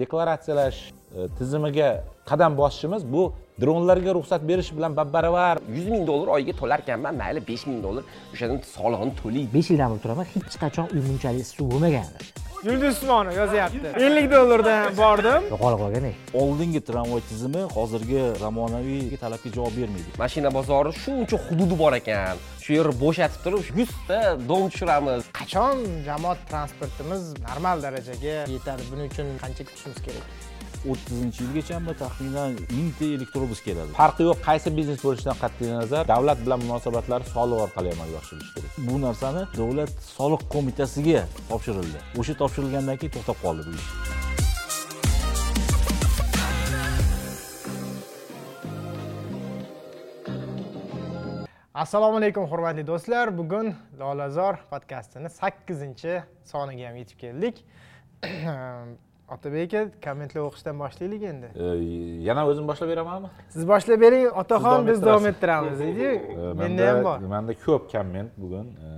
deklaratsiyalash 0.00 0.78
e, 1.16 1.28
tizimiga 1.38 1.90
qadam 2.30 2.52
bosishimiz 2.60 3.02
bu 3.14 3.22
dronlarga 3.62 4.14
ruxsat 4.18 4.42
berish 4.50 4.70
bilan 4.76 4.96
baravar. 4.96 5.58
Yuz 5.76 5.86
ming 5.94 6.06
dollar 6.10 6.28
oyiga 6.36 6.52
to'larkanman 6.60 7.14
mayli 7.22 7.40
besh 7.50 7.66
ming 7.70 7.80
dollar. 7.86 8.04
O'shadan 8.34 8.58
solig'ini 8.76 9.12
to'laydi. 9.22 9.48
Besh 9.56 9.68
yildan 9.72 9.88
beri 9.92 10.02
turaman 10.04 10.26
hech 10.34 10.56
qachon 10.64 10.86
uy 10.94 11.00
bunchalik 11.08 11.42
issiq 11.46 11.66
bo'lmagandi 11.72 12.42
yulduz 12.66 12.96
usmonov 12.96 13.34
yozyapti. 13.36 13.88
Ellik 14.06 14.26
dollardan 14.32 14.96
bordim. 15.02 15.48
Yo'qolib 15.52 15.80
qolgan 15.82 16.06
oldingi 16.42 16.80
tramvay 16.88 17.22
tizimi 17.30 17.62
hozirgi 17.76 18.22
zamonaviy 18.42 19.16
talabga 19.24 19.54
javob 19.56 19.74
bermaydi. 19.80 20.10
Mashina 20.22 20.50
bozori 20.58 20.92
shuncha 21.04 21.36
hududi 21.46 21.78
bor 21.82 21.92
ekan 22.00 22.36
shu 22.64 22.72
yerni 22.78 22.94
bo'shatib 23.02 23.40
turib 23.44 23.80
yuzta 23.80 24.18
dom 24.50 24.64
tushiramiz. 24.72 25.22
Qachon 25.40 25.76
jamoat 26.08 26.40
transportimiz 26.50 27.22
normal 27.48 27.76
darajaga 27.86 28.36
yetadi? 28.54 28.82
Buning 28.92 29.08
uchun 29.12 29.28
qancha 29.42 29.62
kutishimiz 29.68 30.00
kerak? 30.06 30.26
O'ttizinchi 30.92 31.44
yilgacha 31.44 31.76
taxminan 32.02 32.56
mingta 32.76 33.06
elektrobus 33.16 33.60
keladi. 33.66 33.92
Farqi 34.00 34.26
yo'q 34.28 34.40
qaysi 34.48 34.68
biznes 34.78 35.00
bo'lishidan 35.06 35.36
qat'iy 35.42 35.70
nazar 35.80 36.02
davlat 36.14 36.38
bilan 36.44 36.60
munosabatlari 36.64 37.30
soliq 37.34 37.62
orqali 37.66 37.94
amalga 37.96 38.18
oshirilishi 38.22 38.52
kerak. 38.56 38.72
Bu 38.88 38.98
narsani 39.06 39.42
davlat 39.60 39.92
soliq 40.16 40.42
qo'mitasiga 40.54 41.22
topshirildi. 41.52 41.98
O'sha 42.20 42.34
topshirilgandan 42.42 43.00
keyin 43.00 43.14
to'xtab 43.16 43.38
qoldi 43.44 43.62
bu 43.68 43.80
ish 43.80 44.21
assalomu 51.74 52.16
alaykum 52.18 52.44
hurmatli 52.50 52.84
do'stlar. 52.86 53.30
Bugun 53.38 53.74
lolazor 54.00 54.54
podkastini 54.72 55.28
sakkizinchi 55.40 56.14
soniga 56.52 56.88
ham 56.88 56.96
yetib 57.00 57.18
keldik. 57.24 57.56
Otabek 59.32 59.72
aka 59.74 59.80
kommentlar 60.04 60.42
o'qishdan 60.48 60.76
boshlaylik 60.82 61.22
endi. 61.24 61.48
E, 61.56 61.68
yana 62.28 62.42
o'zim 62.50 62.66
boshlab 62.68 62.88
beramanmi 62.92 63.28
siz 63.54 63.64
boshlab 63.70 64.00
bering 64.04 64.26
otaxon 64.42 64.84
biz 64.88 64.98
davom 65.06 65.26
ettiramiz 65.30 65.78
deydiyu 65.80 66.10
E, 66.14 66.50
menda 66.60 66.88
ham 66.90 66.98
bor. 67.06 67.18
manda 67.34 67.54
ko'p 67.64 67.86
komment 67.94 68.30
bugun 68.42 68.66
e, 68.86 68.90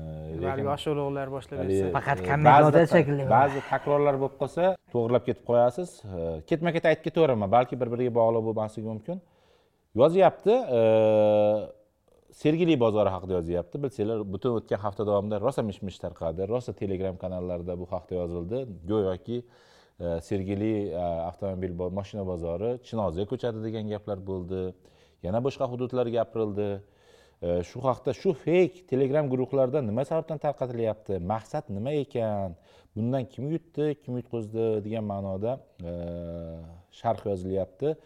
lekin 0.42 0.64
yosh 0.70 0.86
ulug'lar 0.92 1.28
boshlab 1.36 1.58
bersa 1.62 1.92
Faqat 1.98 2.18
komment 2.28 2.48
ba'zida- 2.50 2.82
yozadi 2.82 2.90
shekilli. 2.96 3.28
ba'zi 3.36 3.62
takrorlar 3.70 4.14
bo'lib 4.22 4.36
qolsa 4.42 4.64
to'g'irlab 4.94 5.24
ketib 5.28 5.44
qo'yasiz. 5.50 5.88
Ketma 6.50 6.70
ket 6.76 6.84
aytib 6.90 7.04
ketaveramman 7.08 7.50
balki 7.56 7.74
bir 7.80 7.88
biriga 7.94 8.12
bog'liq 8.20 8.42
bo'lmasligi 8.48 8.88
mumkin. 8.92 9.16
Yozyapti 10.00 10.54
sergeli 12.34 12.74
bozori 12.80 13.10
haqida 13.14 13.38
yozyapti. 13.38 13.80
Bilsanglar 13.84 14.22
butun 14.34 14.56
o'tgan 14.58 14.80
hafta 14.84 15.06
davomida 15.08 15.38
rosa 15.40 15.62
mish 15.68 15.80
mish 15.86 15.98
tarqadi 16.04 16.48
rosa 16.50 16.72
telegram 16.80 17.16
kanallarida 17.22 17.78
bu 17.80 17.86
haqda 17.92 18.14
yozildi. 18.20 18.58
Go'yoki 18.90 19.38
e, 20.00 20.20
sergeli 20.28 20.72
e, 20.88 21.04
avtomobil 21.28 21.72
mashina 21.98 22.24
bozori 22.32 22.70
chinozga 22.88 23.24
ko'chadi 23.32 23.62
degan 23.66 23.92
gaplar 23.92 24.18
bo'ldi. 24.30 24.62
Yana 25.26 25.40
boshqa 25.46 25.70
hududlar 25.72 26.10
gapirildi. 26.18 26.68
E, 27.46 27.48
shu 27.70 27.84
haqda 27.88 28.16
shu 28.22 28.34
feyk 28.46 28.82
telegram 28.90 29.30
guruhlarda 29.32 29.82
nima 29.90 30.04
sababdan 30.10 30.42
tarqatilyapti? 30.46 31.22
Maqsad 31.32 31.70
nima 31.76 31.94
ekan? 32.04 32.58
Bundan 32.96 33.24
kim 33.32 33.50
yutdi 33.54 33.94
kim 34.02 34.18
yutqizdi 34.20 34.66
degan 34.86 35.04
ma'noda 35.12 35.52
sharh 37.00 37.22
yozilyapti. 37.30 37.96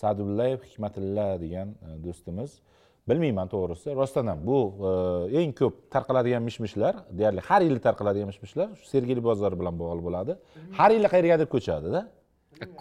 Sadullayev 0.00 0.60
hikmatilla 0.68 1.26
degan 1.44 1.68
do'stimiz. 2.04 2.60
Bilmayman 3.08 3.48
to'g'risi. 3.54 3.88
Rostdan 4.00 4.26
ham 4.32 4.38
bu 4.50 4.58
e, 4.88 5.40
eng 5.40 5.52
ko'p 5.60 5.74
tarqaladigan 5.94 6.42
mish 6.48 6.58
mishlar 6.64 6.94
deyarli 7.18 7.40
har 7.48 7.60
yili 7.66 7.80
tarqaladigan 7.86 8.28
mish 8.32 8.40
mishlar 8.44 8.68
shu 8.78 8.86
sergeli 8.92 9.22
bozori 9.28 9.56
bilan 9.60 9.74
bog'liq 9.82 10.04
bo'ladi. 10.08 10.32
Har 10.78 10.90
yili 10.96 11.08
qayergadir 11.14 11.48
ko'chadida 11.54 12.00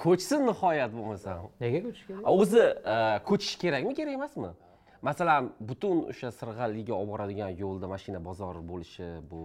ko'chsin 0.04 0.42
nihoyat 0.50 0.92
bo'lmasa. 0.98 1.30
Nega 1.62 1.80
ko'chish 1.86 2.06
kerak? 2.08 2.24
O'zi 2.42 2.64
e, 2.94 2.96
ko'chish 3.30 3.56
kerakmi 3.64 3.94
kerak 4.00 4.14
emasmi? 4.20 4.52
Masalan 5.08 5.52
butun 5.70 5.98
o'sha 6.12 6.30
sirg'aliga 6.40 6.94
olib 7.00 7.12
boradigan 7.14 7.52
yo'lda 7.64 7.88
mashina 7.94 8.20
bozori 8.30 8.62
bo'lishi 8.72 9.08
bu. 9.32 9.42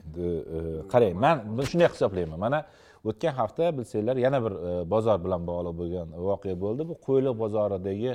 Endi 0.00 0.28
e, 0.56 0.58
qarang 0.92 1.16
man 1.24 1.36
shunday 1.70 1.88
hisoblayman. 1.94 2.38
Mana 2.46 2.60
o'tgan 3.08 3.34
hafta 3.40 3.64
bilsanglar 3.78 4.16
yana 4.26 4.38
bir 4.44 4.54
bozor 4.94 5.18
bilan 5.24 5.42
bog'liq 5.50 5.74
bo'lgan 5.80 6.08
voqea 6.28 6.56
bo'ldi. 6.64 6.82
Bu 6.90 6.94
qo'yliq 7.06 7.34
bozoridagi 7.42 8.12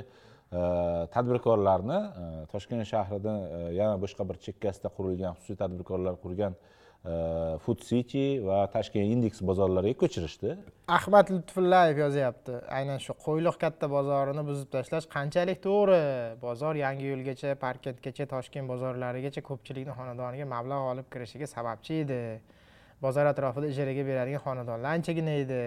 Э, 0.52 1.08
tadbirkorlarni 1.10 1.96
э, 1.96 2.46
toshkent 2.52 2.86
shahrida 2.86 3.32
э, 3.50 3.72
yana 3.74 3.96
boshqa 3.98 4.22
bir 4.28 4.36
chekkasida 4.44 4.92
qurilgan 4.94 5.34
xususiy 5.34 5.56
tadbirkorlar 5.58 6.14
qurgan 6.22 6.54
food 7.62 7.82
city 7.86 8.40
va 8.42 8.64
tashkent 8.70 9.10
index 9.14 9.40
bozorlariga 9.48 9.98
ko'chirishdi. 10.02 10.54
Ahmad 10.96 11.28
lutfullayev 11.34 11.98
yozyapti. 12.02 12.54
Aynan 12.78 12.98
shu 13.04 13.14
qo'yliq 13.26 13.58
katta 13.64 13.90
bozorini 13.90 14.42
buzib 14.48 14.70
tashlash 14.74 15.06
qanchalik 15.16 15.60
to'g'ri? 15.66 16.00
Bozor 16.42 16.78
yangi 16.78 17.10
yo'lgacha 17.12 17.54
parkentgacha 17.66 18.26
toshkent 18.34 18.70
bozorlarigacha 18.72 19.42
ko'pchilikni 19.50 19.98
xonadoniga 19.98 20.46
mablag' 20.54 20.88
olib 20.92 21.10
kirishiga 21.12 21.50
sababchi 21.56 22.00
edi. 22.06 22.22
Bozor 23.06 23.30
atrofida 23.34 23.70
ijaraga 23.74 24.08
beradigan 24.10 24.46
xonadonlar 24.48 24.98
anchagina 24.98 25.38
edi. 25.44 25.62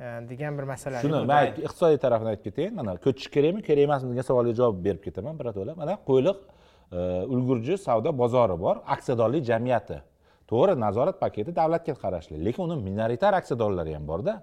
Degan 0.00 0.58
bir 0.58 0.62
masala 0.62 1.00
shuni 1.00 1.26
man 1.26 1.46
iqtisodiy 1.46 1.98
tarafini 2.04 2.28
aytib 2.32 2.44
ketayin 2.48 2.74
mana 2.74 2.96
ko'chish 3.04 3.28
kerakmi 3.34 3.62
kerak 3.68 3.84
emasmi 3.88 4.10
degan 4.12 4.26
savolga 4.30 4.54
javob 4.60 4.80
berib 4.86 5.02
ketaman 5.06 5.38
birato'la 5.40 5.74
mana 5.82 5.94
qo'yliq 6.08 6.38
e, 6.92 6.98
ulgurji 7.34 7.78
savdo 7.86 8.10
bozori 8.22 8.56
bor 8.64 8.76
aksiyadorlik 8.94 9.44
jamiyati. 9.50 9.98
To'g'ri 10.50 10.74
nazorat 10.86 11.16
paketi 11.24 11.54
davlatga 11.60 11.94
qarashli 12.04 12.36
lekin 12.46 12.62
uni 12.66 12.76
minoritar 12.88 13.32
aksiyadorlari 13.40 13.94
ham 13.96 14.04
borda. 14.10 14.34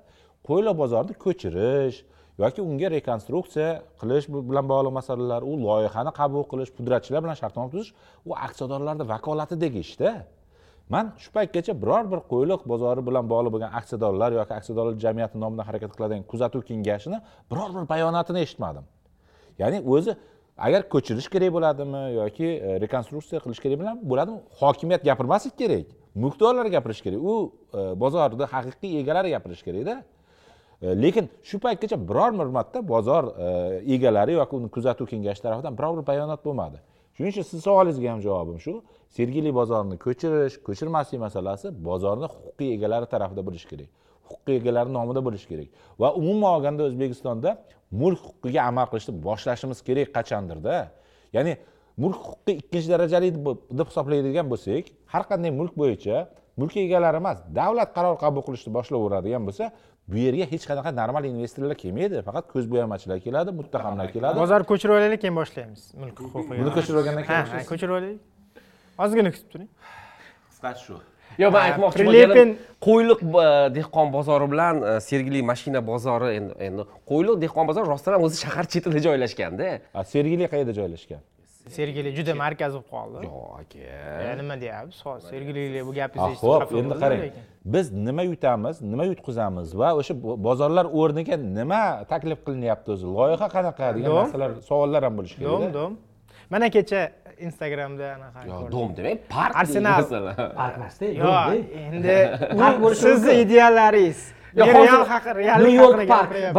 Qo'yliq 0.47 0.75
bozorini 0.81 1.13
ko'chirish 1.25 1.97
yoki 2.43 2.61
unga 2.69 2.87
rekonstruksiya 2.97 3.69
qilish 4.01 4.25
bilan 4.49 4.65
bog'liq 4.71 4.93
masalalar 4.99 5.41
u 5.51 5.53
loyihani 5.67 6.11
qabul 6.19 6.43
qilish 6.51 6.71
pudratchilar 6.77 7.21
bilan 7.25 7.37
shartnoma 7.41 7.69
tuzish 7.73 7.91
u 8.29 8.31
aksiyadorlarni 8.47 9.05
vakolatidagi 9.13 9.79
ishda 9.87 10.09
man 10.93 11.05
shu 11.23 11.29
paytgacha 11.37 11.73
biror 11.83 12.03
bir 12.11 12.19
qo'yliq 12.31 12.61
bozori 12.71 13.01
bilan 13.07 13.25
bog'liq 13.33 13.51
bo'lgan 13.55 13.71
aksiyadorlar 13.79 14.31
yoki 14.39 14.53
aksiyadorlar 14.59 14.95
jamiyati 15.05 15.35
nomidan 15.43 15.65
harakat 15.69 15.91
qiladigan 15.95 16.23
kuzatuv 16.31 16.61
kengashini 16.69 17.17
biror 17.51 17.69
bir 17.75 17.83
bayonotini 17.93 18.39
eshitmadim. 18.45 18.85
Ya'ni 19.61 19.77
o'zi 19.93 20.11
agar 20.67 20.81
ko'chirish 20.93 21.27
kerak 21.33 21.51
bo'ladimi 21.57 22.03
yoki 22.21 22.47
e, 22.67 22.79
rekonstruksiya 22.83 23.39
qilish 23.43 23.61
kerak 23.63 23.79
bilan 23.81 23.95
bo'ladimi 24.11 24.39
hokimiyat 24.61 25.01
gapirmaslik 25.09 25.55
kerak 25.61 25.85
mulkdorlar 26.23 26.65
gapirishi 26.75 27.03
kerak 27.07 27.21
u 27.31 27.35
e, 27.79 27.81
bozorni 28.03 28.45
haqiqiy 28.55 28.99
egalari 29.01 29.29
gapirishi 29.35 29.63
kerakda 29.67 29.95
e, 30.81 30.87
lekin 31.03 31.25
shu 31.49 31.57
paytgacha 31.65 31.97
biror 32.09 32.31
bir 32.39 32.49
marta 32.57 32.87
bozor 32.93 33.23
egalari 33.95 34.33
yoki 34.39 34.55
uni 34.55 34.69
kuzatuv 34.75 35.05
kengashi 35.13 35.41
tarafidan 35.45 35.77
biror 35.77 35.93
bir 35.97 36.05
bayonot 36.11 36.45
bo'lmadi. 36.45 36.77
Shuning 37.21 37.33
uchun 37.33 37.43
sizni 37.43 37.61
savolingizga 37.61 38.11
ham 38.11 38.21
javobim 38.21 38.59
shu. 38.59 38.73
Sergeli 39.15 39.51
bozorini 39.53 39.97
ko'chirish 40.05 40.55
ko'chirmaslik 40.67 41.19
masalasi 41.21 41.67
bozorni 41.87 42.27
huquqiy 42.33 42.73
egalari 42.75 43.07
tarafida 43.13 43.41
bo'lishi 43.47 43.67
kerak. 43.71 43.89
Huquqiy 44.29 44.55
egalari 44.61 44.89
nomida 44.97 45.21
bo'lishi 45.27 45.47
kerak. 45.51 45.67
Va 46.01 46.07
umuman 46.21 46.49
olganda 46.55 46.81
o'zbekistonda 46.89 47.49
mulk 48.01 48.19
huquqiga 48.27 48.61
amal 48.69 48.85
qilishni 48.91 49.13
boshlashimiz 49.27 49.79
kerak 49.87 50.07
qachondirda? 50.17 50.75
Ya'ni 51.35 51.53
mulk 52.03 52.19
huquqi 52.29 52.51
ikkinchi 52.61 52.89
darajali 52.93 53.29
deb 53.79 53.87
hisoblaydigan 53.91 54.47
bo'lsak 54.53 54.83
har 55.13 55.23
qanday 55.29 55.51
mulk 55.59 55.73
bo'yicha 55.81 56.15
mulk 56.59 56.75
egalari 56.85 57.17
emas 57.23 57.37
davlat 57.59 57.89
qaror 57.97 58.15
qabul 58.23 58.41
qilishni 58.47 58.71
boshlayveradigan 58.77 59.43
bo'lsa 59.47 59.65
bu 60.11 60.17
yerga 60.25 60.45
hech 60.53 60.65
qanaqa 60.69 60.91
normal 61.01 61.23
investorlar 61.31 61.77
kelmaydi. 61.83 62.21
Faqat 62.27 62.45
ko'zbo'yamachilar 62.53 63.19
keladi 63.25 63.51
muttahamlar 63.59 64.07
keladi. 64.15 64.35
bozor 64.41 64.61
ko'chirib 64.71 64.93
olaylik 64.97 65.21
keyin 65.23 65.35
boshlaymiz. 65.41 65.81
Mulk 66.01 66.19
huquqiga 66.23 66.59
buni 66.61 66.73
ko'chirib 66.77 66.99
olgandan 67.01 67.23
keyin 67.29 67.45
ha, 67.53 67.63
ko'chirib 67.71 67.93
olaylik 67.97 68.19
ozgina 69.03 69.31
kutib 69.35 69.49
turing. 69.53 69.69
Qisqasi 70.51 70.81
shu. 70.85 70.99
Yo'q 71.41 71.51
man 71.55 71.63
aytmoqchi 71.69 72.05
bo'lganim 72.07 72.49
qo'yliq 72.87 73.19
e, 73.23 73.47
dehqon 73.77 74.07
bozori 74.17 74.47
bilan 74.53 74.81
e, 74.83 74.93
sergeli 75.07 75.41
mashina 75.51 75.81
bozori 75.91 76.31
endi 76.37 76.53
endi 76.67 76.87
qo'yliq 77.11 77.37
dehqon 77.43 77.65
bozori 77.69 77.87
rostdan 77.93 78.17
ham 78.17 78.25
o'zi 78.27 78.41
shahar 78.43 78.65
chetida 78.73 78.99
joylashganda. 79.07 79.67
A, 79.97 80.03
sergeli 80.13 80.49
qayerda 80.53 80.73
joylashgan 80.79 81.21
sergeli 81.69 82.11
juda 82.17 82.33
markaz 82.43 82.73
bo'lib 82.75 82.89
qoldi. 82.95 83.17
Yo'q 83.27 83.43
aka. 83.61 84.35
Nima 84.41 84.55
deyapsiz? 84.61 85.01
Hozir 85.05 85.27
sergeli 85.29 85.85
bu 85.87 85.91
Ah, 85.91 85.95
gapingizni 85.99 86.33
eshitib 86.33 86.49
ho'p 86.49 86.71
endi 86.81 86.95
qarang. 87.03 87.21
biz 87.75 87.85
nima 88.07 88.23
yutamiz 88.31 88.75
nima 88.91 89.03
yutqizamiz 89.11 89.67
va 89.81 89.89
o'sha 89.99 90.13
bo- 90.23 90.37
bozorlar 90.47 90.85
o'rniga 90.99 91.35
nima 91.59 91.81
taklif 92.11 92.39
qilinyapti 92.45 92.89
o'zi? 92.95 93.05
Loyiha 93.17 93.47
qanaqa? 93.55 93.85
degan 93.95 94.09
Dom. 94.11 94.17
narsalar 94.23 94.51
savollar 94.69 95.01
ham 95.07 95.13
bo'lishi 95.17 95.35
dom 95.43 95.61
kerak 95.61 95.73
dom. 95.79 95.91
Mana 96.53 96.67
kecha 96.75 97.01
instagramda 97.47 98.05
anaqa 98.17 98.39
yo 98.49 98.55
ko'rdim. 98.59 98.71
dom 98.75 98.89
demang 98.97 99.17
park 99.35 99.53
Arsenal. 99.61 100.01
farq 100.59 100.73
emasda 100.77 101.05
yo'q 101.21 101.49
endi 101.85 102.15
Park 102.61 102.77
sizni 103.05 103.33
ideallaringiz. 103.43 104.19
Hozir 104.57 104.73
real 104.83 105.03
haqi 105.13 105.31
reallik 105.41 105.65
new 105.67 105.75
york 105.83 105.95
haqida 105.99 106.13
park 106.15 106.29
degan 106.33 106.53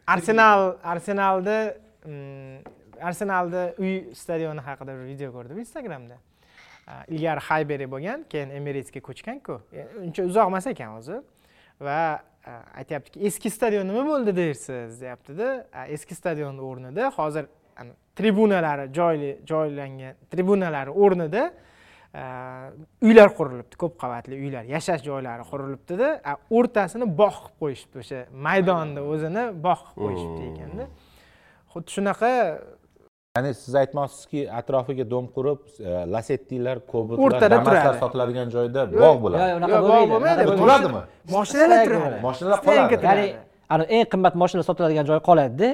arsenal 0.14 0.60
arsenalda 0.92 1.56
arsenalda 3.00 3.74
uy 3.78 4.14
stadioni 4.14 4.60
haqida 4.60 4.96
bir 4.98 5.06
video 5.12 5.32
ko'rdim 5.32 5.58
instagramda. 5.58 6.18
Ilgari 7.08 7.40
hayberi 7.48 7.86
bo'lgan 7.90 8.24
keyin 8.30 8.50
emiratesga 8.50 9.00
ko'chganku. 9.04 9.60
E, 9.72 9.86
uncha 10.06 10.24
uzoq 10.26 10.50
emas 10.50 10.66
ekan 10.66 10.96
o'zi. 10.98 11.20
Va 11.80 12.00
aytyaptiki 12.74 13.26
eski 13.28 13.50
stadion 13.50 13.88
nima 13.88 14.04
bo'ldi 14.06 14.34
dersiz 14.36 15.00
deyaptida 15.00 15.48
eski 15.92 16.14
stadion 16.14 16.58
o'rnida 16.58 17.10
hozir 17.16 17.46
tribunalari 18.16 18.88
joyli 18.94 19.32
joylangan 19.48 20.14
tribunalari 20.30 20.90
o'rnida 20.90 21.50
uylar 23.02 23.28
qurilibdi 23.36 23.76
ko'p 23.82 23.98
qavatli 24.00 24.40
uylar 24.40 24.64
yashash 24.74 25.04
joylari 25.04 25.44
qurilibdida 25.50 26.08
o'rtasini 26.50 27.06
bog' 27.20 27.38
qilib 27.44 27.60
qo'yishibdi 27.62 28.02
o'sha 28.04 28.24
maydonni 28.48 29.04
o'zini 29.12 29.44
bog' 29.66 29.84
qilib 29.86 30.02
qo'yishibdi 30.06 30.48
ekanda 30.50 30.88
xuddi 31.72 31.90
shunaqa 31.96 32.30
ya'ni 33.36 33.50
siz 33.54 33.74
aytmoqchisizki 33.82 34.40
atrofiga 34.60 35.04
dom 35.12 35.28
qurib 35.36 35.60
e, 35.78 35.90
lasettilar 36.14 36.80
kobotlar 36.92 37.26
O'rtada 37.26 37.58
turadi. 37.66 37.98
sotiladigan 38.02 38.48
joyda 38.54 38.80
bog' 38.90 39.20
bo'ladi. 39.24 39.44
Yo'q, 39.50 39.58
unaqa 39.60 39.78
bo'lmaydi. 39.86 40.46
turadimi? 40.62 41.02
moshinalar 41.36 41.84
turadi. 41.86 42.18
Moshinalar 42.26 42.58
qoladi. 42.66 42.98
ya'ni 43.08 43.26
ani 43.74 43.84
eng 43.96 44.06
qimmat 44.12 44.34
mashinalar 44.42 44.66
sotiladigan 44.70 45.06
joy 45.10 45.20
qoladida 45.28 45.68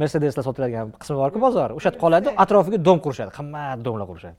mercedeslar 0.00 0.44
sotiladigan 0.48 0.94
qismi 1.02 1.16
borku 1.22 1.38
bozor. 1.46 1.68
O'sha 1.78 1.90
yerda 1.90 2.00
qoladi 2.04 2.28
atrofiga 2.44 2.78
dom 2.88 2.98
qurishadi. 3.04 3.30
Qimmat 3.38 3.78
domlar 3.86 4.06
qurishadi. 4.10 4.38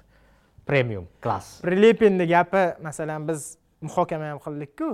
Premium 0.70 1.06
klass 1.24 1.48
prilepinni 1.66 2.26
gapi 2.34 2.64
masalan 2.88 3.28
biz 3.30 3.40
muhokama 3.88 4.32
ham 4.32 4.40
qildikku. 4.46 4.90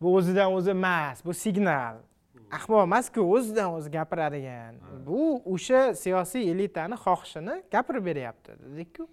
Bu 0.00 0.08
o'zidan 0.16 0.48
o'zi 0.56 0.72
emas 0.78 1.20
bu 1.26 1.32
signal 1.44 2.00
ahmoq 2.58 2.82
emasku 2.82 3.22
o'zidan 3.36 3.74
o'zi 3.76 3.90
gapiradigan 3.90 4.78
bu 5.06 5.22
o'sha 5.54 5.94
siyosiy 6.02 6.50
elitani 6.52 6.96
xohishini 7.04 7.62
gapirib 7.74 8.04
beryapti 8.10 8.56
dedikku. 8.64 9.06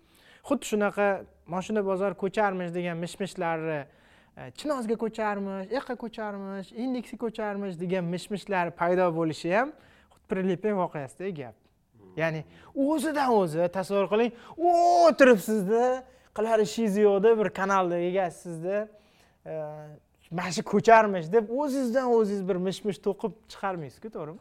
Xuddi 0.48 0.66
shunaqa 0.72 1.08
moshina 1.54 1.84
bozor 1.86 2.16
ko'charmish 2.24 2.74
degan 2.78 2.98
mish 3.04 3.16
mishlarni 3.22 3.80
e, 3.84 4.50
chinozga 4.60 4.96
ko'charmish 5.04 5.70
u 5.70 5.78
yoqqa 5.78 5.96
ko'charmish 6.04 6.74
indeksga 6.84 7.18
ko'charmish 7.26 7.78
degan 7.84 8.10
mish 8.14 8.28
mishlar 8.34 8.72
paydo 8.82 9.08
bo'lishi 9.20 9.54
ham 9.58 9.74
xuddi 10.14 10.28
prilepin 10.34 10.76
voqeasidagi 10.82 11.34
gap 11.42 11.56
ya'ni 12.22 12.44
o'zidan 12.90 13.34
o'zi 13.42 13.70
tasavvur 13.78 14.10
qiling 14.14 14.32
o'tiribsizda 14.72 15.86
qilar 16.38 16.66
ishingiz 16.68 16.98
yo'qda 17.06 17.38
bir 17.40 17.50
kanalda 17.60 17.98
egasizda 18.10 18.78
e, 19.46 19.54
mana 20.32 20.52
shu 20.52 20.64
ko'charmish 20.74 21.32
deb 21.32 21.50
o'zingizdan 21.62 22.08
o'zingiz 22.18 22.44
bir 22.50 22.58
mish 22.68 22.84
mish 22.88 23.00
to'qib 23.08 23.34
chiqarmaysizku 23.52 24.10
to'g'rimi? 24.16 24.40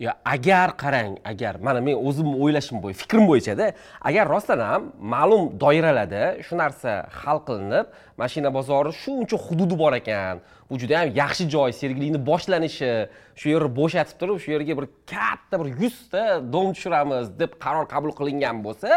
Yo 0.00 0.12
agar 0.24 0.68
qarang 0.82 1.18
agar 1.24 1.54
mana 1.60 1.80
men 1.84 1.96
o'zim 2.08 2.28
o'ylashim 2.42 2.78
bo'yicha 2.84 3.00
fikrim 3.02 3.26
bo'yichada 3.30 3.66
agar 4.08 4.24
rostdan 4.34 4.60
ham 4.68 4.82
ma'lum 5.14 5.42
doiralarda 5.62 6.22
shu 6.46 6.56
narsa 6.62 6.90
hal 7.20 7.38
qilinib 7.48 7.86
mashina 8.22 8.50
bozori 8.58 8.92
shuncha 9.02 9.36
hududi 9.46 9.76
bor 9.82 9.92
ekan 10.00 10.40
bu 10.70 10.78
juda 10.82 10.92
yam 10.98 11.08
yaxshi 11.22 11.44
joy 11.54 11.70
sergilikni 11.80 12.20
boshlanishi 12.30 12.92
shu 13.40 13.46
yerni 13.54 13.70
bo'shatib 13.80 14.16
turib 14.20 14.38
shu 14.44 14.50
yerga 14.56 14.74
bir 14.78 14.86
katta 15.12 15.54
bir 15.60 15.68
yuzta 15.82 16.22
dom 16.54 16.68
tushiramiz 16.76 17.26
deb 17.42 17.52
qaror 17.64 17.84
qabul 17.94 18.12
qilingan 18.18 18.56
bo'lsa 18.66 18.90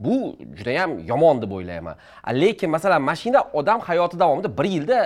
bu 0.00 0.36
judayam 0.58 0.90
yomon 1.10 1.42
deb 1.42 1.52
o'ylayman. 1.52 1.96
Lekin 2.40 2.70
masalan 2.70 3.02
mashina 3.02 3.40
odam 3.52 3.80
hayoti 3.80 4.16
davomida 4.18 4.48
bir 4.58 4.64
yilda 4.64 4.98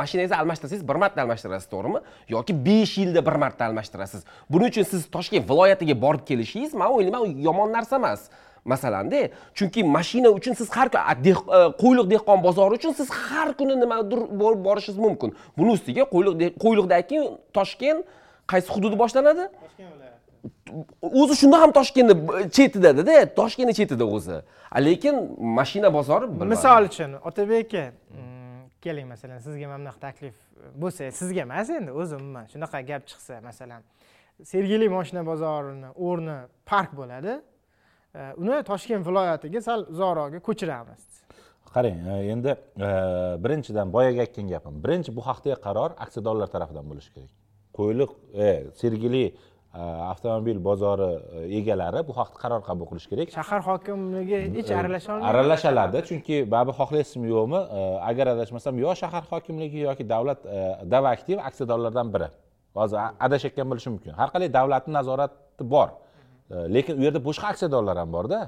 mashinangizni 0.00 0.36
almashtirsangiz 0.36 0.88
bir 0.88 0.96
marta 1.02 1.22
almashtirasiz 1.22 1.68
to'g'rimi? 1.72 2.00
Yoki 2.28 2.52
besh 2.66 2.98
yilda 2.98 3.20
bir 3.26 3.36
marta 3.42 3.64
almashtirasiz. 3.68 4.24
Buning 4.50 4.68
uchun 4.72 4.82
siz 4.92 5.02
toshkent 5.14 5.44
viloyatiga 5.50 5.94
borib 6.04 6.22
kelishingiz 6.28 6.74
man 6.74 6.88
o'ylayman 6.96 7.22
yomon 7.48 7.68
narsa 7.76 7.96
emas 8.02 8.20
masalanda 8.72 9.20
chunki 9.58 9.80
mashina 9.96 10.28
uchun 10.38 10.54
siz 10.60 10.68
har 10.76 10.88
kun- 10.94 11.06
deh- 11.26 11.46
e, 11.58 11.60
qo'yliq 11.82 12.06
dehqon 12.14 12.38
bozori 12.46 12.74
uchun 12.80 12.92
siz 12.98 13.08
har 13.10 13.48
kuni 13.58 13.74
nimadir 13.82 14.20
bo'lib 14.40 14.60
borishingiz 14.68 14.98
mumkin. 15.06 15.30
Buni 15.58 15.70
ustiga 15.76 16.02
qo'yliq 16.14 16.54
qo'yliqdan 16.64 17.02
keyin 17.08 17.24
toshkent 17.56 18.00
qaysi 18.50 18.68
hududi 18.74 18.96
boshlanadi? 19.02 19.44
Toshkent 19.62 19.88
viloyati. 19.94 20.18
O'zi 21.20 21.34
shunda 21.40 21.60
ham 21.62 21.70
toshkentni 21.78 22.14
b- 22.28 22.50
chetidada 22.56 23.34
toshkentni 23.40 23.74
chetida 23.78 24.04
o'zi. 24.16 24.36
Lekin 24.86 25.14
mashina 25.58 25.88
bozori 25.98 26.26
bilmadim. 26.30 26.48
misol 26.54 26.82
uchun 26.90 27.10
otabek 27.28 27.66
aka 27.66 27.84
mm, 27.90 28.62
keling 28.84 29.06
masalan 29.12 29.38
sizga 29.46 29.66
mana 29.68 29.78
bunaqa 29.82 30.00
taklif 30.06 30.34
bo'lsa 30.82 31.10
sizga 31.20 31.40
emas 31.48 31.70
endi 31.78 31.90
o'zi 32.00 32.14
umuman 32.20 32.44
shunaqa 32.52 32.78
gap 32.90 33.02
chiqsa 33.10 33.34
masalan 33.48 33.82
sergeli 34.50 34.88
moshina 34.96 35.22
bozorini 35.30 35.88
o'rni 36.06 36.36
park 36.70 36.90
bo'ladi 37.00 37.32
e, 38.18 38.20
uni 38.42 38.56
toshkent 38.70 39.02
viloyatiga 39.08 39.60
sal 39.68 39.80
uzoqroqga 39.92 40.40
ko'chiramiz. 40.48 41.02
Qarang 41.74 41.98
e, 42.12 42.14
endi 42.32 42.50
e, 42.86 42.88
birinchidan 43.44 43.88
boyagi 43.96 44.20
aytgan 44.24 44.46
gapim. 44.54 44.74
Birinchi 44.84 45.10
bu 45.16 45.22
haqdagi 45.28 45.56
qaror 45.66 45.90
aksiyadorlar 46.04 46.48
tarafidan 46.54 46.84
bo'lishi 46.90 47.10
kerak. 47.14 47.32
Qo'yliq 47.78 48.10
e, 48.44 48.46
sergeli 48.80 49.24
e, 49.26 49.34
avtomobil 49.80 50.58
bozori 50.64 51.10
e, 51.32 51.58
egalari 51.58 52.00
bu 52.08 52.12
haqda 52.16 52.38
qaror 52.42 52.60
qabul 52.68 52.86
qilishi 52.90 53.08
kerak. 53.12 53.28
Shahar 53.38 53.60
hokimligi 53.68 54.38
hech 54.56 54.70
aralasha 54.80 55.10
olmaydi 55.14 55.28
aralashadi 55.30 55.98
chunki 56.08 56.36
baribir 56.52 56.74
xohlaysizmi 56.80 57.28
yo'qmi? 57.34 57.60
Agar 58.10 58.26
adashmasam 58.34 58.74
yo 58.84 58.94
shahar 59.02 59.24
hokimligi 59.32 59.78
yoki 59.88 60.04
davlat 60.14 60.40
e, 60.46 60.58
dava 60.94 61.08
aktiv 61.16 61.38
aksiyadorlardan 61.48 62.08
biri. 62.14 62.28
Hozir 62.78 62.98
adashayotgan 63.26 63.66
bo'lishim 63.70 63.92
mumkin. 63.96 64.12
Har 64.20 64.28
qalay 64.34 64.48
davlatni 64.58 64.92
nazorati 64.98 65.64
bor. 65.74 65.88
E, 66.50 66.56
lekin 66.74 66.94
u 67.00 67.02
yerda 67.06 67.20
boshqa 67.28 67.46
aksiyadorlar 67.52 67.96
ham 68.02 68.12
borda. 68.16 68.40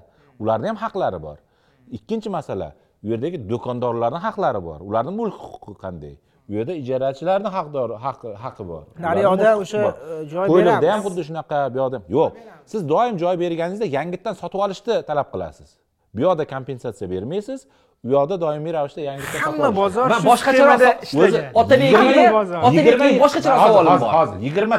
Ularni 0.42 0.66
ham 0.70 0.78
haqlari 0.84 1.22
bor. 1.26 1.38
Ikkinchi 1.96 2.28
masala 2.36 2.68
u 3.04 3.06
yerdagi 3.12 3.38
do'kondorlarni 3.50 4.20
haqlari 4.26 4.60
bor. 4.68 4.78
Ularni 4.88 5.12
mulk 5.20 5.36
huquqi 5.46 5.74
qanday 5.84 6.14
u 6.48 6.52
yerda 6.56 6.72
ijarachilarni 6.82 7.48
haqdori 7.56 7.94
haqqi 8.06 8.28
haqqi 8.44 8.64
bor. 8.70 8.82
Daryoda 9.02 9.50
o'sha, 9.62 9.78
e, 9.78 10.26
joy 10.32 10.46
Qo'yliqda 10.52 10.82
beramiz. 10.82 10.92
ham 10.92 11.00
xuddi 11.06 11.22
shunaqa 11.28 11.58
bu 11.72 11.76
yoqda 11.82 11.96
ham 11.98 12.04
yo'q. 12.16 12.30
Siz 12.72 12.80
doim 12.92 13.14
joy 13.22 13.34
berganingizda 13.44 13.86
yangitdan 13.96 14.34
sotib 14.42 14.60
olishni 14.66 14.94
talab 15.08 15.28
qilasiz. 15.34 15.68
Bu 16.14 16.20
yoqda 16.26 16.44
kompensatsiya 16.54 17.06
bermaysiz. 17.14 17.60
U 18.06 18.08
yoqda 18.16 18.36
doimiy 18.44 18.72
ravishda 18.76 19.00
yangitdan 19.10 19.32
sotib 19.32 19.46
hamma 19.46 19.68
bozor 19.80 20.06
Man 20.12 20.20
shu 20.20 20.26
boshqacharoq 20.32 20.74
o'zi 20.76 20.90
ishlagan 21.06 21.44
Otabek 21.60 21.94
Hamma 21.96 22.10
akaga 22.10 22.32
bozor. 22.38 22.58
Otabek 22.68 22.94
akaga 22.94 23.20
boshqacharoq 23.24 23.60
savolim 23.66 24.00
bor 24.04 24.10
hozir 24.18 24.36
yigirma 24.46 24.76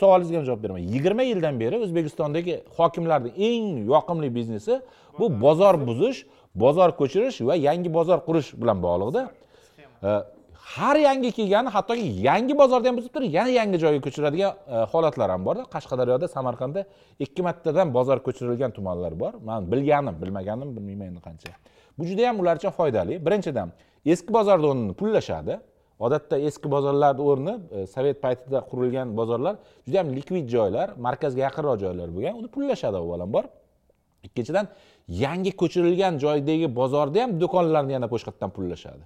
savolingizga 0.00 0.36
ham 0.38 0.44
javob 0.48 0.60
beraman 0.64 0.82
yigirma 0.94 1.22
yildan 1.30 1.54
beri 1.62 1.76
o'zbekistondagi 1.84 2.54
hokimlarning 2.78 3.34
eng 3.48 3.64
yoqimli 3.92 4.28
biznesi 4.38 4.74
bu 5.18 5.26
bozor 5.44 5.74
buzish 5.88 6.18
bozor 6.64 6.90
ko'chirish 7.00 7.36
va 7.48 7.54
yangi 7.68 7.90
bozor 7.98 8.18
qurish 8.28 8.48
bilan 8.60 8.78
bog'liqda. 8.86 9.22
E, 10.08 10.10
har 10.76 10.96
yangi 10.96 11.30
kelgani 11.32 11.68
hattoki 11.76 12.04
yangi 12.28 12.54
bozorni 12.62 12.86
ham 12.88 12.96
buzib 12.98 13.12
turib 13.14 13.32
yana 13.38 13.50
yangi 13.58 13.78
joyga 13.82 14.00
ko'chiradigan 14.06 14.52
e, 14.74 14.76
holatlar 14.92 15.28
ham 15.34 15.42
borda. 15.48 15.62
Qashqadaryoda 15.74 16.26
samarqandda 16.36 16.84
ikki 17.24 17.42
martadan 17.46 17.88
bozor 17.96 18.18
ko'chirilgan 18.26 18.70
tumanlar 18.76 19.12
bor. 19.22 19.32
Man 19.48 19.60
bilganim 19.72 20.14
bilmaganim 20.22 20.68
bilmayman 20.76 21.06
endi 21.10 21.20
qancha. 21.26 21.52
Bu 21.98 22.02
juda 22.10 22.22
yam 22.28 22.40
ular 22.42 22.56
uchun 22.60 22.72
foydali. 22.78 23.14
Birinchidan 23.26 23.68
eski 24.12 24.30
bozorni 24.38 24.66
o'rnini 24.70 24.94
pullashadi. 25.00 25.54
Odatda 26.06 26.36
eski 26.48 26.68
bozorlarni 26.74 27.22
o'rni 27.30 27.54
e, 27.76 27.86
sovet 27.94 28.18
paytida 28.24 28.58
qurilgan 28.70 29.08
bozorlar 29.20 29.54
juda 29.86 29.96
yam 30.00 30.08
likvid 30.16 30.46
joylar 30.56 30.88
markazga 31.06 31.40
yaqinroq 31.48 31.76
joylar 31.84 32.08
bo'lgan 32.16 32.34
uni 32.40 32.48
pullashadi 32.56 32.96
avvalambor. 33.02 33.44
Ikkinchidan 34.26 34.66
yangi 35.24 35.52
ko'chirilgan 35.60 36.14
joydagi 36.24 36.66
bozorda 36.80 37.18
ham 37.24 37.30
do'konlarni 37.42 37.92
yana 37.96 38.08
boshqatdan 38.14 38.50
pullashadi. 38.58 39.04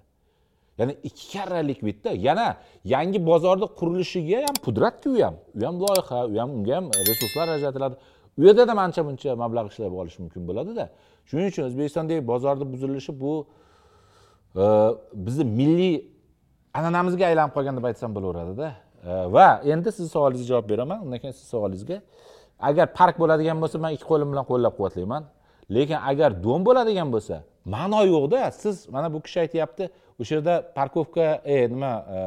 Ya'ni 0.78 0.92
ikki 1.08 1.24
karralik 1.32 1.68
likvidda 1.68 2.10
yana 2.10 2.56
yangi 2.84 3.26
bozorni 3.26 3.66
qurilishiga 3.80 4.38
ham 4.46 4.56
pudratku 4.66 5.08
u 5.10 5.22
ham 5.24 5.34
u 5.60 5.66
ham 5.66 5.76
loyiha 5.84 6.18
u 6.32 6.34
ham 6.40 6.50
unga 6.56 6.76
ham 6.76 6.86
resurslar 7.08 7.48
ajratiladi. 7.56 7.94
U 8.38 8.42
yerda 8.46 8.70
ham 8.70 8.78
ancha 8.78 9.02
muncha 9.08 9.30
mablag' 9.42 9.68
ishlab 9.72 9.92
olish 10.02 10.18
mumkin 10.22 10.42
bo'ladida 10.48 10.84
shuning 11.28 11.46
uchun 11.50 11.62
o'zbekistondagi 11.68 12.22
bozorni 12.32 12.64
buzilishi 12.72 13.12
bu 13.20 13.32
e, 14.62 14.64
bizni 15.26 15.44
milliy 15.60 15.94
an'anamizga 16.78 17.24
aylanib 17.30 17.52
qolgan 17.56 17.74
deb 17.78 17.86
aytsam 17.90 18.10
bo'laveradida 18.16 18.68
e, 19.10 19.12
va 19.34 19.46
endi 19.72 19.88
sizni 19.96 20.10
savolingizga 20.16 20.48
javob 20.52 20.66
beraman. 20.72 20.98
Undan 21.04 21.18
keyin 21.22 21.34
sizni 21.38 21.48
savolingizga 21.54 21.96
agar 22.68 22.86
park 22.98 23.14
bo'ladigan 23.22 23.58
bo'lsa 23.62 23.76
man 23.84 23.90
ikki 23.96 24.06
qo'lim 24.10 24.28
bilan 24.32 24.44
qo'llab 24.50 24.72
quvvatlayman. 24.78 25.22
Lekin 25.76 25.98
agar 26.10 26.30
dom 26.44 26.60
bo'ladigan 26.68 27.08
bo'lsa 27.14 27.36
ma'no 27.74 28.00
yo'qda 28.14 28.40
siz 28.62 28.76
mana 28.94 29.06
bu 29.14 29.18
kishi 29.26 29.38
aytyapti 29.44 29.84
o'sha 30.20 30.34
yerda 30.36 30.54
parkovka 30.76 31.26
e, 31.44 31.56
nima 31.74 31.92
e, 32.16 32.20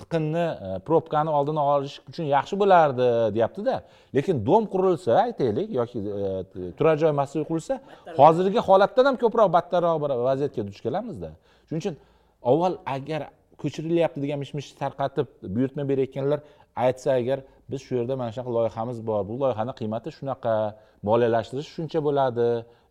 tiqinni 0.00 0.46
e, 0.66 0.78
probkani 0.86 1.30
oldini 1.38 1.62
olish 1.74 1.96
uchun 2.10 2.26
yaxshi 2.36 2.58
bo'lardi 2.62 3.08
deyaptida. 3.36 3.74
Lekin 4.16 4.40
dom 4.46 4.66
qurilsa 4.74 5.18
aytaylik 5.26 5.68
yoki 5.80 5.98
e, 5.98 6.70
turar 6.78 6.96
joy 7.02 7.12
massivi 7.20 7.44
qurilsa 7.50 7.80
hozirgi 8.20 8.60
holatdan 8.68 9.10
ham 9.10 9.20
ko'proq 9.24 9.52
battarroq 9.56 10.02
bir 10.04 10.16
vaziyatga 10.28 10.66
duch 10.68 10.80
kelamizda. 10.86 11.30
Shuning 11.68 11.82
uchun 11.82 11.96
avval 12.50 12.74
agar 12.96 13.22
ko'chirilyapti 13.62 14.18
degan 14.24 14.38
mish 14.42 14.54
mish 14.58 14.70
tarqatib 14.82 15.26
buyurtma 15.56 15.82
berayotganlar 15.90 16.40
aytsa 16.86 17.10
agar 17.20 17.38
biz 17.70 17.80
shu 17.86 17.92
yerda 17.98 18.14
mana 18.20 18.30
shunaqa 18.34 18.52
loyihamiz 18.58 18.98
bor 19.08 19.22
bu 19.28 19.34
loyihani 19.42 19.72
qiymati 19.80 20.08
shunaqa 20.18 20.54
moliyalashtirish 21.08 21.68
shuncha 21.76 22.00
bo'ladi. 22.06 22.48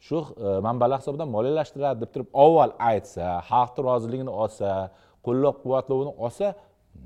Shu 0.08 0.18
e, 0.18 0.48
manbalar 0.68 0.98
hisobidan 1.02 1.30
moliyalashtiradi 1.36 1.98
deb 2.04 2.12
turib 2.14 2.30
avval 2.44 2.72
aytsa 2.92 3.26
xalqni 3.50 3.82
roziligini 3.90 4.34
olsa 4.44 4.70
qo'llab 5.26 5.56
quvvatlovini 5.64 6.14
olsa 6.26 6.46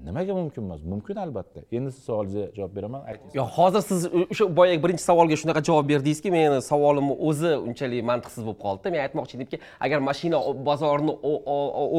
nimaga 0.05 0.33
mumkin 0.33 0.61
emas 0.63 0.81
mumkin 0.83 1.15
albatta. 1.15 1.59
Endi 1.71 1.91
siz 1.91 2.03
savolingizga 2.03 2.45
javob 2.57 2.75
beraman 2.75 3.01
ayting. 3.09 3.29
Yo 3.39 3.43
hozir 3.57 3.81
siz 3.89 4.05
o'sha 4.31 4.45
boyagi 4.57 4.83
birinchi 4.83 5.03
savolga 5.09 5.35
shunaqa 5.41 5.61
javob 5.69 5.85
berdingizki 5.91 6.29
meni 6.31 6.61
savolimni 6.71 7.15
o'zi 7.29 7.51
unchalik 7.67 8.03
mantiqsiz 8.11 8.41
bo'lib 8.47 8.59
qoldida 8.65 8.87
men 8.93 9.01
aytmoqchi 9.05 9.33
edimki 9.37 9.57
agar 9.85 9.99
mashina 10.09 10.37
bozorini 10.69 11.13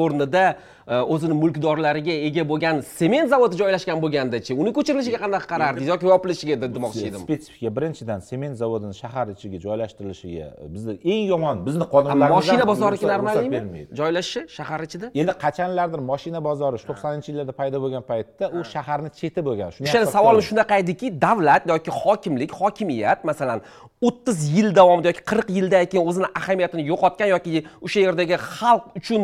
o'rnida 0.00 0.44
e, 0.88 0.94
o'zini 1.14 1.34
mulkdorlariga 1.42 2.14
ega 2.28 2.42
bo'lgan 2.52 2.76
sement 2.98 3.26
zavodi 3.34 3.54
joylashgan 3.62 3.98
bo'lgandachi 4.04 4.52
uni 4.62 4.70
ko'chirilishiga 4.78 5.18
qanaqa 5.24 5.46
qarardingiz 5.52 5.88
yoki 5.94 6.06
yopilishiga 6.12 6.56
de- 6.62 6.70
demoqchi 6.76 7.04
edim. 7.10 7.20
spetsifika 7.26 7.70
birinchidan 7.76 8.18
sement 8.30 8.54
zavodini 8.62 8.94
shahar 9.02 9.26
ichiga 9.34 9.58
joylashtirilishiga 9.66 10.46
bizda 10.74 10.92
eng 11.12 11.24
yomon 11.32 11.56
bizni 11.68 11.84
qonunlarimizda 11.94 12.34
moshina 12.38 12.64
bozoriki 12.72 13.04
ruxsat 13.04 13.18
normalmi 13.18 13.50
bermaydi. 13.56 13.88
joylashishi 14.00 14.40
shahar 14.58 14.80
ichida? 14.86 15.06
Endi 15.20 15.32
qachonlardir 15.44 16.00
moshina 16.12 16.40
bozori 16.48 16.76
shu 16.80 16.86
to'qsoninchi 16.90 17.28
yillarda 17.32 17.54
paydo 17.60 17.75
bo'lgan 17.84 18.04
paytda 18.10 18.50
u 18.56 18.64
shaharni 18.72 19.10
cheti 19.18 19.40
bo'lgan. 19.48 19.68
O'shani 19.72 19.88
hisobga 19.88 20.12
savolim 20.16 20.42
shunaqa 20.48 20.78
ediki 20.82 21.06
davlat 21.26 21.62
yoki 21.72 21.90
hokimlik 22.02 22.52
hokimiyat 22.60 23.24
masalan 23.30 23.60
o'ttiz 24.08 24.38
yil 24.56 24.68
davomida 24.78 25.08
yoki 25.12 25.22
qirq 25.30 25.48
yildan 25.56 25.84
keyin 25.90 26.04
o'zini 26.10 26.28
ahamiyatini 26.40 26.82
yo'qotgan 26.90 27.28
yoki 27.34 27.64
o'sha 27.86 28.00
yerdagi 28.06 28.36
xalq 28.56 28.84
uchun 29.00 29.22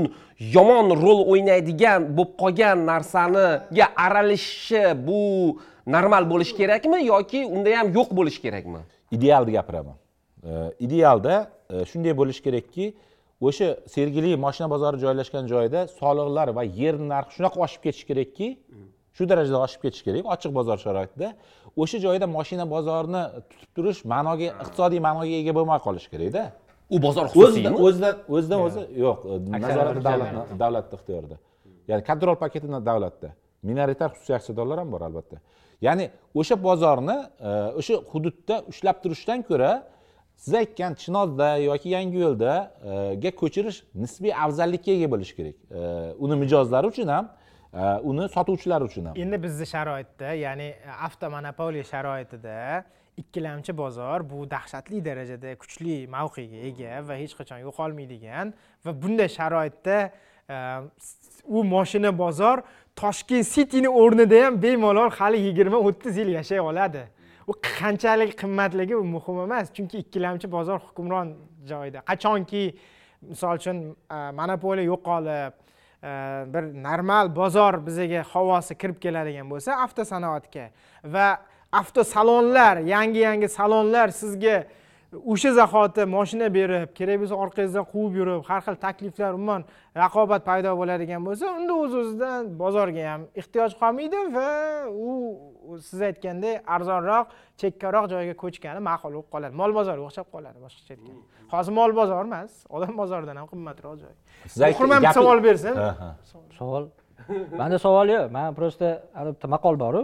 yomon 0.57 0.87
rol 1.05 1.21
o'ynaydigan 1.33 2.01
bo'lib 2.17 2.33
qolgan 2.43 2.87
narsaniga 2.91 3.87
aralashishi 4.07 4.85
bu 5.07 5.21
normal 5.87 6.25
bo'lishi 6.33 6.55
kerakmi 6.61 6.99
yoki 7.13 7.41
unda 7.55 7.79
ham 7.79 7.89
yo'q 7.99 8.09
bo'lishi 8.19 8.41
kerakmi? 8.47 8.81
Idealni 9.17 9.53
gapiraman. 9.59 9.97
Idealda 10.87 11.35
e, 11.71 11.85
shunday 11.91 12.15
bo'lishi 12.21 12.43
kerakki 12.47 12.95
o'sha 13.47 13.69
sergeli 13.95 14.31
moshina 14.45 14.69
bozori 14.75 14.97
joylashgan 15.05 15.45
joyda 15.53 15.81
soliqlar 16.01 16.49
va 16.59 16.63
yer 16.81 16.95
narxi 17.13 17.33
shunaqa 17.37 17.59
oshib 17.67 17.81
ketishi 17.87 18.07
kerakki 18.11 18.49
shu 19.17 19.23
darajada 19.31 19.59
oshib 19.67 19.81
ketishi 19.85 20.05
kerak 20.09 20.25
ochiq 20.35 20.53
bozor 20.59 20.79
sharoitida. 20.87 21.29
O'sha 21.83 21.99
joyda 22.07 22.27
moshina 22.37 22.65
bozorini 22.75 23.23
tutib 23.51 23.71
turish 23.77 24.01
ma'noga 24.15 24.49
iqtisodiy 24.65 25.01
ma'noga 25.09 25.35
ega 25.43 25.53
bo'lmay 25.59 25.81
qolishi 25.87 26.09
kerakda 26.15 26.43
u 26.95 26.97
bozor 27.07 27.25
xususiymi? 27.33 27.77
o'zidan 27.87 28.15
o'zidan 28.37 28.61
o'zi 28.67 28.83
yo'q 29.05 29.19
nazorati 29.65 30.01
davlatni 30.09 30.59
davlatni 30.65 30.95
ixtiyorida. 30.99 31.37
Ya'ni 31.91 32.03
kontrol 32.11 32.37
paketi 32.45 32.67
davlatda 32.91 33.29
minoritar 33.69 34.09
xususiy 34.15 34.35
aksiyadorlar 34.39 34.79
ham 34.83 34.89
bor 34.95 35.03
albatta. 35.09 35.37
Ya'ni 35.87 36.05
o'sha 36.41 36.57
bozorni 36.69 37.17
e, 37.49 37.51
o'sha 37.81 37.95
hududda 38.13 38.57
ushlab 38.71 38.97
turishdan 39.05 39.41
ko'ra 39.51 39.71
siz 40.43 40.55
aytgan 40.55 40.95
chinozda 40.95 41.57
yoki 41.57 41.89
yangiyo'ldaga 41.97 42.57
e, 42.83 43.15
ga 43.23 43.31
ko'chirish 43.41 43.79
nisbiy 43.95 44.35
afzallikka 44.45 44.91
ega 44.97 45.09
bo'lishi 45.13 45.37
kerak. 45.39 45.57
E, 45.71 45.83
uni 46.25 46.39
mijozlari 46.43 46.91
uchun 46.93 47.13
ham 47.15 47.29
e, 47.75 47.85
uni 48.11 48.27
sotuvchilar 48.35 48.83
uchun 48.89 49.07
ham. 49.11 49.21
Endi 49.25 49.39
bizni 49.43 49.67
sharoitda 49.75 50.35
ya'ni 50.47 50.69
avtomonopoliya 51.07 51.85
sharoitida 51.93 52.57
ikkilamchi 53.23 53.77
bozor 53.77 54.27
bu 54.31 54.51
dahshatli 54.51 55.05
darajada 55.05 55.55
kuchli 55.63 55.97
mavqega 56.17 56.67
ega 56.71 57.01
va 57.09 57.23
hech 57.23 57.39
qachon 57.39 57.63
yo'qolmaydigan 57.67 58.55
va 58.85 58.99
bunday 59.03 59.31
sharoitda 59.39 59.99
u 61.45 61.65
moshina 61.75 62.19
bozor 62.19 62.67
toshkent 62.97 63.47
cityni 63.55 63.89
o'rnida 64.03 64.45
ham 64.45 64.63
bemalol 64.63 65.11
hali 65.19 65.39
yigirma 65.47 65.79
o'ttiz 65.89 66.17
yil 66.17 66.35
yashay 66.39 66.61
oladi. 66.61 67.07
U 67.49 67.53
qanchalik 67.53 68.37
qimmatligi 68.43 68.97
u 68.97 69.05
muhim 69.05 69.43
emas 69.47 69.73
chunki 69.77 69.99
ikkilamchi 70.05 70.51
bozor 70.51 70.79
hukmron 70.87 71.35
joyda. 71.67 72.03
Qachonki 72.11 72.65
misol 73.23 73.59
uchun 73.61 73.79
e, 74.11 74.19
monopoliya 74.39 74.87
yo'qolib 74.93 75.55
e, 76.03 76.13
bir 76.55 76.69
normal 76.89 77.33
bozor 77.37 77.81
bizaga 77.87 78.23
havosi 78.35 78.75
kirib 78.75 78.99
keladigan 79.05 79.51
bo'lsa 79.53 79.79
avtosanoatga 79.87 80.69
va 81.15 81.29
avtosalonlar 81.73 82.83
yangi 82.95 83.27
yangi 83.29 83.49
salonlar 83.49 84.09
sizga 84.09 84.65
o'sha 85.13 85.53
zahoti 85.53 86.05
moshina 86.09 86.49
berib 86.55 86.93
kerak 86.99 87.21
bo'lsa 87.21 87.37
orqangizdan 87.45 87.85
quvib 87.93 88.15
yurib 88.21 88.45
har 88.49 88.61
xil 88.67 88.77
takliflar 88.85 89.33
umuman 89.39 89.65
raqobat 90.03 90.45
paydo 90.51 90.73
bo'ladigan 90.81 91.21
bo'lsa 91.27 91.51
unda 91.59 91.75
o'z 91.83 91.97
o'zidan 92.01 92.49
bozorga 92.63 93.05
ham 93.11 93.27
ehtiyoj 93.41 93.77
qolmaydi 93.83 94.21
va 94.37 94.49
u 95.09 95.11
siz 95.89 96.01
aytgandek 96.09 96.73
arzonroq 96.77 97.37
chekkaroq 97.61 98.09
joyga 98.15 98.35
ko'chgani 98.43 98.81
ma'qul 98.89 99.13
bo'lib 99.17 99.29
qoladi. 99.35 99.55
Mol 99.63 99.77
bozoriga 99.79 100.09
o'xshab 100.09 100.29
qoladi 100.35 100.59
boshqacha 100.65 100.91
aytganda. 100.97 101.23
Hozir 101.53 101.73
mol 101.81 101.97
bozor 102.01 102.25
emas 102.31 102.51
odam 102.77 102.97
bozoridan 103.03 103.37
ham 103.41 103.47
qimmatroq 103.53 103.95
joy. 104.03 104.15
Siz 104.49 104.59
savol 105.21 105.45
ha. 106.03 106.11
savol. 106.59 106.91
Manda 107.61 107.79
savol 107.87 108.17
yo'q. 108.17 108.27
Man 108.37 108.55
просто 108.59 108.87
bitta 109.29 109.47
maqol 109.57 109.77
boru. 109.85 110.03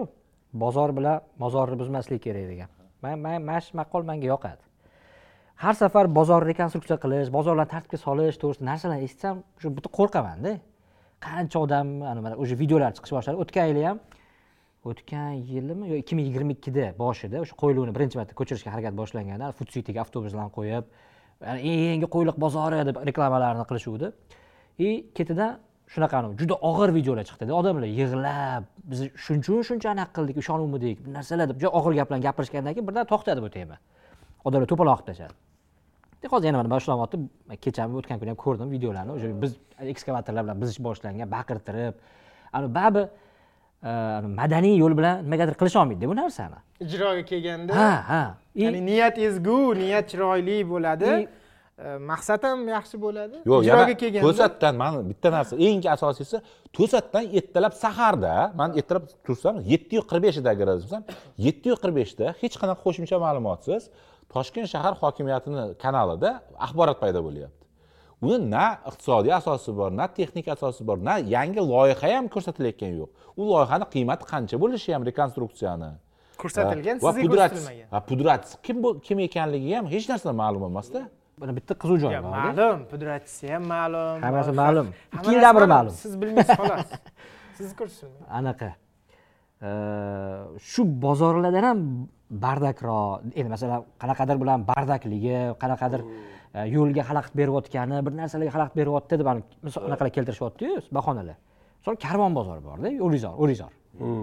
Bozor 0.53 0.97
bilan 0.99 1.21
mozorni 1.45 1.77
buzmaslik 1.81 2.23
kerak 2.27 2.49
degan. 2.53 2.69
Man 3.03 3.21
man 3.25 3.43
mana 3.49 3.61
shu 3.65 3.77
maqol 3.83 4.03
menga 4.11 4.27
yoqadi 4.35 4.68
har 5.59 5.75
safar 5.75 6.07
bozorni 6.19 6.53
rekonstruksiya 6.53 6.99
qilish 7.03 7.31
bozorlarni 7.35 7.71
tartibga 7.75 7.99
solish 7.99 8.37
to'g'risida 8.43 8.67
narsalarni 8.71 9.07
eshitsam 9.09 9.43
shu 9.61 9.73
bitta 9.77 9.91
qo'rqamanda. 9.99 10.53
Qancha 11.27 11.59
odam 11.65 11.89
ana 12.13 12.21
mana 12.25 12.35
o'sha 12.43 12.55
videolar 12.63 12.91
chiqishni 12.97 13.17
boshladi. 13.19 13.37
O'tgan 13.43 13.67
yili 13.71 13.83
ham 13.89 13.99
o'tgan 14.91 15.33
yilimi 15.51 15.91
yo 15.91 15.97
ikki 16.03 16.15
ming 16.19 16.27
yigirma 16.29 16.55
ikkida 16.57 16.85
boshida 17.03 17.43
o'sha 17.45 17.55
qo'yliqni 17.63 17.93
birinchi 17.97 18.17
marta 18.21 18.35
ko'chirishga 18.41 18.71
harakat 18.75 18.95
boshlanganda 19.01 19.51
food 19.59 19.69
avtobuslarni 20.05 20.53
qo'yib 20.59 20.85
eng 21.71 21.83
yangi 21.93 22.09
qo'yliq 22.15 22.37
bozori 22.45 22.85
deb 22.89 22.97
reklamalarni 23.09 23.65
qilishuvdi. 23.71 24.13
И 24.87 24.89
ketidan 25.17 25.59
shunaqani 25.95 26.39
juda 26.41 26.55
og'ir 26.71 26.95
videolar 26.99 27.25
chiqdida 27.31 27.53
odamlar 27.61 27.91
yig'lab 28.01 28.63
biz 28.91 29.01
shuncha 29.27 29.59
shuncha 29.69 29.89
anaqa 29.95 30.13
qildik 30.17 30.37
ishonuvmidik 30.43 30.97
bu 31.05 31.11
narsalar 31.17 31.47
deb 31.51 31.59
juda 31.63 31.71
og'ir 31.79 31.93
gaplarni 32.01 32.23
gapirishgandan 32.29 32.73
keyin 32.75 32.87
birdan 32.89 33.05
to'xtadi 33.13 33.41
bu 33.47 33.51
tema. 33.59 33.77
Odamlar 34.47 34.69
to'polon 34.71 34.95
qilib 34.99 35.09
tashladi 35.11 35.48
hozir 36.27 36.47
yana 36.47 36.59
mana 36.63 36.71
boshlanyapti 36.75 37.17
kechami 37.65 37.97
o'tgan 38.01 38.19
kuni 38.19 38.31
ham 38.33 38.37
ko'rdim 38.45 38.71
videolarni. 38.71 39.13
O'sha 39.17 39.43
biz 39.43 39.53
ekskavatorlar 39.93 40.43
bilan 40.45 40.61
buzish 40.63 40.81
boshlangan 40.89 41.31
baqirtirib 41.37 41.95
ani 42.53 42.75
baribir 42.75 43.05
e, 43.83 43.91
ani 44.19 44.29
madaniy 44.41 44.77
yo'l 44.83 44.95
bilan 44.99 45.25
nimagadir 45.25 45.55
qilisholmaydida 45.61 46.09
bu 46.13 46.17
narsani. 46.17 46.59
Ijroga 46.81 47.23
kelganda 47.31 47.77
ha 47.77 47.93
ha. 48.11 48.23
Ya'ni 48.55 48.87
niyat 48.87 49.19
ezgu 49.19 49.61
niyat 49.83 50.11
chiroyli 50.11 50.59
bo'ladi. 50.73 51.13
E, 51.79 51.97
maqsad 52.11 52.43
ham 52.43 52.69
yaxshi 52.69 52.97
bo'ladi. 53.07 53.37
Yo'q 53.51 53.61
ijroga 53.69 53.95
kelganda 54.03 54.27
to'satdan 54.27 54.75
mana 54.83 55.05
bitta 55.11 55.29
narsa 55.37 55.55
eng 55.69 55.87
asosiysi 55.97 56.43
to'satdan 56.77 57.25
ertalab 57.39 57.75
saharda 57.85 58.35
man 58.61 58.77
ertalab 58.79 59.05
tursam 59.27 59.63
yetti 59.73 59.93
yu 59.99 60.03
qirq 60.11 60.23
beshida 60.27 60.49
agar 60.55 60.67
adashmasam 60.75 61.03
yetti 61.47 61.67
yu 61.71 61.77
qirq 61.83 61.95
beshda 62.01 62.35
hech 62.43 62.55
qanaqa 62.61 62.81
qo'shimcha 62.87 63.17
ma'lumotsiz 63.27 63.83
toshkent 64.35 64.67
shahar 64.73 64.95
hokimiyatini 65.03 65.63
kanalida 65.83 66.31
axborot 66.65 66.99
paydo 67.03 67.21
bo'lyapti. 67.27 67.65
Uni 68.27 68.39
na 68.55 68.65
iqtisodiy 68.91 69.33
asosi 69.41 69.71
bor 69.81 69.91
na 69.99 70.05
texnik 70.19 70.47
asosi 70.55 70.83
bor 70.89 70.99
na 71.09 71.15
yangi 71.35 71.61
loyiha 71.73 72.09
ham 72.17 72.25
ko'rsatilayotgani 72.35 72.97
yo'q. 73.03 73.11
U 73.41 73.43
loyihani 73.51 73.87
qiymati 73.95 74.25
qancha 74.33 74.57
bo'lishi 74.63 74.91
ham 74.95 75.03
rekonstruksiyani. 75.11 75.91
Ko'rsatilgan 76.43 76.97
va 77.07 77.11
sizga 77.15 77.29
ko'rsatilmagan. 77.35 77.87
va 77.95 78.01
pudrat 78.11 78.45
kim 78.67 78.77
bu- 78.85 78.97
kim 79.07 79.19
ekanligi 79.27 79.71
ham 79.77 79.87
hech 79.95 80.07
narsa 80.11 80.31
ma'lum 80.43 80.63
emasda 80.71 81.01
buni 81.41 81.53
bitta 81.59 81.73
qizuv 81.83 81.97
joyi 82.03 82.15
Yo, 82.17 82.21
bor 82.25 82.31
ma'lum. 82.39 82.79
pudratchisi 82.93 83.47
ham 83.55 83.63
ma'lum. 83.75 84.17
Hammasi 84.27 84.53
ma'lum. 84.63 84.87
Ikki 85.15 85.29
yildan 85.35 85.53
biri 85.57 85.69
ma'lum. 85.75 85.93
siz 86.03 86.13
bilmaysiz 86.21 86.57
xolos. 86.61 86.89
Siz 87.59 87.71
ko'rsatilmagan 87.79 88.31
anaqa. 88.39 88.71
Shu 90.71 90.83
bozorlardan 91.05 91.65
ham 91.71 91.81
bardakroq 92.31 93.33
endi 93.39 93.49
masalan 93.49 93.85
qanaqadir 94.03 94.37
bilan 94.43 94.65
bardakligi 94.71 95.37
qanaqadir 95.63 96.01
e, 96.55 96.61
yo'lga 96.77 97.03
xalaqit 97.09 97.35
berayotgani 97.41 98.05
bir 98.07 98.13
narsalarga 98.21 98.53
xalaqit 98.57 98.75
beryapti 98.81 99.19
deb 99.21 99.29
misol 99.67 99.83
anaqalar 99.89 100.13
keltirishyaptiyu 100.17 100.81
bahonalar. 100.99 101.37
Misol 101.81 101.97
karvon 102.05 102.33
bozori 102.39 102.63
borda 102.69 102.89
o'rizor 103.07 103.35
o'rizor. 103.43 103.73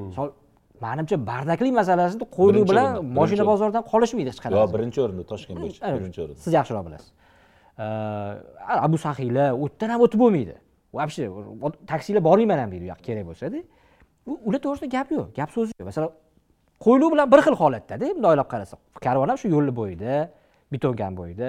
Misol 0.09 0.29
manimcha 0.85 1.17
bardaklik 1.31 1.73
masalasida 1.81 2.25
Birinchi 2.37 2.69
bilan 2.71 2.89
moshina 3.17 3.45
bozoridan 3.51 3.83
qolishmaydi 3.91 4.29
hech 4.31 4.41
yo 4.41 4.45
qanaqasi 4.45 4.73
birinchi 4.75 4.99
o'rinda 5.05 5.23
toshkent 5.31 5.57
birinchi 5.97 6.19
o'rinda. 6.23 6.39
Siz 6.45 6.53
yaxshiroq 6.59 6.83
bilasiz. 6.87 7.09
E, 7.83 7.85
abu 8.87 8.97
sahiylar 9.05 9.49
u 9.61 9.65
yerdan 9.69 9.89
ham 9.93 10.01
o'tib 10.07 10.19
bo'lmaydi. 10.25 10.55
Вообще 10.95 11.29
taksilar 11.87 12.23
boringman 12.23 12.59
ham 12.61 12.69
deydi 12.71 12.85
u 12.85 12.89
yoqqa 12.93 13.03
kerak 13.07 13.25
bo'lsada. 13.29 13.59
Ular 14.47 14.59
to'g'risida 14.65 14.87
gap 14.95 15.07
yo'q 15.15 15.27
gap 15.39 15.49
so'z 15.55 15.67
yo'q. 15.73 15.85
Masalan 15.89 16.09
qo'yluv 16.85 17.09
bilan 17.13 17.27
bir 17.33 17.39
xil 17.45 17.55
holatdada 17.61 18.05
bunday 18.15 18.31
o'ylab 18.33 18.49
qarasak 18.53 18.79
karvon 19.05 19.29
ham 19.31 19.37
shu 19.41 19.47
yo'lni 19.55 19.73
bo'yida 19.79 20.13
betonkan 20.73 21.11
bo'yida 21.19 21.47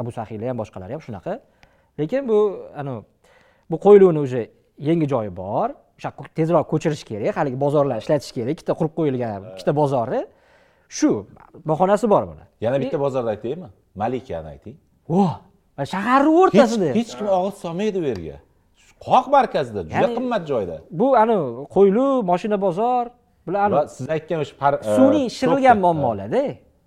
abu 0.00 0.10
sahiylar 0.18 0.48
ham 0.50 0.58
boshqalari 0.62 0.92
ham 0.96 1.02
shunaqa. 1.06 1.32
Lekin 2.00 2.28
bu 2.30 2.38
anavi 2.80 3.00
bu 3.70 3.76
qo'yiluvni 3.86 4.20
уже 4.26 4.40
yangi 4.88 5.06
joyi 5.12 5.30
bor. 5.42 5.68
O'sha 5.98 6.10
tezroq 6.38 6.66
ko'chirish 6.72 7.04
kerak 7.10 7.36
haligi 7.40 7.58
bozorlarni 7.64 8.02
ishlatish 8.04 8.32
kerak. 8.36 8.52
Ikkita 8.56 8.72
qurib 8.78 8.94
qo'yilgan 8.98 9.40
ikkita 9.54 9.72
bozorni. 9.80 10.20
Shu 10.98 11.08
bahonasi 11.70 12.06
bor 12.14 12.22
buni. 12.30 12.44
Yana 12.64 12.76
bitta 12.82 12.98
bozorni 13.04 13.28
aytaymi? 13.34 13.68
Malikani 14.02 14.48
ayting. 14.54 14.76
O 15.08 15.22
shaharni 15.94 16.32
o'rtasida. 16.42 16.88
Hech 16.98 17.12
kim 17.18 17.28
og'iz 17.38 17.56
solmaydi 17.64 17.98
bu 18.02 18.06
yerga. 18.12 18.36
Qoq 19.06 19.26
markazida 19.36 19.80
juda 19.92 20.08
qimmat 20.16 20.42
joyda. 20.50 20.76
bu 21.00 21.06
anavi 21.22 21.66
qo'ylu 21.76 22.06
moshina 22.30 22.58
bozor 22.66 23.04
bular 23.46 23.68
siz 23.96 24.06
aytgan 24.16 24.38
o'sha 24.44 24.54
par- 24.62 24.80
e, 24.82 24.96
sun'iy 24.98 25.26
shirilgan 25.38 25.78
muammolarda 25.84 26.42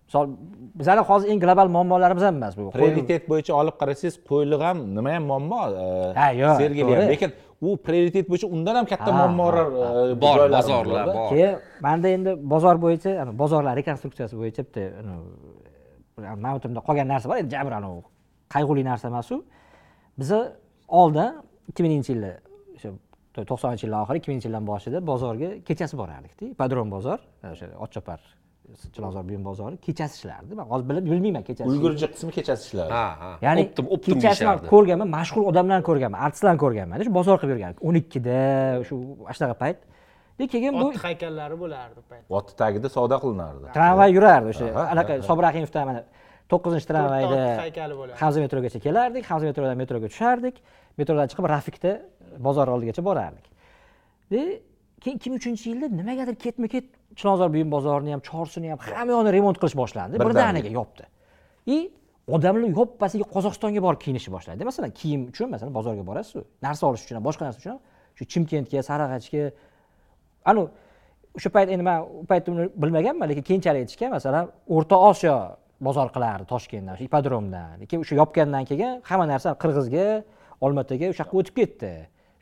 misol 0.08 0.26
bizani 0.80 1.02
hozir 1.10 1.28
eng 1.34 1.40
global 1.46 1.68
muammolarimiz 1.76 2.24
ham 2.28 2.36
emas 2.40 2.54
bu. 2.58 2.64
Prioritet 2.78 3.24
bo'yicha 3.32 3.54
olib 3.62 3.76
qarasangiz 3.82 4.16
qo'yliq 4.30 4.62
ham 4.68 4.78
nima 4.98 5.10
ham 5.16 5.24
muammo? 5.32 5.60
E, 5.84 5.86
Ha, 6.20 6.28
yo'q, 6.42 6.54
sergeli 6.62 6.92
ham 7.00 7.08
lekin 7.14 7.32
u 7.66 7.78
prioritet 7.88 8.26
bo'yicha 8.32 8.48
undan 8.56 8.76
ham 8.80 8.86
katta 8.94 9.10
muammolar 9.20 9.66
e, 10.12 10.22
Bor, 10.26 10.38
bozorlar 10.58 11.06
bor. 11.18 11.28
keyin 11.32 11.54
manda 11.86 12.08
endi 12.18 12.32
bozor 12.54 12.76
bo'yicha 12.86 13.12
bozorlar 13.42 13.74
rekonstruksiyasi 13.82 14.34
bo'yicha 14.42 14.62
bitta 14.68 14.84
ma'lumotimda 16.44 16.80
qolgan 16.88 17.08
narsa 17.14 17.26
bor. 17.30 17.38
Endi 17.42 17.52
jabr 17.58 17.74
anavi 17.80 18.02
qayg'uli 18.54 18.84
narsa 18.90 19.06
emas 19.12 19.28
u. 19.36 19.38
Biza 20.20 20.40
oldin 21.02 21.30
ikki 21.70 21.82
minginchi 21.86 22.12
yilda 22.14 22.32
to'qsoninchi 23.52 23.86
yillar 23.86 24.00
oxiri 24.04 24.18
ikki 24.20 24.30
minginchi 24.32 24.48
yildan 24.50 24.66
boshida 24.72 24.98
bozorga 25.12 25.50
kechasi 25.68 25.96
borardikda 26.02 26.44
ipodrom 26.54 26.88
bozor 26.96 27.20
o'sha 27.54 27.66
otchopar 27.86 28.20
chilonzor 28.96 29.24
buyum 29.30 29.44
bozori 29.50 29.76
kechasi 29.88 30.14
ishlardi 30.20 30.54
man 30.60 30.66
hozir 30.72 30.86
bilib 30.90 31.04
bilmayman 31.12 31.44
kechasi. 31.50 31.68
Ulgurji 31.72 32.08
qismi 32.14 32.32
kechasi 32.38 32.62
ishlardi 32.68 32.94
ha 33.00 33.08
ha. 33.22 33.32
Ya'ni 33.46 33.62
optim 33.68 33.86
optim 33.96 34.16
kechasi 34.20 34.46
man 34.50 34.58
ko'rganman 34.74 35.10
mashhur 35.18 35.44
odamlarni 35.52 35.86
ko'rganman 35.90 36.20
artistlarni 36.28 36.60
ko'rganman. 36.64 37.04
Shu 37.08 37.14
bozor 37.20 37.36
qilib 37.42 37.54
yurgan 37.56 37.74
o'n 37.88 37.96
ikkida 38.02 38.40
shu 38.88 38.96
shunaqa 39.36 39.56
payt. 39.64 39.80
Keyin 40.54 40.74
bu 40.80 40.88
ot 40.90 40.98
haykallari 41.06 41.56
bo'lardi 41.64 42.02
payt 42.10 42.24
oti 42.38 42.52
tagida 42.62 42.88
savdo 42.96 43.18
qilinardi. 43.24 43.66
Tramvay 43.78 44.10
yurardi 44.18 44.48
o'sha 44.54 44.66
anaqa 44.94 45.14
sobir 45.28 45.44
rahimovdan 45.48 45.86
mana 45.90 46.02
to'qqizinchi 46.52 46.88
tramvayda 46.92 47.38
haykali 47.66 47.96
bo'lardi 48.00 48.20
hamza 48.22 48.40
metrogacha 48.46 48.80
kelardik 48.88 49.24
hamza 49.32 49.46
metrodan 49.52 49.78
metroga 49.84 50.08
tushardik. 50.14 50.56
Metrodan 51.00 51.28
chiqib 51.32 51.46
rafikda 51.56 51.92
bozor 52.40 52.68
oldigacha 52.68 53.06
borardik. 53.06 53.46
Keyin 54.32 55.18
ikki 55.18 55.30
ming 55.30 55.40
uchinchi 55.42 55.70
yilda 55.70 55.88
nimagadir 55.88 56.36
ketma 56.46 56.68
ket 56.68 56.86
chilonzor 57.16 57.54
buyum 57.54 57.72
bozorini 57.72 58.12
ham 58.16 58.22
chorsini 58.30 58.72
ham 58.72 58.80
hamma 58.80 59.12
yoqni 59.12 59.32
remont 59.38 59.58
qilish 59.62 59.78
boshlandi. 59.82 60.20
Birdaniga. 60.20 60.30
birdaniga 60.30 60.70
yopdi. 60.80 61.04
И 61.76 61.78
odamlar 62.28 62.70
yoppasiga 62.80 63.26
qozog'istonga 63.36 63.82
borib 63.88 64.02
kiyinishni 64.06 64.32
boshladi. 64.36 64.64
Masalan 64.72 64.92
kiyim 65.02 65.28
uchun 65.32 65.50
masalan 65.54 65.74
bozorga 65.78 66.04
borasizu 66.10 66.46
narsa 66.66 66.88
olish 66.90 67.04
uchun 67.06 67.16
ham 67.20 67.26
boshqa 67.30 67.44
narsa 67.48 67.60
uchun 67.62 67.72
ham 67.74 67.82
shu 68.18 68.24
chimkentga 68.34 68.82
sarag'achga. 68.90 69.44
Anavi 70.50 70.68
o'sha 71.38 71.50
payt 71.56 71.70
endi 71.74 71.84
man 71.84 72.02
u 72.22 72.26
paytda 72.32 72.52
uni 72.52 72.66
bilmaganman 72.82 73.30
lekin 73.30 73.44
keyinchalik 73.50 73.86
aytishgan 73.86 74.12
masalan 74.18 74.50
o'rta 74.76 74.98
osiyo 75.10 75.36
bozor 75.88 76.10
qilardi 76.16 76.48
toshkentdan 76.54 76.96
o'sha 76.96 77.06
ipodromdan 77.10 77.80
lekin 77.82 78.04
o'sha 78.04 78.16
yopgandan 78.22 78.68
keyin 78.70 79.02
hamma 79.10 79.26
narsa 79.34 79.56
qirg'izga 79.64 80.06
olmaotaga 80.66 81.12
o'sha 81.12 81.24
yoqqa 81.24 81.42
o'tib 81.42 81.56
ketdi 81.62 81.92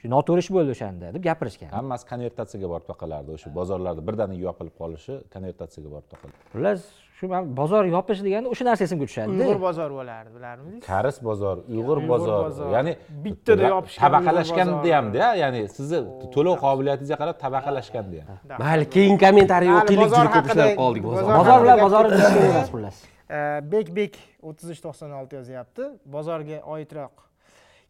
shu 0.04 0.10
noto'g'ri 0.16 0.42
ish 0.46 0.52
bo'ldi 0.56 0.72
o'shanda 0.76 1.14
deb 1.16 1.24
gapirishgan. 1.30 1.70
Hammasi 1.78 2.04
konvertatsiyaga 2.12 2.68
borib 2.74 2.88
taqalardi 2.92 3.30
o'sha 3.38 3.50
bozorlarda. 3.60 4.02
Birdaniga 4.10 4.44
yopilib 4.50 4.76
qolishi 4.82 5.14
konvertatsiyaga 5.34 5.90
borib 5.96 6.08
taqaldi 6.14 6.36
xullas 6.54 6.82
shu 7.20 7.28
man 7.34 7.44
bozor 7.60 7.84
yopish 7.96 8.20
deganda 8.28 8.48
o'sha 8.54 8.64
narsa 8.70 8.84
esimga 8.88 9.06
tushadida 9.10 9.44
uyg'ur 9.46 9.60
bozor 9.68 9.90
bo'lardi 10.00 10.30
bilarmidingiz 10.38 10.84
karis 10.90 11.18
bozor 11.30 11.56
uyg'ur 11.76 12.00
bozor. 12.12 12.42
bozor. 12.48 12.68
ya'ni 12.76 12.94
Bittada 13.26 13.70
tabaqalashganda 14.04 14.76
Uyg'ur 14.82 14.96
hamda 14.98 15.28
ya'ni 15.44 15.62
sizni 15.78 16.00
to'lov 16.36 16.56
qobiliyatingizga 16.66 17.18
qarab 17.22 17.38
tabaqalashganda 17.46 18.20
ham 18.30 18.38
mayli 18.64 18.86
keyin 18.96 19.16
kommentariy 19.26 19.70
Mayli, 19.72 19.82
o'qiylik 19.84 20.06
bozor 20.06 20.26
juda 20.26 20.34
ko'p 20.36 20.48
ishlab 20.52 20.72
qoldik 20.82 21.04
bozor 21.10 21.24
bozor- 21.24 21.40
bozor 21.42 21.60
bilan 21.66 21.78
bozorni 21.86 22.12
kerak 22.20 22.38
emas 22.54 22.70
xullas. 22.76 22.98
Bek 23.74 23.88
bek 24.00 24.14
o'ttiz 24.50 24.68
uch 24.74 24.82
to'qson 24.86 25.10
olti 25.20 25.34
yozyapti. 25.40 25.84
Bozorga 26.16 26.58
oidroq 26.76 27.14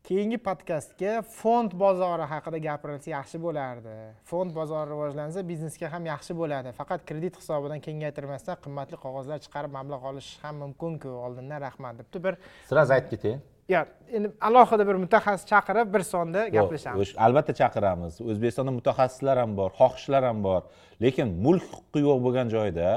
keyingi 0.03 0.37
podkastga 0.47 1.21
fond 1.23 1.71
bozori 1.79 2.25
haqida 2.27 2.59
gapirilsa 2.65 3.09
yaxshi 3.13 3.39
bo'lardi. 3.45 3.93
Fond 4.27 4.51
bozori 4.55 4.91
rivojlansa 4.91 5.43
biznesga 5.47 5.87
ham 5.93 6.09
yaxshi 6.11 6.35
bo'ladi. 6.41 6.73
Faqat 6.79 7.05
kredit 7.09 7.37
hisobidan 7.39 7.79
kengaytirmasdan 7.85 8.59
qimmatli 8.65 8.99
qog'ozlar 9.05 9.39
chiqarib 9.45 9.71
mablag' 9.77 10.03
olish 10.09 10.29
ham 10.43 10.59
mumkinku. 10.63 11.11
Oldindan 11.25 11.63
rahmat 11.67 12.01
debdi. 12.01 12.23
Bir 12.25 12.33
sразу 12.71 12.93
aytib 12.97 13.09
ketay. 13.13 13.37
Yo 13.73 13.81
endi 14.17 14.31
alohida 14.47 14.83
bir 14.89 14.97
mutaxassis 15.03 15.47
chaqirib 15.51 15.93
bir 15.95 16.03
sonda 16.13 16.41
gaplashamiz. 16.57 17.13
albatta 17.27 17.53
chaqiramiz. 17.61 18.13
O'zbekistonda 18.31 18.73
mutaxassislar 18.79 19.37
ham 19.43 19.51
bor 19.59 19.69
xohishlar 19.79 20.23
ham 20.29 20.43
bor. 20.47 20.61
Lekin 21.03 21.27
mulk 21.45 21.63
huquqi 21.75 21.99
yo'q 22.07 22.19
bo'lgan 22.25 22.51
joyda 22.55 22.89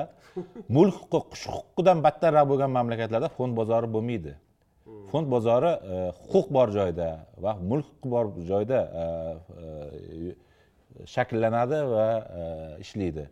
mulk 0.76 0.96
huquqi 1.02 1.22
qush 1.32 1.46
huquqidan 1.54 2.02
battarroq 2.06 2.46
bo'lgan 2.50 2.70
mamlakatlarda 2.78 3.28
fond 3.36 3.52
bozori 3.60 3.88
bo'lmaydi 3.94 4.34
fond 5.10 5.30
bozori 5.30 5.72
e, 5.72 6.00
huquq 6.30 6.50
bor 6.56 6.72
joyda 6.74 7.08
va 7.42 7.56
mulk 7.70 7.88
huquqi 7.90 8.12
bor 8.14 8.30
joyda 8.50 8.82
e, 9.02 9.06
e, 9.64 10.34
shakllanadi 11.12 11.80
va 11.92 12.06
ishlaydi. 12.84 13.26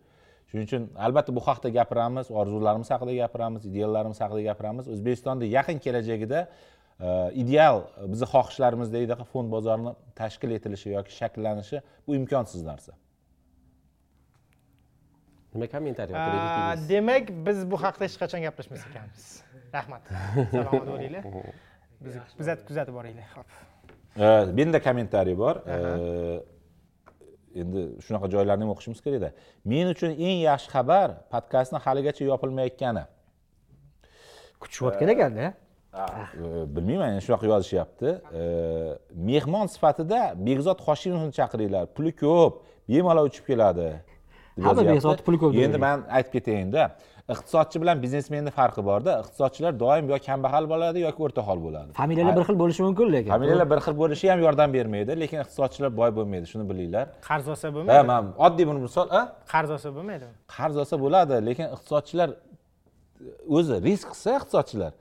Shuning 0.51 0.67
uchun 0.69 0.89
albatta 1.07 1.35
bu 1.37 1.43
haqida 1.47 1.71
gapiramiz 1.79 2.31
orzularimiz 2.43 2.91
haqida 2.95 3.15
gapiramiz 3.23 3.65
ideallarimiz 3.71 4.21
haqida 4.25 4.43
gapiramiz. 4.51 4.91
O'zbekistonda 4.95 5.49
yaqin 5.59 5.81
kelajagida 5.87 6.45
ideal 7.43 7.81
bizni 8.13 8.29
xohishlarimizdek 8.35 9.25
fond 9.33 9.51
bozorini 9.55 9.95
tashkil 10.21 10.53
etilishi 10.59 10.93
yoki 10.97 11.17
shakllanishi 11.21 11.81
bu 12.07 12.15
imkonsiz 12.21 12.63
narsa. 12.71 12.93
Nima 15.55 15.67
kommentariy 15.71 16.15
demak 16.91 17.35
biz 17.47 17.67
bu 17.71 17.83
haqda 17.87 18.05
hech 18.07 18.17
qachon 18.23 18.47
gaplashmas 18.47 18.87
ekanmiz 18.91 19.27
rahmat. 19.79 20.03
Salomat 20.57 20.89
bo'linglar 20.93 21.25
bizni 22.05 22.21
kuzatib 22.39 22.67
kuzatib 22.69 22.95
boringlar. 22.99 23.27
Ho'p 23.35 24.53
menda 24.59 24.81
kommentariy 24.87 25.37
bor. 25.39 25.61
Endi 27.63 27.83
shunaqa 28.05 28.31
joylarni 28.35 28.67
ham 28.67 28.73
o'qishimiz 28.75 29.01
kerakda. 29.07 29.31
Men 29.73 29.91
uchun 29.95 30.15
eng 30.29 30.41
yaxshi 30.49 30.71
xabar 30.75 31.09
podkastni 31.33 31.79
haligacha 31.87 32.25
yopilmayotgani. 32.31 33.05
Kutishayotgan 34.63 35.15
ekanda 35.15 35.53
bilmayman 36.77 37.15
endi 37.15 37.23
shunaqa 37.27 37.47
yozishyapti. 37.53 38.11
Mehmon 39.31 39.67
sifatida 39.75 40.21
bekzod 40.47 40.79
hoshimovni 40.87 41.33
chaqiringlar. 41.39 41.85
Puli 41.97 42.13
ko'p 42.23 42.63
bemalol 42.91 43.31
uchib 43.31 43.45
keladi. 43.51 43.89
deb 44.57 44.65
Hamma 44.67 44.83
yozyapti. 44.91 45.27
Puli 45.29 45.39
ko'p 45.43 45.61
endi 45.67 45.79
man 45.87 46.07
aytib 46.17 46.33
ketayinda 46.37 46.83
iqtisodchi 47.33 47.81
bilan 47.83 48.03
biznesmenni 48.03 48.51
farqi 48.59 48.83
borda 48.85 49.13
iqtisodchilar 49.23 49.73
doim 49.85 50.09
yo 50.13 50.17
kambag'al 50.29 50.65
bo'ladi 50.73 50.99
yoki 51.07 51.21
o'rtahol 51.27 51.59
bo'ladi. 51.67 51.91
Familiyalar 52.01 52.37
bir 52.39 52.45
xil 52.49 52.57
bo'lishi 52.63 52.83
mumkin 52.87 53.13
lekin 53.15 53.31
familiyalar 53.35 53.69
bir 53.73 53.81
xil 53.87 53.95
bo'lishi 54.03 54.31
ham 54.33 54.41
yordam 54.47 54.71
bermaydi 54.77 55.13
lekin 55.23 55.39
iqtisodchilar 55.45 55.91
boy 56.01 56.11
bo'lmaydi 56.19 56.47
shuni 56.53 56.65
bilinglar. 56.71 57.07
Qarz 57.29 57.47
olsa 57.53 57.69
ha 57.69 57.73
bo'lmaydi 57.77 58.07
man 58.13 58.25
oddiy 58.47 58.65
bir 58.71 58.77
misol 58.87 59.07
a 59.19 59.23
qarz 59.53 59.71
olsa 59.77 59.89
bo'lmaydimi? 59.97 60.35
Qarz 60.57 60.77
olsa 60.83 60.95
bo'ladi 61.05 61.35
lekin 61.49 61.67
iqtisodchilar 61.77 62.29
o'zi 63.57 63.77
risk 63.87 64.07
qilsa 64.13 64.31
iqtisodchilar 64.39 64.93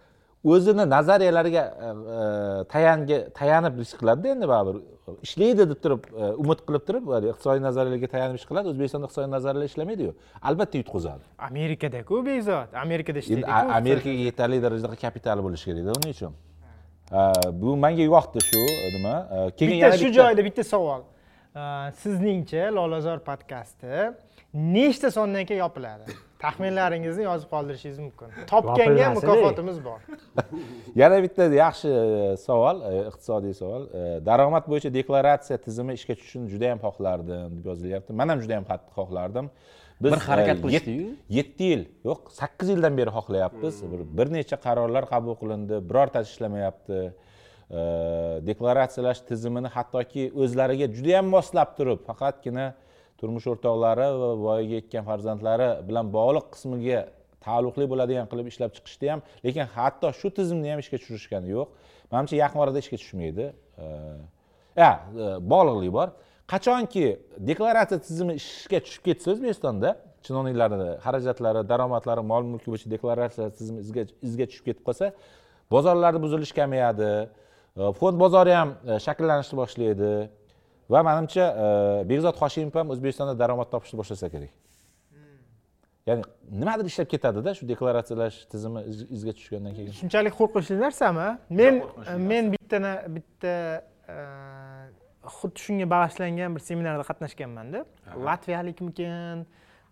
o'zini 0.43 0.89
nazariyalariga 0.95 1.63
e, 1.85 1.87
e, 1.87 2.63
tayangi 2.73 3.17
tayanib 3.39 3.77
risk 3.81 3.99
qiladida 4.01 4.27
endi 4.35 4.47
baribir. 4.53 4.81
Ishlaydi 5.27 5.69
deb 5.71 5.79
turib 5.83 6.01
e, 6.21 6.23
umid 6.43 6.59
qilib 6.67 6.83
turib 6.87 7.03
iqtisodiy 7.31 7.61
nazariyalarga 7.67 8.07
tayanib 8.15 8.35
ish 8.39 8.45
qiladi 8.49 8.67
o'zbekistonda 8.71 9.05
iqtisodiy 9.09 9.31
nazariyalar 9.37 9.67
ishlamaydiyu. 9.71 10.11
Albatta 10.49 10.77
yutqazadi 10.81 11.23
amerikada-ku 11.49 12.25
bekzod 12.25 12.69
amerikada 12.85 13.19
A- 13.57 13.69
amerikaga 13.79 14.19
yetarli 14.27 14.61
darajada 14.65 14.95
kapitali 15.05 15.41
bo'lishi 15.45 15.65
kerakda 15.69 15.91
uning 15.99 16.13
uchun 16.17 16.33
bu 17.61 17.75
menga 17.85 18.05
yoqdi 18.13 18.39
shu 18.49 18.61
nima? 18.95 19.15
Keyin 19.57 19.73
bitta 19.81 19.97
shu 20.03 20.09
joyda 20.19 20.41
bitta 20.47 20.63
savol. 20.73 21.01
Sizningcha 22.01 22.63
lolazor 22.77 23.19
podkasti 23.29 23.91
nechta 24.75 25.11
sondan 25.11 25.45
keyin 25.49 25.61
yopiladi 25.65 26.05
taxminlaringizni 26.43 27.23
yozib 27.29 27.49
qoldirishingiz 27.53 27.99
mumkin. 28.05 28.27
Topganga 28.51 29.09
mukofotimiz 29.17 29.77
bor. 29.87 29.99
Yana 31.01 31.17
bitta 31.25 31.47
yaxshi 31.55 31.89
e, 31.89 32.37
savol 32.45 32.81
e, 32.89 32.91
iqtisodiy 33.11 33.53
savol. 33.61 33.83
E, 33.87 34.01
daromad 34.27 34.67
bo'yicha 34.71 34.91
deklaratsiya 34.97 35.57
tizimi 35.65 35.95
ishga 35.99 36.17
tushishini 36.19 36.51
juda 36.53 36.71
yam 36.73 36.79
xohlardim 36.85 37.55
deb 37.57 37.65
yozilyapti. 37.71 38.17
Man 38.19 38.33
ham 38.33 38.43
juda 38.43 38.59
yam 38.59 38.67
qattiq 38.71 38.93
xohlardim. 38.99 39.49
Biz 40.03 40.11
Bir 40.11 40.23
harakat 40.29 40.57
qilishdi-yu. 40.63 41.03
yet- 41.09 41.35
yetti 41.37 41.63
yil 41.71 41.83
yo'q 42.09 42.31
sakkiz 42.39 42.69
yildan 42.73 42.97
beri 42.99 43.11
xohlayapmiz. 43.17 43.75
Bir, 43.91 44.01
bir 44.17 44.27
necha 44.37 44.57
qarorlar 44.65 45.05
qabul 45.13 45.35
qilindi 45.41 45.75
birortasi 45.89 46.27
ishlamayapti. 46.33 46.99
Deklaratsiyalash 48.47 49.21
tizimini 49.29 49.69
hattoki 49.75 50.23
o'zlariga 50.43 50.87
juda 50.95 51.11
yam 51.17 51.27
moslab 51.35 51.69
turib 51.77 52.01
faqatgina 52.09 52.65
turmush 53.23 53.47
o'rtoqlari 53.53 54.07
va 54.21 54.29
voyaga 54.45 54.79
yetgan 54.79 55.03
farzandlari 55.09 55.69
bilan 55.87 56.05
bog'liq 56.17 56.47
qismiga 56.53 57.01
taalluqli 57.45 57.85
bo'ladigan 57.91 58.27
qilib 58.31 58.47
ishlab 58.51 58.71
chiqishdi 58.77 59.11
ham 59.11 59.21
lekin 59.45 59.65
hatto 59.75 60.11
shu 60.19 60.27
tizimni 60.37 60.69
ham 60.73 60.79
ishga 60.83 60.97
tushirishgani 61.01 61.47
yo'q. 61.55 61.67
Manimcha 62.11 62.35
yaqin 62.43 62.59
orada 62.63 62.79
ishga 62.83 62.97
tushmaydi. 63.03 63.45
Ha 64.79 64.91
e, 65.23 65.25
bog'liqlik 65.53 65.93
bor. 65.99 66.09
Qachonki 66.53 67.05
deklaratsiya 67.49 67.99
tizimi 68.07 68.33
ishga 68.41 68.79
tushib 68.85 69.03
ketsa 69.07 69.27
o'zbekistonda 69.33 69.89
chinovniklarni 70.25 70.89
xarajatlari 71.05 71.61
daromadlari 71.71 72.23
mol 72.31 72.43
mulki 72.51 72.69
bo'yicha 72.71 72.89
deklaratsiya 72.95 73.47
tizimi 73.57 73.79
izga 74.27 74.45
tushib 74.49 74.65
ketib 74.69 74.83
qolsa 74.87 75.11
bozorlarda 75.73 76.19
buzilish 76.25 76.53
kamayadi. 76.59 77.11
E, 77.81 77.83
fond 77.99 78.15
bozori 78.23 78.53
ham 78.59 78.69
e, 78.91 78.99
shakllanishni 79.05 79.55
boshlaydi. 79.61 80.11
Va 80.93 80.99
manimcha 81.09 81.45
e, 81.63 81.65
bekzod 82.09 82.35
hoshimov 82.41 82.75
ham 82.79 82.87
o'zbekistonda 82.93 83.33
daromad 83.41 83.69
topishni 83.73 83.97
boshlasa 84.01 84.27
kerak. 84.33 84.51
Ya'ni 86.07 86.23
nimadir 86.61 86.85
ishlab 86.91 87.07
ketadida 87.13 87.51
shu 87.57 87.63
deklaratsiyalash 87.71 88.37
tizimi 88.51 88.81
iz- 88.91 89.05
izga 89.15 89.31
tushgandan 89.37 89.73
keyin? 89.77 89.93
Shunchalik 90.01 90.33
qo'rqinchli 90.39 90.75
narsami? 90.85 91.27
Men 91.59 91.73
men 92.31 92.51
bitta 92.53 92.77
na- 92.85 93.03
bitta 93.15 93.53
e, 94.13 94.17
xuddi 95.37 95.59
shunga 95.65 95.87
bag'ishlangan 95.95 96.49
bir 96.55 96.61
seminarda 96.69 97.03
qatnashganmanda. 97.09 97.79
Latviyalikmikin? 98.27 99.45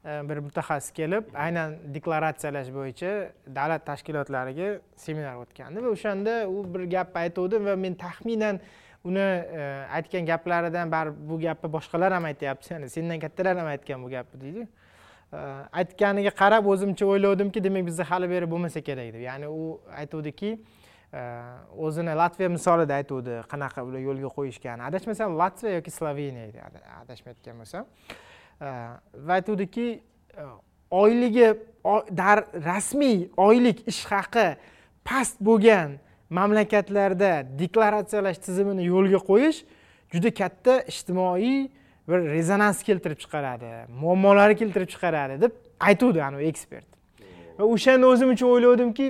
E, 0.10 0.12
bir 0.30 0.38
mutaxassis 0.48 0.92
kelib 1.00 1.32
aynan 1.46 1.70
deklaratsiyalash 1.96 2.70
bo'yicha 2.78 3.12
davlat 3.58 3.84
tashkilotlariga 3.90 4.70
seminar 5.06 5.36
o'tgandi 5.44 5.78
va 5.86 5.90
o'shanda 5.96 6.34
u 6.56 6.64
bir 6.74 6.84
gap 6.96 7.16
aytuvdi 7.24 7.60
va 7.68 7.76
men 7.86 7.94
taxminan 8.06 8.60
uni 9.04 9.20
e, 9.20 9.86
aytgan 9.94 10.26
gaplaridan 10.26 10.92
baribir 10.92 11.30
bu 11.30 11.40
gapni 11.40 11.74
boshqalar 11.74 12.14
ham 12.14 12.26
aytyapti. 12.26 12.74
Ya'ni 12.74 12.90
sendan 12.90 13.20
kattalar 13.20 13.58
ham 13.58 13.68
aytgan 13.68 14.04
bu 14.04 14.10
gapni 14.10 14.42
deydi. 14.42 14.68
E, 15.34 15.40
aytganiga 15.82 16.34
qarab 16.42 16.68
o'zimcha 16.74 17.06
o'ylovdimki 17.06 17.64
demak 17.64 17.86
bizda 17.90 18.04
hali 18.12 18.30
beri 18.30 18.52
bo'lmasa 18.52 18.82
kerak 18.82 19.14
deb. 19.14 19.22
Ya'ni 19.30 19.48
u 19.48 19.82
aytuvdiki 20.02 20.52
e, 21.14 21.22
o'zini 21.78 22.16
latviya 22.22 22.50
misolida 22.50 23.00
aytuvdi 23.02 23.42
qanaqa 23.54 23.86
ular 23.88 24.06
yo'lga 24.10 24.30
qo'yishgan 24.38 24.86
adashmasam 24.90 25.38
latviya 25.42 25.80
yoki 25.80 25.92
sloveniya 25.92 26.46
edi 26.52 26.60
adashmayotgan 27.02 27.64
bo'lsam. 27.64 27.86
Va 29.28 29.34
aytuvdiki 29.40 29.88
oyligi 30.92 31.48
rasmiy 32.66 33.30
oylik 33.38 33.88
ish 33.88 34.06
haqi 34.06 34.48
past 35.04 35.40
bo'lgan 35.42 35.98
mamlakatlarda 36.32 37.32
deklaratsiyalash 37.60 38.40
tizimini 38.46 38.88
yo'lga 38.88 39.20
qo'yish 39.30 39.64
juda 40.14 40.34
katta 40.42 40.74
ijtimoiy 40.92 41.70
bir 42.10 42.20
rezonans 42.36 42.84
keltirib 42.88 43.20
chiqaradi 43.24 43.72
muammolarni 44.04 44.56
keltirib 44.62 44.90
chiqaradi 44.94 45.42
deb 45.42 45.52
aytuvdi 45.80 46.24
anavi 46.24 46.48
ekspert. 46.52 46.88
Va 47.58 47.68
o'shanda 47.74 48.08
o'zim 48.14 48.32
uchun 48.36 48.48
o'ylovdimki 48.56 49.08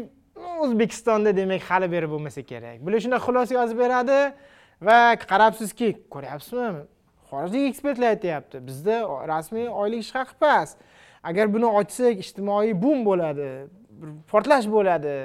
o'zbekistonda 0.63 1.35
demak 1.37 1.61
hali 1.69 1.91
beri 1.91 2.09
bo'lmasa 2.13 2.41
kerak. 2.51 2.81
Bular 2.85 2.99
shunaqa 3.05 3.25
xulosa 3.27 3.53
yozib 3.59 3.77
beradi 3.83 4.19
va 4.87 4.97
qarabsizki 5.31 5.89
ko'ryapsizmi? 6.13 6.83
Xorijiy 7.31 7.67
ekspertlar 7.71 8.15
aytyapti 8.15 8.59
bizda 8.67 8.97
rasmiy 9.31 9.69
oylik 9.69 10.03
ish 10.05 10.13
haqi 10.17 10.35
past. 10.43 10.77
Agar 11.23 11.53
buni 11.53 11.69
ochsak 11.79 12.19
ijtimoiy 12.25 12.73
bum 12.83 13.05
bo'ladi 13.05 13.49
bir 14.01 14.09
portlash 14.31 14.67
bo'ladi. 14.75 15.15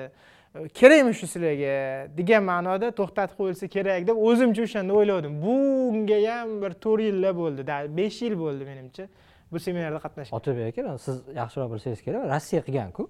Kerakmi 0.81 1.13
shu 1.19 1.27
sizlarga? 1.33 1.75
Degan 2.19 2.43
ma'noda 2.51 2.91
to'xtatib 3.01 3.37
qo'yilsa 3.41 3.69
kerak 3.77 4.07
deb 4.09 4.17
o'zimcha 4.29 4.63
o'shanda 4.67 4.93
o'ylovdim. 4.99 5.35
Bunga 5.45 6.19
ham 6.29 6.49
bir 6.63 6.73
to'rt 6.85 7.03
yillar 7.09 7.33
bo'ldi 7.43 7.63
besh 7.99 8.19
yil 8.25 8.35
bo'ldi 8.45 8.65
menimcha 8.71 9.05
bu 9.53 9.59
seminarda 9.67 10.01
qatnashgan. 10.05 10.37
Otabek 10.39 10.67
aka 10.79 10.99
siz 11.07 11.17
yaxshiroq 11.41 11.69
bilsangiz 11.73 12.01
kerak 12.07 12.23
rossiya 12.33 12.63
qilganku. 12.67 13.03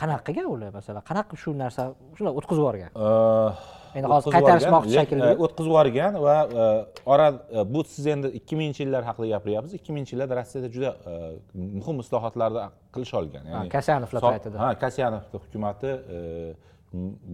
Qanaqa 0.00 0.22
qilgan 0.26 0.46
ular 0.54 0.70
masalan? 0.78 1.02
Qanaqa 1.10 1.34
shu 1.42 1.50
narsa 1.62 1.82
shunday 2.16 2.34
o'tkazib 2.38 2.62
yuborgan 2.62 2.90
Endi 3.98 4.08
hozir 4.10 4.30
qaytarishmoqchi 4.36 4.92
shekilli. 4.98 5.30
o'tkazib 5.44 5.70
yuborgan 5.70 6.18
va 6.26 6.36
e, 6.62 6.64
ora 7.14 7.26
e, 7.30 7.64
bu 7.74 7.84
siz 7.94 8.06
endi 8.14 8.28
ikki 8.38 8.54
minginchi 8.60 8.82
yillar 8.84 9.02
haqida 9.08 9.26
gapiryapsiz. 9.34 9.74
Ikki 9.78 9.90
minginchi 9.94 10.12
yillarda 10.16 10.34
rossiyada 10.40 10.68
juda 10.76 10.90
e, 11.12 11.12
muhim 11.78 11.96
islohotlarni 12.04 12.64
qilish 12.94 13.14
olgan. 13.20 13.44
Ha, 13.54 13.64
Kasyanovlar 13.76 14.22
paytida. 14.28 14.56
ha 14.64 14.68
kasyanovni 14.84 15.38
hukumati 15.44 15.90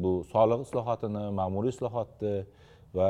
bu 0.02 0.12
soliq 0.32 0.60
islohotini 0.66 1.22
ma'muriy 1.40 1.72
islohotni 1.74 2.34
va 2.98 3.08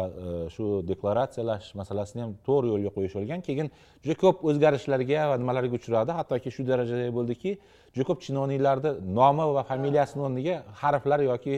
shu 0.54 0.64
deklaratsiyalash 0.90 1.66
masalasini 1.80 2.20
ham 2.24 2.32
to'g'ri 2.46 2.66
yo'lga 2.72 2.90
qo'yish 2.96 3.14
olgan. 3.20 3.40
Keyin 3.46 3.68
juda 4.04 4.16
ko'p 4.24 4.42
o'zgarishlarga 4.50 5.20
va 5.30 5.36
nimalarga 5.42 5.74
uchradi. 5.80 6.10
Hattoki 6.20 6.50
shu 6.56 6.62
darajada 6.70 7.06
bo'ldiki 7.18 7.50
juda 7.94 8.04
ko'p 8.10 8.20
chinovniklarni 8.26 8.90
nomi 9.20 9.46
va 9.56 9.62
familiyasini 9.72 10.22
o'rniga 10.26 10.56
harflar 10.82 11.20
yoki 11.30 11.54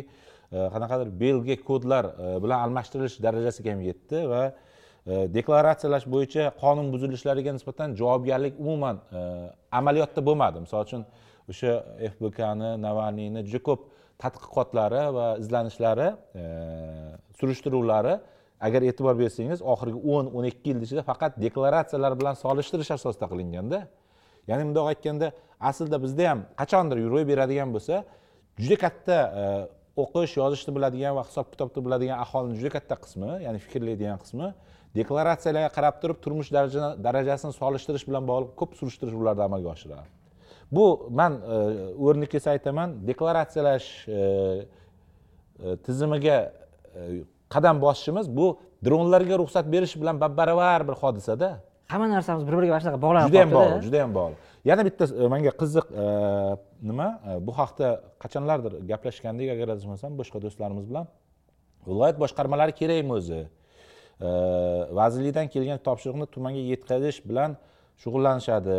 Э, 0.53 0.69
qanaqadir 0.75 1.09
belgi 1.21 1.57
kodlar 1.65 2.05
э, 2.05 2.43
bilan 2.43 2.59
almashtirilish 2.67 3.17
darajasiga 3.25 3.73
ham 3.73 3.81
yetdi 3.81 4.19
va 4.33 4.43
э, 4.51 5.25
deklaratsiyalash 5.37 6.05
bo'yicha 6.15 6.51
qonun 6.63 6.91
buzilishlariga 6.93 7.55
nisbatan 7.57 7.97
javobgarlik 8.01 8.61
umuman 8.61 9.01
amaliyotda 9.79 10.21
bo'lmadi. 10.29 10.61
Misol 10.67 10.85
uchun 10.87 11.07
o'sha 11.51 11.73
fbkni 12.13 12.71
navalniyni 12.85 13.47
juda 13.49 13.63
ko'p 13.69 13.89
tadqiqotlari 14.23 15.03
va 15.17 15.27
izlanishlari 15.43 16.09
e, 16.41 16.45
surishtiruvlari 17.39 18.15
agar 18.67 18.85
e'tibor 18.91 19.17
bersangiz 19.23 19.65
oxirgi 19.73 19.99
o'n 20.15 20.29
o'n 20.37 20.53
ikki 20.53 20.75
yil 20.75 20.85
ichida 20.87 21.03
faqat 21.11 21.41
deklaratsiyalar 21.45 22.13
bilan 22.21 22.37
solishtirish 22.45 22.93
asosida 22.97 23.27
qilinganda 23.33 23.79
ya'ni 24.51 24.69
bundoq 24.69 24.87
aytganda 24.93 25.33
aslida 25.71 25.99
bizda 26.05 26.29
ham 26.31 26.41
qachondir 26.61 27.07
ro'y 27.15 27.25
beradigan 27.33 27.73
bo'lsa 27.75 28.05
juda 28.63 28.77
katta 28.85 29.17
e, 29.41 29.45
o'qish 29.97 30.37
yozishni 30.41 30.75
biladigan 30.77 31.17
va 31.19 31.25
hisob 31.29 31.51
kitobni 31.53 31.85
biladigan 31.87 32.19
aholini 32.25 32.57
juda 32.61 32.71
katta 32.77 32.97
qismi 33.05 33.31
ya'ni 33.45 33.59
fikrlaydigan 33.65 34.19
qismi. 34.25 34.53
Deklaratsiyalarga 34.97 35.71
qarab 35.77 36.01
turib 36.03 36.19
turmush 36.25 36.51
darajasini 37.07 37.53
solishtirish 37.61 38.05
bilan 38.09 38.27
bog'liq 38.31 38.53
ko'p 38.61 38.77
surishtiruvlarni 38.81 39.45
amalga 39.49 39.73
oshiradi. 39.75 40.09
Bu 40.73 40.87
man 41.21 41.39
e, 41.55 41.59
o'rni 42.07 42.27
kelsa 42.33 42.55
aytaman 42.57 42.95
deklaratsiyalash 43.09 43.89
e, 44.09 44.21
e, 45.65 45.77
tizimiga 45.87 46.39
qadam 47.55 47.81
bosishimiz 47.85 48.27
bu 48.39 48.47
dronlarga 48.85 49.39
ruxsat 49.43 49.69
berish 49.75 49.95
bilan 50.01 50.21
bab 50.21 50.37
baravar 50.37 50.89
bir 50.89 50.97
hodisada. 51.03 51.51
Hamma 51.93 52.09
narsamiz 52.17 52.43
bir 52.49 52.55
biriga 52.59 52.73
mana 52.75 52.83
shunaqa 52.85 53.01
bog'lanib 53.05 53.29
juda 53.31 53.43
ham 53.45 53.53
bog'liq 53.59 53.83
juda 53.87 54.03
ham 54.05 54.13
bog'liq 54.19 54.39
yana 54.71 54.83
bitta 54.89 55.05
e, 55.23 55.29
menga 55.35 55.53
qiziq 55.63 55.87
e, 56.05 56.07
nima? 56.91 57.09
E, 57.29 57.33
bu 57.47 57.53
haqda 57.61 57.89
qachonlardir 58.23 58.73
gaplashgandik 58.91 59.49
agar 59.55 59.75
adashmasam 59.75 60.13
boshqa 60.21 60.39
do'stlarimiz 60.45 60.87
bilan 60.91 61.07
viloyat 61.89 62.17
boshqarmalari 62.23 62.73
kerakmi 62.81 63.19
o'zi? 63.19 63.43
Vazirlikdan 64.99 65.49
kelgan 65.55 65.81
topshiriqni 65.87 66.27
tumanga 66.35 66.63
yetkazish 66.73 67.19
bilan 67.31 67.57
shug'ullanishadi 68.03 68.79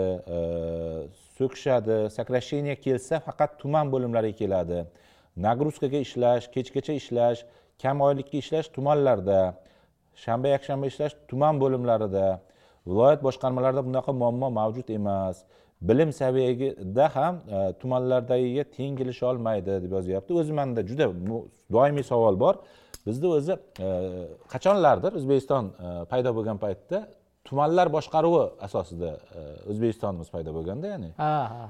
so'kishadi 1.38 1.98
сокращение 2.18 2.76
kelsa 2.86 3.20
faqat 3.28 3.52
tuman 3.62 3.92
bo'limlariga 3.94 4.38
keladi. 4.42 4.80
Nagruzkaga 5.48 6.00
ishlash 6.08 6.46
kechgacha 6.56 6.94
ishlash 7.02 7.40
kam 7.82 8.02
oylikka 8.08 8.38
ishlash 8.44 8.68
tumanlarda 8.76 9.40
shanba 10.24 10.48
yakshanba 10.56 10.86
ishlash 10.92 11.14
tuman 11.30 11.60
bo'limlarida 11.64 12.26
viloyat 12.88 13.24
boshqarmalarida 13.28 13.84
bunaqa 13.90 14.12
muammo 14.22 14.50
mavjud 14.60 14.90
emas. 15.00 15.44
Bilim 15.90 16.14
saviyasida 16.14 17.08
ham 17.16 17.36
e, 17.56 17.74
tumanlardagiga 17.82 18.64
teng 18.78 18.94
kelisha 19.00 19.26
olmaydi 19.32 19.82
deb 19.84 19.92
yozyapti. 19.98 20.32
O'zi 20.42 20.54
manda 20.60 20.82
juda 20.90 21.10
doimiy 21.76 22.06
savol 22.12 22.40
bor. 22.46 22.56
Bizda 23.08 23.28
o'zi 23.38 23.58
e, 23.88 23.90
qachonlardir 24.54 25.20
o'zbekiston 25.20 25.74
e, 25.86 25.92
paydo 26.12 26.32
bo'lgan 26.38 26.62
paytda 26.66 27.04
tumanlar 27.48 27.90
boshqaruvi 27.92 28.44
asosida 28.66 29.10
o'zbekistonimiz 29.72 30.30
paydo 30.36 30.54
bo'lganda 30.58 30.94
ya'ni 30.94 31.10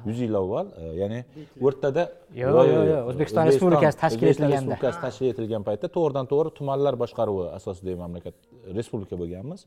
yuz 0.09 0.19
yil 0.21 0.35
avval 0.41 0.67
ya'ni 0.99 1.23
o'rtada 1.65 2.03
Yo'q, 2.41 2.59
yo'q, 2.73 2.83
yo'q. 2.91 3.09
O'zbekiston 3.09 3.49
Respublikasi 3.49 3.97
tashkil 4.03 4.27
etilganda. 4.33 4.59
respublikasi 4.59 5.01
tashkil 5.05 5.31
etilgan 5.31 5.65
paytda 5.69 5.89
to'g'ridan 5.95 6.29
to'g'ri 6.33 6.53
tumanlar 6.59 6.99
boshqaruvi 7.03 7.47
asosidagi 7.57 7.97
mamlakat 8.03 8.35
respublika 8.77 9.17
bo'lganmiz 9.21 9.65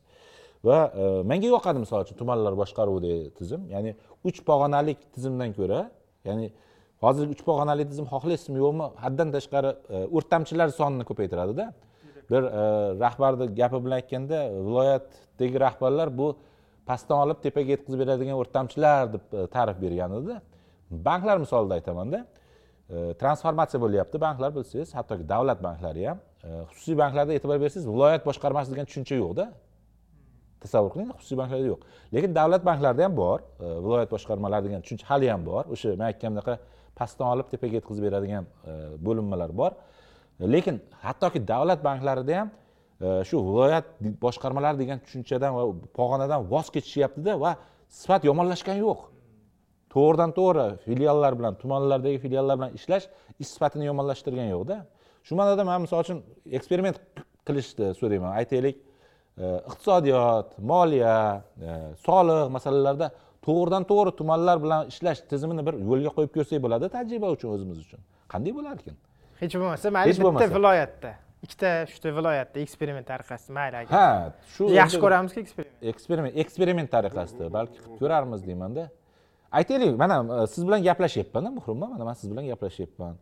va 0.69 0.79
e, 1.01 1.05
menga 1.31 1.47
yoqadi 1.55 1.79
misol 1.83 2.05
uchun 2.05 2.17
tumanlar 2.21 2.53
boshqaruvidagi 2.61 3.31
tizim. 3.39 3.61
Ya'ni 3.73 3.91
uch 4.27 4.39
pog'onalik 4.49 4.99
tizimdan 5.15 5.51
ko'ra 5.59 5.79
ya'ni 6.27 6.47
hozirgi 7.03 7.31
uch 7.35 7.43
pog'onali 7.49 7.83
tizim 7.91 8.05
xohlaysizmi 8.13 8.57
yo'qmi 8.63 8.85
haddan 9.03 9.27
tashqari 9.35 9.71
e, 9.95 9.97
o'rtamchilar 10.17 10.67
sonini 10.79 11.05
ko'paytiradida. 11.09 11.65
Bir 12.31 12.43
e, 12.43 12.63
rahbarni 13.03 13.45
gapi 13.61 13.77
bilan 13.83 13.97
aytganda 14.01 14.39
viloyatdagi 14.67 15.57
rahbarlar 15.65 16.07
bu 16.19 16.27
pastdan 16.89 17.17
olib 17.25 17.39
tepaga 17.45 17.75
yetkazib 17.75 17.99
beradigan 18.03 18.39
o'rtamchilar 18.41 19.13
deb 19.13 19.23
e, 19.39 19.47
ta'rif 19.55 19.77
bergan 19.83 20.17
edi 20.21 20.35
banklar 21.09 21.37
misolida 21.43 21.73
aytamanda 21.79 22.19
e, 22.23 23.13
transformatsiya 23.21 23.81
bo'lyapti 23.83 24.21
banklar 24.21 24.55
bilsangiz 24.55 24.93
hattoki 24.97 25.29
davlat 25.29 25.63
banklari 25.67 26.07
ham 26.09 26.19
e, 26.43 26.49
xususiy 26.71 26.97
banklarda 27.03 27.33
e'tibor 27.37 27.59
bersangiz 27.63 27.87
viloyat 27.93 28.25
boshqarmasi 28.29 28.73
degan 28.73 28.85
tushuncha 28.89 29.15
yo'qda. 29.23 29.45
Tasavvur 30.63 30.91
qiling 30.93 31.09
xususiy 31.19 31.37
banklarda 31.41 31.67
yo'q. 31.71 31.81
Lekin 32.15 32.31
davlat 32.39 32.63
banklarida 32.69 33.03
ham 33.07 33.15
bor 33.21 33.39
e, 33.39 33.67
viloyat 33.85 34.09
boshqarmalari 34.15 34.63
degan 34.67 34.81
tushuncha 34.85 35.05
hali 35.11 35.27
ham 35.33 35.45
bor. 35.49 35.63
O'sha 35.73 35.95
man 35.99 36.07
aytgan 36.11 36.31
bunaqa 36.33 36.53
pastdan 36.99 37.27
olib 37.33 37.47
tepaga 37.53 37.79
yetkazib 37.79 38.03
beradigan 38.07 38.43
e, 38.71 38.73
bo'linmalar 39.05 39.51
bor. 39.59 39.71
Lekin 40.55 40.81
hattoki 41.05 41.39
davlat 41.51 41.83
banklarida 41.89 42.39
ham 42.39 42.49
e, 43.05 43.07
shu 43.29 43.35
viloyat 43.49 43.85
boshqarmalari 44.25 44.77
degan 44.83 44.97
tushunchadan 45.05 45.51
va 45.57 45.63
pog'onadan 45.99 46.49
voz 46.53 46.67
kechishyaptida 46.75 47.33
va 47.43 47.51
sifat 47.99 48.21
yomonlashgani 48.29 48.81
yo'q. 48.87 48.99
To'g'ridan 49.93 50.31
to'g'ri 50.39 50.67
filiallar 50.85 51.33
bilan 51.39 51.53
tumanlardagi 51.61 52.17
filiallar 52.25 52.55
bilan 52.59 52.71
ishlash 52.79 53.05
ish 53.41 53.49
sifatini 53.53 53.85
yomonlashtirgani 53.91 54.51
yo'qda. 54.55 54.77
Shu 55.27 55.33
ma'noda 55.39 55.63
man 55.69 55.81
misol 55.85 55.99
uchun 56.05 56.19
eksperiment 56.57 56.97
qilishni 57.47 57.87
so'rayman. 57.99 58.31
Aytaylik 58.41 58.75
iqtisodiyot 59.37 60.57
moliya 60.71 61.17
e, 61.61 61.69
soliq 62.05 62.49
masalalarida 62.55 63.11
to'g'ridan 63.45 63.83
to'g'ri 63.91 64.11
tumanlar 64.19 64.57
bilan 64.63 64.87
ishlash 64.91 65.21
tizimini 65.31 65.65
bir 65.67 65.75
yo'lga 65.89 66.11
qo'yib 66.17 66.31
ko'rsak 66.37 66.63
bo'ladi 66.65 66.89
tajriba 66.97 67.27
uchun 67.35 67.53
o'zimiz 67.55 67.77
uchun. 67.85 68.01
Qanday 68.33 68.53
bo'larkan 68.57 68.95
hech 69.41 69.55
bo'lmasa 69.61 69.91
mayli 69.97 70.17
bitta 70.17 70.49
viloyatda. 70.57 71.13
Ikkita 71.45 71.71
uchta 71.85 72.11
viloyatda 72.17 72.59
eksperiment 72.65 73.05
tariqasida 73.11 73.53
mayli 73.59 73.81
aka 73.81 73.97
ha 73.97 74.07
shu 74.55 74.69
yaxshi 74.73 75.01
ko'ramizku 75.03 75.39
eksperiment. 75.45 75.75
Eksperiment 75.93 76.39
eksperiment 76.43 76.89
tariqasida 76.95 77.49
balki 77.57 77.77
qilib 77.83 77.99
ko'rarmiz 78.01 78.41
deymanda 78.47 78.87
aytaylik 79.59 79.97
mana 80.03 80.15
e, 80.43 80.47
siz 80.53 80.67
bilan 80.67 80.83
gaplashyapmanda 80.89 81.49
muhrima 81.57 81.87
mana 81.93 82.03
man 82.09 82.17
siz 82.21 82.31
bilan 82.31 82.45
gaplashyapman. 82.51 83.15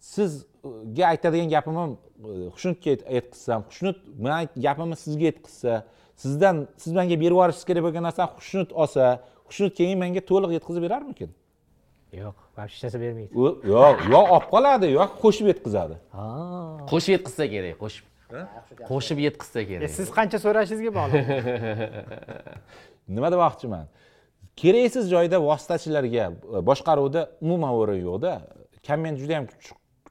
Sizga 0.00 1.04
aytadigan 1.12 1.48
gapimni 1.54 1.86
e, 1.94 1.96
xushnud 2.54 2.76
yetkazsam 3.16 3.64
xushnud 3.70 3.98
mani 4.26 4.48
gapimni 4.66 4.96
sizga 5.04 5.24
yetkazsa 5.30 5.72
sizdan 6.22 6.68
siz 6.82 6.92
menga 6.92 7.16
berib 7.20 7.34
yuborishingiz 7.36 7.66
kerak 7.70 7.82
bo'lgan 7.86 8.04
narsani 8.08 8.30
xushnud 8.38 8.70
olsa 8.82 9.04
xushnud 9.48 9.72
keyin 9.78 9.98
menga 10.04 10.22
to'liq 10.30 10.50
yetkazib 10.58 10.82
berarmikin? 10.86 11.30
Yo'q 12.12 12.36
вообще 12.56 12.74
hech 12.76 12.84
narsa 12.84 12.98
bermaydi 13.04 13.28
yo'q 13.72 13.96
yo 14.12 14.20
olib 14.34 14.46
qoladi 14.54 14.86
yoki 14.98 15.16
qo'shib 15.24 15.46
yetkazadi. 15.52 15.96
Ha. 16.16 16.26
Qo'shib 16.90 17.12
yetkazsa 17.16 17.44
kerak 17.54 17.76
qo'shib. 17.82 18.04
Qo'shib 18.90 19.18
yetkazsa 19.26 19.60
E, 19.60 19.66
kerak 19.70 19.90
siz 19.98 20.08
qancha 20.18 20.38
so'rashingizga 20.44 20.92
bog'liq? 20.98 21.24
Nima 23.16 23.28
demoqchiman? 23.34 23.86
Keraksiz 24.60 25.04
joyda 25.14 25.36
vositachilarga 25.48 26.24
e, 26.30 26.58
boshqaruvda 26.68 27.20
umuman 27.44 27.72
o'rin 27.80 28.00
yo'qda. 28.08 28.32
Komment 28.86 29.16
juda 29.22 29.32
yam 29.38 29.46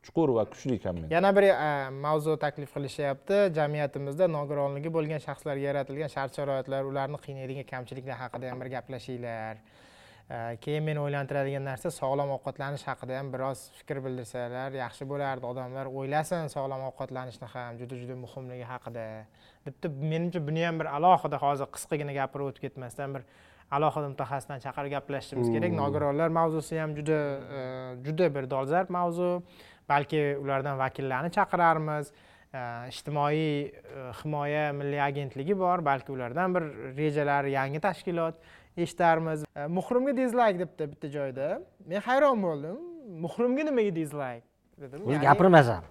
chuqur 0.06 0.32
va 0.38 0.46
kuchli 0.52 0.80
komment 0.84 1.12
yana 1.12 1.32
bir 1.36 1.50
e, 1.50 1.90
mavzu 2.06 2.38
taklif 2.44 2.72
qilishyapti. 2.76 3.40
Jamiyatimizda 3.58 4.30
nogironligi 4.38 4.92
bo'lgan 4.98 5.22
shaxslarga 5.26 5.66
yaratilgan 5.70 6.14
shart 6.16 6.40
sharoitlar 6.40 6.88
ularni 6.92 7.20
qiynaydigan 7.26 7.68
kamchiliklar 7.74 8.18
haqida 8.24 8.52
ham 8.52 8.64
bir 8.64 8.72
gaplashinglar. 8.76 9.60
E, 10.30 10.38
keyin 10.64 10.88
meni 10.88 11.04
o'ylantiradigan 11.04 11.68
narsa 11.72 11.92
sog'lom 12.00 12.32
ovqatlanish 12.38 12.86
haqida 12.92 13.20
ham 13.20 13.34
biroz 13.36 13.66
fikr 13.82 14.02
bildirsalar 14.06 14.80
yaxshi 14.84 15.10
bo'lardi. 15.12 15.46
Odamlar 15.52 15.92
o'ylasin 16.02 16.52
sog'lom 16.56 16.88
ovqatlanishni 16.92 17.52
ham 17.56 17.84
juda 17.84 18.02
juda 18.02 18.18
muhimligi 18.26 18.72
haqida. 18.74 19.06
Debdi 19.68 19.94
menimcha 20.14 20.48
buni 20.48 20.66
ham 20.70 20.80
bir 20.82 20.94
alohida 20.98 21.44
hozir 21.46 21.72
qisqagina 21.76 22.16
gapirib 22.22 22.54
o'tib 22.54 22.70
ketmasdan 22.70 23.18
bir 23.20 23.28
alohida 23.78 24.08
mutaxassisdan 24.14 24.64
chaqirib 24.66 24.96
gaplashishimiz 24.96 25.50
kerak. 25.56 25.74
Nogironlar 25.82 26.30
mavzusi 26.40 26.80
ham 26.82 26.96
juda 26.98 27.20
e, 27.58 27.60
juda 28.06 28.30
bir 28.36 28.50
dolzarb 28.54 28.90
mavzu 28.98 29.30
balki 29.90 30.24
ulardan 30.42 30.80
vakillarni 30.80 31.32
chaqirarmiz. 31.36 32.12
Ijtimoiy 32.90 33.42
e, 33.70 33.72
himoya 34.24 34.72
milliy 34.74 35.02
agentligi 35.06 35.58
bor 35.58 35.84
balki 35.86 36.12
ulardan 36.12 36.56
bir 36.56 36.64
rejalar 36.98 37.46
yangi 37.46 37.80
tashkilot 37.80 38.40
eshitarmiz. 38.78 39.46
Muhrimga 39.70 40.16
dizlayk 40.18 40.58
debdi 40.60 40.90
bitta 40.94 41.12
joyda. 41.14 41.50
Men 41.86 42.02
hayron 42.08 42.42
bo'ldim. 42.42 42.80
Muhrimga 43.26 43.68
nimaga 43.70 43.96
dizlayk 43.96 44.44
dedim 44.82 45.10
Ya'ni 45.12 45.26
gapirmasam 45.26 45.84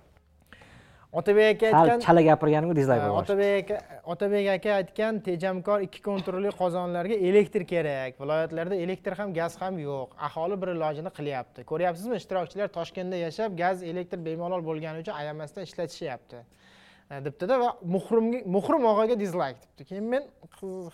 otabek 1.13 1.63
aka 1.63 1.67
aytgan 1.79 2.01
chala 2.01 2.23
gapirganimga 2.23 2.77
dizlayk 2.77 3.03
otabek 3.21 3.71
aka 3.71 4.03
otabek 4.13 4.49
aka 4.57 4.75
aytgan 4.81 5.21
tejamkor 5.29 5.81
ikki 5.87 6.03
kontrolli 6.03 6.51
qozonlarga 6.61 7.17
elektr 7.29 7.65
kerak. 7.73 8.21
Viloyatlarda 8.21 8.77
elektr 8.85 9.17
ham 9.19 9.33
gaz 9.35 9.57
ham 9.61 9.79
yo'q. 9.79 10.13
Aholi 10.29 10.61
bir 10.63 10.69
ilojini 10.77 11.11
qilyapti. 11.19 11.65
Ko'ryapsizmi? 11.71 12.17
Ishtirokchilar 12.21 12.69
toshkentda 12.79 13.17
yashab 13.17 13.57
gaz 13.57 13.83
elektr 13.83 14.19
bemalol 14.25 14.65
bo'lgani 14.69 15.05
uchun 15.05 15.15
ayamasdan 15.21 15.63
ishlatishyapti. 15.69 16.43
Debdida 17.27 17.57
va 17.61 17.71
muhrimga 17.95 18.43
muhrim 18.57 18.85
og'aga 18.93 19.17
dizlayk 19.25 19.57
debdi. 19.63 19.89
Keyin 19.91 20.07
men 20.13 20.29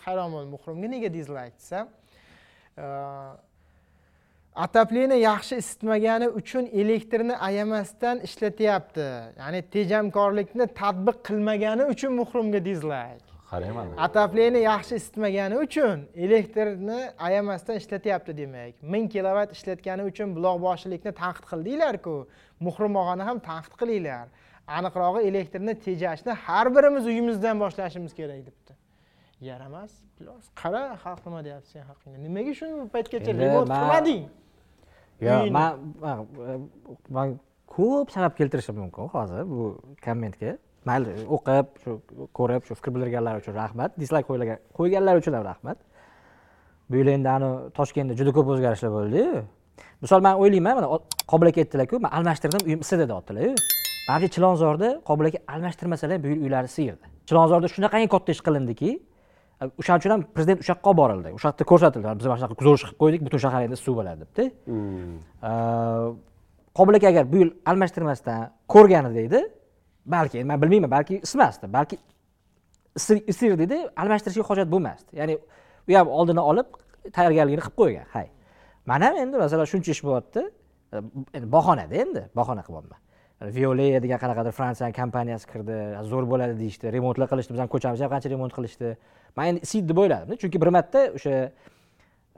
hayron 0.05 0.31
bo'ldim 0.35 0.51
muhrimga 0.57 0.89
nega 0.95 1.11
dizlayk 1.19 1.59
desam 1.59 1.91
отопление 4.55 5.19
yaxshi 5.21 5.57
isitmagani 5.57 6.29
uchun 6.29 6.67
elektrni 6.67 7.37
ayamasdan 7.37 8.21
ishlatyapti. 8.21 9.07
Ya'ni 9.41 9.63
tejamkorlikni 9.75 10.67
tadbiq 10.81 11.19
qilmagani 11.29 11.85
uchun 11.93 12.13
muhrimga 12.21 12.65
dizlayk 12.65 13.23
mana 13.61 14.05
отопление 14.07 14.63
yaxshi 14.63 14.95
isitmagani 14.95 15.57
uchun 15.57 16.09
elektrni 16.15 17.01
ayamasdan 17.19 17.77
ishlatyapti 17.77 18.37
demak. 18.37 18.75
Ming 18.83 19.13
kilovat 19.13 19.53
ishlatgani 19.57 20.03
uchun 20.11 20.29
buloqboshilikni 20.37 21.13
tanqid 21.23 21.45
qildinglar-ku. 21.51 22.17
Muhrim 22.61 22.97
og'ani 23.03 23.23
ham 23.23 23.39
tanqid 23.51 23.75
qilinglar. 23.81 24.27
Aniqrog'i 24.79 25.21
elektrni 25.31 25.75
tejashni 25.87 26.33
har 26.45 26.67
birimiz 26.77 27.07
uyimizdan 27.07 27.61
boshlashimiz 27.61 28.13
kerak 28.15 28.41
debdi. 28.49 28.73
Yaramas 29.41 29.93
qara 30.61 30.83
xalq 31.05 31.23
nima 31.27 31.41
deyapti 31.45 31.69
sen 31.75 31.85
haqingda. 31.91 32.19
Nimaga 32.27 32.53
shu 32.61 32.67
paytgacha 32.95 33.31
remont 33.43 33.69
qilmading. 33.79 34.23
Man 37.17 37.39
ko'p 37.75 38.11
sabab 38.15 38.37
keltirishim 38.39 38.77
mumkin 38.83 39.09
hozir 39.15 39.43
bu 39.51 39.63
kommentga 40.05 40.57
mayli 40.89 41.11
o'qib 41.37 41.67
shu 41.83 41.91
ko'rib 42.39 42.63
shu 42.69 42.75
fikr 42.79 42.95
bildirganlar 42.95 43.41
uchun 43.41 43.55
rahmat 43.63 43.91
dislayk 44.01 44.27
qo'yganlar 44.79 45.15
uchun 45.21 45.35
ham 45.37 45.45
rahmat 45.51 45.79
bu 46.91 46.97
yil 47.01 47.09
endi 47.17 47.29
ani 47.37 47.51
toshkentda 47.79 48.17
juda 48.21 48.33
ko'p 48.37 48.53
o'zgarishlar 48.55 48.91
bo'ldiyu 48.99 49.45
misol 50.05 50.21
man 50.27 50.35
o'ylayman 50.43 50.75
mana 50.79 50.89
qobil 51.33 51.49
aka 51.51 51.65
aytdilarku 51.65 52.01
man 52.05 52.11
almashtirdim 52.19 52.63
uyim 52.69 52.81
isidi 52.87 53.09
deyaptilaryu 53.13 53.53
manimcha 54.09 54.29
chilonzorda 54.37 54.89
qobil 55.09 55.27
aka 55.31 55.39
almashtirmasalar 55.55 56.23
bu 56.25 56.29
yil 56.33 56.41
uylari 56.47 56.69
siyirdi 56.77 57.05
chilonzorda 57.29 57.69
shunaqangi 57.75 58.09
katta 58.15 58.31
ish 58.37 58.43
qilindiki 58.47 58.91
o'shaning 59.81 60.01
uchun 60.03 60.13
ham 60.15 60.23
prezident 60.37 60.59
o'sha 60.63 60.73
yoqqa 60.75 60.89
olib 60.91 60.99
borildi. 61.03 61.29
O'sha 61.37 61.49
yerda 61.51 61.65
ko'rsatildi. 61.73 62.07
Biz 62.21 62.27
mana 62.31 62.39
shunaqa 62.41 62.65
zo'r 62.67 62.77
ish 62.79 62.85
qilib 62.87 62.99
qo'ydik 63.03 63.21
butun 63.27 63.41
shahar 63.45 63.61
endi 63.67 63.77
suv 63.85 63.95
bo'ladi 63.99 64.19
debdi. 64.25 64.45
Qobil 66.79 66.95
aka 66.99 67.07
agar 67.13 67.25
bu 67.33 67.37
yil 67.43 67.51
almashtirmasdan 67.71 68.41
ko'rganida 68.75 69.21
edi 69.29 69.41
balki 70.15 70.45
man 70.51 70.63
bilmayman 70.63 70.91
balki 70.97 71.15
ismasdi 71.27 71.67
balki 71.77 71.97
isi- 72.99 73.25
isirdi 73.33 73.63
edi 73.69 73.79
almashtirishga 74.03 74.45
hojat 74.51 74.69
bo'lmasdi. 74.75 75.11
Ya'ni 75.21 75.35
u 75.89 75.93
ham 75.99 76.09
oldini 76.19 76.43
olib 76.51 76.69
tayyorgarligini 77.17 77.63
qilib 77.67 77.77
qo'ygan. 77.81 78.07
Hay. 78.15 78.27
Mana 78.91 79.05
ham 79.09 79.17
endi 79.23 79.37
masalan 79.45 79.67
shuncha 79.73 79.91
ish 79.97 80.03
bo'lyapti. 80.07 80.43
Endi 81.37 81.47
bahonada 81.57 81.95
endi 82.05 82.23
bahona 82.39 82.63
qilyapman 82.67 82.99
viole 83.41 84.03
degan 84.03 84.19
qanaqadir 84.19 84.53
fransiyani 84.53 84.95
kompaniyasi 84.97 85.49
kirdi 85.51 85.79
zo'r 86.11 86.29
bo'ladi 86.31 86.59
deyishdi 86.59 86.93
remontlar 86.95 87.29
qilishdi 87.33 87.57
bizani 87.57 87.73
ko'chamizni 87.75 88.07
ham 88.07 88.13
qancha 88.15 88.31
remont 88.31 88.55
qilishdi. 88.55 88.95
Man 89.37 89.51
endi 89.53 89.67
isiydi 89.67 89.89
deb 89.91 89.99
o'yladim 90.05 90.39
chunki 90.43 90.61
bir 90.63 90.71
marta 90.77 91.09
o'sha 91.19 91.35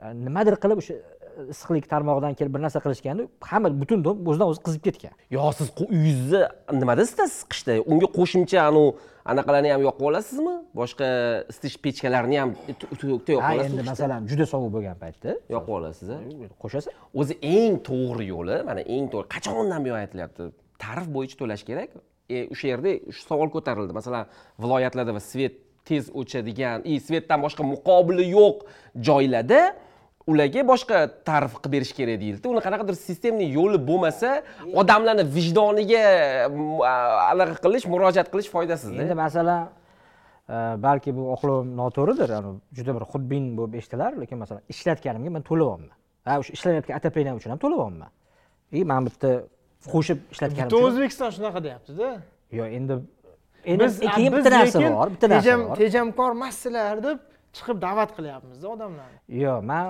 e, 0.01 0.13
nimadir 0.25 0.57
qilib 0.63 0.81
o'sha 0.81 0.95
e, 0.97 1.45
issiqlik 1.53 1.85
tarmog'idan 1.93 2.33
kelib 2.39 2.55
bir 2.55 2.65
narsa 2.65 2.81
qilishganda 2.85 3.27
hamma 3.51 3.71
butun 3.81 4.03
dom 4.07 4.25
o'zidan 4.25 4.53
o'zi 4.53 4.63
qizib 4.67 4.83
ketgan. 4.87 5.13
Yo 5.37 5.51
siz 5.59 5.71
uyingizni 5.85 6.41
nimada 6.81 7.07
isitasiz 7.07 7.45
qishda? 7.53 7.79
Unga 7.91 8.11
qo'shimcha 8.17 8.59
anavi 8.65 8.97
anaqalarni 9.31 9.73
ham 9.75 9.87
yoqib 9.87 10.05
olasizmi? 10.09 10.57
Boshqa 10.81 11.07
isitish 11.51 11.77
pechkalarini 11.85 12.39
ham 12.41 12.55
tokda 12.81 13.11
yoqib 13.13 13.51
olasiz 13.53 13.71
endi 13.71 13.89
masalan 13.93 14.29
juda 14.31 14.45
sovuq 14.53 14.71
bo'lgan 14.75 15.01
paytda. 15.03 15.39
Yoqib 15.55 15.73
olasiz 15.79 16.09
a? 16.15 16.21
qo'shasan 16.63 16.93
o'zi 17.21 17.33
eng 17.55 17.83
to'g'ri 17.89 18.31
yo'li 18.33 18.63
mana 18.69 18.81
eng 18.95 19.11
to'g'ri 19.13 19.27
qachondan 19.35 19.85
buyon 19.85 19.99
aytilyapti 20.05 20.55
tarif 20.83 21.07
bo'yicha 21.15 21.37
to'lash 21.41 21.63
kerak. 21.69 21.89
E, 22.29 22.47
o'sha 22.53 22.67
yerda 22.73 22.91
shu 23.15 23.23
savol 23.29 23.49
ko'tarildi. 23.55 23.93
Masalan 23.99 24.27
viloyatlarda 24.63 25.13
va 25.17 25.23
svet 25.23 25.55
tez 25.87 26.09
o'chadigan 26.19 26.83
и 26.83 26.99
svetdan 26.99 27.39
boshqa 27.45 27.63
muqobili 27.73 28.25
yo'q 28.37 28.65
joylarda 29.09 29.61
ularga 30.27 30.61
boshqa 30.71 30.97
tarif 31.29 31.55
qilib 31.61 31.73
berish 31.75 31.93
kerak 31.99 32.19
deyildi. 32.23 32.45
Uni 32.51 32.61
qanaqadir 32.65 32.95
sistemniy 32.99 33.53
yo'li 33.59 33.79
bo'lmasa 33.89 34.31
odamlarni 34.81 35.23
vijdoniga 35.35 36.03
anaqa 37.31 37.55
qilish 37.65 37.87
murojaat 37.93 38.31
qilish 38.33 38.49
foydasizda? 38.55 38.99
Endi 39.05 39.15
masalan 39.25 39.69
e, 39.69 40.55
balki 40.87 41.15
bu 41.17 41.29
oqlovim 41.35 41.71
noto'g'ridir 41.81 42.35
juda 42.77 42.97
bir 42.97 43.07
xudbin 43.13 43.53
bo'lib 43.59 43.79
eshitilar 43.81 44.19
lekin 44.23 44.43
masalan 44.43 44.63
ishlatganimga 44.73 45.31
man 45.37 45.47
to'layapman 45.49 45.91
ha 46.27 46.39
o'sha 46.41 46.51
ishlamayotgan 46.57 46.99
отопление 46.99 47.35
uchun 47.39 47.55
ham 47.55 47.61
to'layapman 47.65 48.11
и 48.77 48.83
man 48.91 49.07
bitta 49.07 49.31
qo'shib 49.93 50.19
ishlatganim 50.33 50.69
butun 50.71 50.87
o'zbekiston 50.89 51.29
shunaqa 51.37 51.59
deyaptida. 51.65 52.07
Yo'q 52.59 52.69
endi 52.77 52.93
endi 53.71 53.83
biz 53.83 53.99
keyin 54.15 54.31
bitta 54.37 54.51
narsa 54.57 54.79
bor 54.97 55.07
bitta 55.13 55.27
narsa 55.33 55.57
bor. 55.59 55.75
tejamkor 55.81 56.31
emassizlar 56.37 57.03
deb 57.07 57.17
chiqib 57.57 57.77
da'vat 57.85 58.09
qilyapmizda 58.17 58.67
odamlarni 58.75 59.19
yo'q 59.43 59.59
man 59.71 59.85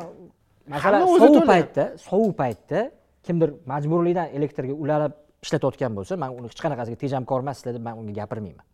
masalan 0.74 1.00
sovuq 1.24 1.46
paytda 1.54 1.84
sovuq 2.10 2.34
paytda 2.42 2.80
kimdir 3.28 3.50
majburiydan 3.72 4.28
elektrga 4.38 4.76
ulanib 4.84 5.14
ishlatayotgan 5.46 5.92
bo'lsa 5.98 6.14
man 6.24 6.30
uni 6.38 6.48
hech 6.52 6.62
qanaqasiga 6.66 6.98
tejamkor 7.04 7.40
emassizlar 7.46 7.74
deb 7.78 7.84
man 7.88 7.94
unga 8.02 8.14
gapirmayman. 8.22 8.66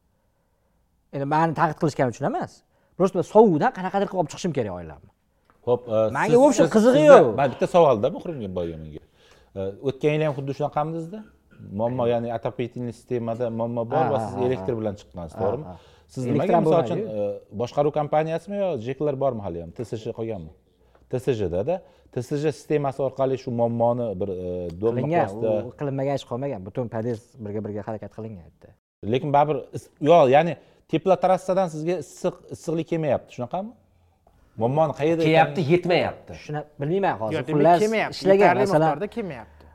Endi 1.16 1.26
mani 1.36 1.54
tanqid 1.60 1.78
qilishgani 1.82 2.10
uchun 2.14 2.26
emas 2.32 2.52
просто 2.98 3.24
sovuqdan 3.34 3.72
qanaqadir 3.78 4.08
qilib 4.10 4.22
olib 4.22 4.32
chiqishim 4.34 4.54
kerak 4.58 4.74
oilamni. 4.80 5.10
Ho'p 5.68 5.82
e, 5.96 5.98
Manga 6.18 6.38
вообще 6.44 6.66
qizig'i 6.76 7.04
yo'q. 7.12 7.26
man 7.40 7.48
bitta 7.54 7.68
savolda 7.76 8.08
muhrimga 8.16 8.50
boyga 8.58 8.78
menga 8.84 9.02
o'tgan 9.56 10.12
yili 10.16 10.26
ham 10.28 10.34
xuddi 10.38 10.52
shunaqamidizda 10.60 11.20
muammo 11.80 12.06
ya'ni 12.14 12.30
отопительный 12.38 12.94
sistemada 12.94 13.50
muammo 13.50 13.84
bor 13.94 14.06
va 14.14 14.20
siz 14.28 14.36
elektr 14.48 14.74
bilan 14.80 14.96
chiqqansiz 15.00 15.36
to'g'rimi? 15.42 15.66
Siz 16.14 16.26
nimaga 16.30 16.60
misol 16.66 16.80
uchun 16.86 17.00
e, 17.00 17.26
boshqaruv 17.62 17.92
kompaniyasimi 18.00 18.58
yo 18.64 18.70
jeklar 18.88 19.16
bormi 19.24 19.42
hali 19.46 19.60
ham? 19.64 19.72
Tsj 19.78 20.12
qolganmi 20.20 20.52
tsjdada 21.12 21.76
tsj 22.14 22.44
sistemasi 22.58 23.00
orqali 23.08 23.38
shu 23.44 23.50
muammoni 23.60 24.08
bir 24.22 24.30
e, 24.34 24.50
qilingan 24.84 25.28
qilinmagan 25.80 26.16
ish 26.20 26.26
qolmagan. 26.32 26.60
Butun 26.68 26.86
podъезд 26.96 27.26
birga 27.44 27.60
birga 27.66 27.82
harakat 27.88 28.12
qilingan 28.18 28.44
yerda 28.48 28.70
lekin 29.14 29.30
baribir 29.36 29.58
is- 29.78 29.90
yo 30.10 30.18
ya'ni 30.36 30.54
teplotrassadan 30.92 31.68
sizga 31.74 31.96
issiq 32.06 32.36
issiqlik 32.56 32.88
kelmayapti. 32.92 33.30
Shunaqami 33.36 33.72
muammoni 34.62 34.94
qayerda 35.00 35.24
kelyapti 35.28 35.62
yetmayapti. 35.72 36.34
Shuni 36.46 36.62
bilmayman 36.82 37.18
hozir 37.22 37.44
xullas 37.50 37.80
ishlagan 38.16 38.58
masalan 38.64 38.88
miqdorda 38.88 39.08
kelmayapti. 39.16 39.66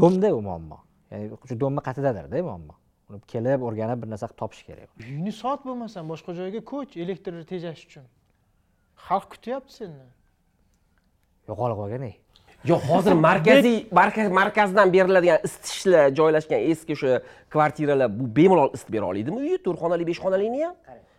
Domda 0.00 0.28
u 0.38 0.40
muammo. 0.48 0.78
Ya'ni 1.10 1.24
shu 1.48 1.54
domni 1.62 1.80
qatidadirda 1.88 2.42
muammo. 2.50 2.74
Uni 3.08 3.20
kelib 3.32 3.60
o'rganib 3.68 3.98
bir 4.02 4.08
narsa 4.12 4.26
qilib 4.28 4.40
topish 4.42 4.62
kerak. 4.68 4.88
Uyni 5.00 5.32
sot 5.42 5.60
bo'lmasam 5.68 6.04
boshqa 6.12 6.30
joyga 6.40 6.60
ko'ch 6.72 6.92
elektr 7.04 7.32
tejash 7.52 7.82
uchun. 7.88 8.04
Xalq 9.06 9.26
kutyapti 9.34 9.72
seni. 9.80 10.08
Yo'qolib 11.48 11.78
qolgan 11.80 12.02
ey. 12.10 12.16
Yo'q 12.70 12.82
hozir 12.90 13.14
markaziy 13.28 13.78
markaz 14.00 14.28
markazdan 14.40 14.92
beriladigan 14.96 15.38
isitishlar 15.46 16.04
joylashgan 16.18 16.60
eski 16.70 16.92
o'sha 16.96 17.20
kvartiralar 17.54 18.08
bu 18.18 18.24
bemalol 18.38 18.70
isitib 18.76 18.92
bera 18.96 19.06
olaydimi? 19.12 19.36
Uyni 19.44 19.58
to'rt 19.66 19.78
xonali 19.82 20.04
besh 20.10 20.20
xonalikni 20.24 20.60
ham 20.66 20.74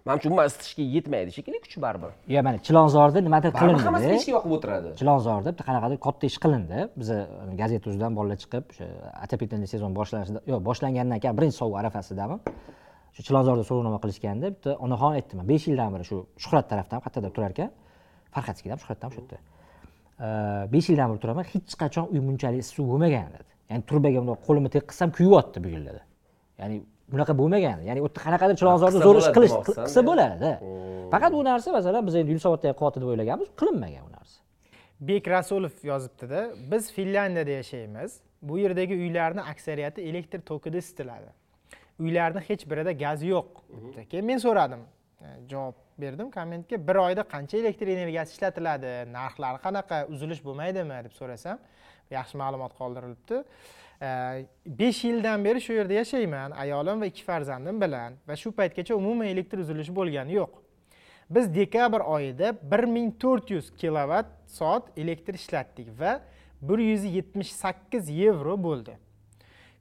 manimcha 0.05 0.29
umuman 0.29 0.45
isitishga 0.51 0.83
yetmaydi. 0.95 1.29
Shekilli 1.37 1.59
kuchi 1.65 1.77
baribir. 1.85 2.11
Yo 2.35 2.43
mana 2.47 2.57
chilonzorda 2.67 3.19
nimadir 3.27 3.51
baribir 3.57 3.83
hammasi 3.87 4.09
pechka 4.13 4.31
yoqib 4.37 4.51
o'tiradi. 4.57 4.89
Chilonzorda 4.99 5.49
bitta 5.53 5.63
qanaqadir 5.69 5.97
katta 6.05 6.23
ish 6.31 6.39
qilindi. 6.43 6.79
Biza 6.99 7.17
gazeta 7.61 7.85
uzidan 7.91 8.11
bolalar 8.17 8.37
chiqib 8.43 8.63
o'sha 8.71 8.87
отопительный 9.25 9.69
sezon 9.73 9.91
boshlanishida 9.99 10.39
yo'q 10.51 10.61
boshlangandan 10.69 11.19
keyin 11.23 11.35
birinchi 11.39 11.57
sovuq 11.61 11.77
arafasidami? 11.81 12.37
Shu 13.15 13.21
chilonzorda 13.27 13.63
so'rovnoma 13.69 13.99
qilishganda 14.03 14.45
bitta 14.55 14.71
onaxon 14.85 15.11
aytdi 15.19 15.33
man 15.39 15.45
besh 15.51 15.65
yildan 15.69 15.89
beri 15.95 16.05
shu 16.09 16.17
shuhrat 16.43 16.65
tarafdan 16.71 16.99
qayerda 17.05 17.29
turar 17.35 17.51
ekan 17.55 17.69
farxatskida 18.35 18.71
ham 18.75 19.11
shu 19.15 19.21
yerda. 19.21 19.37
Besh 20.73 20.87
yildan 20.91 21.07
beri 21.11 21.19
turaman 21.23 21.45
hech 21.53 21.73
qachon 21.81 22.05
uy 22.13 22.19
bunchalik 22.27 22.59
issiq 22.63 22.85
bo'lmagan 22.91 23.27
dedi. 23.35 23.49
Ya'ni 23.69 23.83
turbaga 23.89 24.17
bundoq 24.21 24.39
qo'limni 24.47 24.69
tekkizsam 24.75 25.09
kuyyapti 25.17 25.57
bugun 25.65 25.83
dedi. 25.89 26.01
Ya'ni 26.61 26.77
bunaqa 27.13 27.33
bo'lmagan 27.41 27.83
ya'ni 27.89 27.99
u 28.03 28.07
yerda 28.07 28.21
qanaqadir 28.27 28.55
chilonzorda 28.61 28.99
zo'r 29.07 29.17
ish 29.21 29.31
qilish 29.37 29.55
qilsa 29.67 30.05
bo'ladida 30.09 30.51
faqat 31.13 31.31
bu 31.37 31.41
narsa 31.49 31.75
masalan 31.77 32.07
biz 32.07 32.15
endi 32.21 32.29
yunusobodda 32.33 32.65
ham 32.69 32.77
qilyapti 32.79 33.01
deb 33.01 33.09
o'ylaganmiz 33.13 33.49
qilinmagan 33.59 34.03
u 34.09 34.11
narsa. 34.17 34.37
Bek 35.09 35.27
rasulov 35.35 35.75
yozibdida 35.91 36.39
biz 36.71 36.91
finlyandiyada 36.97 37.53
yashaymiz. 37.59 38.11
Bu 38.41 38.57
yerdagi 38.63 38.95
uylarni 39.03 39.41
aksariyati 39.51 40.01
elektr 40.09 40.39
tokida 40.51 40.77
isitiladi 40.77 41.29
uylarni 41.99 42.41
hech 42.47 42.63
birida 42.69 42.91
gaz 42.91 43.23
yo'q. 43.23 43.49
Debdi. 43.69 44.05
keyin 44.09 44.25
men 44.25 44.37
so'radim. 44.37 44.79
E, 45.21 45.27
javob 45.51 45.75
berdim 45.99 46.31
kommentga 46.31 46.79
bir 46.87 46.95
oyda 46.95 47.23
qancha 47.33 47.57
elektr 47.57 47.87
energiyasi 47.95 48.37
ishlatiladi? 48.37 48.93
Narxlari 49.13 49.59
qanaqa? 49.65 50.05
Uzilish 50.13 50.41
bo'lmaydimi? 50.45 51.03
deb 51.05 51.13
so'rasam 51.19 51.59
yaxshi 52.11 52.39
ma'lumot 52.41 52.73
qoldirilibdi 52.79 53.43
besh 54.65 55.03
yildan 55.03 55.45
beri 55.45 55.61
shu 55.61 55.73
yerda 55.73 55.93
yashayman 55.93 56.51
ayolim 56.51 57.01
va 57.01 57.05
ikki 57.05 57.23
farzandim 57.23 57.81
bilan 57.81 58.13
va 58.27 58.35
shu 58.35 58.51
paytgacha 58.51 58.95
umuman 58.95 59.27
elektr 59.27 59.57
uzilishi 59.57 59.95
bo'lgani 59.95 60.33
yo'q. 60.33 60.49
Biz 61.29 61.55
dekabr 61.55 61.99
oyida 61.99 62.57
1400 62.71 63.75
kilovat 63.77 64.25
soat 64.47 64.83
elektr 64.97 65.33
ishlatdik 65.33 65.99
va 65.99 66.21
178 66.61 68.09
yevro 68.09 68.63
bo'ldi. 68.63 68.97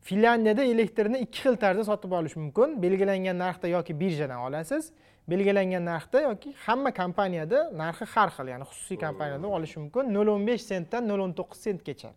Finlyandiyada 0.03 0.65
elektrni 0.65 1.19
ikki 1.19 1.39
xil 1.41 1.57
tarzda 1.57 1.85
sotib 1.85 2.13
olish 2.13 2.37
mumkin. 2.37 2.83
Belgilangan 2.83 3.39
narxda 3.39 3.69
yoki 3.69 4.01
birjadan 4.01 4.39
olasiz 4.39 4.93
belgilangan 5.29 5.85
narxda 5.85 6.21
yoki 6.21 6.55
hamma 6.67 6.91
kompaniyada 6.95 7.71
narxi 7.77 8.05
har 8.15 8.31
xil 8.37 8.49
ya'ni 8.53 8.65
xususiy 8.71 8.99
kompaniyada 8.99 9.47
olish 9.47 9.77
mumkin. 9.77 10.05
0.15 10.15 10.59
sentdan 10.59 11.09
0.9 11.09 11.55
sentgacha. 11.55 12.11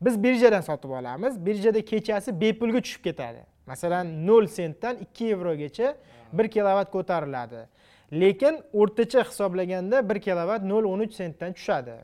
Biz 0.00 0.22
birjadan 0.22 0.60
sotib 0.60 0.90
olamiz. 0.90 1.46
Birjada 1.46 1.84
kechasi 1.84 2.40
bepulga 2.40 2.80
tushib 2.80 3.02
ketadi. 3.04 3.44
Masalan 3.66 4.06
0 4.26 4.46
sentdan 4.46 4.96
2 4.96 5.24
yevrogacha 5.24 5.94
1 6.32 6.48
kilovat 6.48 6.90
ko'tariladi. 6.90 7.66
Lekin 8.12 8.60
o'rtacha 8.72 9.24
hisoblaganda 9.24 10.08
1 10.08 10.20
kilovat 10.20 10.62
0.13 10.62 11.12
sentdan 11.12 11.52
tushadi. 11.52 11.96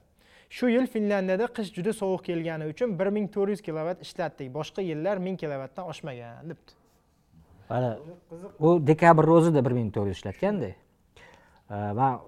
Shu 0.51 0.69
yil 0.69 0.87
finlyandiyada 0.87 1.47
qish 1.47 1.73
juda 1.77 1.93
sovuq 1.93 2.23
kelgani 2.25 2.67
uchun 2.67 2.99
1400 2.99 3.63
kilovat 3.63 4.03
ishlatdik. 4.03 4.55
Boshqa 4.55 4.83
yillar 4.83 5.25
1000 5.25 5.37
kilovatdan 5.37 5.87
oshmagan 5.87 6.51
debdi. 6.51 6.73
Mana 7.71 7.99
u 8.61 8.87
dekabrni 8.87 9.31
o'zida 9.31 9.65
bir 9.65 9.73
ming 9.73 9.95
to'rt 9.95 10.07
yuz 10.07 10.17
ishlatganda 10.17 10.71
man 11.71 12.21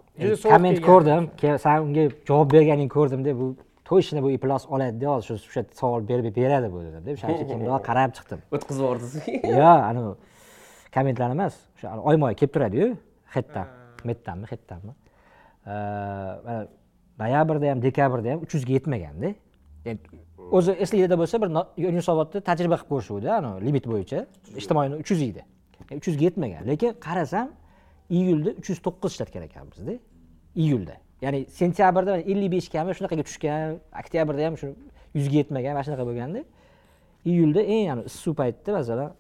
komment 0.43 0.81
ko'rdim. 0.81 1.31
san 1.59 1.83
unga 1.83 2.05
javob 2.29 2.53
berganingni 2.53 2.89
ko'rdimda 2.89 3.39
bu 3.41 3.57
точно 3.95 4.23
bu 4.23 4.31
iplos 4.31 4.67
oladida 4.75 5.09
hozir 5.15 5.39
shu 5.39 5.49
o'sha 5.51 5.63
savol 5.81 6.09
berib 6.09 6.37
beradi 6.37 6.73
bu 6.73 6.79
dedim 6.87 7.15
uchun 7.15 7.29
kimnidir 7.51 7.83
qarab 7.89 8.11
chiqdim. 8.17 8.41
O'tkazib 8.57 8.83
yubordingizmi 8.83 9.35
yo 9.59 9.71
anavi 9.91 10.15
kommentlarni 10.95 11.35
emas 11.39 11.55
o'sha 11.77 11.97
oyma 12.11 12.27
oy 12.31 12.35
kelib 12.41 12.53
turadiyu. 12.57 12.87
Hetdan 13.35 13.67
metdanmi 14.11 14.47
hetdanmi 14.53 14.93
noyabrda 17.21 17.71
ham 17.71 17.83
dekabrda 17.87 18.33
ham 18.33 18.43
uch 18.47 18.55
yuzga 18.57 18.73
yetmaganda 18.79 19.35
o'zi 20.59 20.73
eslinglarda 20.85 21.19
bo'lsa 21.23 21.43
bir 21.43 21.51
yunusobodda 21.87 22.41
tajriba 22.49 22.77
qilib 22.81 22.91
ko'rishuvdi 22.93 23.33
anavi 23.39 23.67
limit 23.67 23.87
bo'yicha. 23.93 24.27
Ijtimoiy 24.61 24.99
uch 25.03 25.11
yuz 25.15 25.23
edi 25.31 25.43
uch 26.01 26.07
yuzga 26.09 26.25
yetmagan. 26.29 26.63
Lekin 26.73 26.99
qarasam 27.07 27.49
iyulda 28.19 28.51
uch 28.61 28.69
yuz 28.73 28.81
to'qqiz 28.87 29.11
ishlatgan 29.15 29.43
ekanmizda 29.49 29.99
iyulda 30.65 30.97
ya'ni 31.23 31.47
sentyabrda 31.61 32.19
ellik 32.19 32.51
beshgami 32.57 32.95
shunaqaga 32.99 33.23
tushgan 33.29 33.79
oktyabrda 34.01 34.47
ham 34.47 34.57
shu 34.61 34.75
yuzga 35.15 35.37
yetmagan 35.43 35.73
mana 35.77 35.85
shunaqa 35.87 36.05
bo'lganda 36.11 36.41
iyulda 37.25 37.61
eng 37.75 37.87
ani 37.93 38.03
issiq 38.11 38.35
paytda 38.41 38.71
masalan 38.79 39.11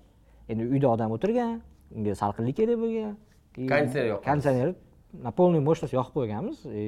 endi 0.48 0.62
uyda 0.74 0.88
odam 0.94 1.10
o'tirgan 1.16 1.60
unga 1.96 2.14
salqinlik 2.14 2.56
kerak 2.56 2.78
bo'lgan. 2.84 3.14
Konditsioner 3.56 4.06
yoqamiz. 4.14 4.26
konditsioner 4.28 4.74
на 5.22 5.30
полную 5.32 5.62
mощность 5.62 5.94
yoqib 5.94 6.14
qo'yganmiz. 6.18 6.58
E, 6.66 6.82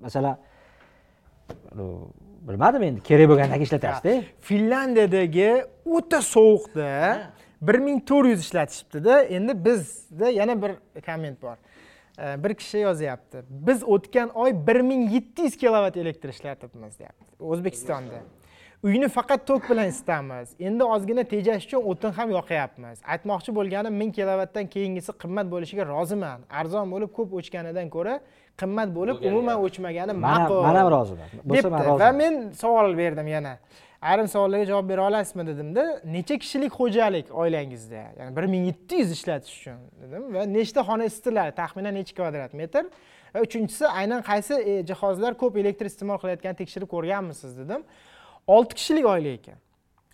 masalan 0.00 0.36
bilmadim 2.48 2.82
endi 2.88 3.00
kerak 3.10 3.28
bo'lgandan 3.30 3.58
keyin 3.60 3.68
ishlatasizda 3.68 4.14
finlyandiyadagi 4.48 5.50
o'ta 5.96 6.22
sovuqda 6.34 6.92
1400 7.60 8.40
ishlatishibdida. 8.40 9.22
Endi 9.22 9.52
bizda 9.64 10.30
yana 10.40 10.62
bir 10.62 10.72
komment 11.06 11.42
bor 11.42 11.56
bir 12.18 12.54
kishi 12.54 12.78
yozyapti. 12.78 13.44
Biz 13.50 13.84
o'tgan 13.84 14.28
oy 14.28 14.52
1700 14.66 15.56
kilovat 15.56 15.96
elektr 15.96 16.28
ishlatibmiz 16.28 16.98
deyapti. 16.98 17.32
O'zbekistonda. 17.40 18.22
Uyni 18.84 19.08
faqat 19.08 19.46
tok 19.46 19.70
bilan 19.70 19.88
isitamiz. 19.88 20.48
Endi 20.60 20.84
ozgina 20.84 21.24
tejash 21.24 21.64
uchun 21.66 21.84
o'tin 21.90 22.12
ham 22.18 22.30
yoqyapmiz. 22.30 23.00
Aytmoqchi 23.12 23.54
bo'lganim 23.58 24.00
1000 24.00 24.12
kilovatdan 24.12 24.66
keyingisi 24.66 25.12
qimmat 25.22 25.50
bo'lishiga 25.50 25.86
roziman. 25.88 26.44
Arzon 26.50 26.92
bo'lib 26.92 27.10
ko'p 27.16 27.32
o'chganidan 27.38 27.88
ko'ra 27.90 28.20
qimmat 28.60 28.92
bo'lib 28.98 29.24
umuman 29.28 29.56
o'chmagani 29.66 30.12
ma'qul. 30.12 30.62
man 30.68 30.76
ham 30.80 30.90
roziman. 30.96 31.28
Va 32.04 32.12
men 32.12 32.34
savol 32.62 32.96
berdim 32.98 33.28
yana 33.36 33.58
ayrim 34.02 34.28
savollarga 34.28 34.66
javob 34.66 34.88
bera 34.88 35.06
olasizmi 35.08 35.46
dedimda 35.46 36.00
necha 36.04 36.38
kishilik 36.38 36.72
xo'jalik 36.72 37.30
oilangizda? 37.30 38.02
Ya'ni 38.18 38.36
bir 38.36 38.44
ming 38.44 38.66
yetti 38.66 38.96
yuz 39.02 39.10
ishlatish 39.10 39.54
uchun 39.58 39.78
dedim 40.02 40.34
va 40.34 40.46
nechta 40.56 40.80
xona 40.88 41.04
isitiladi 41.10 41.54
taxminan 41.60 41.94
necha 41.94 42.14
kvadrat 42.18 42.54
metr? 42.54 42.84
Va 43.34 43.40
uchinchisi 43.46 43.86
aynan 43.88 44.22
qaysi 44.30 44.54
e, 44.54 44.74
jihozlar 44.90 45.32
ko'p 45.42 45.56
elektr 45.62 45.86
iste'mol 45.90 46.18
qilayotganini 46.22 46.58
tekshirib 46.62 46.88
ko'rganmisiz 46.94 47.58
dedim. 47.60 47.84
Olti 48.46 48.74
kishilik 48.78 49.06
oila 49.14 49.30
ekan. 49.38 49.58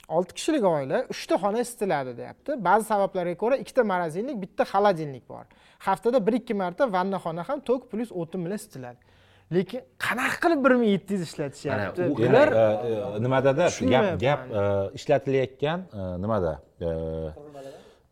Olti 0.09 0.35
kishilik 0.39 0.65
oila 0.65 1.05
uchta 1.15 1.37
xona 1.43 1.61
isitiladi 1.67 2.17
deyapti. 2.21 2.59
Ba'zi 2.69 2.85
sabablarga 2.93 3.37
ko'ra 3.43 3.57
ikkita 3.63 3.83
морозильник 3.93 4.37
bitta 4.45 4.65
xolodilnik 4.73 5.29
bor. 5.29 5.45
Haftada 5.79 6.27
bir 6.27 6.33
ikki 6.41 6.55
marta 6.55 6.93
vannaxona 6.93 7.49
ham 7.49 7.61
tok 7.61 7.91
plyus 7.91 8.13
o'tin 8.13 8.45
bilan 8.45 8.63
isitiladi 8.63 9.12
lekin 9.55 9.81
qanaqa 10.05 10.37
qilib 10.43 10.61
bir 10.65 10.75
ming 10.81 10.91
yetti 10.95 11.17
yuz 11.17 11.23
ishlatishyapti? 11.29 12.09
Bular 12.19 12.49
e, 12.63 13.23
nimadada 13.25 13.69
gap 13.95 14.07
gap 14.21 14.41
e, 14.61 14.63
ishlatilayotgan 14.99 15.81
e, 15.81 16.03
nimada? 16.23 16.53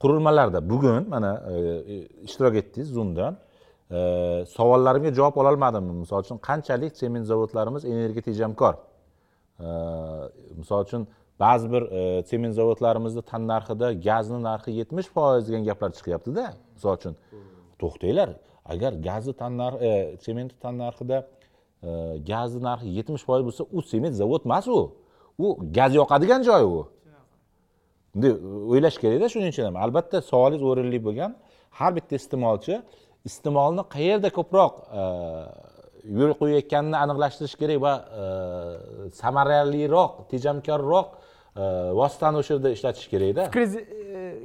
Qurilmalarda. 0.01 0.61
Bugun 0.71 1.09
mana 1.09 1.33
ishtirok 2.27 2.55
etdingiz 2.63 2.91
zoomdan. 2.97 3.39
Savollarimga 4.57 5.13
javob 5.19 5.37
ololmadim 5.43 5.85
misol 6.03 6.25
uchun 6.25 6.39
qanchalik 6.49 6.97
sement 6.97 7.27
zavodlarimiz 7.33 7.85
energiya 7.85 8.23
tejamkor? 8.29 8.75
Misol 10.61 10.87
uchun 10.87 11.09
ba'zi 11.41 11.73
bir 11.73 11.83
sement 12.31 12.55
zavodlarimizni 12.61 13.23
tannarxida 13.33 13.93
gazni 14.09 14.39
narxi 14.49 14.71
yetmish 14.81 15.09
foiz 15.17 15.49
degan 15.49 15.65
gaplar 15.71 15.91
chiqyaptida. 15.99 16.45
Misol 16.77 16.97
uchun 17.01 17.19
to'xtanglar 17.83 18.31
agar 18.73 18.93
gazni 19.09 19.33
tannarxi 19.43 19.85
e, 19.89 19.93
sementni 20.25 20.57
tannarxida 20.65 21.19
e, 21.83 21.91
gazni 22.31 22.61
narxi 22.69 22.89
yetmish 22.99 23.25
foiz 23.29 23.43
bo'lsa 23.49 23.63
u 23.77 23.83
sement 23.91 24.15
zavod 24.21 24.43
emas 24.49 24.67
u. 24.69 24.81
U 25.45 25.47
gaz 25.77 25.95
yoqadigan 26.01 26.43
joy 26.49 26.63
u. 26.65 26.81
Bunday 28.15 28.33
o'ylash 28.73 28.99
kerakda 29.03 29.27
shuning 29.33 29.53
uchun 29.55 29.65
ham. 29.69 29.77
Albatta 29.85 30.23
savolingiz 30.31 30.65
o'rinli 30.71 30.99
bo'lgan. 31.07 31.37
Har 31.79 31.93
bitta 31.97 32.15
iste'molchi 32.21 32.81
iste'molni 33.29 33.83
qayerda 33.95 34.29
ko'proq 34.39 34.73
e, 35.01 35.03
yo'l 36.19 36.33
qo'yayotganini 36.41 36.97
aniqlashtirish 37.05 37.57
kerak 37.63 37.79
va 37.87 37.95
samaraliroq 39.21 40.13
tejamkorroq 40.33 41.09
vositani 42.01 42.37
o'sha 42.41 42.53
yerda 42.55 42.71
ishlatish 42.77 43.07
kerakda. 43.13 43.43
Fikringizni 43.51 43.83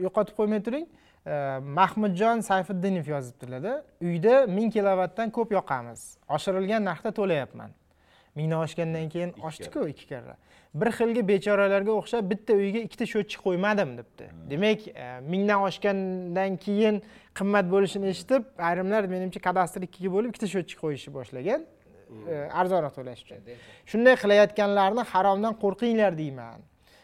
yo'qotib 0.06 0.36
qo'ymay 0.40 0.62
turing. 0.68 0.86
Mahmudjon 1.26 2.42
sayfiddinov 2.42 3.08
yozibdilarda 3.08 3.84
uyda 4.02 4.46
ming 4.48 4.74
kilovatdan 4.74 5.30
ko'p 5.30 5.52
yoqamiz. 5.52 6.18
Oshirilgan 6.30 6.86
narxda 6.86 7.12
to'layapman. 7.12 7.72
Mingdan 8.36 8.60
oshgandan 8.60 9.10
keyin 9.10 9.32
oshdiku 9.48 9.88
ikki 9.88 10.08
karra. 10.08 10.36
Bir 10.76 10.92
xilgi 10.92 11.28
bechoralarga 11.28 11.92
o'xshab 11.92 12.30
bitta 12.32 12.54
uyga 12.54 12.80
ikkita 12.88 13.06
счетчик 13.12 13.42
qo'ymadim 13.48 13.98
debdi. 13.98 14.26
Demak 14.50 14.88
e, 14.88 15.06
mingdan 15.32 15.62
oshgandan 15.68 16.58
keyin 16.66 17.02
qimmat 17.40 17.72
bo'lishini 17.72 18.12
eshitib 18.14 18.44
ayrimlar 18.70 19.08
menimcha 19.14 19.40
kadastr 19.48 19.88
ikkiga 19.88 20.12
bo'lib 20.16 20.30
ikkita 20.36 20.52
счетчик 20.54 20.80
qo'yishni 20.84 21.14
boshlagan. 21.18 21.66
E, 22.32 22.36
arzonroq 22.62 22.94
to'lash 23.00 23.24
uchun. 23.26 23.40
Shunday 23.92 24.16
qilayotganlarni 24.24 25.04
haromdan 25.14 25.54
qo'rqinglar 25.64 26.18
deyman 26.22 26.60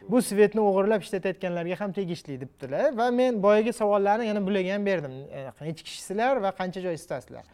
bu 0.10 0.22
svetni 0.22 0.62
o'g'irlab 0.62 1.04
ishlatayotganlarga 1.06 1.80
ham 1.80 1.91
tegishli 1.93 2.39
debdilar 2.41 2.97
va 2.97 3.12
men 3.12 3.43
boyagi 3.43 3.74
savollarni 3.74 4.28
yana 4.28 4.41
bularga 4.47 4.74
ham 4.74 4.86
berdim. 4.86 5.16
Nechi 5.62 5.84
kishisizlar 5.84 6.41
va 6.41 6.52
qancha 6.60 6.82
joy 6.82 6.93
isitasizlar 6.93 7.45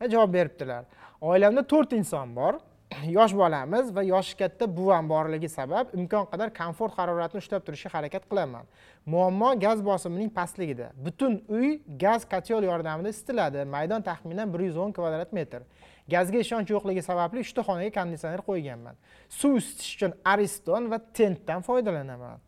e, 0.00 0.10
javob 0.10 0.32
beribdilar. 0.32 0.84
Oilamda 1.20 1.62
to'rt 1.62 1.92
inson 1.92 2.36
bor. 2.36 2.60
Yosh 3.16 3.34
bolamiz 3.36 3.90
va 3.96 4.02
yoshi 4.02 4.36
katta 4.36 4.66
buvam 4.76 5.08
borligi 5.08 5.48
sabab 5.48 5.90
imkon 5.94 6.24
qadar 6.30 6.52
komfort 6.54 6.94
haroratni 6.98 7.42
ushlab 7.42 7.64
turishga 7.66 7.90
harakat 7.92 8.24
qilaman. 8.30 8.64
Muammo 9.06 9.50
gaz 9.60 9.82
bosimining 9.84 10.30
pastligida. 10.38 10.92
Butun 11.04 11.42
uy 11.48 11.80
gaz 12.04 12.24
kotel 12.24 12.64
yordamida 12.64 13.08
isitiladi. 13.08 13.64
Maydon 13.64 14.02
taxminan 14.02 14.54
bir 14.54 14.64
yuz 14.68 14.76
o'n 14.76 14.92
kvadrat 14.96 15.32
metr. 15.32 15.62
Gazga 16.10 16.40
ishonch 16.44 16.70
yo'qligi 16.74 17.02
sababli 17.04 17.44
uchta 17.44 17.64
xonaga 17.68 17.92
konditsioner 17.98 18.42
qo'yganman. 18.48 18.96
Suv 19.38 19.58
isitish 19.60 19.94
uchun 19.96 20.14
ariston 20.32 20.90
va 20.92 20.98
tentdan 21.18 21.64
foydalanaman. 21.68 22.40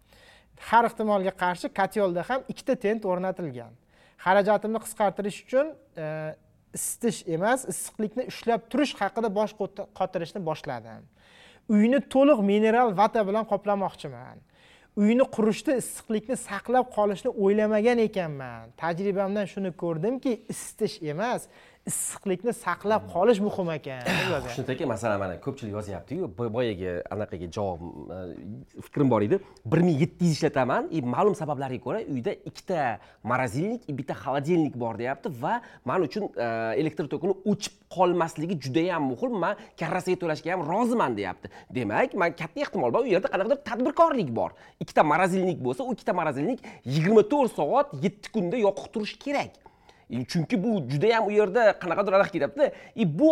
Har 0.70 0.84
ehtimolga 0.88 1.32
qarshi 1.42 1.68
kotelda 1.80 2.24
ham 2.28 2.44
ikkita 2.52 2.76
tent 2.84 3.06
o'rnatilgan. 3.10 3.72
Xarajatimni 4.24 4.80
qisqartirish 4.84 5.40
uchun 5.46 5.72
e, 5.96 6.06
isitish 6.76 7.22
emas 7.36 7.64
issiqlikni 7.72 8.28
ushlab 8.32 8.68
turish 8.72 8.92
haqida 9.00 9.30
bosh 9.38 9.54
qotirishni 9.98 10.44
boshladim. 10.50 11.02
Uyni 11.74 12.00
to'liq 12.14 12.40
mineral 12.50 12.96
vata 13.00 13.24
bilan 13.28 13.48
qoplamoqchiman. 13.52 14.38
Uyni 15.00 15.24
qurishda 15.36 15.76
issiqlikni 15.80 16.36
saqlab 16.36 16.88
qolishni 16.96 17.30
o'ylamagan 17.30 17.98
ekanman. 18.08 18.72
Tajribamdan 18.82 19.46
shuni 19.52 19.70
ko'rdimki 19.82 20.32
isitish 20.52 20.96
emas 21.12 21.46
issiqlikni 21.88 22.52
saqlab 22.52 23.06
qolish 23.12 23.40
muhim 23.40 23.70
ekan. 23.72 24.02
Xushnud 24.44 24.68
aka 24.74 24.86
masalan 24.86 25.18
mana 25.22 25.36
ko'pchilik 25.40 25.72
yozyaptiku 25.78 26.28
bo- 26.38 26.50
boyagi 26.52 26.90
anaqaga 27.14 27.48
javob 27.56 27.80
e, 28.16 28.18
fikrim 28.86 29.08
bor 29.12 29.24
edi. 29.24 29.38
Bir 29.64 29.80
ming 29.86 29.96
yetti 30.02 30.28
yuz 30.28 30.36
ishlataman 30.36 30.90
и 30.92 31.00
ma'lum 31.00 31.34
sabablarga 31.38 31.80
ko'ra 31.86 32.02
uyda 32.14 32.34
ikkita 32.50 32.98
morozilnik 33.24 33.88
и 33.88 33.96
bitta 33.96 34.14
холодильник 34.14 34.76
bor 34.76 34.98
deyapti 34.98 35.32
va 35.42 35.60
man 35.84 36.04
uchun 36.08 36.28
e, 36.36 36.48
elektr 36.82 37.08
tokini 37.14 37.34
o'chib 37.50 37.80
qolmasligi 37.96 38.60
judayam 38.60 39.08
muhim. 39.12 39.40
Man 39.40 39.56
karrasiga 39.80 40.20
to'lashga 40.20 40.52
ham 40.54 40.66
roziman 40.68 41.16
deyapti. 41.16 41.48
Demak 41.72 42.14
man 42.14 42.36
katta 42.36 42.60
ehtimol 42.60 42.92
bor 42.92 43.08
u 43.08 43.12
yerda 43.14 43.32
qanaqadir 43.32 43.64
tadbirkorlik 43.70 44.30
bor. 44.36 44.52
Ikkita 44.84 45.02
morozilnik 45.12 45.58
bo'lsa 45.64 45.88
u 45.88 45.96
ikkita 45.96 46.12
morozilnik 46.20 46.60
yigirma 46.84 47.24
to'rt 47.32 47.56
soat 47.56 47.96
yetti 48.04 48.28
kunda 48.36 48.60
yoqiq 48.66 48.92
turishi 48.92 49.18
kerak. 49.24 49.56
E, 49.56 49.69
chunki 50.32 50.56
bu 50.64 50.70
judayam 50.92 51.26
u 51.28 51.30
yerda 51.30 51.62
qanaqadir 51.82 52.12
anaqa 52.18 52.32
ketyaptida 52.36 52.66
и 52.96 53.04
bu 53.18 53.28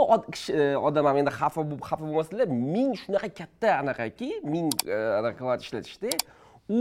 odam 0.88 1.04
ham 1.10 1.16
endi 1.20 1.32
xafa 1.40 1.60
bo'lib 1.66 1.82
xafa 1.90 2.04
bo'lmasinlar 2.06 2.48
ming 2.74 2.90
shunaqa 3.02 3.28
katta 3.40 3.68
anaqaki 3.82 4.28
ming 4.54 4.70
anaqa 5.20 5.36
qilyapti 5.38 5.64
ishlatishda 5.66 6.10
u 6.78 6.80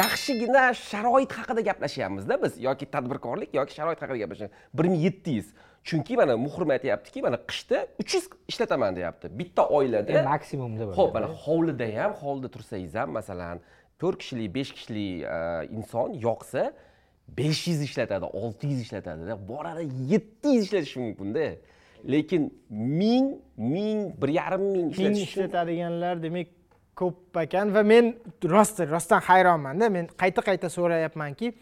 yaxshigina 0.00 0.64
sharoit 0.88 1.32
haqida 1.38 1.62
gaplashyapmizda 1.68 2.34
biz 2.42 2.52
yoki 2.68 2.86
tadbirkorlik 2.94 3.50
yoki 3.58 3.72
sharoit 3.78 4.02
haqida 4.02 4.18
gaplashyapmiz 4.22 4.58
bir 4.78 4.84
ming 4.92 5.02
yetti 5.08 5.30
yuz 5.38 5.48
chunki 5.86 6.16
mana 6.16 6.36
muhrim 6.36 6.70
aytyaptiki 6.76 7.22
mana 7.22 7.38
qishda 7.50 7.86
uch 8.02 8.14
yuz 8.14 8.24
ishlataman 8.48 8.96
deyapti. 8.96 9.26
Bitta 9.38 9.62
oilada 9.78 10.22
maksimumda 10.22 10.90
ho'p 10.98 11.14
mana 11.14 11.28
hovlida 11.44 11.86
ham 11.98 12.12
hovlida 12.22 12.48
tursangiz 12.54 12.94
ham 13.00 13.10
masalan 13.18 13.60
to'rt 14.00 14.18
kishilik 14.22 14.54
besh 14.58 14.72
kishilik 14.76 15.22
e, 15.22 15.38
inson 15.76 16.08
yoqsa 16.26 16.62
besh 17.28 17.68
yuz 17.68 17.82
ishlatadi 17.82 18.24
olti 18.24 18.66
yuz 18.66 18.80
ishlatadida 18.80 19.48
boradi 19.48 19.88
yetti 20.12 20.48
yuz 20.48 20.64
ishlatishi 20.64 21.00
mumkinda 21.00 21.46
lekin 22.12 22.42
ming 22.70 23.34
ming 23.56 24.22
bir 24.22 24.28
yarim 24.28 24.60
ming 24.60 24.98
ming 24.98 25.16
ishlatadiganlar 25.16 26.22
demak 26.22 26.46
ko'p 26.96 27.36
ekan 27.42 27.74
va 27.74 27.82
men 27.82 28.14
rost 28.44 28.80
rostdan 28.80 29.20
hayronmanda 29.20 29.90
men 29.90 30.06
qayta 30.22 30.40
qayta 30.48 30.68
so'rayapmanki 30.68 31.52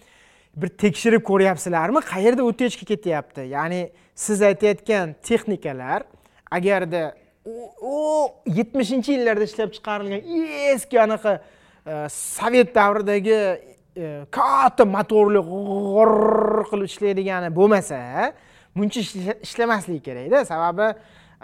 bir 0.57 0.69
tekshirib 0.69 1.23
ko'ryapsizlarmi? 1.23 2.01
Qayerda 2.01 2.43
утечка 2.45 2.87
ketyapti? 2.87 3.41
Ya'ni 3.41 3.91
siz 4.15 4.43
aytayotgan 4.43 5.15
texnikalar 5.23 6.03
agarda 6.51 7.15
u 7.81 8.29
yetmishinchi 8.47 9.13
yillarda 9.13 9.45
ishlab 9.45 9.73
chiqarilgan 9.77 10.21
eski 10.75 11.01
anaqa 11.01 11.33
e, 11.87 12.09
sovet 12.09 12.75
davridagi 12.75 13.39
katta 14.31 14.85
motorli 14.85 15.41
g'irr 15.51 16.65
qilib 16.71 16.89
ishlaydigani 16.91 17.51
bo'lmasa 17.59 18.01
ishla- 18.77 19.39
ishlamasligi 19.47 20.01
kerakda. 20.09 20.45
Sababi 20.45 20.89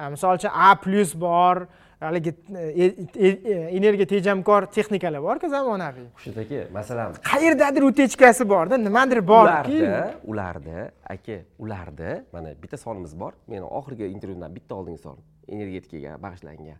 e, 0.00 0.08
misol 0.10 0.34
uchun 0.38 0.50
a 0.52 0.74
plyus 0.82 1.14
bor 1.14 1.66
haligi 2.00 2.32
e, 2.56 2.86
e, 2.86 3.26
e, 3.28 3.54
energiya 3.78 4.06
tejamkor 4.06 4.66
texnikalar 4.76 5.22
borku 5.22 5.48
zamonaviy. 5.48 6.08
Xushnud 6.18 6.38
aka 6.44 6.60
masalan 6.74 7.18
qayerdadir 7.30 7.82
утечкасы 7.90 8.48
borda 8.48 8.76
nimadir 8.78 9.20
borki. 9.32 9.80
ularda 10.24 10.90
aka 11.14 11.36
ularda 11.58 12.24
mana 12.32 12.54
bitta 12.62 12.76
savolimiz 12.76 13.14
bor. 13.20 13.32
Meni 13.46 13.62
oxirgi 13.62 14.10
intervyudan 14.16 14.54
bitta 14.54 14.74
oldingi 14.74 14.98
savol 14.98 15.20
energetikaga 15.48 16.16
bag'ishlangan 16.24 16.78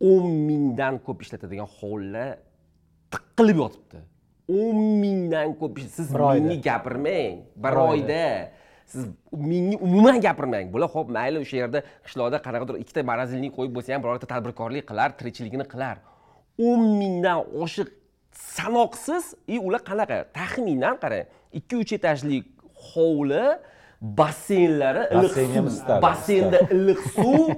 o'n 0.00 0.26
mingdan 0.48 0.98
ko'p 1.06 1.22
ishlatadigan 1.24 1.66
hovlilar 1.78 2.38
tiqilib 3.14 3.58
yotibdi 3.64 3.98
o'n 4.48 4.78
mingdan 5.02 5.52
ko'p 5.60 5.80
siz 5.96 6.08
mingni 6.10 6.60
gapirmang. 6.68 7.44
Bir 7.56 7.82
oyda. 7.88 8.24
siz 8.88 9.04
mingni 9.32 9.76
umuman 9.76 10.20
gapirmang. 10.20 10.72
Bular 10.72 10.88
ho'p 10.94 11.10
mayli 11.16 11.42
o'sha 11.44 11.56
yerda 11.62 11.82
qishloqda 12.06 12.38
qanaqadir 12.46 12.78
ikkita 12.82 13.04
morozilnik 13.10 13.52
qo'yib 13.56 13.74
bo'lsa 13.76 13.94
ham 13.94 14.04
birorta 14.04 14.26
tadbirkorlik 14.32 14.86
qilar 14.90 15.12
tirikchiligini 15.18 15.66
qilar. 15.72 15.96
o'n 16.68 16.82
mingdan 17.00 17.38
oshiq 17.64 17.88
sanoqsiz 18.56 19.24
и 19.54 19.56
ular 19.66 19.82
qanaqa? 19.90 20.16
Taxminan 20.38 20.96
qarang 21.02 21.26
ikki 21.58 21.74
uch 21.82 21.92
etajli 21.98 22.38
hovli 22.88 23.44
basseynlari 24.00 25.08
iliq 25.14 25.32
suv. 25.34 26.02
bassenda 26.02 26.58
iliq 26.58 27.00
suv. 27.14 27.50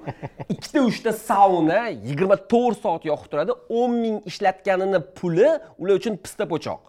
Ikkita 0.49 0.81
uchta 0.83 1.13
sauna 1.13 1.89
yigirma 1.89 2.37
to'rt 2.37 2.81
soat 2.83 3.05
yoqib 3.05 3.31
turadi. 3.33 3.53
o'n 3.69 3.91
ming 3.91 4.17
ishlatganini 4.31 5.01
puli 5.19 5.49
ular 5.79 5.95
uchun 6.01 6.17
pista 6.17 6.49
po'choq. 6.49 6.81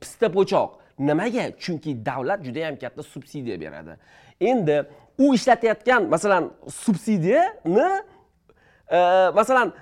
Pista 0.00 0.32
po'choq. 0.32 0.70
Nimaga? 0.98 1.50
Chunki 1.58 2.06
davlat 2.06 2.44
juda 2.46 2.58
yam 2.58 2.76
katta 2.78 3.02
subsidiya 3.02 3.60
beradi. 3.60 3.96
Endi 4.40 4.76
u 5.18 5.34
ishlatayotgan 5.34 6.08
masalan 6.14 6.50
subsidiyani 6.70 7.88
e, 8.90 8.98
masalan 9.34 9.72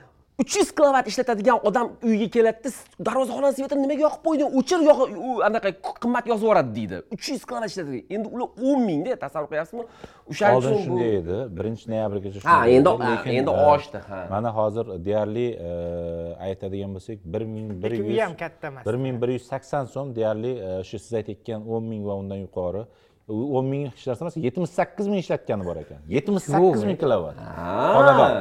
uch 0.41 0.57
yuz 0.57 0.70
kilovat 0.74 1.07
ishlatadigan 1.11 1.59
odam 1.68 1.87
uyga 2.09 2.28
keladida 2.35 2.68
"Siz 2.70 2.76
darvozaxonani 3.07 3.55
svetini 3.57 3.83
nimaga 3.85 4.03
yoqib 4.07 4.22
qo'yding 4.26 4.49
o'chir 4.59 4.78
anaqa 5.49 5.70
qimmat 6.03 6.24
yozib 6.30 6.45
yuboradi 6.47 6.70
deydi. 6.78 6.97
Uch 7.14 7.24
yuz 7.33 7.43
kilovat 7.49 7.68
ishlatadi 7.70 7.99
endi 8.14 8.26
ular 8.35 8.49
o'n 8.68 8.80
mingda 8.89 9.16
tasavvur 9.24 9.49
qilyapsizmi? 9.53 9.85
O'shaning 10.30 10.57
oldin 10.57 10.68
uchun 10.68 10.78
bu 10.78 10.85
shunday 10.87 11.12
edi. 11.20 11.37
Birinchi 11.57 11.85
noyabrgacha 11.93 12.41
Ha, 12.49 12.57
endi- 12.76 13.37
endi 13.39 13.51
e, 13.51 13.66
oshdi, 13.74 13.99
ha. 14.09 14.20
mana 14.35 14.51
hozir 14.59 14.87
deyarli 15.07 15.47
e, 15.68 15.70
aytadigan 16.47 16.91
bo'lsak 16.97 17.18
bir 17.35 17.43
ming 17.55 17.68
bir 17.83 17.91
u 17.93 18.03
yuz 18.11 18.20
ham 18.26 18.35
katta 18.43 18.66
emas. 18.70 18.83
bir 18.87 18.97
ming 19.05 19.16
bir 19.22 19.28
yuz 19.37 19.45
sakson 19.53 19.85
so'm 19.95 20.09
deyarli 20.18 20.53
e, 20.66 20.68
shu 20.89 20.97
siz 21.05 21.12
aytayotgan 21.20 21.61
o'n 21.74 21.85
ming 21.93 22.03
va 22.09 22.14
undan 22.22 22.39
yuqori 22.47 22.83
o'n 23.57 23.66
ming 23.72 23.83
ishlatsa 23.99 24.22
emas 24.24 24.37
yetmish 24.47 24.70
sakkiz 24.78 25.07
ming 25.12 25.20
ishlatgani 25.24 25.64
bor 25.68 25.76
ekan. 25.85 25.99
Yetmish 26.16 26.45
sakkiz 26.55 26.83
ming 26.89 26.99
kilovat. 27.03 27.35
Xonadon 27.97 28.33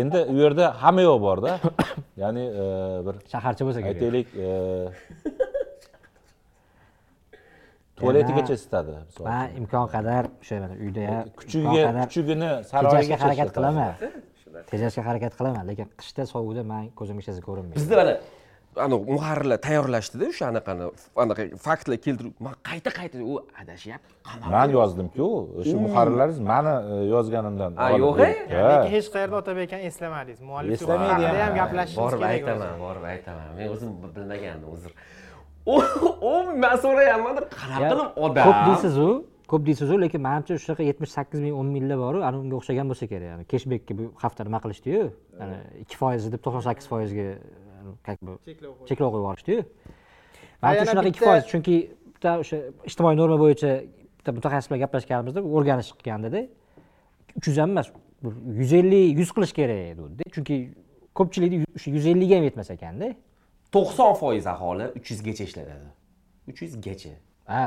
endi 0.00 0.20
u 0.32 0.36
yerda 0.42 0.66
hamma 0.82 1.02
yoq 1.08 1.20
borda. 1.26 1.50
Ya'ni 2.22 2.44
e, 2.62 2.64
bir 3.06 3.14
shaharcha 3.32 3.62
bo'lsa 3.66 3.80
kerak. 3.84 3.94
aytaylik 3.94 4.28
e, 4.46 4.48
tualetigacha 7.96 8.54
isitadi 8.58 8.92
man 9.28 9.46
imkon 9.60 9.86
qadar 9.94 10.24
o'sha 10.42 10.54
mana 10.64 10.74
uyda 10.84 11.02
ham 11.10 11.24
qadar 11.38 12.06
kuchugini 12.08 12.50
tejashga 12.74 13.16
harakat 13.24 13.50
qilaman. 13.56 13.90
Tejashga 14.72 15.02
harakat 15.08 15.32
qilaman 15.38 15.64
lekin 15.70 15.86
qishda 16.00 16.22
sovuqda 16.32 16.62
man 16.72 16.82
ko'zimga 16.98 17.20
hech 17.22 17.28
narsa 17.32 17.42
ko'rinmaydi. 17.48 17.76
Bizda 17.80 17.94
mana 18.00 18.14
anavi 18.76 19.12
muharrirlar 19.16 19.58
tayyorlashdida 19.66 20.28
o'sha 20.32 20.46
anaqani 20.52 20.88
anaqa 21.24 21.42
faktlar 21.66 21.98
keltirib 22.06 22.34
man 22.46 22.54
qayta 22.68 22.90
qayta 22.98 23.24
u 23.32 23.34
adashyapti 23.62 24.50
man 24.54 24.68
yozdimku 24.78 25.26
o'sha 25.60 25.76
muharrirlaringiz 25.86 26.40
mani 26.52 26.74
e, 26.92 27.00
yozganimdan 27.14 27.76
beribdi. 27.76 28.22
lekin 28.22 28.92
hech 28.96 29.08
qayerda 29.14 29.36
otabek 29.42 29.72
aka 29.72 29.82
eslamadingiz 29.90 30.40
muallif 30.50 30.82
Eslamaydi 30.82 31.26
ham. 31.42 31.54
gaplashishimiz 31.60 32.04
borib 32.04 32.22
aytaman 32.30 32.78
borib 32.86 33.04
aytaman. 33.14 33.50
Men 33.58 33.74
o'zim 33.74 33.90
bilmagandim 34.16 34.68
uzr. 34.76 34.90
U 35.66 36.32
man 36.64 36.76
so'rayapman 36.84 37.34
qanaqa 37.58 37.88
qilib 37.90 38.24
odam. 38.26 38.44
ko'p 38.48 38.60
deysizu 38.70 39.08
ko'p 39.52 39.66
deysizu 39.68 39.98
lekin 40.04 40.20
manimcha 40.28 40.56
shunaqa 40.64 40.82
yetmish 40.90 41.12
sakkiz 41.18 41.40
ming 41.44 41.54
o'n 41.60 41.68
minglar 41.76 41.98
boru 42.04 42.22
ana 42.28 42.36
unga 42.42 42.56
o'xshagan 42.60 42.86
bo'lsa 42.90 43.06
kerak 43.12 43.28
yani 43.32 43.44
keshbekka 43.52 43.98
bu 43.98 44.04
hafta 44.22 44.48
nima 44.48 44.58
qilishdiyu? 44.64 45.02
Ikki 45.82 45.96
foiz 46.02 46.30
deb 46.34 46.40
to'qson 46.46 46.64
sakkiz 46.68 46.86
foizga 46.92 47.26
как 48.06 48.18
бы 48.26 48.38
cheklov 48.88 49.10
qo'yib 49.14 49.22
yuborishdiyu 49.22 49.64
manimcha 50.62 50.86
shunaqa 50.90 51.08
ikki 51.12 51.24
foiz 51.28 51.44
chunki 51.52 51.76
bitta 52.14 52.38
o'sha 52.42 52.58
ijtimoiy 52.88 53.16
norma 53.20 53.38
bo'yicha 53.44 53.72
bitta 54.18 54.30
mutaxassis 54.36 54.70
bilan 54.70 54.80
gaplashganimizda 54.84 55.40
o'rganish 55.56 55.90
qilgandida 55.98 56.46
uch 57.38 57.46
yuz 57.48 57.58
ham 57.62 57.70
emas 57.74 57.90
yuz 58.60 58.72
ellik 58.80 59.18
yuz 59.20 59.30
qilish 59.36 59.54
kerak 59.58 59.82
degandi 59.82 60.30
chunki 60.36 60.56
ko'pchilikni 61.18 61.64
o'sha 61.76 61.90
yuz 61.96 62.06
ellikga 62.12 62.38
ham 62.38 62.48
yetmas 62.48 62.70
ekanda 62.76 63.08
to'qson 63.74 64.16
foiz 64.22 64.46
aholi 64.54 64.86
uch 64.98 65.12
yuzgacha 65.12 65.44
ishlatadi 65.48 65.88
uch 66.50 66.62
yuzgacha 66.64 67.12
ha 67.52 67.62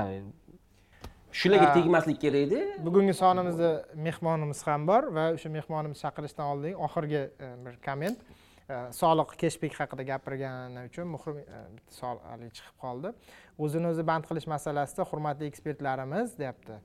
shularga 1.39 1.68
tegmaslik 1.78 2.22
kerak 2.24 2.41
edi 2.47 2.59
bugungi 2.86 3.13
sonimizda 3.24 3.70
mehmonimiz 4.07 4.59
ham 4.68 4.88
bor 4.88 5.03
va 5.18 5.26
o'sha 5.36 5.49
mehmonimizni 5.57 6.01
chaqirishdan 6.05 6.45
oldin 6.53 6.74
oxirgi 6.88 7.22
bir 7.66 7.76
komment 7.88 8.18
Э, 8.66 8.89
soliq 8.97 9.36
keshbek 9.38 9.76
haqida 9.78 10.03
gapirgani 10.03 10.88
uchun 10.89 11.05
muhrim 11.13 11.38
e, 11.38 11.57
bitta 11.76 11.91
savol 11.99 12.22
haligi 12.26 12.55
chiqib 12.57 12.80
qoldi. 12.84 13.11
O'zini 13.61 13.91
o'zi 13.91 14.05
band 14.09 14.26
qilish 14.30 14.47
masalasida 14.49 15.05
hurmatli 15.09 15.49
ekspertlarimiz 15.51 16.34
deyapti. 16.39 16.78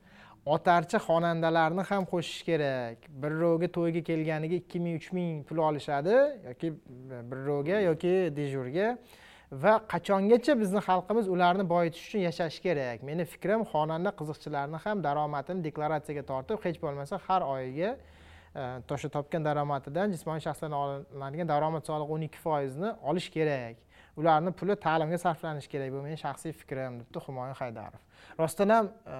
Otarchi 0.57 1.01
xonandalarni 1.07 1.87
ham 1.93 2.05
qo'shish 2.13 2.43
kerak. 2.51 3.09
Birrovga 3.23 3.71
to'yga 3.79 4.03
kelganiga 4.11 4.61
ikki 4.61 4.83
ming 4.85 5.01
uch 5.01 5.09
ming 5.17 5.41
pul 5.49 5.65
olishadi 5.71 6.19
yoki 6.51 6.75
birrovga 7.33 7.81
yoki 7.89 8.15
dejurga. 8.41 8.93
Va 9.65 9.75
qachongacha 9.95 10.61
bizni 10.63 10.85
xalqimiz 10.89 11.33
ularni 11.35 11.69
boyitish 11.75 12.05
uchun 12.11 12.27
yashashi 12.29 12.61
kerak? 12.69 13.09
Meni 13.09 13.25
fikrim 13.25 13.65
xonanda 13.73 14.13
qiziqchilarni 14.21 14.85
ham 14.85 15.01
daromadini 15.09 15.65
deklaratsiyaga 15.69 16.29
tortib 16.33 16.61
hech 16.69 16.79
bo'lmasa 16.85 17.25
har 17.29 17.43
oyiga 17.57 17.97
o'sha 18.55 19.09
topgan 19.17 19.45
daromadidan 19.45 20.11
jismoniy 20.15 20.43
shaxslardan 20.47 20.77
olinadigan 20.83 21.49
daromad 21.49 21.87
solig'i 21.87 22.15
o'n 22.15 22.27
ikki 22.29 22.39
foizni 22.39 22.93
olish 23.11 23.31
kerak. 23.37 23.77
Ularni 24.19 24.53
puli 24.53 24.75
ta'limga 24.77 25.19
sarflanishi 25.19 25.69
kerak. 25.71 25.93
Bu 25.93 26.03
mening 26.03 26.19
shaxsiy 26.19 26.53
fikrim 26.53 26.99
debdi 27.01 27.23
humoyun 27.27 27.55
haydarov. 27.61 28.03
Rostdan 28.41 28.69
ham 28.75 28.87
e, 28.89 29.19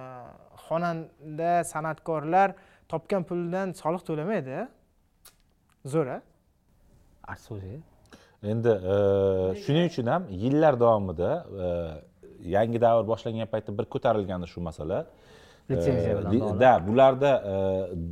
xonanda 0.67 1.53
san'atkorlar 1.73 2.55
topgan 2.91 3.23
pulidan 3.29 3.71
soliq 3.81 4.03
to'lamaydi 4.09 4.67
zo'r 5.93 6.07
a 6.15 6.19
afsus 7.33 7.63
endi 8.51 8.73
e, 8.93 8.95
shuning 9.63 9.85
uchun 9.91 10.07
ham 10.13 10.23
yillar 10.43 10.79
davomida 10.83 11.31
e, 11.65 11.67
yangi 12.55 12.79
davr 12.85 13.03
boshlangan 13.11 13.47
paytda 13.53 13.77
bir 13.77 13.85
ko'tarilgandi 13.93 14.47
shu 14.53 14.61
masala 14.69 15.05
Da 16.59 16.87
bularda 16.87 17.31
e, 17.51 17.53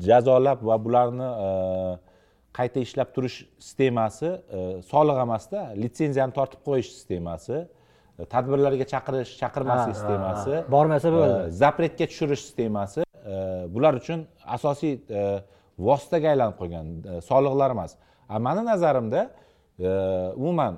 jazolab 0.06 0.64
va 0.64 0.86
bularni 0.86 1.30
e, 1.48 1.50
qayta 2.58 2.80
ishlab 2.80 3.14
turish 3.16 3.38
sistemasi 3.60 4.26
e, 4.28 4.82
soliq 4.92 5.20
emasda 5.26 5.60
litsenziyani 5.84 6.34
tortib 6.38 6.62
qo'yish 6.68 6.90
sistemasi 6.98 7.68
tadbirlarga 8.34 8.86
chaqirish 8.94 9.32
chaqirmaslik 9.42 9.96
sistemasi 9.96 10.64
bormasa 10.72 11.12
bo'ldi. 11.16 11.52
zapretga 11.62 12.06
tushirish 12.12 12.44
sistemasi 12.48 13.04
bular 13.76 13.94
uchun 14.02 14.26
asosiy 14.58 14.94
vositaga 15.88 16.28
aylanib 16.34 16.58
qolgan 16.62 16.86
soliqlar 17.30 17.72
emas. 17.76 17.92
A 18.30 18.40
mani 18.46 18.66
nazarimda 18.72 19.22
umuman 20.36 20.74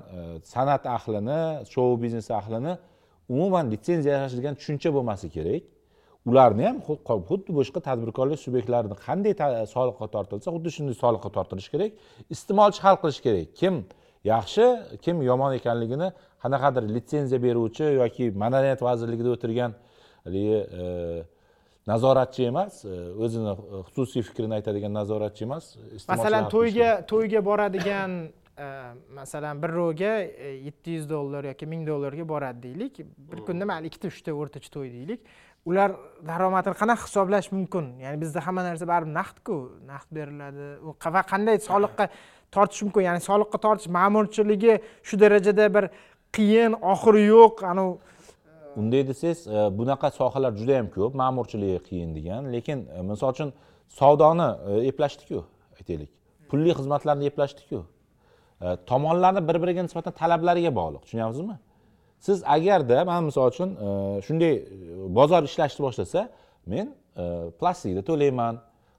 san'at 0.54 0.86
ahlini 0.96 1.40
shou 1.72 1.88
biznes 2.02 2.30
ahlini 2.30 2.76
umuman 3.28 3.70
litsenziya 3.72 4.14
yashash 4.16 4.36
degan 4.38 4.54
tushuncha 4.60 4.90
bo'lmasi 4.96 5.26
kerak 5.36 5.62
ularni 6.30 6.64
ham 6.68 6.76
xud- 6.86 7.02
xuddi 7.30 7.50
boshqa 7.58 7.80
tadbirkorlik 7.88 8.40
subyektlarini 8.46 8.96
qanday 9.06 9.34
soliqqa 9.74 10.06
tortilsa 10.14 10.48
xuddi 10.54 10.70
shunday 10.76 10.96
soliqqa 11.04 11.30
tortilishi 11.36 11.70
kerak 11.74 11.92
iste'molchi 12.34 12.80
hal 12.86 12.96
qilish 13.02 13.20
kerak. 13.26 13.48
Kim 13.60 13.74
yaxshi 14.32 14.64
kim 15.04 15.16
yomon 15.30 15.52
ekanligini 15.58 16.08
qanaqadir 16.42 16.84
litsenziya 16.96 17.40
beruvchi 17.46 17.86
yoki 18.02 18.24
madaniyat 18.44 18.80
vazirligida 18.88 19.30
o'tirgan 19.36 19.72
haligi 20.24 20.58
e, 20.80 20.84
nazoratchi 21.90 22.42
emas 22.52 22.84
e, 22.84 22.94
o'zini 23.24 23.52
xususiy 23.88 24.22
fikrini 24.28 24.54
aytadigan 24.58 24.94
nazoratchi 25.00 25.42
emas 25.48 25.64
masalan 26.08 26.48
to'yga 26.54 26.90
to'yga 27.12 27.40
boradigan 27.50 28.10
e, 28.64 28.66
masalan 29.18 29.62
bir 29.62 29.70
rovga 29.78 30.12
e, 30.22 30.48
yetti 30.68 30.98
yuz 30.98 31.10
dollar 31.10 31.50
yoki 31.50 31.66
ming 31.66 31.82
dollarga 31.88 32.28
boradi 32.28 32.62
deylik. 32.62 32.94
Bir 33.30 33.40
kunda 33.48 33.66
mayli 33.66 33.90
ikkita 33.90 34.06
uchta 34.14 34.30
o'rtacha 34.42 34.70
to'y 34.76 34.92
deylik 34.98 35.20
ular 35.68 35.90
daromadini 36.26 36.74
qanaqa 36.82 37.06
hisoblash 37.08 37.48
mumkin? 37.56 37.84
Ya'ni 38.04 38.20
bizda 38.22 38.40
hamma 38.46 38.62
narsa 38.68 38.86
baribir 38.92 39.14
naqdku? 39.20 39.56
Naqd 39.90 40.08
beriladi. 40.18 40.66
U 40.88 40.90
va 41.14 41.22
qanday 41.32 41.56
soliqqa 41.70 42.08
tortish 42.54 42.82
mumkin? 42.84 43.02
Ya'ni 43.08 43.22
soliqqa 43.30 43.58
tortish 43.66 43.88
ma'murchiligi 43.98 44.74
shu 45.08 45.14
darajada 45.22 45.66
bir 45.76 45.84
qiyin 46.36 46.72
oxiri 46.92 47.22
yo'q. 47.34 47.54
Anavi 47.72 47.92
unday 48.80 49.02
desangiz 49.08 49.46
e, 49.46 49.78
bunaqa 49.78 50.10
sohalar 50.10 50.52
juda 50.60 50.72
yam 50.78 50.88
ko'p. 50.96 51.14
Ma'murchiligi 51.22 51.78
qiyin 51.88 52.14
degan. 52.16 52.52
Lekin 52.54 52.78
e, 52.96 53.02
misol 53.10 53.34
uchun 53.34 53.52
savdoni 54.00 54.48
e, 54.70 54.72
eplashdiku 54.90 55.44
aytaylik. 55.78 56.10
Pulli 56.50 56.70
xizmatlarni 56.78 57.24
eplashdiku. 57.32 57.84
Tomonlarni 58.86 59.40
bir 59.48 59.56
biriga 59.62 59.82
nisbatan 59.82 60.14
talablariga 60.20 60.70
bog'liq 60.80 61.00
tushunyapsizmi? 61.04 61.56
Siz 62.22 62.42
agarda 62.46 63.04
man 63.04 63.24
misol 63.24 63.50
uchun 63.50 63.70
e, 63.86 63.88
shunday 64.26 64.54
e, 64.54 64.64
bozor 65.18 65.42
ishlashni 65.50 65.82
boshlasa 65.86 66.28
men 66.66 66.86
e, 67.16 67.24
plastikda 67.60 68.02
to'layman 68.10 68.54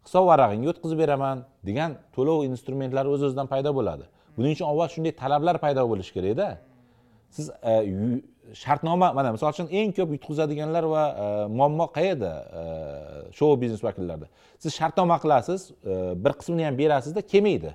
hisob 0.05 0.27
varag'ingga 0.31 0.69
o'tkazib 0.73 0.99
beraman 1.03 1.45
degan 1.67 1.95
to'lov 2.15 2.43
instrumentlari 2.51 3.07
o'z 3.15 3.23
o'zidan 3.27 3.47
paydo 3.53 3.71
bo'ladi. 3.79 4.05
Buning 4.37 4.53
uchun 4.55 4.67
avval 4.71 4.89
shunday 4.95 5.13
talablar 5.23 5.55
paydo 5.65 5.83
bo'lishi 5.91 6.11
kerakda 6.17 6.47
siz 7.35 7.45
shartnoma 8.63 9.07
mana 9.17 9.29
misol 9.35 9.49
uchun 9.55 9.67
eng 9.79 9.91
ko'p 9.97 10.09
yutqizadiganlar 10.15 10.83
va 10.95 11.03
muammo 11.57 11.85
qayerda 11.97 12.31
shou 13.37 13.51
biznes 13.63 13.81
vakillarida 13.87 14.27
siz 14.63 14.71
shartnoma 14.79 15.17
qilasiz 15.23 15.61
bir 16.23 16.33
qismini 16.39 16.63
ham 16.67 16.75
berasizda 16.81 17.21
kelmaydi 17.31 17.71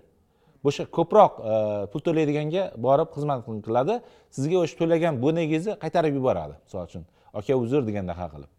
o'sha 0.68 0.84
ko'proq 0.96 1.32
e, 1.52 1.54
pul 1.92 2.00
to'laydiganga 2.06 2.62
borib 2.86 3.08
xizmat 3.16 3.38
qiladi 3.66 3.94
sizga 4.36 4.56
o'sha 4.64 4.76
to'lagan 4.80 5.14
bonegingizni 5.24 5.72
qaytarib 5.82 6.14
yuboradi 6.18 6.54
misol 6.64 6.84
uchun 6.88 7.02
aka 7.38 7.52
uzr 7.64 7.82
deganda 7.88 8.12
ha 8.20 8.26
qilib. 8.34 8.50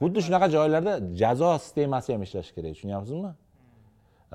Xuddi 0.00 0.20
shunaqa 0.26 0.46
joylarda 0.56 0.92
jazo 1.22 1.50
sistemasi 1.64 2.08
ham 2.14 2.22
ishlashi 2.26 2.52
kerak 2.56 2.72
tushunyapsizmi? 2.76 3.32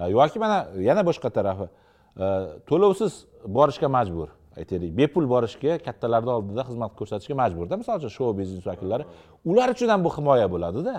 E, 0.02 0.04
yoki 0.18 0.38
mana 0.44 0.58
yana 0.90 1.02
boshqa 1.10 1.30
tarafi 1.38 1.68
e, 2.24 2.26
to'lovsiz 2.70 3.12
borishga 3.58 3.88
majbur. 3.98 4.30
Aytaylik 4.60 4.92
bepul 5.00 5.26
borishga 5.34 5.74
kattalarni 5.86 6.32
oldida 6.38 6.64
xizmat 6.70 6.92
ko'rsatishga 7.00 7.36
majburda. 7.42 7.74
Misol 7.82 7.96
uchun 8.02 8.12
shou 8.18 8.30
biznes 8.40 8.64
vakillari 8.72 9.04
ular 9.50 9.68
uchun 9.76 9.90
ham 9.94 10.02
bu 10.06 10.10
himoya 10.18 10.48
bo'ladida. 10.54 10.96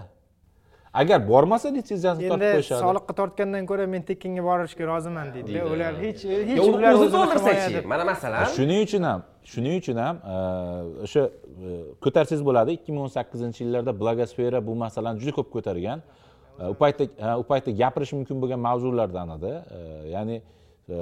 Agar 1.00 1.28
bormasa 1.28 1.68
litsenziyasini 1.74 2.28
tortib 2.28 2.42
endi 2.46 2.54
qo'yishadi. 2.56 2.80
soliqqa 2.86 3.12
tortgandan 3.20 3.66
ko'ra 3.70 3.86
men 3.94 4.02
tekinga 4.10 4.42
borishga 4.48 4.86
roziman 4.92 5.28
deydi. 5.34 5.62
Ular 5.74 5.92
hech 6.04 6.24
hech 6.48 6.58
ular 6.68 6.92
o'zi 6.92 7.04
o'zini 7.04 7.12
to'ldirsachi 7.16 7.84
mana 7.92 8.04
masalan 8.12 8.44
shuning 8.56 8.80
uchun 8.86 9.02
ham 9.10 9.20
shuning 9.52 9.76
uchun 9.82 9.98
ham 10.04 10.16
e, 10.34 10.36
o'sha 11.06 11.22
e, 11.66 11.70
ko'tarsangiz 12.04 12.42
bo'ladi 12.48 12.76
ikki 12.78 12.90
ming 12.94 13.04
o'n 13.06 13.12
sakkizinchi 13.18 13.64
yillarda 13.64 13.92
blogosfera 14.00 14.58
bu 14.68 14.74
masalani 14.84 15.16
juda 15.22 15.32
ko'p 15.38 15.48
ko'targan. 15.56 15.98
E, 16.60 16.64
u 16.74 16.76
paytda 16.82 17.04
e, 17.04 17.36
u 17.42 17.44
paytda 17.50 17.70
gapirish 17.82 18.12
mumkin 18.18 18.36
bo'lgan 18.42 18.60
mavzulardan 18.68 19.36
edi. 19.38 19.52
E, 19.76 19.80
ya'ni 20.14 20.36
e, 20.94 20.96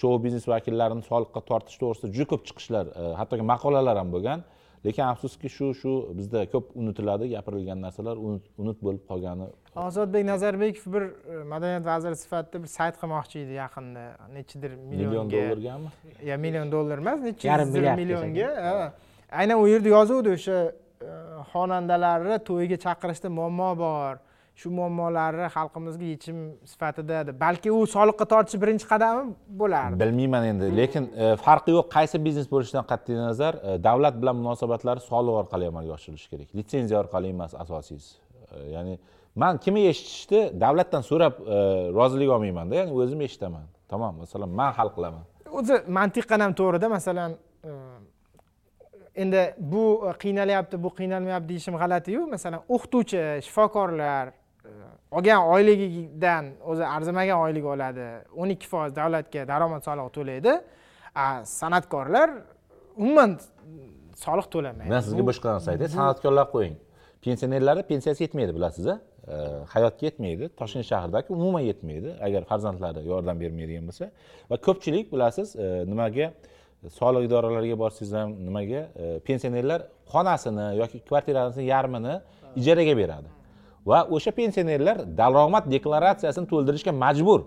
shou 0.00 0.14
biznes 0.24 0.44
vakillarini 0.54 1.02
soliqqa 1.10 1.40
tortish 1.50 1.78
to'g'risida 1.82 2.08
juda 2.16 2.28
ko'p 2.32 2.42
chiqishlar 2.48 2.84
e, 3.00 3.14
hattoki 3.20 3.44
maqolalar 3.52 3.96
ham 4.02 4.10
bo'lgan 4.14 4.46
lekin 4.84 5.02
afsuski 5.02 5.48
shu 5.48 5.74
shu 5.80 5.92
bizda 6.18 6.44
ko'p 6.52 6.66
unutiladi 6.80 7.28
gapirilgan 7.34 7.80
narsalar 7.86 8.16
unut 8.58 8.82
bo'lib 8.86 9.04
qolgani. 9.10 9.48
Ozodbek 9.86 10.24
nazarbekov 10.24 10.92
bir 10.94 11.02
e, 11.02 11.44
madaniyat 11.52 11.86
vaziri 11.86 12.16
sifatida 12.16 12.62
bir 12.62 12.70
sayt 12.76 13.00
qilmoqchi 13.02 13.38
edi 13.44 13.56
yaqinda. 13.62 14.04
Nechidir 14.36 14.76
million 14.90 15.30
dollargami? 15.30 15.88
Ya 16.30 16.36
million 16.36 16.72
dollar 16.72 16.98
emas 16.98 17.20
necha 17.20 17.48
Yarim 17.48 17.66
yuzdir 17.66 17.80
milliard 17.80 17.98
millionga 17.98 18.48
ha. 18.66 18.92
aynan 19.40 19.62
u 19.62 19.68
yerda 19.68 19.88
yozuvdi 19.88 20.36
o'sha 20.36 20.58
e, 21.08 21.10
xonandalarni 21.52 22.38
to'yga 22.50 22.76
chaqirishda 22.86 23.28
muammo 23.38 23.70
bor 23.84 24.14
shu 24.60 24.70
muammolarni 24.70 25.46
xalqimizga 25.56 26.06
yechim 26.14 26.38
sifatida 26.72 27.26
deb. 27.26 27.40
balki 27.40 27.72
u 27.72 27.80
soliqqa 27.94 28.26
tortish 28.32 28.60
birinchi 28.62 28.86
qadami? 28.92 29.34
Bo'lardi. 29.60 29.98
Bilmayman 30.02 30.44
endi. 30.50 30.68
Lekin 30.76 31.08
e, 31.16 31.36
farqi 31.46 31.74
yo'q 31.76 31.88
qaysi 31.96 32.20
biznes 32.26 32.46
bo'lishidan 32.52 32.86
qat'iy 32.92 33.18
nazar 33.18 33.58
e, 33.58 33.76
davlat 33.88 34.20
bilan 34.22 34.36
munosabatlari 34.42 35.02
soliq 35.10 35.40
orqali 35.42 35.66
amalga 35.72 35.92
oshirilishi 35.98 36.30
kerak. 36.32 36.48
Litsenziya 36.58 37.00
orqali 37.04 37.34
emas 37.34 37.52
asosiysi. 37.64 38.14
E, 38.54 38.70
ya'ni 38.76 38.94
man 39.42 39.58
kimni 39.64 39.88
eshitishni 39.92 40.40
davlatdan 40.64 41.02
so'rab 41.10 41.34
rozilik 41.98 42.30
olmaymanda 42.36 42.74
ya'ni 42.80 42.92
o'zim 43.02 43.26
eshitaman. 43.26 43.66
Tamom 43.90 44.22
masalan 44.22 44.50
man 44.60 44.72
hal 44.78 44.94
qilaman. 44.96 45.24
O'zi 45.58 45.82
mantiqan 45.98 46.40
ham 46.46 46.54
to'g'rida? 46.60 46.88
Masalan 46.98 47.30
endi 49.22 49.42
bu 49.58 49.84
qiynalyapti 50.22 50.82
bu 50.84 50.94
qiynalmayapti 50.98 51.48
deyishim 51.48 51.74
g'alatiyu 51.82 52.26
masalan 52.34 52.60
o'qituvchi 52.74 53.20
shifokorlar 53.46 54.32
olgan 55.10 55.48
oyligidan 55.54 56.44
o'zi 56.70 56.86
arzimagan 56.86 57.38
oylik 57.38 57.64
oladi. 57.64 58.06
o'n 58.36 58.48
ikki 58.54 58.68
foiz 58.68 58.96
davlatga 58.96 59.48
daromad 59.48 59.82
solig'i 59.88 60.12
to'laydi. 60.18 60.52
A 61.14 61.26
san'atkorlar 61.60 62.30
umuman 62.96 63.38
soliq 64.24 64.46
to'lamaydi. 64.54 64.90
Man 64.94 65.04
sizga 65.08 65.26
boshqa 65.30 65.54
narsa 65.54 65.74
aytay 65.74 65.88
san'atkorlar 65.98 66.46
qo'ying. 66.54 66.76
Pensionerlarni 67.26 67.82
pensiyasi 67.92 68.20
yetmaydi 68.26 68.54
bilasiz 68.58 68.86
hayotga 69.74 70.06
yetmaydi. 70.08 70.48
Toshkent 70.60 70.86
shahridagi 70.92 71.28
umuman 71.36 71.64
yetmaydi. 71.70 72.10
Agar 72.26 72.42
farzandlari 72.50 73.06
yordam 73.12 73.40
bermaydigan 73.40 73.86
bo'lsa. 73.90 74.10
Va 74.50 74.56
ko'pchilik 74.66 75.12
bilasiz 75.14 75.56
e, 75.56 75.66
nimaga 75.92 76.32
soliq 77.00 77.22
idoralariga 77.28 77.76
borsangiz 77.84 78.12
ham 78.18 78.28
nimaga 78.48 78.80
e, 79.02 79.04
pensionerlar 79.28 79.80
xonasini 80.12 80.66
yoki 80.80 80.98
kvartirasini 81.08 81.64
yarmini 81.74 82.14
ijaraga 82.60 82.96
beradi 83.02 83.33
va 83.86 83.98
o'sha 84.10 84.30
pensionerlar 84.30 84.96
daromad 85.18 85.64
deklaratsiyasini 85.74 86.46
to'ldirishga 86.52 86.92
majbur. 87.04 87.40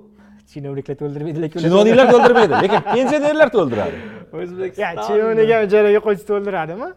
Chinovniklar 0.52 0.96
to'ldirmaydi 1.02 1.40
lekin 1.44 1.60
chinovniklar 1.66 2.08
to'ldirmaydi 2.14 2.54
lekin 2.66 2.82
pensionerlar 2.96 3.50
to'ldiradi. 3.58 3.98
Ya 3.98 4.40
o'zbekiston 4.44 5.04
chinovnik 5.08 5.50
ham 5.54 5.62
ijaraga 5.68 6.00
qo'ysa 6.08 6.26
to'ldiradimi? 6.32 6.90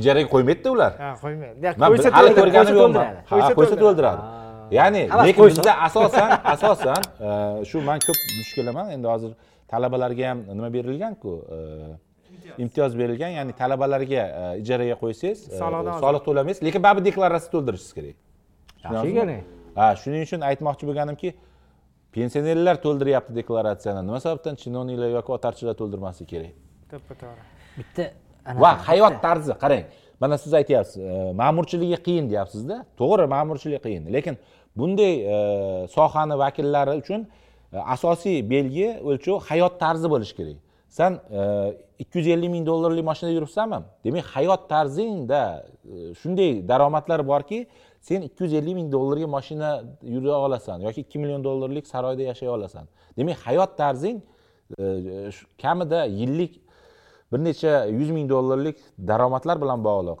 Ijaraga 0.00 0.28
qo'ymaydida 0.34 0.70
ular. 0.76 0.92
Ha 1.02 1.10
qo'ymaydi. 1.24 1.58
Qo'ysa 1.82 2.08
hali 2.16 2.30
to'ldiradi, 2.30 2.40
ko'rganim 2.40 2.66
qo'ysa 2.66 2.78
yo'qman 2.78 2.92
to'ldiradi. 2.96 3.42
ha 3.48 3.58
qo'ysa 3.58 3.76
to'ldiradi. 3.84 4.22
Ya'ni 4.78 5.02
lekin 5.26 5.44
bizda 5.50 5.72
asosan 5.86 6.30
asosan 6.54 7.02
e, 7.28 7.28
shu 7.70 7.78
man 7.88 7.98
ko'p 8.06 8.18
duch 8.38 8.50
kelaman. 8.56 8.90
Endi 8.96 9.06
hozir 9.14 9.30
talabalarga 9.72 10.24
ham 10.30 10.38
nima 10.58 10.72
berilganku? 10.76 11.32
E, 11.56 11.58
imtiyoz. 12.62 12.92
berilgan 13.00 13.32
ya'ni 13.38 13.52
talabalarga 13.62 14.22
e, 14.40 14.44
ijaraga 14.62 14.96
qo'ysangiz 15.02 15.38
soliq 16.04 16.22
to'lamaysiz. 16.28 16.62
Lekin 16.66 16.82
baribir 16.86 17.04
deklaratsiya 17.10 17.52
to'ldirishingiz 17.56 17.94
kerak 17.98 18.23
yaxshi 18.84 19.08
ekan 19.12 19.30
ha 19.78 19.86
shuning 20.02 20.22
uchun 20.26 20.40
aytmoqchi 20.50 20.84
bo'lganimki 20.88 21.34
pensionerlar 22.14 22.76
to'ldiryapti 22.84 23.32
deklaratsiyani. 23.40 24.00
Nima 24.08 24.20
sababdan 24.26 24.54
chinovniklar 24.62 25.10
yoki 25.18 25.30
otarchilar 25.36 25.74
to'ldirmasligi 25.80 26.30
kerak? 26.32 26.52
To'ppa 26.92 27.14
to'g'ri 27.22 27.42
bitta 27.78 28.04
va 28.62 28.70
hayot 28.88 29.14
tarzi 29.24 29.54
qarang. 29.62 29.84
Mana 30.22 30.38
siz 30.38 30.54
aytyapsiz 30.60 30.96
e, 31.02 31.32
ma'murchiligi 31.40 31.98
qiyin 32.06 32.30
deyapsizda. 32.32 32.76
To'g'ri 33.00 33.26
ma'murchilik 33.34 33.82
qiyin. 33.86 34.12
Lekin 34.16 34.38
bunday 34.78 35.14
e, 35.34 35.36
sohani 35.96 36.38
vakillari 36.44 36.92
uchun 37.02 37.26
e, 37.72 37.78
asosiy 37.94 38.36
belgi 38.52 38.88
o'lchov 39.08 39.36
hayot 39.48 39.74
tarzi 39.82 40.10
bo'lishi 40.14 40.36
kerak. 40.38 40.58
San 40.98 41.12
ikki 41.98 42.18
yuz 42.18 42.26
ellik 42.34 42.50
ming 42.54 42.66
dollarlik 42.66 43.04
mashinada 43.10 43.34
yuribsanmi? 43.38 43.78
Demak 44.04 44.26
hayot 44.36 44.62
tarzingda 44.72 45.40
shunday 46.20 46.52
daromadlar 46.68 47.20
borki 47.32 47.58
sen 48.08 48.22
ikki 48.28 48.44
yuz 48.44 48.52
ellik 48.60 48.74
ming 48.78 48.92
dollarga 48.92 49.26
mashina 49.36 49.70
yura 50.14 50.36
olasan 50.46 50.78
yoki 50.86 51.00
ikki 51.04 51.18
million 51.22 51.44
dollarlik 51.44 51.86
saroyda 51.86 52.22
yashay 52.30 52.48
olasan. 52.48 52.84
Demak 53.16 53.38
hayot 53.46 53.76
tarzing 53.80 54.18
e, 54.78 54.84
kamida 55.62 56.04
yillik 56.20 56.60
bir 57.32 57.40
necha 57.44 57.72
yuz 57.98 58.10
ming 58.16 58.28
dollarlik 58.34 58.76
daromadlar 59.10 59.56
bilan 59.62 59.84
bog'liq. 59.88 60.20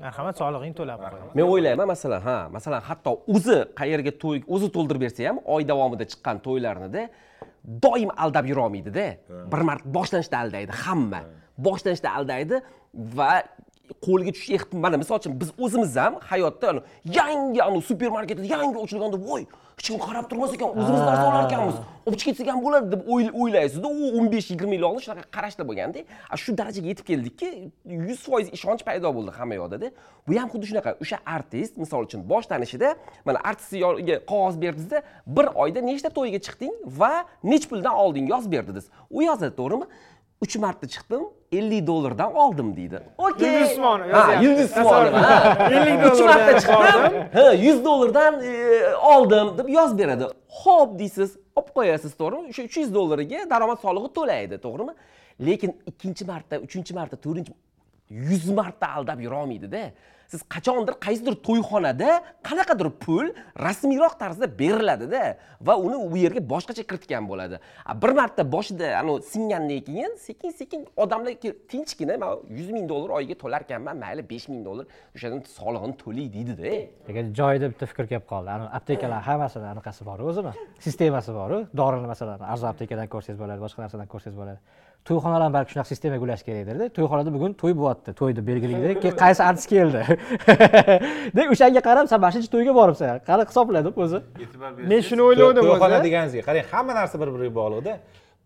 Marhamat 0.00 0.38
solig'ingni 0.40 0.76
to'lab 0.80 1.00
qo'y. 1.02 1.20
Men 1.36 1.44
o'ylayman 1.52 1.86
masalan 1.94 2.20
ha 2.28 2.36
masalan 2.56 2.82
hatto 2.88 3.12
o'zi 3.34 3.58
qayerga 3.80 4.12
to'y 4.22 4.38
o'zi 4.54 4.68
to'ldirib 4.76 5.02
bersa 5.06 5.28
ham 5.28 5.42
oy 5.54 5.62
davomida 5.70 6.04
chiqqan 6.12 6.36
to'ylarnida 6.46 7.02
doim 7.84 8.10
aldab 8.24 8.46
yurolmaydida 8.50 9.06
bir 9.52 9.62
marta 9.68 9.94
boshlanishda 9.96 10.36
aldaydi 10.44 10.72
hamma. 10.84 11.20
Boshlanishda 11.66 12.08
aldaydi 12.18 12.62
va 13.18 13.32
qo'lga 14.06 14.32
tushish 14.36 14.54
ehtimol 14.58 14.82
mana 14.86 14.96
misol 15.02 15.16
uchun 15.22 15.40
biz 15.40 15.50
o'zimiz 15.64 15.96
ham 15.96 16.14
hayotda 16.30 16.82
yangi 17.18 17.60
anavi 17.62 17.82
supermarketda 17.90 18.44
yangi 18.54 18.78
ochilganda 18.84 19.18
voy 19.28 19.42
hech 19.80 19.88
kim 19.88 19.98
qarab 19.98 20.28
turmas 20.30 20.52
ekan 20.54 20.68
o'zimiz 20.80 21.00
narsa 21.08 21.24
olar 21.30 21.44
ekanmiz 21.48 21.76
olib 22.06 22.20
ketsak 22.24 22.48
ham 22.52 22.60
bo'ladi 22.64 22.92
deb 22.92 23.02
o'ylaysizda 23.42 23.88
u 23.88 24.10
o'n 24.18 24.26
besh 24.32 24.50
yigirma 24.52 24.74
yil 24.76 24.84
oldin 24.88 25.02
shunaqa 25.06 25.24
qarashda 25.36 25.64
bo'lganda 25.70 26.04
a 26.34 26.36
shu 26.42 26.56
darajaga 26.60 26.88
yetib 26.92 27.06
keldikki 27.10 27.48
yuz 28.08 28.20
foiz 28.26 28.52
ishonch 28.56 28.84
paydo 28.88 29.14
bo'ldi 29.16 29.32
hamma 29.38 29.54
yoqdada 29.60 29.88
bu 30.28 30.38
ham 30.40 30.48
xuddi 30.52 30.66
shunaqa 30.70 30.90
o'sha 31.02 31.18
artist 31.36 31.80
misol 31.82 32.04
uchun 32.08 32.20
boshlanishida 32.32 32.94
mana 33.26 33.38
artistni 33.50 33.78
yoniga 33.84 34.16
qog'oz 34.30 34.60
berdingizda 34.64 35.02
bir 35.36 35.46
oyda 35.64 35.80
nechta 35.90 36.08
to'yga 36.18 36.40
chiqding 36.46 36.74
va 37.00 37.12
nech 37.52 37.64
puldan 37.70 37.94
olding 38.04 38.26
yozib 38.34 38.52
berdingiz 38.56 38.86
u 39.10 39.22
yozadi 39.28 39.54
to'g'rimi? 39.60 39.86
Uch 40.44 40.54
marta 40.64 40.86
chiqdim 40.94 41.22
ellik 41.52 41.86
dollardan 41.86 42.34
oldim 42.34 42.76
deydi. 42.76 43.00
Okey. 43.18 43.48
Yulduz 43.52 43.70
Usmonov 43.70 44.10
ha 44.12 44.34
yulduz 44.42 44.70
usmonov 44.70 45.12
ha. 45.12 45.68
50 45.70 46.12
uch 46.12 46.20
marta 46.20 46.52
dollardan 46.52 46.58
chiqdim 46.60 47.38
ha 47.38 47.52
yuz 47.52 47.84
dollardan 47.84 48.34
oldim 49.14 49.46
deb 49.58 49.68
yozib 49.68 49.98
beradi 50.02 50.24
ho'p 50.62 50.90
deysiz 50.98 51.30
olib 51.58 51.70
qo'yasiz 51.78 52.12
to'g'rimi 52.20 52.48
o'sha 52.52 52.62
uch 52.68 52.76
yuz 52.82 52.90
dollariga 52.94 53.40
daromad 53.52 53.78
solig'i 53.86 54.10
to'laydi 54.18 54.56
to'g'rimi 54.66 54.94
lekin 55.48 55.70
ikkinchi 55.90 56.24
marta 56.32 56.54
uchinchi 56.66 56.92
marta 56.98 57.16
to'rtinchi 57.24 57.52
yuz 58.28 58.44
marta 58.60 58.86
aldab 58.96 59.18
yurolmaydida 59.26 59.82
siz 60.32 60.40
qachondir 60.54 60.94
qaysidir 61.06 61.34
to'yxonada 61.46 62.10
qanaqadir 62.48 62.88
pul 63.04 63.26
rasmiyroq 63.66 64.14
tarzda 64.22 64.46
beriladida 64.60 65.22
va 65.68 65.74
uni 65.86 65.96
u 66.06 66.16
yerga 66.24 66.42
boshqacha 66.52 66.84
kiritgan 66.90 67.24
bo'ladi. 67.30 67.56
Bir 68.02 68.10
marta 68.18 68.42
boshida 68.54 68.86
anavi 69.00 69.22
singandan 69.32 69.80
keyin 69.88 70.12
sekin 70.26 70.50
sekin 70.60 70.80
odamlar 71.04 71.34
tinchgina 71.72 72.16
man 72.22 72.44
yuz 72.58 72.70
ming 72.76 72.86
dollar 72.92 73.10
oyiga 73.18 73.36
to'lar 73.42 73.60
ekanman 73.66 73.96
mayli 74.04 74.22
besh 74.32 74.46
ming 74.52 74.62
dollar 74.68 74.84
o'shadan 75.16 75.40
solig'ini 75.58 75.96
to'lay 76.02 76.26
deydida 76.36 76.74
lekin 77.08 77.34
joyida 77.40 77.66
bitta 77.72 77.86
fikr 77.92 78.06
kelib 78.12 78.26
qoldi. 78.32 78.48
Ani 78.56 78.68
aptekalar 78.78 79.20
hammasini 79.28 79.66
anaqasi 79.74 80.06
bor 80.10 80.18
o'zini 80.30 80.52
sistemasi 80.86 81.34
boru 81.40 81.58
dorini 81.80 82.06
masalan 82.12 82.46
arzon 82.52 82.68
aptekadan 82.72 83.08
ko'rsangiz 83.14 83.38
bo'ladi 83.42 83.60
boshqa 83.66 83.80
narsadan 83.84 84.08
ko'rsangiz 84.14 84.38
bo'ladi. 84.42 84.60
To'yxonalar 85.08 85.42
ham 85.46 85.52
balki 85.56 85.70
shunaqa 85.72 85.88
sistemaga 85.92 86.22
ulash 86.26 86.42
kerakdirda 86.48 86.86
to'yxonada 86.96 87.30
bugun 87.36 87.52
to'y 87.62 87.74
bo'lyapti. 87.80 88.10
To'yni 88.20 88.42
belgilaydi 88.50 88.94
keyin 89.02 89.16
qaysi 89.22 89.42
artist 89.48 89.68
keldi? 89.74 90.00
De 91.36 91.42
o'shanga 91.52 91.82
qarab 91.88 92.06
san 92.12 92.20
mana 92.24 92.32
shuncha 92.34 92.50
to'yga 92.54 92.72
boribsan. 92.80 93.20
Qani 93.28 93.42
hisobla 93.50 93.80
deb 93.86 93.96
o'zi 94.04 94.18
men 94.90 95.00
shuni 95.08 95.22
o'ylovdim 95.28 95.62
to'yxona 95.70 95.98
deganingizga 96.06 96.42
qarang 96.48 96.66
hamma 96.72 96.92
narsa 97.00 97.16
bir 97.22 97.28
biriga 97.34 97.54
bog'liqda 97.60 97.94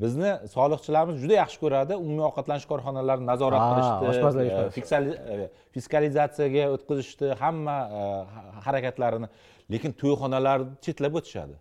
bizni 0.02 0.30
soliqchilarimiz 0.54 1.16
juda 1.22 1.34
yaxshi 1.42 1.58
ko'radi. 1.64 1.92
Umumiy 2.04 2.24
ovqatlanish 2.30 2.66
korxonalarini 2.72 3.26
nazorat 3.32 3.62
qilishni 3.70 5.48
fiskalizatsiyaga 5.74 6.64
o'tkazishni 6.74 7.28
hamma 7.42 7.76
e, 7.98 8.00
ha- 8.34 8.46
harakatlarini. 8.66 9.28
Lekin 9.72 9.92
to'yxonalarni 10.02 10.72
chetlab 10.84 11.14
o'tishadi 11.20 11.54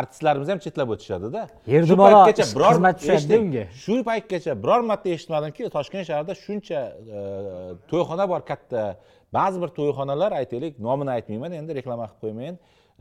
artistlarimiz 0.00 0.48
ham 0.52 0.58
chetlab 0.64 0.88
o'tishadida. 0.94 1.42
Yerdi 1.72 1.88
Shu 1.90 1.96
bola 2.02 2.10
paytgacha 2.26 2.44
ish- 2.46 2.54
biror- 2.56 2.74
xizmat 2.76 2.96
tushadi 3.00 3.38
unga. 3.44 3.64
shu 3.82 3.94
paytgacha 4.10 4.52
biror 4.62 4.80
marta 4.90 5.08
eshitmadimki 5.16 5.62
toshkent 5.76 6.04
shahrida 6.10 6.34
shuncha 6.44 6.80
e, 7.16 7.20
to'yxona 7.90 8.24
bor 8.32 8.40
katta. 8.50 8.82
Ba'zi 9.36 9.56
bir 9.62 9.70
to'yxonalar 9.78 10.30
aytaylik 10.40 10.74
nomini 10.86 11.10
aytmayman 11.16 11.52
endi 11.60 11.70
reklama 11.78 12.04
qilib 12.08 12.20
qo'ymayin 12.24 12.56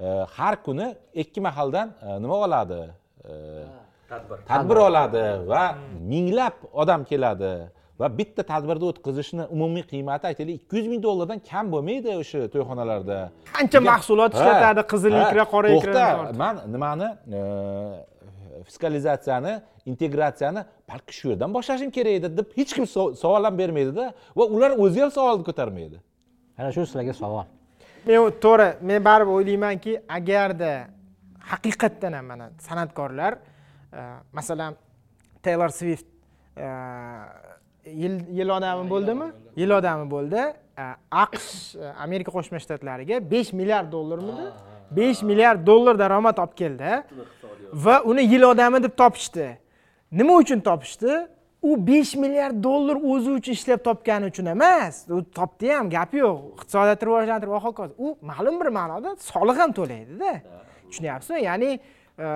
E, 0.06 0.08
har 0.38 0.56
kuni 0.66 0.88
ikki 1.22 1.40
mahaldan 1.48 1.88
e, 2.08 2.22
nima 2.24 2.36
oladi? 2.46 2.82
E, 3.30 3.32
tadbir 4.50 4.78
oladi 4.88 5.24
va 5.52 5.64
minglab 6.12 6.56
odam 6.82 7.02
keladi 7.12 7.52
va 8.00 8.08
bitta 8.18 8.44
tadbirni 8.52 8.86
o'tkazishni 8.92 9.44
umumiy 9.56 9.84
qiymati 9.92 10.28
aytaylik 10.32 10.56
ikki 10.62 10.78
yuz 10.80 10.88
ming 10.94 11.02
dollardan 11.08 11.40
kam 11.50 11.72
bo'lmaydi 11.74 12.16
o'sha 12.22 12.40
to'yxonalarda. 12.54 13.18
Qancha 13.58 13.80
mahsulot 13.92 14.32
ishlatadi, 14.38 14.82
qizil 14.92 15.14
ikra, 15.24 15.46
qora 15.54 15.68
ikra 15.78 15.94
to'xta 15.94 16.38
man 16.44 16.56
nimani 16.74 17.10
e, 17.38 17.40
fiskalizatsiyani 18.68 19.54
integratsiyani 19.92 20.62
balki 20.90 21.14
shu 21.18 21.30
yerdan 21.32 21.54
boshlashim 21.58 21.92
kerak 21.98 22.14
edi 22.20 22.38
deb 22.38 22.48
hech 22.60 22.72
kim 22.78 22.86
sav- 22.96 23.14
savol 23.22 23.44
ham 23.48 23.56
bermaydida 23.62 24.06
va 24.38 24.44
ular 24.56 24.72
o'zi 24.84 25.00
ham 25.04 25.12
savolni 25.18 25.44
ko'tarmaydi. 25.50 25.98
Ana 26.60 26.72
shu 26.76 26.86
sizlarga 26.88 27.14
savol. 27.22 27.46
Men 28.08 28.28
to'g'ri 28.46 28.68
men 28.90 29.00
baribir 29.08 29.34
o'ylaymanki 29.38 29.94
agarda 30.18 30.72
haqiqatdan 31.52 32.14
ham 32.18 32.26
mana 32.32 32.46
san'atkorlar 32.68 33.34
e, 33.38 34.02
masalan 34.38 34.76
taylor 35.46 35.72
swift 35.80 36.08
e, 36.58 36.68
yil 37.86 38.20
yil 38.30 38.50
odami 38.50 38.90
bo'ldimi? 38.90 39.32
yil 39.56 39.72
odami 39.78 40.10
bo'ldi. 40.12 40.42
Aqsh 41.12 41.76
amerika 42.06 42.32
qo'shma 42.32 42.60
shtatlariga 42.64 43.20
besh 43.32 43.54
milliard 43.54 43.92
dollarmidi? 43.92 44.48
Besh 44.92 45.22
milliard 45.24 45.66
dollar 45.68 46.00
daromad 46.00 46.38
olib 46.38 46.56
keldi. 46.62 47.04
Va 47.74 48.02
uni 48.04 48.26
yil 48.34 48.44
odami 48.52 48.84
deb 48.84 48.98
topishdi. 48.98 49.48
Nima 50.12 50.38
uchun 50.42 50.60
topishdi? 50.60 51.28
U 51.62 51.88
besh 51.88 52.16
milliard 52.16 52.64
dollar 52.64 52.96
o'zi 52.96 53.32
uchun 53.40 53.54
ishlab 53.58 53.82
topgani 53.88 54.30
uchun 54.32 54.46
emas. 54.46 55.06
U 55.10 55.24
topdi 55.40 55.72
ham 55.74 55.90
gapi 55.90 56.22
yo'q. 56.26 56.38
Iqtisodiyotni 56.58 57.08
rivojlantirib 57.10 57.54
va 57.58 57.62
hokazo 57.68 57.94
u 57.98 58.18
ma'lum 58.32 58.60
bir 58.62 58.70
ma'noda 58.80 59.16
soliq 59.32 59.58
ham 59.64 59.74
to'laydida 59.80 60.32
tushunyapsizmi? 60.90 61.42
Ya'ni 61.50 61.72
e, 62.20 62.28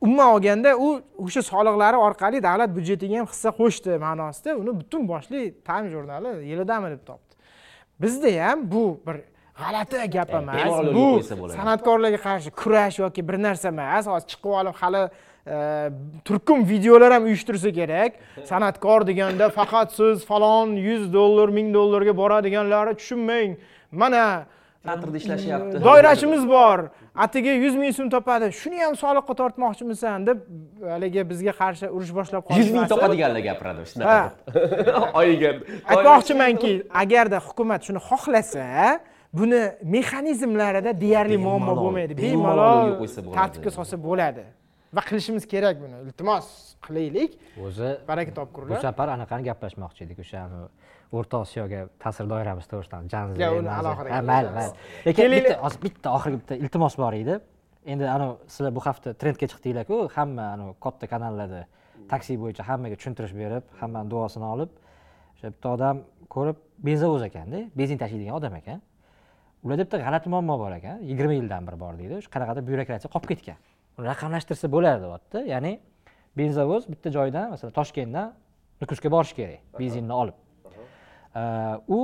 umuman 0.00 0.26
olganda 0.34 0.76
u 0.76 1.02
o'sha 1.18 1.42
soliqlari 1.42 1.96
orqali 1.96 2.42
davlat 2.42 2.70
byudjetiga 2.76 3.18
ham 3.18 3.26
hissa 3.26 3.50
qo'shdi 3.60 3.98
ma'nosida. 4.06 4.56
Uni 4.56 4.72
butun 4.80 5.08
boshli 5.08 5.54
time 5.64 5.88
jurnali 5.90 6.46
yilidami 6.50 6.90
deb 6.90 7.02
topdi. 7.06 7.32
Bizda 8.00 8.30
ham 8.48 8.70
bu 8.72 9.00
bir 9.06 9.16
g'alati 9.60 10.10
gap 10.10 10.34
emas 10.34 10.94
bu 10.96 11.06
san'atkorlarga 11.58 12.20
qarshi 12.28 12.50
kurash 12.50 12.98
yoki 12.98 13.28
bir 13.28 13.42
narsa 13.46 13.68
emas. 13.68 14.06
Hozir 14.06 14.28
chiqib 14.32 14.52
olib 14.60 14.76
hali 14.82 15.02
e, 15.46 15.56
turkum 16.24 16.68
videolar 16.68 17.12
ham 17.12 17.24
uyushtirsa 17.24 17.72
kerak. 17.72 18.12
San'atkor 18.50 19.06
deganda 19.06 19.48
faqat 19.48 19.92
siz 19.92 20.24
falon 20.24 20.76
yuz 20.88 21.12
dollar 21.12 21.48
ming 21.48 21.74
dollarga 21.74 22.16
boradiganlarni 22.16 22.94
tushunmang. 23.00 23.56
Mana 23.90 24.46
teatrda 24.86 25.16
ishlashyapti 25.22 25.82
doirachimiz 25.88 26.46
bor. 26.48 26.86
Atigi 27.24 27.52
yuz 27.64 27.74
ming 27.80 27.92
so'm 27.96 28.08
topadi. 28.12 28.50
Shuni 28.60 28.78
ham 28.84 28.94
soliqqa 29.02 29.34
tortmoqchimisan 29.40 30.26
deb 30.28 30.38
haligi 30.92 31.22
bizga 31.30 31.54
qarshi 31.60 31.90
urush 31.96 32.12
boshlab 32.18 32.42
yuz 32.60 32.70
ming 32.76 32.88
topadiganlar 32.92 33.42
gapiradi 33.48 33.86
shunaqa 33.92 34.18
oyiga 35.20 35.52
aytmoqchimanki 35.92 36.72
agarda 37.02 37.38
hukumat 37.48 37.80
shuni 37.88 38.00
xohlasa 38.08 38.66
buni 39.38 39.62
mexanizmlarida 39.96 40.92
deyarli 41.00 41.38
muammo 41.46 41.74
bo'lmaydi. 41.82 42.12
bemalol 42.22 43.06
tartibga 43.38 43.70
solsa 43.78 43.96
bo'ladi. 44.08 44.44
Va 44.96 45.02
qilishimiz 45.08 45.44
kerak 45.52 45.76
buni. 45.82 45.96
Iltimos 46.06 46.46
qilaylik. 46.86 47.32
O'zi 47.66 47.88
baraka 48.08 48.30
bu 48.30 48.36
topkurlar 48.40 48.80
safar 48.88 49.08
anaqani 49.16 49.48
gaplashmoqchi 49.50 50.06
edik 50.06 50.18
o'sha 50.24 50.44
o'rta 51.12 51.42
osiyoga 51.44 51.80
ta'sir 52.02 52.28
doiramiz 52.30 52.66
to'g'risidan 52.70 53.08
janzi 53.12 53.48
uni 53.60 53.70
alohida 53.78 54.22
mayli 54.30 54.50
mayli. 54.58 54.72
Lekin 55.06 55.30
bitta 55.36 55.54
hozir 55.62 55.82
bitta 55.86 56.14
oxirgi 56.16 56.40
bitta 56.42 56.54
iltimos 56.64 56.98
bor 56.98 57.14
edi. 57.22 57.38
Endi 57.92 58.08
anavi 58.16 58.34
sizlar 58.50 58.74
bu 58.74 58.82
hafta 58.86 59.14
trendga 59.20 59.46
chiqdinglarku 59.52 59.98
hamma 60.16 60.44
anavi 60.56 60.74
katta 60.84 61.06
kanallarda 61.12 61.62
taksi 62.10 62.34
bo'yicha 62.42 62.66
hammaga 62.68 62.96
tushuntirish 62.98 63.34
berib 63.42 63.64
hammani 63.80 64.10
duosini 64.10 64.46
olib 64.54 64.70
o'sha 65.36 65.52
bitta 65.54 65.68
odam 65.76 66.02
ko'rib 66.34 66.58
benzovoz 66.88 67.22
ekanda 67.28 67.58
benzin 67.78 67.98
tashiydigan 68.02 68.34
odam 68.40 68.54
ekan. 68.60 68.80
Ularda 69.64 69.82
bitta 69.86 69.98
g'alati 70.04 70.32
muammo 70.34 70.58
bor 70.62 70.72
ekan 70.78 70.96
yigirma 71.10 71.34
yildan 71.38 71.62
beri 71.68 71.78
bor 71.84 71.92
deydi 72.00 72.22
shu 72.24 72.30
qanaqadir 72.34 72.66
byurokratiya 72.68 73.10
qolib 73.14 73.28
ketgan. 73.32 73.58
Uni 73.98 74.06
raqamlashtirsa 74.12 74.66
bo'ladi 74.74 75.04
deyapti. 75.04 75.38
Ya'ni 75.52 75.72
benzovoz 76.38 76.82
bitta 76.92 77.08
joydan 77.16 77.46
masalan 77.54 77.72
toshkentdan 77.78 78.34
nukusga 78.82 79.08
borishi 79.14 79.34
kerak 79.38 79.60
benzinni 79.80 80.14
olib 80.22 80.36
u 81.88 81.98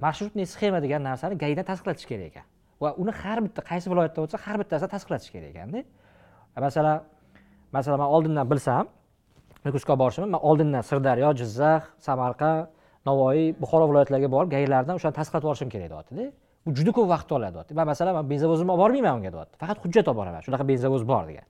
marshrutniy 0.00 0.46
sxema 0.46 0.80
degan 0.84 1.02
narsani 1.04 1.36
gaidan 1.38 1.66
tasdiqlatish 1.70 2.06
kerak 2.10 2.26
ekan 2.32 2.46
va 2.80 2.94
uni 3.02 3.12
har 3.22 3.38
bitta 3.44 3.62
qaysi 3.70 3.90
viloyatda 3.92 4.22
bo'lsa 4.22 4.38
har 4.44 4.56
bittasida 4.62 4.88
tasdiqlatish 4.94 5.30
kerak 5.34 5.50
ekanda 5.54 5.82
masalan 6.56 7.02
masalan 7.76 7.98
man 8.02 8.10
oldindan 8.16 8.50
bilsam 8.52 8.88
nukusga 9.64 9.94
borishimni 10.02 10.30
man 10.34 10.42
oldindan 10.50 10.82
sirdaryo 10.90 11.32
jizzax 11.40 11.82
samarqand 12.06 12.68
navoiy 13.08 13.52
buxoro 13.62 13.84
viloyatlariga 13.90 14.30
borib 14.36 14.50
gailardan 14.56 14.94
o'shani 14.98 15.14
tasdiqlatib 15.20 15.48
olishim 15.52 15.70
kerak 15.74 15.90
deyaptida 15.92 16.24
bu 16.66 16.70
juda 16.78 16.90
ko'p 16.96 17.08
vaqt 17.14 17.30
oladi 17.36 17.54
deyapti 17.56 17.74
man 17.80 17.86
masalan 17.92 18.14
man 18.18 18.26
benzovozimni 18.32 18.72
olib 18.72 18.82
bormayman 18.84 19.14
unga 19.18 19.30
deyapti 19.36 19.56
faqat 19.62 19.78
hujjat 19.84 20.08
olib 20.08 20.18
boraman 20.20 20.40
shunaqa 20.46 20.64
benzovoz 20.72 21.04
bor 21.12 21.24
degan 21.30 21.46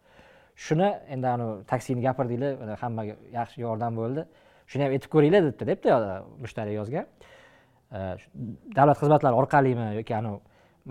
shuni 0.67 0.89
endi 1.15 1.27
anavi 1.35 1.55
taksini 1.73 2.01
gapirdinglar 2.07 2.79
hammaga 2.83 3.15
yaxshi 3.39 3.59
yordam 3.67 3.93
bo'ldi. 4.01 4.23
Shuni 4.71 4.83
ham 4.85 4.93
aytib 4.97 5.11
ko'ringlar 5.15 5.43
debdi 5.49 5.65
debdi 5.71 5.89
mushtariy 6.45 6.77
yozgan 6.81 7.07
shu 8.21 8.29
davlat 8.77 8.97
xizmatlari 9.03 9.35
orqalimi 9.43 9.87
yoki 10.01 10.15
anavi 10.21 10.39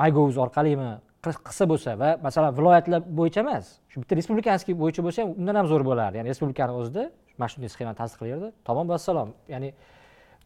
mygovuz 0.01 0.37
orqalimi 0.45 0.89
qil- 1.25 1.41
qilsa 1.47 1.63
bo'lsa 1.71 1.91
va 2.01 2.09
masalan 2.25 2.51
viloyatlar 2.59 3.01
bo'yicha 3.19 3.39
emas 3.45 3.65
shu 3.91 3.97
bitta 4.01 4.13
respublikanskiy 4.19 4.75
bo'yicha 4.81 5.01
bo'lsa 5.05 5.19
ham 5.23 5.29
undan 5.39 5.55
ham 5.59 5.67
zo'r 5.71 5.83
bo'lardi. 5.89 6.15
Ya'ni 6.19 6.29
respublikani 6.33 6.73
o'zida 6.79 7.03
marshrutniy 7.41 7.71
sxemani 7.73 7.97
tasdiqlaydi 8.01 8.47
tamom 8.67 8.85
vassalom 8.93 9.29
ya'ni 9.53 9.69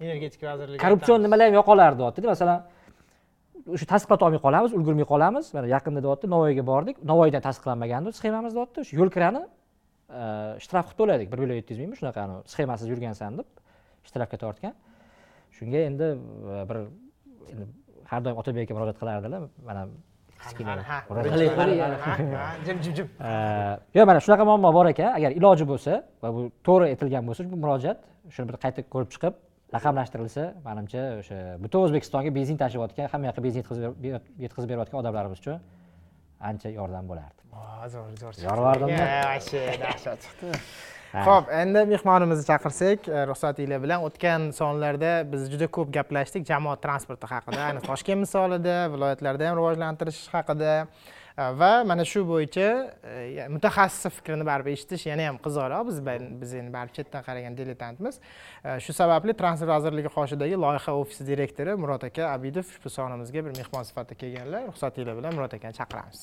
energetika 0.06 0.46
vazirligi 0.52 0.80
korrupsion 0.84 1.20
nimalar 1.26 1.46
ham 1.50 1.56
yo'qolardi 1.60 2.00
deyaptida 2.02 2.28
masalan 2.34 2.60
o'sha 3.76 3.86
tasdiqlata 3.94 4.24
olmay 4.28 4.42
qolamiz 4.46 4.72
ulgurmay 4.78 5.06
qolamiz. 5.14 5.46
Mana 5.56 5.68
yaqinda 5.76 6.00
deyapti 6.06 6.26
navoiyga 6.36 6.64
bordik. 6.72 6.96
Navoiydan 7.12 7.42
tasdiqlanmagandi 7.48 8.10
sxemamiz 8.20 8.54
deyapti 8.58 8.80
shu 8.88 8.94
yo'l 9.00 9.10
kirani 9.16 9.42
e, 9.44 9.48
shtraf 10.64 10.86
qilib 10.90 10.98
to'ladik 11.02 11.32
bir 11.32 11.40
million 11.44 11.58
yetti 11.60 11.74
yuz 11.74 11.82
mingmi 11.84 12.00
shunaqa 12.00 12.24
sxemasiz 12.54 12.88
yurgansan 12.94 13.38
deb 13.40 13.48
shtrafga 14.10 14.38
tortgan 14.44 14.74
shunga 15.58 15.80
endi 15.90 16.08
bir 16.70 16.78
har 18.12 18.26
doim 18.26 18.38
otabekka 18.42 18.74
murojaat 18.78 18.98
qilardilar 19.02 19.42
mana 19.70 19.88
jim 22.66 22.78
jim 22.84 22.94
jim 22.98 23.08
yo'q 23.98 24.06
mana 24.10 24.20
shunaqa 24.26 24.44
muammo 24.50 24.74
bor 24.78 24.86
ekan 24.94 25.10
agar 25.20 25.32
iloji 25.40 25.66
bo'lsa 25.72 26.02
va 26.24 26.30
bu 26.36 26.42
to'g'ri 26.68 26.92
aytilgan 26.94 27.24
bo'lsa 27.30 27.42
bu 27.52 27.58
murojaat 27.64 27.98
shuni 28.36 28.46
bir 28.50 28.58
qayta 28.64 28.80
ko'rib 28.94 29.10
chiqib 29.14 29.34
raqamlashtirilsa 29.76 30.44
manimcha 30.68 31.02
o'sha 31.22 31.38
butun 31.64 31.80
o'zbekistonga 31.86 32.32
benzin 32.40 32.58
tashiyotgan 32.64 33.08
hamma 33.14 33.26
yoqqa 33.30 33.42
benzin 33.46 33.62
yetkazib 34.46 34.70
berayotgan 34.72 35.00
odamlarimiz 35.02 35.40
uchun 35.44 35.58
ancha 36.50 36.70
yordam 36.80 37.08
bo'lardi. 37.12 37.40
Zo'r 37.94 38.18
zo'r. 38.22 38.42
Yorvardimmi? 38.48 38.98
вообще 38.98 39.62
dahshat. 39.84 40.20
Chiqdi 40.28 40.52
ho'p 41.14 41.50
endi 41.54 41.84
mehmonimizni 41.92 42.46
chaqirsak 42.48 43.06
e, 43.06 43.20
ruxsatinglar 43.30 43.82
bilan 43.84 44.06
o'tgan 44.08 44.48
sonlarda 44.58 45.12
biz 45.30 45.44
juda 45.52 45.68
ko'p 45.78 45.92
gaplashdik 45.94 46.48
jamoat 46.48 46.82
transporti 46.82 47.30
haqida. 47.30 47.60
Ayni 47.68 47.84
toshkent 47.86 48.24
misolida 48.24 48.78
viloyatlarda 48.94 49.52
ham 49.52 49.60
rivojlantirish 49.60 50.24
haqida 50.34 50.72
va 51.38 51.84
mana 51.84 52.06
shu 52.06 52.22
bo'yicha 52.30 52.68
mutaxassis 53.56 54.14
fikrini 54.20 54.46
baribir 54.46 54.72
eshitish 54.78 55.08
yana 55.10 55.28
ham 55.30 55.38
qiziqroq 55.46 55.88
biz 55.90 55.98
biz 56.42 56.54
endi 56.62 56.74
baribir 56.76 56.96
chetdan 57.00 57.24
qaragan 57.28 57.58
diletantmiz 57.58 58.20
shu 58.86 58.94
sababli 59.02 59.34
transport 59.42 59.72
vazirligi 59.76 60.10
qoshidagi 60.18 60.56
loyiha 60.66 60.92
ofisi 61.04 61.28
direktori 61.32 61.76
murod 61.84 62.04
aka 62.10 62.24
abidov 62.36 62.66
ushbu 62.74 62.90
sonimizga 62.98 63.46
bir 63.46 63.54
mehmon 63.60 63.84
sifatida 63.90 64.20
kelganlar 64.22 64.68
ruxsatinglar 64.70 65.18
bilan 65.22 65.32
murod 65.38 65.54
akani 65.58 65.74
chaqiramiz 65.80 66.20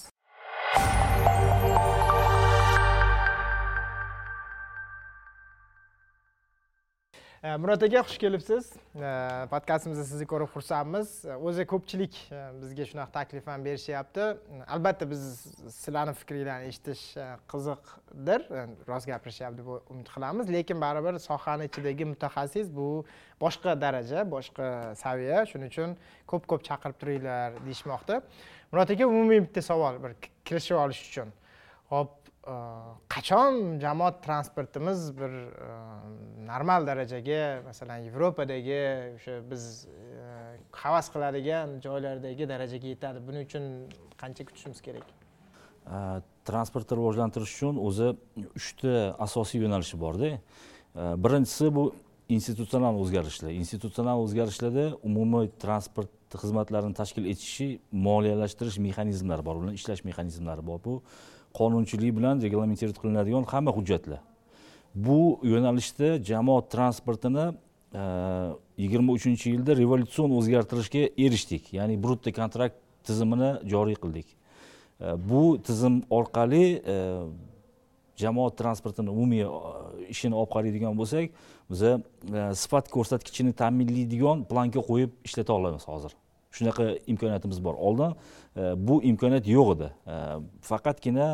Э, 7.43 7.57
murod 7.57 7.83
aka 7.83 8.03
xush 8.05 8.19
kelibsiz. 8.21 8.67
Э, 9.01 9.47
Podkastimizni 9.49 10.05
sizni 10.05 10.27
ko'rib 10.29 10.51
xursandmiz. 10.53 11.23
Э, 11.25 11.39
o'zi 11.41 11.65
ko'pchilik 11.65 12.19
bizga 12.61 12.85
shunaqa 12.91 13.15
taklif 13.15 13.47
ham 13.49 13.65
berishyapti. 13.65 14.27
Albatta 14.69 15.09
biz 15.09 15.23
sizlarni 15.73 16.13
fikringlarni 16.21 16.69
eshitish 16.69 17.17
e, 17.17 17.25
qiziqdir. 17.49 18.45
E, 18.45 18.67
rost 18.91 19.09
gapirishyapti 19.09 19.63
deb 19.63 19.73
umid 19.73 20.13
qilamiz. 20.13 20.53
Lekin 20.53 20.85
baribir 20.85 21.17
sohani 21.31 21.71
ichidagi 21.71 22.11
mutaxassis 22.13 22.69
bu 22.77 23.07
boshqa 23.41 23.73
daraja 23.87 24.29
boshqa 24.37 24.69
saviya. 25.01 25.47
Shuning 25.49 25.73
uchun 25.73 25.97
ko'p 26.29 26.45
ko'p 26.45 26.69
chaqirib 26.69 27.01
turinglar 27.01 27.57
deyishmoqda. 27.65 28.21
Murod 28.69 28.97
aka 28.99 29.09
umumiy 29.09 29.47
bitta 29.47 29.65
savol 29.65 29.97
bir 30.05 30.19
kirishib 30.45 30.77
olish 30.85 31.07
uchun. 31.09 31.33
Ho'p 31.89 32.20
Э, 32.41 32.53
qachon 33.13 33.77
jamoat 33.83 34.23
transportimiz 34.25 35.11
bir 35.13 35.29
э, 35.29 35.75
normal 36.47 36.87
darajaga 36.89 37.61
masalan 37.67 38.07
yevropadagi 38.07 38.79
o'sha 39.17 39.35
biz 39.51 39.65
э, 39.85 40.57
havas 40.73 41.11
qiladigan 41.13 41.75
joylardagi 41.85 42.47
darajaga 42.49 42.89
yetadi. 42.95 43.21
Buning 43.27 43.45
uchun 43.45 43.67
qancha 44.23 44.47
kutishimiz 44.49 44.81
kerak? 44.87 45.05
Transportni 46.49 46.97
rivojlantirish 46.97 47.53
uchun 47.59 47.81
o'zi 47.89 48.09
uchta 48.57 48.95
asosiy 49.27 49.61
yo'nalishi 49.67 50.01
borda. 50.01 50.31
Birinchisi 50.97 51.69
bu 51.77 51.85
institutsional 52.37 52.97
o'zgarishlar. 53.03 53.53
Institutsional 53.53 54.25
o'zgarishlarda 54.25 54.87
umumiy 55.11 55.53
transport 55.61 56.39
xizmatlarini 56.41 56.97
tashkil 56.97 57.29
etishi 57.35 57.69
moliyalashtirish 57.93 58.81
mexanizmlari 58.87 59.45
bor. 59.45 59.61
Ularni 59.61 59.77
ishlash 59.83 60.07
mexanizmlari 60.09 60.65
bor 60.73 60.81
bu. 60.89 60.97
Qonunchilik 61.55 62.17
bilan 62.17 62.43
reglamentirovat 62.43 62.99
qilinadigan 63.03 63.45
hamma 63.53 63.71
hujjatlar. 63.77 64.21
Bu 64.95 65.39
yo'nalishda 65.43 66.25
jamoat 66.25 66.71
transportini 66.71 67.47
e, 67.95 68.03
yigirma 68.83 69.13
uchinchi 69.13 69.51
yilda 69.51 69.77
revolyutsion 69.77 70.31
o'zgartirishga 70.39 71.03
erishdik. 71.25 71.73
Ya'ni 71.73 72.03
brutta 72.03 72.33
kontrakt 72.33 72.77
tizimini 73.07 73.53
joriy 73.73 73.97
qildik. 74.03 74.27
E, 75.01 75.15
bu 75.31 75.63
tizim 75.67 76.03
orqali 76.11 76.65
e, 76.87 76.97
jamoat 78.17 78.59
transportini 78.59 79.11
umumiy 79.11 79.47
ishini 80.09 80.35
olib 80.35 80.53
qaraydigan 80.55 80.99
bo'lsak 80.99 81.31
biza 81.71 81.93
sifat 82.63 82.91
ko'rsatkichini 82.95 83.53
ta'minlaydigan 83.63 84.45
planka 84.51 84.83
qo'yib 84.91 85.15
ishlata 85.25 85.53
olamiz 85.53 85.87
hozir. 85.89 86.13
Shunaqa 86.57 86.85
imkoniyatimiz 87.07 87.65
bor. 87.65 87.75
Oldin 87.75 88.17
bu 88.57 89.03
imkoniyat 89.03 89.47
yo'q 89.47 89.73
edi 89.77 89.91
faqatgina 90.61 91.29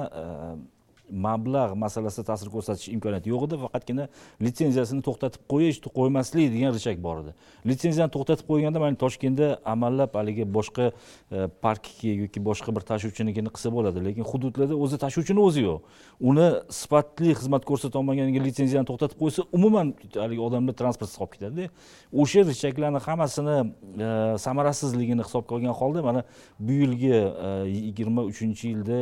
mablag' 1.11 1.75
masalasida 1.75 2.27
ta'sir 2.31 2.53
ko'rsatish 2.55 2.93
imkoniyati 2.95 3.33
yo'q 3.33 3.49
edi. 3.49 3.61
Faqatgina 3.65 4.09
litsenziyasini 4.47 5.03
to'xtatib 5.09 5.43
qo'yish 5.53 5.81
qo'ymaslik 5.99 6.53
degan 6.55 6.77
richak 6.77 7.03
bor 7.03 7.25
edi. 7.25 7.35
Litsenziyani 7.67 8.13
to'xtatib 8.17 8.47
qo'yganda 8.53 8.83
mana 8.85 9.01
toshkentda 9.05 9.61
amallab 9.65 10.15
haligi 10.21 10.47
boshqa 10.59 10.93
e, 10.93 11.49
parkki 11.65 12.15
yoki 12.23 12.45
boshqa 12.49 12.77
bir 12.77 12.87
tashuvchinikini 12.93 13.51
qilsa 13.57 13.73
bo'ladi. 13.73 14.05
Lekin 14.09 14.25
hududlarda 14.31 14.77
o'zi 14.85 15.01
tashuvchini 15.05 15.41
o'zi 15.49 15.67
yo'q. 15.67 15.81
Uni 16.21 16.49
sifatli 16.71 17.35
xizmat 17.39 17.65
ko'rsata 17.65 17.97
ko'rsatolmaganiga 17.97 18.43
litsenziyani 18.45 18.87
to'xtatib 18.89 19.19
qo'ysa 19.21 19.45
umuman 19.53 19.93
haligi 20.15 20.41
odamlar 20.43 20.75
transportsiz 20.77 21.17
qolib 21.21 21.33
ketadida. 21.35 21.69
O'sha 22.13 22.45
richaklarni 22.47 23.01
hammasini 23.07 23.57
e, 23.63 24.09
samarasizligini 24.39 25.25
hisobga 25.27 25.57
olgan 25.57 25.75
holda 25.81 26.03
mana 26.03 26.25
bu 26.59 26.73
yilgi 26.83 27.13
e, 27.13 27.51
yigirma 27.71 28.23
uchinchi 28.31 28.73
yilda 28.73 28.99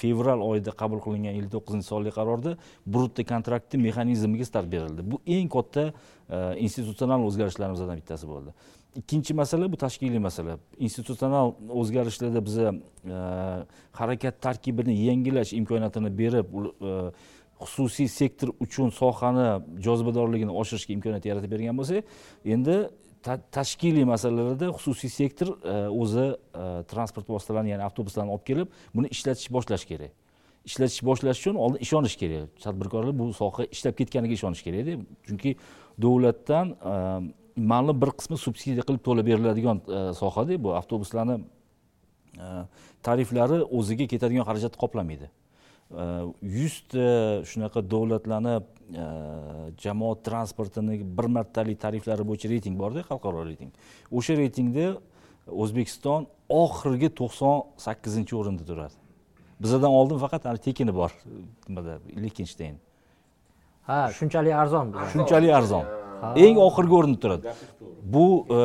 fevral 0.00 0.42
oyida 0.50 0.72
qabul 0.80 1.00
qilingan 1.04 1.36
ellik 1.38 1.52
to'qqizinchi 1.54 1.88
sonli 1.92 2.12
qarorda 2.18 2.56
brutto 2.94 3.24
kontraktni 3.32 3.80
mexanizmiga 3.86 4.46
start 4.50 4.68
berildi. 4.74 5.04
Bu 5.12 5.20
eng 5.36 5.48
katta 5.56 5.84
e, 5.90 6.38
institutsional 6.66 7.24
o'zgarishlarimizdan 7.28 8.02
bittasi 8.02 8.28
bo'ldi. 8.32 8.54
Ikkinchi 9.00 9.34
masala 9.36 9.68
bu 9.72 9.76
tashkiliy 9.84 10.20
masala. 10.28 10.58
Institutsional 10.88 11.54
o'zgarishlarda 11.80 12.44
biza 12.48 12.68
e, 12.72 13.16
harakat 14.00 14.40
tarkibini 14.46 14.94
yangilash 15.08 15.52
imkoniyatini 15.60 16.12
berib 16.20 16.54
e, 16.56 16.94
xususiy 17.60 18.08
sektor 18.08 18.52
uchun 18.60 18.90
sohani 18.92 19.48
jozibadorligini 19.86 20.52
oshirishga 20.62 20.92
imkoniyat 20.96 21.28
yaratib 21.30 21.52
bergan 21.54 21.78
bo'lsak 21.80 22.04
endi 22.54 22.76
tashkiliy 23.52 24.04
masalalarda 24.04 24.68
xususiy 24.76 25.10
sektor 25.10 25.48
e, 25.56 25.74
o'zi 26.02 26.26
e, 26.30 26.64
transport 26.90 27.28
vositalarini 27.30 27.74
ya'ni 27.74 27.84
avtobuslarni 27.88 28.32
olib 28.34 28.44
kelib 28.50 28.78
buni 28.94 29.10
ishlatish 29.14 29.50
boshlash 29.56 29.86
kerak. 29.88 30.12
Ishlatish 30.66 31.02
boshlash 31.08 31.40
uchun 31.42 31.58
oldin 31.64 31.82
ishonish 31.86 32.16
kerak. 32.20 32.52
Tadbirkorlar 32.62 33.18
bu 33.18 33.32
soha 33.34 33.66
ishlab 33.70 33.96
ketganiga 33.98 34.34
ishonish 34.38 34.62
kerakda 34.66 34.98
chunki 35.28 35.56
davlatdan 36.02 36.74
e, 36.92 36.94
ma'lum 37.72 38.00
bir 38.02 38.12
qismi 38.20 38.38
subsidiya 38.46 38.84
qilib 38.88 39.02
to'lab 39.08 39.26
beriladigan 39.30 39.80
sohada 40.20 40.62
bu 40.64 40.74
avtobuslarni 40.80 41.40
tariflari 43.02 43.62
o'ziga 43.78 44.06
ketadigan 44.12 44.44
xarajatni 44.48 44.78
qoplamaydi. 44.82 45.30
Yuzta 45.90 47.42
shunaqa 47.50 47.82
davlatlarni 47.90 48.54
e, 48.56 49.04
jamoat 49.82 50.24
transportini 50.24 51.00
bir 51.18 51.24
martalik 51.24 51.80
tariflari 51.80 52.26
bo'yicha 52.28 52.48
reyting 52.50 52.78
borda 52.78 53.04
xalqaro 53.10 53.44
reyting. 53.46 53.70
O'sha 54.10 54.36
reytingda 54.36 54.96
o'zbekiston 55.46 56.26
oxirgi 56.48 57.12
to'qson 57.20 57.62
sakkizinchi 57.86 58.36
o'rinda 58.36 58.64
turadi. 58.70 58.96
Bizadan 59.62 59.90
oldin 59.90 60.18
faqat 60.18 60.42
tekini 60.62 60.94
bor 60.94 61.12
nimada 61.68 61.98
lichtensteyn 62.24 62.76
ha 63.86 64.10
shunchalik 64.18 64.54
arzon 64.62 64.92
shunchalik 65.12 65.52
arzon. 65.58 65.84
Eng 66.44 66.56
oxirgi 66.66 66.94
o'rinda 66.98 67.18
turadi. 67.24 67.54
Bu 68.14 68.26
e, 68.50 68.58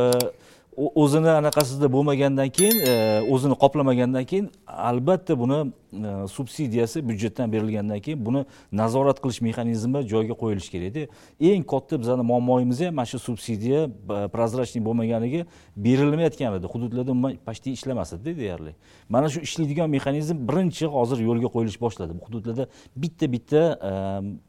o'zini 0.78 1.30
anaqasida 1.30 1.92
bo'lmagandan 1.92 2.50
keyin 2.50 2.78
e, 2.88 3.22
o'zini 3.30 3.56
qoplamagandan 3.60 4.26
keyin 4.26 4.52
albatta 4.68 5.40
buni 5.40 5.72
e, 5.94 6.28
subsidiyasi 6.28 7.10
byudjetdan 7.10 7.52
berilgandan 7.52 8.00
keyin 8.00 8.26
buni 8.26 8.46
nazorat 8.72 9.20
qilish 9.20 9.42
mexanizmi 9.42 10.02
joyiga 10.08 10.36
qo'yilishi 10.42 10.72
kerakda 10.72 11.04
eng 11.40 11.64
katta 11.64 12.00
bizani 12.00 12.24
muammoyimiz 12.24 12.82
ham 12.82 12.96
mana 12.96 13.06
shu 13.06 13.20
subsidiya 13.20 13.82
e, 13.86 14.28
прозрачный 14.36 14.86
bo'lmaganligi 14.86 15.46
berilmayotgan 15.76 16.56
edi. 16.60 16.68
Hududlarda 16.68 17.12
umuman 17.12 17.36
почти 17.46 17.72
ishlamas 17.72 18.14
edida 18.14 18.38
deyarli. 18.38 18.76
Mana 19.10 19.30
shu 19.30 19.40
ishlaydigan 19.40 19.90
mexanizm 19.90 20.48
birinchi 20.48 20.86
hozir 20.86 21.20
yo'lga 21.20 21.48
qo'yilish 21.56 21.82
boshladi. 21.82 22.16
Bu 22.20 22.24
hududlarda 22.28 22.68
bitta 22.96 23.32
bitta 23.32 23.62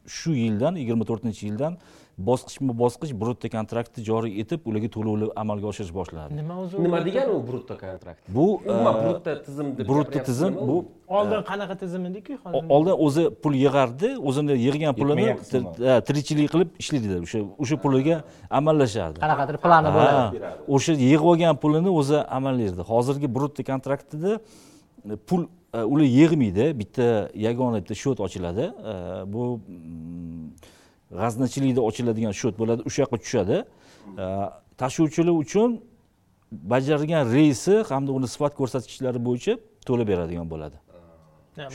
shu 0.07 0.31
yildan 0.31 0.75
yigirma 0.75 1.03
to'rtinchi 1.03 1.45
yildan 1.49 1.77
bosqichma 2.17 2.73
bosqich 2.77 3.13
brutto 3.21 3.49
kontraktni 3.49 4.03
joriy 4.05 4.41
etib 4.41 4.67
ularga 4.69 4.89
to'lovni 4.95 5.29
amalga 5.43 5.67
oshirish 5.71 5.93
boshlanadi 5.93 6.35
nima 6.37 6.57
o'zi 6.63 6.81
nima 6.85 6.99
degani 7.05 7.31
u 7.33 7.39
brutto 7.47 7.77
kontrakt? 7.77 8.19
Bu 8.27 8.45
umuman 8.57 8.99
e, 8.99 9.05
brutto 9.05 9.33
tizim 9.45 9.71
deb 9.77 9.87
brutto 9.87 10.19
tizim 10.27 10.59
bu 10.67 10.75
oldin 11.07 11.41
qanaqa 11.49 11.77
tizim 11.83 12.05
ediku 12.09 12.37
hozir 12.43 12.69
oldin 12.75 12.95
o'zi 13.05 13.23
pul 13.43 13.57
yig'ardi 13.63 14.11
o'zini 14.31 14.57
yig'gan 14.65 14.93
pulini 14.99 15.27
tirikchilik 16.09 16.51
qilib 16.53 16.69
ishlaydilar. 16.83 17.23
O'sha 17.25 17.41
o'sha 17.65 17.79
puliga 17.85 18.19
amallashardi 18.59 19.23
qanaqadir 19.25 19.57
plani 19.65 19.95
bo'ladi. 19.97 20.43
Ha, 20.45 20.53
o'sha 20.77 20.93
yig'ib 21.05 21.25
olgan 21.31 21.57
pulini 21.63 21.97
o'zi 22.01 22.21
amallaydi. 22.37 22.87
Hozirgi 22.91 23.33
brutto 23.35 23.65
kontraktida 23.71 24.37
e, 24.37 25.17
pul 25.27 25.47
e, 25.73 25.81
ular 25.81 26.07
yig'maydi. 26.19 26.69
Bitta 26.81 27.09
yagona 27.47 27.81
bitta 27.81 27.95
счет 28.03 28.19
ochiladi. 28.27 28.69
E, 28.69 28.93
bu 29.33 29.43
mm, 29.57 30.49
g'aznachilikda 31.21 31.81
ochiladigan 31.89 32.33
счет 32.39 32.55
bo'ladi 32.61 32.81
o'sha 32.87 32.99
yoqqa 33.03 33.17
tushadi. 33.23 33.57
Tashuvchilar 34.81 35.35
uchun 35.43 35.69
bajargan 36.51 37.23
reysi 37.33 37.75
hamda 37.89 38.11
uni 38.17 38.27
sifat 38.33 38.53
ko'rsatkichlari 38.59 39.19
bo'yicha 39.27 39.53
to'lab 39.87 40.07
beradigan 40.11 40.47
bo'ladi. 40.53 40.77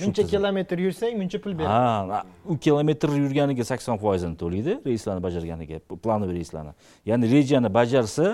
Muncha 0.02 0.22
kilometr 0.26 0.78
yursang 0.78 1.14
muncha 1.20 1.38
pul 1.40 1.52
beradi 1.58 1.70
ha 1.70 2.24
u 2.48 2.58
kilometr 2.58 3.08
yurganiga 3.24 3.64
sakson 3.64 3.96
foizini 3.96 4.36
to'laydi 4.42 4.72
reyslarni 4.86 5.22
bajarganiga 5.22 5.78
planoviy 6.04 6.34
reyslarni. 6.38 6.72
Ya'ni 7.06 7.26
rejani 7.34 7.74
bajarsa 7.74 8.26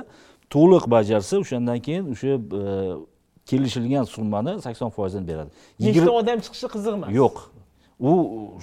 to'liq 0.55 0.85
bajarsa 0.97 1.35
o'shandan 1.43 1.79
keyin 1.87 2.05
o'sha 2.13 2.29
e, 2.61 2.63
kelishilgan 3.51 4.05
summani 4.15 4.53
sakson 4.67 4.91
foizini 4.97 5.29
beradi. 5.29 5.51
Nechta 5.81 6.11
odam 6.21 6.39
chiqishi 6.45 6.69
qiziq 6.75 6.95
emas 6.99 7.09
yo'q. 7.21 7.37
U 8.11 8.13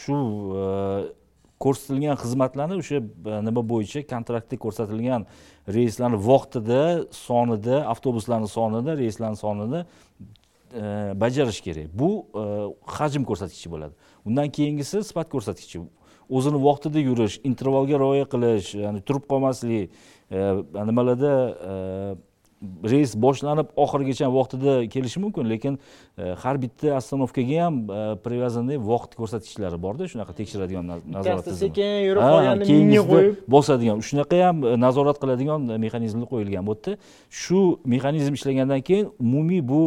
shu 0.03 0.15
e, 0.61 0.63
ko'rsatilgan 1.64 2.18
xizmatlarni 2.22 2.80
o'sha 2.82 2.99
e, 3.01 3.39
nima 3.47 3.64
bo'yicha 3.72 4.03
kontraktda 4.09 4.59
ko'rsatilgan 4.66 5.28
reyslarni 5.76 6.20
vaqtida 6.32 6.82
sonida 7.16 7.84
avtobuslarni 7.93 8.49
sonida 8.51 8.97
reyslarni 9.01 9.39
sonida 9.39 9.86
e, 9.86 10.84
bajarish 11.24 11.62
kerak. 11.68 11.91
Bu 12.01 12.09
e, 12.41 12.45
hajm 12.97 13.28
ko'rsatkichi 13.30 13.74
bo'ladi. 13.74 13.93
Undan 14.26 14.49
keyingisi 14.57 15.03
sifat 15.09 15.30
ko'rsatkichi. 15.34 15.86
O'zini 16.32 16.59
vaqtida 16.64 16.99
yurish 17.03 17.41
intervalga 17.43 17.97
rioya 17.99 18.26
qilish 18.34 18.76
ya'ni 18.80 19.01
turib 19.07 19.26
qolmaslik 19.32 19.91
nimalarda 20.32 21.32
reys 22.62 23.16
boshlanib 23.18 23.72
oxirigacha 23.76 24.28
vaqtida 24.30 24.74
kelishi 24.93 25.20
mumkin 25.24 25.49
lekin 25.49 25.78
e, 26.18 26.34
har 26.43 26.59
bitta 26.62 26.95
ostanovkaga 26.99 27.64
ham 27.66 27.80
e, 27.89 28.01
привязанный 28.26 28.78
vaqt 28.78 29.16
ko'rsatkichlari 29.18 29.80
borda 29.82 30.05
shunaqa 30.12 30.36
tekshiradigan 30.38 30.86
nazorat 30.86 31.45
tizimi. 31.47 31.62
sekin 31.64 31.95
yurib 32.07 32.22
minga 32.28 32.53
keyingisida 32.70 33.07
qo'yib. 33.14 33.39
bosadigan 33.55 34.03
shunaqa 34.09 34.41
ham 34.45 34.62
e, 34.62 34.76
nazorat 34.86 35.18
qiladigan 35.24 35.66
mexanizmlar 35.86 36.30
qo'yilgan 36.34 36.70
bu 36.70 36.78
yerda 36.78 36.97
shu 37.41 37.62
mexanizm 37.95 38.38
ishlagandan 38.39 38.86
keyin 38.89 39.09
umumiy 39.26 39.62
bu 39.74 39.82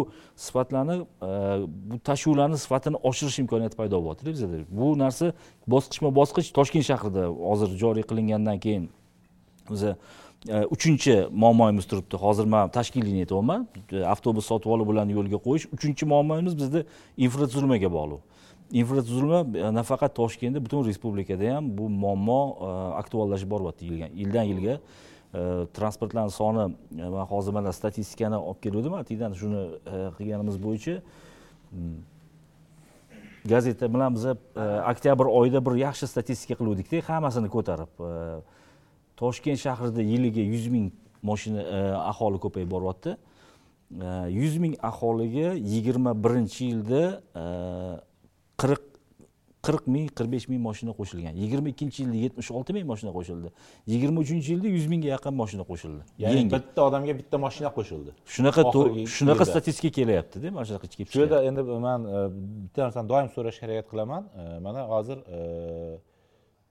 sifatlarni 0.47 0.99
bu 1.91 2.01
tashuvlarni 2.11 2.59
sifatini 2.65 2.99
oshirish 3.11 3.39
imkoniyati 3.45 3.79
paydo 3.79 4.03
bo'lyaptida 4.03 4.35
bizada 4.35 4.65
bu 4.81 4.91
narsa 4.99 5.33
bosqichma 5.75 6.11
bosqich 6.21 6.51
toshkent 6.59 6.87
shahrida 6.91 7.31
hozir 7.51 7.71
joriy 7.83 8.05
qilingandan 8.11 8.59
keyin 8.67 8.91
o'zi 9.71 9.95
Э, 10.49 10.67
uchinchi 10.71 11.29
muammoyimiz 11.33 11.87
turibdi. 11.87 12.17
Hozir 12.17 12.45
man 12.45 12.69
tashkilini 12.69 13.23
aytyapman 13.25 13.63
э, 13.93 14.03
avtobus 14.05 14.45
sotib 14.51 14.75
olib 14.75 14.91
ularni 14.93 15.15
yo'lga 15.17 15.39
qo'yish 15.41 15.71
uchinchi 15.73 16.05
muammoyimiz 16.05 16.57
bizda 16.59 16.83
infratuzilmaga 17.17 17.89
bog'liq. 17.95 18.21
Infratuzilma 18.81 19.39
e, 19.41 19.71
nafaqat 19.73 20.13
toshkentda 20.19 20.61
butun 20.65 20.85
respublikada 20.85 21.55
ham 21.55 21.71
bu 21.79 21.89
muammo 21.89 22.41
e, 22.61 22.73
aktuallashib 23.01 23.49
boryapti 23.55 23.89
yildan 24.21 24.51
yilga. 24.51 24.75
E, 25.33 25.41
transportlarni 25.79 26.35
soni 26.37 26.67
man 27.15 27.25
hozir 27.33 27.57
mana 27.57 27.73
statistikani 27.73 28.37
olib 28.37 28.61
keluvdim 28.67 28.99
atiydan 29.01 29.33
shuni 29.41 29.63
qilganimiz 30.19 30.59
bo'yicha 30.67 30.99
hmm, 31.71 31.95
gazeta 33.49 33.89
bilan 33.95 34.19
biza 34.19 34.37
oktyabr 34.93 35.33
oyida 35.41 35.65
bir 35.67 35.81
yaxshi 35.87 36.11
statistika 36.13 36.61
qiluvdikda 36.61 37.01
hammasini 37.09 37.49
ko'tarib 37.57 38.05
toshkent 39.17 39.59
shahrida 39.67 40.03
yiliga 40.03 40.43
yuz 40.53 40.67
ming 40.75 40.93
moshina 41.23 41.63
e, 41.63 41.79
aholi 42.13 42.39
ko'payib 42.45 42.71
boryapti. 42.71 43.17
Yuz 44.41 44.57
ming 44.59 44.75
aholiga 44.83 45.55
yigirma 45.55 46.13
birinchi 46.25 46.65
yilda 46.71 47.03
e, 47.43 47.45
qirq 48.61 48.83
qirq 49.65 49.87
ming 49.95 50.09
qirq 50.19 50.31
besh 50.35 50.47
ming 50.53 50.61
moshina 50.67 50.93
qo'shilgan. 50.99 51.35
Yigirma 51.43 51.69
ikkinchi 51.73 52.03
yilda 52.03 52.19
yetmish 52.25 52.51
olti 52.59 52.77
ming 52.77 52.87
moshina 52.91 53.13
qo'shildi. 53.17 53.53
Yigirma 53.93 54.25
uchinchi 54.25 54.49
yilda 54.55 54.73
yuz 54.77 54.87
mingga 54.93 55.09
yaqin 55.15 55.35
moshina 55.41 55.65
qo'shildi. 55.71 56.03
Ya'ni 56.25 56.45
bitta 56.55 56.81
odamga 56.89 57.15
bitta 57.21 57.41
mashina 57.47 57.71
qo'shildi. 57.77 58.17
Shunaqa 58.35 58.63
shunaqa 59.19 59.45
statistika 59.53 59.91
kelyaptida 59.99 60.53
mana 60.57 60.65
shunaqa 60.71 60.87
shu 61.13 61.21
yerda 61.23 61.39
endi 61.49 61.63
man 61.87 62.01
e, 62.15 62.19
bitta 62.65 62.81
narsani 62.87 63.09
doim 63.13 63.29
so'rashga 63.37 63.63
harakat 63.67 63.87
qilaman. 63.93 64.23
E, 64.41 64.59
mana 64.67 64.89
hozir 64.93 65.19
e, 65.37 65.41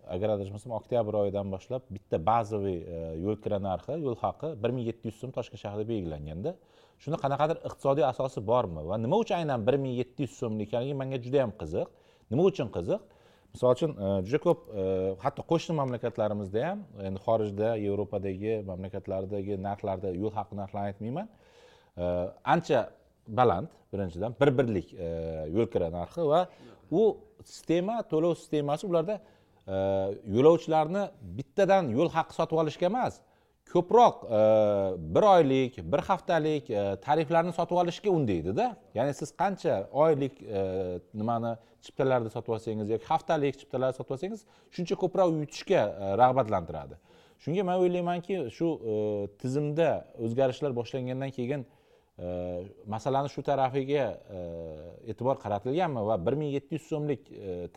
agar 0.07 0.29
adashmasam 0.35 0.71
oktyabr 0.79 1.13
oyidan 1.23 1.51
boshlab 1.53 1.83
bitta 1.95 2.19
bazaviy 2.25 2.79
e, 2.95 2.99
yo'l 3.23 3.37
kira 3.43 3.59
narxi 3.67 3.97
yo'l 4.05 4.17
haqi 4.23 4.49
bir 4.63 4.71
ming 4.75 4.85
yetti 4.89 5.09
yuz 5.09 5.17
so'm 5.21 5.31
toshkent 5.37 5.61
shahrida 5.63 5.85
belgilanganda 5.91 6.55
shuni 7.03 7.17
qanaqadir 7.23 7.57
iqtisodiy 7.67 8.05
asosi 8.11 8.39
bormi? 8.51 8.83
Va 8.89 8.97
nima 9.05 9.19
uchun 9.23 9.35
aynan 9.41 9.65
bir 9.67 9.75
ming 9.83 9.93
yetti 10.01 10.27
yuz 10.27 10.33
so'm 10.41 10.59
ekanligi 10.65 10.95
manga 11.01 11.19
juda 11.25 11.37
yam 11.43 11.53
qiziq. 11.61 11.87
Nima 12.31 12.43
uchun 12.51 12.71
qiziq? 12.77 13.01
Misol 13.53 13.75
uchun 13.77 13.91
e, 14.05 14.09
juda 14.27 14.41
ko'p 14.47 14.59
e, 14.81 14.83
hatto 15.23 15.45
qo'shni 15.51 15.73
mamlakatlarimizda 15.81 16.65
ham 16.69 16.83
endi 17.07 17.19
xorijda 17.27 17.69
yevropadagi 17.85 18.53
mamlakatlardagi 18.71 19.59
narxlarda 19.67 20.09
yo'l 20.21 20.33
haqi 20.39 20.59
narxlarini 20.61 20.93
aytmayman. 20.93 21.27
Ancha 22.55 22.79
baland 23.39 23.67
birinchidan 23.93 24.35
bir 24.41 24.49
birlik 24.57 24.87
yo'l 25.55 25.67
kira 25.73 25.89
narxi 25.93 26.25
va 26.31 26.41
u 26.91 27.03
sistema 27.45 28.01
to'lov 28.11 28.33
sistemasi 28.41 28.87
ularda 28.87 29.19
yo'lovchilarni 29.67 31.03
bittadan 31.37 31.91
yo'l 31.97 32.09
haqi 32.17 32.35
sotib 32.39 32.57
olishga 32.63 32.89
emas 32.91 33.21
ko'proq 33.73 34.23
e, 34.23 34.39
bir 35.15 35.23
oylik 35.35 35.77
bir 35.93 35.99
haftalik 36.09 36.69
e, 36.69 36.95
tariflarni 37.01 37.53
sotib 37.53 37.77
olishga 37.81 38.11
undaydida 38.11 38.65
ya'ni 38.93 39.13
siz 39.13 39.31
qancha 39.41 39.87
oylik 39.91 40.41
e, 40.41 40.63
nimani 41.13 41.55
chiptalarni 41.85 42.29
sotib 42.35 42.53
olsangiz 42.57 42.89
yoki 42.93 43.05
haftalik 43.05 43.57
chiptalarni 43.61 43.97
sotib 43.97 44.15
olsangiz 44.15 44.45
shuncha 44.75 44.95
ko'proq 45.03 45.33
yutishga 45.39 45.81
rag'batlantiradi. 46.21 46.99
Shunga 47.43 47.63
man 47.69 47.81
o'ylaymanki 47.83 48.35
shu 48.57 48.67
tizimda 49.41 49.89
o'zgarishlar 50.25 50.71
boshlangandan 50.79 51.33
keyin 51.37 51.65
masalani 52.95 53.29
shu 53.33 53.41
tarafiga 53.49 54.05
e'tibor 55.11 55.41
qaratilganmi 55.43 56.05
va 56.09 56.15
bir 56.25 56.37
ming 56.39 56.53
yetti 56.57 56.77
yuz 56.77 56.85
so'mlik 56.91 57.31
e, 57.31 57.67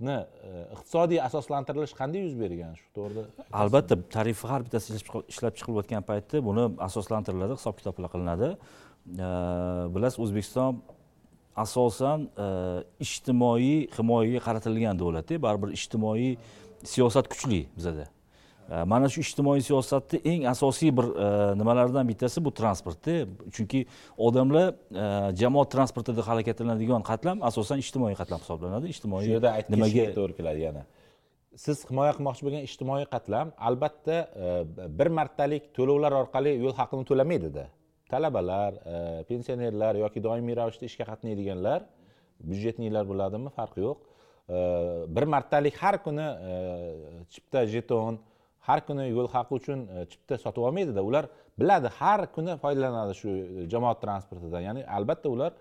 ni 0.00 0.14
e, 0.14 0.64
iqtisodiy 0.74 1.20
asoslantirilish 1.22 1.94
qanday 1.98 2.24
yuz 2.26 2.34
bergan? 2.38 2.74
Shu 2.80 2.88
to'g'rida 2.96 3.24
albatta 3.62 3.98
tarif 4.16 4.42
har 4.50 4.64
bittasi 4.66 4.96
ishlab 4.98 5.30
ishlab 5.32 5.54
chiqilayotgan 5.58 6.06
paytda 6.10 6.42
buni 6.48 6.66
asoslantiriladi 6.88 7.58
hisob 7.60 7.78
kitoblar 7.80 8.10
qilinadi. 8.14 8.50
E, 9.26 9.28
bilasiz 9.94 10.18
o'zbekiston 10.24 10.82
asosan 11.64 12.26
e, 12.44 12.48
ijtimoiy 13.06 13.76
himoyaga 13.96 14.42
qaratilgan 14.48 14.98
davlatda. 15.02 15.38
Baribir 15.46 15.76
ijtimoiy 15.78 16.34
siyosat 16.94 17.30
kuchli 17.32 17.64
bizada. 17.76 18.08
Mana 18.68 19.08
shu 19.12 19.20
ijtimoiy 19.20 19.62
siyosatni 19.64 20.20
eng 20.24 20.46
asosiy 20.48 20.90
bir 20.96 21.04
e, 21.04 21.28
nimalaridan 21.60 22.08
bittasi 22.08 22.44
bu 22.44 22.50
transportda. 22.54 23.26
Chunki 23.52 23.84
odamlar 24.16 24.72
e, 24.72 25.06
jamoat 25.40 25.70
transportida 25.74 26.24
harakatlanadigan 26.28 27.04
qatlam 27.10 27.42
asosan 27.50 27.82
ijtimoiy 27.84 28.16
qatlam 28.20 28.40
hisoblanadi. 28.44 28.92
Ijtimoiy 28.94 29.28
shu 29.28 29.36
yerda 29.36 29.54
aytib 29.58 29.76
nimaga 29.76 30.06
to'g'ri 30.18 30.38
keladi. 30.40 30.64
Yana 30.68 30.84
siz 31.64 31.84
himoya 31.90 32.16
qilmoqchi 32.16 32.46
bo'lgan 32.46 32.66
ijtimoiy 32.70 33.06
qatlam 33.14 33.52
albatta 33.68 34.18
e, 34.24 34.54
bir 34.98 35.12
martalik 35.20 35.70
to'lovlar 35.76 36.16
orqali 36.22 36.56
yo'l 36.64 36.76
haqini 36.80 37.04
to'lamaydida 37.10 37.68
talabalar 38.10 38.74
pensionerlar 39.28 39.96
yoki 40.04 40.20
doimiy 40.24 40.56
ravishda 40.56 40.86
ishga 40.90 41.04
qatnaydiganlar 41.10 41.84
byudjetniklar 42.48 43.04
bo'ladimi? 43.08 43.50
Farqi 43.56 43.80
yo'q. 43.86 43.98
Bir 45.16 45.24
martalik 45.34 45.76
har 45.80 45.96
kuni 46.04 46.26
chipta 47.32 47.62
jeton 47.74 48.18
har 48.68 48.80
kuni 48.86 49.04
yo'l 49.16 49.28
haqi 49.36 49.52
uchun 49.60 49.78
e, 49.94 50.06
chipta 50.10 50.34
sotib 50.44 50.62
olmaydida 50.68 51.02
ular 51.08 51.24
biladi 51.60 51.88
har 51.98 52.20
kuni 52.34 52.52
foydalanadi 52.62 53.14
shu 53.20 53.30
jamoat 53.72 53.98
transportidan. 54.04 54.60
Ya'ni 54.68 54.82
albatta 54.96 55.28
ular 55.34 55.52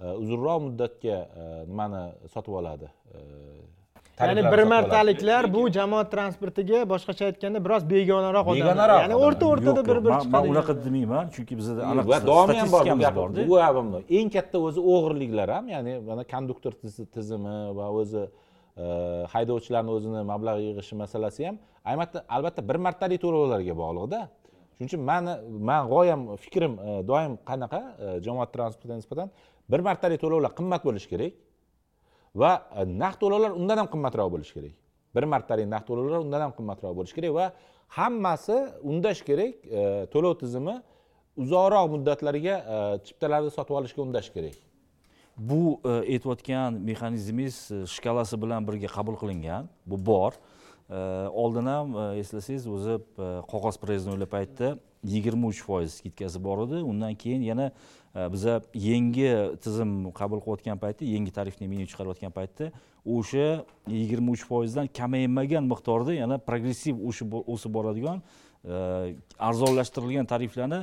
e, 0.00 0.06
uzunroq 0.22 0.58
muddatga 0.66 1.16
e, 1.42 1.44
nimani 1.70 2.02
sotib 2.34 2.54
oladi 2.60 2.86
e, 3.14 3.18
ya'ni 4.20 4.42
bir 4.52 4.62
martaliklar 4.74 5.42
bu 5.54 5.62
jamoat 5.78 6.08
transportiga 6.14 6.78
boshqacha 6.92 7.24
aytganda 7.30 7.60
biroz 7.66 7.82
begonaroq 7.90 8.46
odamlar. 8.52 8.66
Begonaroq 8.66 9.00
ya'ni 9.04 9.16
o'rta 9.26 9.44
o'rtada 9.52 9.82
bir 9.90 9.98
bir 10.04 10.10
man- 10.14 10.30
man 10.36 10.48
unaqa 10.54 10.72
demayman 10.86 11.24
chunki 11.34 11.54
bizada 11.60 11.82
aniq 11.92 12.06
va 12.12 12.18
davom 12.30 12.48
ham 12.60 12.68
bor 13.18 13.28
bu 13.50 14.02
eng 14.18 14.28
katta 14.36 14.56
o'zi 14.68 14.80
o'g'irliklar 14.94 15.48
ham 15.56 15.68
ya'ni 15.74 15.92
mana 16.08 16.22
konduktor 16.34 16.72
tizi- 16.82 17.08
tizimi 17.16 17.56
va 17.78 17.86
o'zi 18.00 18.22
e, 18.24 18.45
Э, 18.76 19.24
haydovchilarni 19.32 19.90
o'zini 19.96 20.22
mablag' 20.32 20.58
yig'ishi 20.60 20.94
masalasi 21.02 21.46
ham 21.48 21.56
albatta 21.90 22.18
albatta 22.36 22.60
bir 22.68 22.76
martalik 22.86 23.20
to'lovlarga 23.24 23.74
bog'liqda 23.82 24.18
shuning 24.76 24.88
uchun 24.90 25.00
mani 25.10 25.32
man 25.68 25.88
g'oyam 25.92 26.20
fikrim 26.44 26.72
e, 26.88 27.08
doim 27.10 27.38
qanaqa 27.48 27.80
e, 28.04 28.06
jamoat 28.26 28.52
transportiga 28.56 28.96
nisbatan 29.00 29.30
bir 29.72 29.80
martalik 29.88 30.20
to'lovlar 30.24 30.52
qimmat 30.58 30.82
bo'lishi 30.88 31.08
kerak 31.12 31.32
va 32.42 32.50
e, 32.80 32.84
naqd 33.02 33.18
to'lovlar 33.22 33.50
undan 33.60 33.78
ham 33.80 33.88
qimmatroq 33.94 34.28
bo'lishi 34.34 34.52
kerak. 34.58 34.74
Bir 35.16 35.24
martalik 35.32 35.66
naqd 35.74 35.86
to'lovlar 35.90 36.20
undan 36.26 36.40
ham 36.44 36.52
qimmatroq 36.58 36.92
bo'lishi 36.98 37.16
kerak 37.18 37.32
va 37.38 37.46
hammasi 37.98 38.56
undash 38.90 39.20
kerak 39.28 39.54
to'lov 40.12 40.32
tizimi 40.42 40.76
uzoqroq 41.42 41.86
muddatlarga 41.94 42.54
chiptalarni 43.06 43.50
sotib 43.56 43.74
olishga 43.80 44.00
undash 44.06 44.30
kerak. 44.36 44.65
Bu 45.38 45.80
e, 45.84 45.88
aytayotgan 45.88 46.74
mexanizmingiz 46.80 47.70
e, 47.70 47.86
shkalasi 47.86 48.42
bilan 48.42 48.66
birga 48.68 48.88
qabul 48.88 49.16
qilingan. 49.20 49.68
Bu 49.86 50.06
bor. 50.06 50.32
E, 50.90 50.94
oldin 51.28 51.66
ham 51.66 51.96
eslasangiz 52.16 52.66
o'zi 52.66 52.98
qog'oz 53.50 53.76
проездной 53.82 54.26
paytda 54.26 54.78
yigirma 55.04 55.52
uch 55.52 55.62
foiz 55.62 56.00
skidkasi 56.00 56.42
bor 56.44 56.64
edi. 56.66 56.82
Undan 56.82 57.14
keyin 57.14 57.42
yana 57.42 57.70
biza 58.32 58.62
yangi 58.74 59.28
tizim 59.60 60.12
qabul 60.12 60.40
qilayotgan 60.40 60.78
paytda 60.80 61.04
yangi 61.04 61.32
tarifni 61.32 61.68
menyu 61.68 61.86
chiqarayotgan 61.86 62.32
paytda 62.32 62.72
o'sha 63.04 63.64
yigirma 63.88 64.32
uch 64.32 64.44
foizdan 64.48 64.86
kamaymagan 64.86 65.68
miqdorda 65.72 66.14
yana 66.14 66.38
progressiv 66.38 66.96
o'sib 67.06 67.74
boradigan 67.74 68.22
arzonlashtirilgan 69.38 70.26
tariflarni 70.26 70.80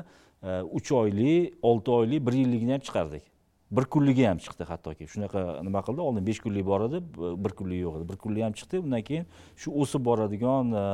uch 0.77 0.91
oylik 0.91 1.53
olti 1.61 1.91
oylik 1.91 2.25
bir 2.27 2.33
yilligini 2.33 2.71
ham 2.77 2.83
chiqardik. 2.85 3.32
Bir 3.77 3.85
kunligi 3.93 4.25
ham 4.27 4.37
chiqdi 4.37 4.63
hattoki. 4.69 5.07
Shunaqa 5.13 5.63
nima 5.63 5.81
qildi? 5.87 6.01
Oldin 6.07 6.27
besh 6.27 6.39
kunlik 6.45 6.65
bor 6.65 6.81
edi 6.87 6.99
bir 7.45 7.53
kunlik 7.59 7.81
yo'q 7.85 7.97
edi. 7.99 8.09
Bir 8.11 8.17
kunlik 8.23 8.43
ham 8.45 8.53
chiqdi 8.59 8.79
undan 8.85 9.01
keyin 9.09 9.25
shu 9.61 9.73
o'sib 9.81 10.05
boradigan 10.05 10.73
e, 10.81 10.85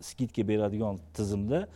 skidka 0.00 0.48
beradigan 0.48 0.98
tizimda 1.16 1.66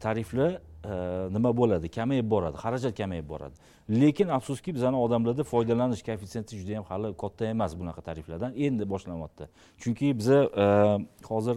tariflar 0.00 0.50
e, 0.52 0.94
nima 1.36 1.50
bo'ladi? 1.60 1.90
Kamayib 1.98 2.30
boradi 2.30 2.56
xarajat 2.64 2.96
kamayib 3.00 3.28
boradi. 3.28 3.54
Lekin 3.90 4.28
afsuski 4.38 4.74
bizani 4.74 4.96
odamlarda 4.96 5.44
foydalanish 5.52 6.02
koeffitsiyenti 6.08 6.58
juda 6.60 6.72
yam 6.78 6.84
hali 6.90 7.14
katta 7.22 7.46
emas 7.54 7.78
bunaqa 7.80 8.02
tariflardan. 8.10 8.52
Endi 8.66 8.90
boshlanyapti 8.92 9.48
chunki 9.82 10.14
biza 10.18 10.38
e, 10.64 10.66
hozir 11.30 11.56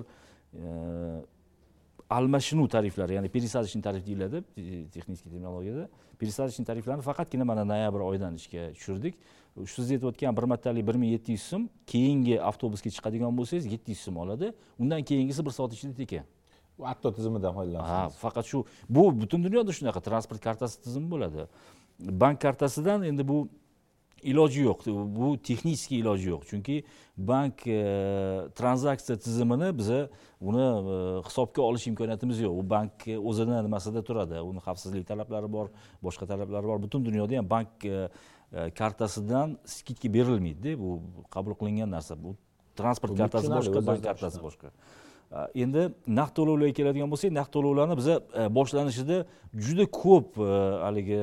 almashinuv 2.10 2.68
tariflari 2.68 3.14
ya'ni 3.14 3.30
пересадочный 3.30 3.82
tarif 3.82 4.06
deyiladi 4.06 4.42
texnik 4.94 5.24
terminologiyada. 5.24 5.90
Пересадочный 6.20 6.66
tariflarni 6.66 7.02
faqatgina 7.02 7.46
mana 7.46 7.64
noyabr 7.66 8.02
oyidan 8.10 8.36
ishga 8.36 8.72
tushirdik 8.78 9.16
siz 9.68 9.92
aytayotgan 9.92 10.36
bir 10.38 10.44
martalik 10.52 10.88
bir 10.88 10.96
ming 10.96 11.12
yetti 11.16 11.32
yuz 11.38 11.46
so'm 11.52 11.70
keyingi 11.88 12.36
avtobusga 12.50 12.90
chiqadigan 12.96 13.32
bo'lsangiz 13.40 13.66
yetti 13.74 13.96
yuz 13.96 14.02
so'm 14.08 14.18
oladi 14.24 14.52
undan 14.80 15.04
keyingisi 15.04 15.46
bir 15.46 15.52
soat 15.58 15.74
ichida 15.74 15.94
tekin 16.02 16.24
Bu 16.80 16.88
hatto 16.88 17.12
tizimidan 17.14 17.52
ha 17.52 17.56
foydalansangiz 17.60 18.16
faqat 18.26 18.46
shu 18.52 18.66
bu 18.90 19.04
butun 19.22 19.44
dunyoda 19.44 19.72
shunaqa 19.80 20.00
transport 20.08 20.42
kartasi 20.48 20.82
tizimi 20.84 21.12
bo'ladi 21.14 21.48
bank 22.00 22.42
kartasidan 22.42 23.04
endi 23.04 23.28
bu 23.28 23.38
iloji 24.24 24.66
yo'q. 24.66 24.86
Bu 25.16 25.36
texniskiy 25.44 26.00
iloji 26.00 26.30
yo'q. 26.30 26.44
Chunki 26.50 26.82
bank 27.18 27.68
e, 27.68 27.80
tranzaksiya 28.56 29.18
tizimini 29.20 29.72
biza 29.78 30.00
uni 30.42 30.66
e, 30.66 30.98
hisobga 31.28 31.62
olish 31.62 31.88
imkoniyatimiz 31.92 32.42
yo'q. 32.46 32.60
U 32.60 32.64
bank 32.70 33.08
e, 33.08 33.18
o'zini 33.20 33.62
nimasida 33.64 34.04
turadi? 34.04 34.42
Uni 34.42 34.64
xavfsizlik 34.66 35.08
talablari 35.08 35.52
bor 35.52 35.72
boshqa 36.04 36.28
talablari 36.30 36.68
bor. 36.72 36.82
Butun 36.86 37.06
dunyoda 37.06 37.38
ham 37.38 37.50
bank 37.50 37.86
e, 37.86 38.08
e, 38.54 38.70
kartasidan 38.80 39.58
skidka 39.66 40.14
berilmaydida. 40.14 40.78
Bu 40.80 41.00
qabul 41.32 41.58
qilingan 41.60 41.92
narsa. 41.92 42.18
Bu 42.24 42.36
transport 42.76 43.18
kartasi 43.18 43.52
boshqa 43.52 43.86
bank 43.86 44.04
kartasi 44.04 44.42
boshqa. 44.44 44.74
A, 45.30 45.44
endi 45.54 45.84
naqd 46.10 46.34
to'lovlarga 46.40 46.74
keladigan 46.74 47.10
bo'lsak 47.12 47.30
naqd 47.36 47.52
to'lovlarni 47.54 47.96
biza 48.00 48.16
e, 48.18 48.48
boshlanishida 48.58 49.20
juda 49.54 49.86
ko'p 50.00 50.40
e, 50.42 50.48
haligi 50.82 51.20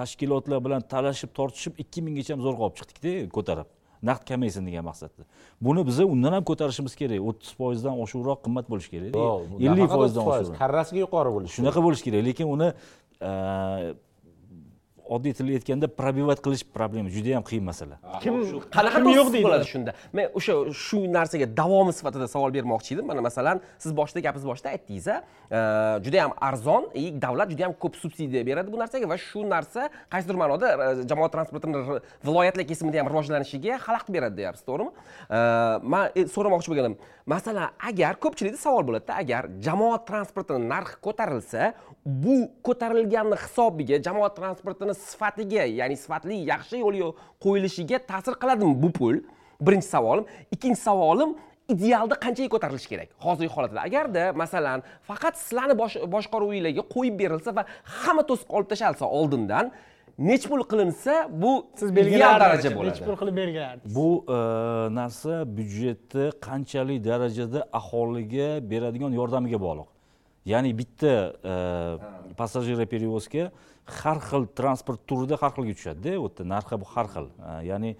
tashkilotlar 0.00 0.58
bilan 0.66 0.80
talashib 0.94 1.30
tortishib 1.38 1.78
ikki 1.82 2.00
minggacha 2.06 2.40
zo'rg'a 2.46 2.62
olib 2.66 2.76
chiqdikda 2.80 3.12
ko'tarib. 3.36 3.68
Naqd 4.08 4.24
kamaysin 4.30 4.64
degan 4.68 4.84
maqsadda. 4.90 5.26
Buni 5.66 5.82
biza 5.88 6.04
undan 6.14 6.32
ham 6.36 6.44
ko'tarishimiz 6.50 6.94
kerak. 7.00 7.20
o'ttiz 7.30 7.50
foizdan 7.60 7.98
oshiqroq 8.04 8.38
qimmat 8.46 8.66
bo'lishi 8.72 8.90
kerak. 8.94 9.12
Ellik 9.68 9.90
foizdan 9.96 10.24
30%, 10.24 10.30
oshiqroq. 10.30 10.60
Karrasiga 10.62 11.00
yuqori 11.04 11.30
bo'lishi. 11.36 11.54
Shunaqa 11.58 11.80
bo'lishi 11.86 12.04
kerak. 12.06 12.22
Lekin 12.28 12.46
uni 12.54 12.68
oddiy 15.16 15.34
tilda 15.38 15.58
aytganda 15.58 15.88
пробивать 16.00 16.40
qilish 16.44 16.64
problema 16.76 17.10
juda 17.16 17.34
yam 17.36 17.44
qiyin 17.50 17.64
masala. 17.70 17.98
Kim 18.22 18.38
qanaqa 18.76 19.02
yo'q 19.18 19.30
bo'ladi 19.36 19.66
shunda? 19.72 19.94
Men 20.16 20.30
o'sha 20.38 20.56
shu 20.86 21.02
narsaga 21.18 21.46
davomi 21.60 21.92
sifatida 21.98 22.28
savol 22.34 22.54
bermoqchi 22.56 22.96
edim. 22.96 23.06
Mana 23.10 23.24
masalan 23.28 23.62
siz 23.78 23.96
boshida 24.00 24.22
gapingiz 24.26 24.46
boshida 24.52 24.74
aytdingiz 24.74 25.08
a 25.14 25.16
juda 26.04 26.16
yam 26.22 26.32
arzon 26.50 26.90
и 26.94 27.10
davlat 27.10 27.50
juda 27.52 27.66
yam 27.66 27.74
ko'p 27.82 27.96
subsidiya 28.02 28.44
beradi 28.46 28.72
bu 28.72 28.78
narsaga 28.82 29.08
va 29.12 29.18
shu 29.18 29.42
narsa 29.54 29.88
qaysidir 30.12 30.36
ma'noda 30.42 30.68
e, 30.74 31.08
jamoat 31.10 31.32
transportini 31.34 32.00
viloyatlar 32.26 32.66
kesimida 32.70 33.02
ham 33.02 33.10
rivojlanishiga 33.12 33.80
xalaqit 33.86 34.12
beradi 34.16 34.36
deyapsiz 34.40 34.64
to'g'rimi? 34.68 34.90
Man 35.92 36.04
e, 36.14 36.26
so'ramoqchi 36.34 36.70
bo'lganim 36.72 36.94
masalan 37.26 37.74
agar 37.90 38.18
ko'pchilikda 38.24 38.60
savol 38.66 38.86
bo'ladida 38.88 39.18
agar 39.22 39.50
jamoat 39.66 40.06
transportini 40.10 40.70
narxi 40.74 41.00
ko'tarilsa 41.06 41.72
bu 42.24 42.36
ko'tarilganni 42.66 43.36
hisobiga 43.44 43.98
jamoat 44.06 44.36
transportini 44.38 44.94
sifatiga 45.08 45.62
ya'ni 45.80 45.96
sifatli 46.02 46.36
yaxshi 46.52 46.76
yo'l 46.84 46.94
yo'l 47.02 47.12
qo'yilishiga 47.44 47.98
ta'sir 48.10 48.34
qiladimi 48.42 48.74
bu 48.82 48.90
pul? 48.98 49.16
Birinchi 49.66 49.88
savolim. 49.94 50.24
Ikkinchi 50.54 50.80
savolim 50.88 51.30
idealda 51.74 52.14
qanchaga 52.24 52.48
ko'tarilishi 52.54 52.88
kerak? 52.92 53.08
Hozirgi 53.24 53.52
holatda. 53.56 53.78
Agarda 53.88 54.22
masalan 54.42 54.78
faqat 55.08 55.34
sizlarni 55.44 55.74
bosh- 55.82 56.02
boshqaruvinglarga 56.14 56.82
qo'yib 56.94 57.14
berilsa 57.22 57.50
va 57.58 57.62
hamma 58.00 58.22
to'sib 58.30 58.48
olib 58.56 58.68
tashlansa 58.72 59.04
oldindan 59.18 59.66
nechi 60.30 60.46
pul 60.52 60.62
qilinsa 60.72 61.14
bu 61.42 61.52
siz 61.80 61.88
belgilardingiz 61.98 62.40
daraja 62.44 62.68
nechi 62.68 62.78
bo'ladi. 62.78 63.04
pul 63.08 63.16
qilib 63.20 63.36
belgilardingiz 63.42 63.94
bu 63.96 64.08
e, 64.36 64.38
narsa 64.98 65.32
byudjetni 65.56 66.24
qanchalik 66.46 66.98
darajada 67.08 67.60
aholiga 67.80 68.48
beradigan 68.70 69.12
yordamiga 69.20 69.58
bog'liq 69.66 69.88
ya'ni 70.52 70.72
bitta 70.76 71.12
e, 71.52 71.54
passajir 72.38 72.80
перевозка 72.86 73.50
har 73.86 74.18
xil 74.28 74.46
transport 74.54 75.02
turida 75.08 75.38
har 75.40 75.52
xilga 75.56 75.74
tushadida 75.78 76.16
u 76.18 76.28
yerda 76.28 76.46
narxi 76.54 76.80
bu 76.80 76.86
har 76.94 77.06
xil. 77.14 77.28
E, 77.38 77.52
ya'ni 77.70 77.90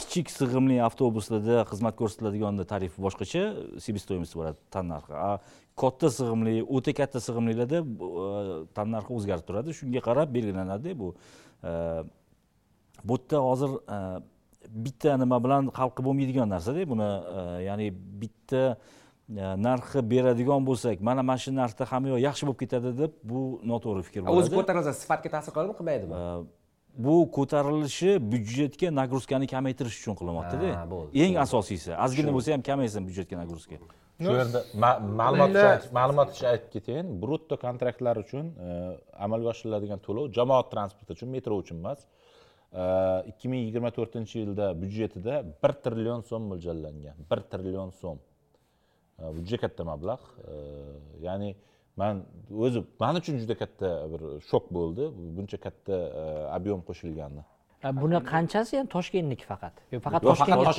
kichik 0.00 0.30
sig'imli 0.30 0.76
avtobuslarda 0.88 1.64
xizmat 1.70 1.96
ko'rsatiladigan 2.00 2.60
tarif 2.72 2.98
boshqacha 3.06 3.42
себестоимость 3.84 4.36
bo'ladi 4.38 4.58
tan 4.70 4.90
narxi. 4.92 5.14
A 5.28 5.40
katta 5.82 6.10
sig'imli 6.18 6.60
o'ta 6.76 6.92
katta 7.00 7.22
sig'imlilarda 7.26 7.82
e, 7.82 8.60
tan 8.76 8.92
narxi 8.94 9.12
o'zgarib 9.18 9.46
turadi. 9.48 9.76
Shunga 9.80 10.04
qarab 10.08 10.32
belgilanadi 10.36 10.96
bu. 11.00 11.14
Bu 13.06 13.16
yerda 13.16 13.38
hozir 13.48 13.70
bitta 14.68 15.16
nima 15.22 15.38
bilan 15.44 15.70
hal 15.78 15.90
qilib 15.94 16.06
bo'lmaydigan 16.08 16.48
narsada 16.50 16.84
buni 16.92 17.08
ya'ni 17.68 17.86
bitta 18.22 18.62
narxi 19.28 20.10
beradigan 20.10 20.66
bo'lsak 20.66 21.00
mana 21.00 21.22
mana 21.22 21.38
shu 21.38 21.50
narxda 21.50 21.84
hamma 21.90 22.08
yoq 22.14 22.20
yaxshi 22.28 22.46
bo'lib 22.46 22.60
ketadi 22.62 22.90
deb 23.02 23.12
bu 23.30 23.40
noto'g'ri 23.70 24.02
fikr 24.08 24.20
o'zi 24.22 24.30
bo'ladi 24.30 24.54
ko'tarilsa 24.60 24.92
sifatga 25.02 25.28
ta'sir 25.34 25.50
qiladimi 25.54 25.74
qilmaydimi? 25.78 26.14
E, 26.14 26.24
bu 27.06 27.14
ko'tarilishi 27.36 28.10
byudjetga 28.32 28.88
nagruzkani 29.00 29.46
kamaytirish 29.54 29.96
uchun 30.00 30.14
qilinyaptida 30.20 30.68
eng 31.24 31.34
asosiysi 31.44 31.90
ozgina 32.04 32.34
bo'lsa 32.36 32.54
ham 32.54 32.62
kamaysin 32.70 33.08
byudjetga 33.08 33.40
nagruzka. 33.42 33.80
Shu 34.24 34.36
yerda 34.40 34.62
ma- 34.84 35.00
ma'lumot 35.22 35.90
ma'lumot 35.98 36.28
uchun 36.34 36.46
aytib 36.52 36.70
ketayin 36.76 37.10
brutto 37.22 37.58
kontraktlar 37.66 38.22
uchun 38.24 38.44
e, 38.68 38.70
amalga 39.26 39.48
oshiriladigan 39.54 40.00
to'lov 40.06 40.30
jamoat 40.38 40.70
transporti 40.74 41.18
uchun 41.18 41.34
metro 41.36 41.58
uchun 41.64 41.82
emas. 41.82 42.06
Ikki 43.30 43.46
ming 43.50 43.62
yigirma 43.66 43.90
to'rtinchi 43.98 44.36
yilda 44.42 44.66
byudjetida 44.80 45.34
bir 45.62 45.72
trillion 45.84 46.22
so'm 46.30 46.42
mo'ljallangan 46.52 47.16
bir 47.30 47.40
trillion 47.52 47.90
so'm. 48.00 48.18
E, 48.18 48.35
bu 49.34 49.38
juda 49.46 49.58
katta 49.64 49.82
mablag' 49.90 50.24
E, 50.52 50.54
ya'ni 51.26 51.50
man 52.00 52.14
o'zi 52.64 52.80
man 53.02 53.14
uchun 53.20 53.34
juda 53.42 53.54
katta 53.62 53.88
bir 54.12 54.20
shok 54.50 54.64
bo'ldi 54.76 55.04
buncha 55.36 55.58
katta 55.66 55.96
e, 56.20 56.24
объем 56.58 56.80
qo'shilgani 56.88 57.42
Ha, 57.84 57.90
buni 58.02 58.18
qanchasi? 58.32 58.72
Ham 58.80 58.86
toshkentniki 58.96 59.44
faqat. 59.52 59.74
Yo 59.92 59.98
faqat 60.06 60.22
toshkent 60.30 60.58
bu. 60.60 60.64
faqat 60.64 60.76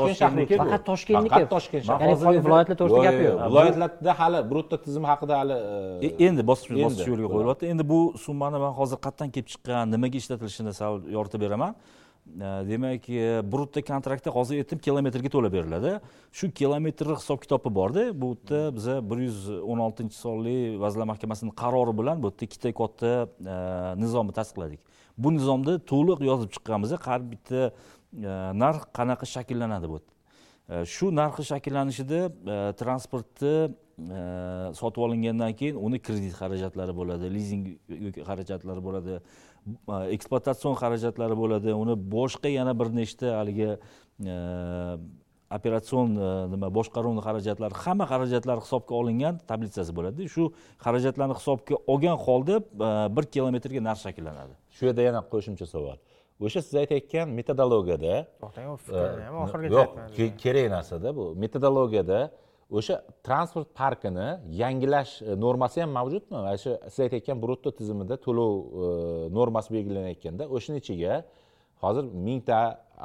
toshkentniki 0.91 1.33
Faqat 1.33 1.49
Toshkent. 1.55 1.83
Shahri. 1.89 2.03
ya'ni 2.03 2.39
viloyatlar 2.45 2.75
to'g'risida 2.81 3.03
gapi 3.07 3.23
Yo'q, 3.27 3.37
viloyatlarda 3.49 4.11
hali 4.21 4.39
brutto 4.51 4.75
tizim 4.85 5.03
haqida 5.11 5.33
hali 5.41 5.55
e, 6.03 6.07
E- 6.07 6.15
endi 6.27 6.41
bosqichma 6.51 6.75
endi. 6.77 6.85
bosqich 6.87 7.07
yo'lga 7.11 7.27
qo'yilyapti 7.35 7.65
endi 7.73 7.83
bu 7.91 7.99
summani 8.25 8.57
man 8.65 8.73
hozir 8.79 8.97
qayerdan 9.05 9.29
kelib 9.35 9.47
chiqqan 9.53 9.85
nimaga 9.93 10.17
ishlatilishini 10.21 10.73
sal 10.79 10.93
yoritib 11.15 11.39
beraman. 11.45 11.71
E, 11.73 11.96
demak 12.35 13.09
e, 13.09 13.41
brutta 13.51 13.81
kontraktda 13.81 14.31
hozir 14.31 14.59
aytdim 14.61 14.79
kilometrga 14.79 15.29
to'lab 15.29 15.53
beriladi. 15.53 15.93
Shu 16.31 16.51
kilometrni 16.51 17.15
hisob 17.17 17.41
kitobi 17.41 17.73
borda. 17.79 18.03
Bu 18.21 18.33
yerda 18.35 18.75
biza 18.75 18.97
bir 19.09 19.23
yuz 19.27 19.49
o'n 19.49 19.79
oltinchi 19.87 20.17
sonli 20.17 20.57
vazirlar 20.81 21.07
mahkamasini 21.13 21.55
qarori 21.63 21.95
bilan 21.97 22.21
bu 22.23 22.31
yerda 22.31 22.49
ikkita 22.49 22.73
katta 22.81 23.13
e, 23.25 23.55
nizomni 24.03 24.35
tasdiqladik. 24.39 24.79
Bu 25.17 25.33
nizomda 25.37 25.79
to'liq 25.91 26.21
yozib 26.29 26.53
chiqqanmiz 26.55 26.93
har 27.07 27.21
bitta 27.31 27.63
e, 27.69 28.37
narx 28.63 28.85
qanaqa 28.97 29.25
shakllanadi 29.35 29.89
bu 29.93 30.03
shu 30.67 31.07
narxni 31.15 31.45
shakllanishida 31.47 32.19
transportni 32.75 33.71
sotib 34.77 35.01
olingandan 35.05 35.53
keyin 35.55 35.75
uni 35.75 35.99
kredit 35.99 36.35
xarajatlari 36.37 36.93
bo'ladi 36.99 37.29
lizing 37.33 37.63
xarajatlari 38.27 38.83
bo'ladi. 38.87 39.19
Ekspluatatsion 40.15 40.75
xarajatlari 40.81 41.35
bo'ladi 41.43 41.73
uni 41.83 41.95
boshqa 42.15 42.49
yana 42.59 42.73
bir 42.79 42.91
nechta 42.99 43.37
haligi 43.39 43.69
operatsion 45.57 46.11
nima 46.53 46.69
boshqaruvni 46.77 47.21
xarajatlari 47.27 47.79
hamma 47.83 48.05
xarajatlar 48.11 48.57
hisobga 48.63 48.93
olingan 49.01 49.39
tablitsasi 49.49 49.95
bo'ladi 49.97 50.27
shu 50.33 50.49
xarajatlarni 50.85 51.35
hisobga 51.39 51.79
olgan 51.93 52.17
holda 52.25 52.55
bir 53.15 53.25
kilometrga 53.33 53.81
narx 53.89 54.03
shakllanadi 54.07 54.53
shu 54.75 54.89
yerda 54.89 55.07
yana 55.09 55.21
qo'shimcha 55.33 55.67
savol 55.73 55.97
o'sha 56.45 56.59
siz 56.65 56.75
aytayotgan 56.83 57.31
metodologiyada 57.39 58.13
to'xtang 58.41 58.67
u 58.73 58.75
fikrni 58.87 59.23
ham 59.27 59.37
oxirigacha 59.45 59.85
yo'q 60.19 60.35
kerak 60.43 60.67
narsada 60.75 61.15
bu 61.17 61.25
metodologiyada 61.43 62.19
o'sha 62.69 63.01
transport 63.23 63.75
parkini 63.75 64.39
yangilash 64.49 65.21
e, 65.21 65.39
normasi 65.39 65.81
ham 65.81 65.91
mavjudmi? 65.91 66.31
Mana 66.31 66.57
shu 66.57 66.77
siz 66.89 66.99
aytayotgan 66.99 67.41
brutto 67.41 67.71
tizimida 67.71 68.17
to'lov 68.17 68.51
e, 68.59 68.89
normasi 69.39 69.73
belgilanayotganda 69.73 70.49
o'shani 70.55 70.83
ichiga 70.83 71.23
hozir 71.83 72.03
mingta 72.27 72.59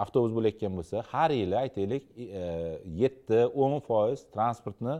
avtobus 0.04 0.34
bo'layotgan 0.36 0.74
bo'lsa 0.78 1.04
har 1.12 1.30
yili 1.30 1.56
aytaylik 1.64 2.10
e, 2.16 2.24
e 2.24 2.44
yetti 3.02 3.44
o'n 3.46 3.78
foiz 3.86 4.26
transportni 4.34 4.98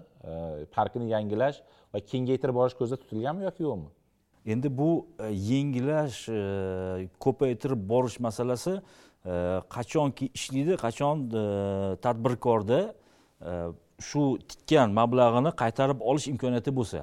parkini 0.77 1.11
yangilash 1.15 1.63
va 1.93 1.99
kengaytirib 2.13 2.55
borish 2.61 2.79
ko'zda 2.79 3.01
tutilganmi 3.03 3.49
yoki 3.49 3.67
yo'qmi? 3.67 3.91
Endi 4.53 4.69
bu 4.79 4.91
yengilash 5.51 6.27
ko'paytirib 7.25 7.81
borish 7.93 8.19
masalasi 8.27 8.79
qachonki 9.77 10.31
ishlaydi 10.39 10.79
qachon 10.85 11.29
tadbirkorda 12.05 12.81
shu 14.11 14.23
tikkan 14.51 14.89
mablag'ini 15.01 15.51
qaytarib 15.63 15.99
olish 16.11 16.27
imkoniyati 16.33 16.71
bo'lsa 16.79 17.03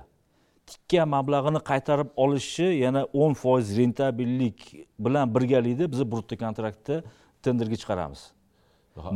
tikkan 0.70 1.08
mablag'ini 1.16 1.62
qaytarib 1.70 2.10
olishi 2.24 2.68
yana 2.84 3.06
o'n 3.22 3.34
foiz 3.42 3.72
rentabellik 3.78 4.60
bilan 5.06 5.32
birgalikda 5.36 5.90
biz 5.94 6.04
brutto 6.12 6.36
kontraktda 6.44 7.02
tenderga 7.46 7.78
chiqaramiz. 7.82 8.22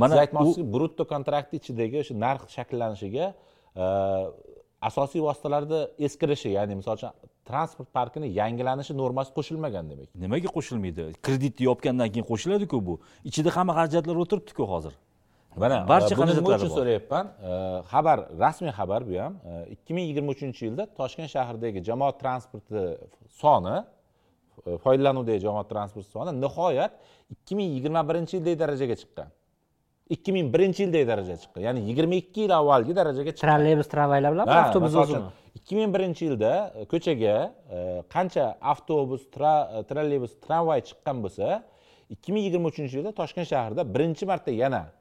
Mana 0.01 0.13
siz 0.13 0.21
aytmoqchisiz 0.23 0.65
brutto 0.75 1.03
kontraktni 1.13 1.59
ichidagi 1.61 2.01
o'sha 2.03 2.15
narx 2.25 2.41
shakllanishiga 2.55 3.25
e, 3.83 3.85
asosiy 4.89 5.21
vositalarni 5.27 5.79
eskirishi 6.07 6.49
ya'ni 6.57 6.79
misol 6.79 6.99
uchun 6.99 7.31
transport 7.49 7.89
parkini 7.97 8.27
yangilanishi 8.39 8.93
normasi 9.03 9.31
qo'shilmagan 9.37 9.89
demak. 9.91 10.09
Nimaga 10.25 10.49
qo'shilmaydi? 10.57 11.09
Kreditni 11.27 11.69
yopgandan 11.69 12.13
keyin 12.13 12.27
qo'shiladiku 12.31 12.77
bu. 12.87 12.99
Ichida 13.29 13.49
hamma 13.57 13.73
xarajatlar 13.79 14.23
o'tiribdiku 14.23 14.69
hozir 14.73 14.93
mana 15.57 15.77
Barcha 15.87 16.15
e, 16.15 16.17
buni 16.17 16.31
nima 16.37 16.49
xarajatlari 16.49 16.65
uchun 16.65 16.71
so'rayapman. 16.77 17.25
E, 17.49 17.51
xabar 17.91 18.17
rasmiy 18.43 18.71
xabar 18.79 19.01
bu 19.09 19.19
ham. 19.23 19.33
Ikki 19.75 19.91
ming 19.95 20.05
yigirma 20.09 20.31
uchinchi 20.35 20.61
yilda 20.67 20.83
toshkent 20.99 21.29
shahridagi 21.35 21.79
jamoat 21.89 22.15
transporti 22.23 22.81
soni 23.41 23.77
e, 23.79 24.77
foydalanuvdagi 24.83 25.39
jamoat 25.47 25.67
transporti 25.73 26.09
soni 26.15 26.31
nihoyat 26.43 26.93
ikki 27.33 27.53
ming 27.59 27.69
yigirma 27.75 28.01
birinchi 28.09 28.33
yildagi 28.37 28.57
darajaga 28.63 28.95
chiqqan. 29.03 29.29
ikki 30.15 30.31
ming 30.35 30.47
birinchi 30.53 30.81
yildagi 30.85 31.07
darajaga 31.11 31.39
chiqqan. 31.43 31.61
Ya'ni 31.67 31.81
yigirma 31.89 32.15
ikki 32.23 32.39
yil 32.45 32.53
avvalgi 32.59 32.93
darajaga 32.99 33.31
chiqqan. 33.35 33.47
Trolleybus 33.49 33.87
tramvaylar 33.93 34.31
bilan 34.35 34.45
avtobus 34.59 34.95
uchun 35.05 35.23
ikki 35.57 35.75
ming 35.75 35.93
birinchi 35.95 36.25
yilda 36.27 36.73
e, 36.75 36.85
ko'chaga 36.91 37.35
e, 37.77 38.01
qancha 38.13 38.45
avtobus 38.73 39.23
e, 39.25 39.83
trolleybus 39.89 40.33
tramvay 40.45 40.81
chiqqan 40.89 41.17
bo'lsa 41.23 41.47
ikki 42.13 42.29
ming 42.33 42.43
yigirma 42.47 42.67
uchinchi 42.73 42.95
yilda 42.97 43.11
toshkent 43.19 43.47
shahrida 43.53 43.83
birinchi 43.95 44.25
marta 44.31 44.51
yana 44.51 44.81
e, 44.87 44.91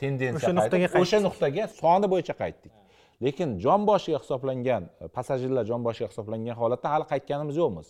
tendensiya 0.00 0.50
O'sha 0.50 0.54
nuqtaga 0.58 0.88
o'sha 1.00 1.18
nuqtaga 1.26 1.68
soni 1.80 2.08
bo'yicha 2.12 2.34
qaytdik. 2.42 2.72
Lekin 3.22 3.58
jon 3.64 3.86
boshiga 3.86 4.18
hisoblangan 4.22 4.88
e, 5.00 5.08
passajirlar 5.16 5.64
jon 5.70 5.84
boshiga 5.86 6.08
hisoblangan 6.12 6.56
holatda 6.62 6.88
hali 6.94 7.06
qaytganimiz 7.12 7.56
yo'qmiz. 7.62 7.86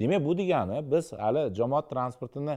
Demak 0.00 0.24
bu 0.26 0.36
degani 0.40 0.78
biz 0.92 1.12
hali 1.24 1.42
jamoat 1.58 1.90
transportini 1.92 2.54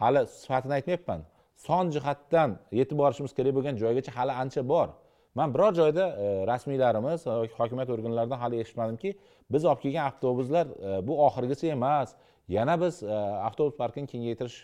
hali 0.00 0.26
sifatini 0.26 0.74
aytmayapman. 0.78 1.20
Son 1.66 1.90
jihatdan 1.94 2.58
yetib 2.80 2.96
borishimiz 3.02 3.32
kerak 3.38 3.54
bo'lgan 3.56 3.74
joygacha 3.82 4.12
hali 4.18 4.32
ancha 4.42 4.62
bor. 4.72 4.88
Man 5.38 5.48
biror 5.54 5.72
joyda 5.80 6.04
e, 6.24 6.46
rasmiylarimiz 6.52 7.26
yoki 7.26 7.54
hokimiyat 7.60 7.90
organlaridan 7.96 8.38
hali 8.44 8.60
eshitmadimki 8.62 9.10
biz 9.52 9.64
olib 9.64 9.80
kelgan 9.84 10.04
avtobuslar 10.10 10.66
e, 10.66 11.06
bu 11.08 11.12
oxirgisi 11.26 11.66
emas. 11.76 12.14
Yana 12.48 12.74
biz 12.82 13.02
avtobus 13.48 13.74
parkini 13.82 14.06
kengaytirish 14.06 14.58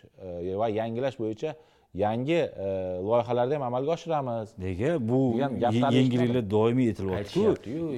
va 0.61 0.69
yangilash 0.81 1.17
bo'yicha 1.23 1.51
yangi 1.95 2.33
e, 2.33 2.67
loyihalarni 3.05 3.55
ham 3.55 3.63
amalga 3.63 3.91
oshiramiz. 3.93 4.49
Nega? 4.59 5.09
Bu 5.09 5.33
degan 5.35 5.61
gaplarni 5.61 5.95
ye- 5.97 6.03
yangiliklar 6.03 6.51
doimiy 6.51 6.89
aytilyaptiku. 6.89 7.57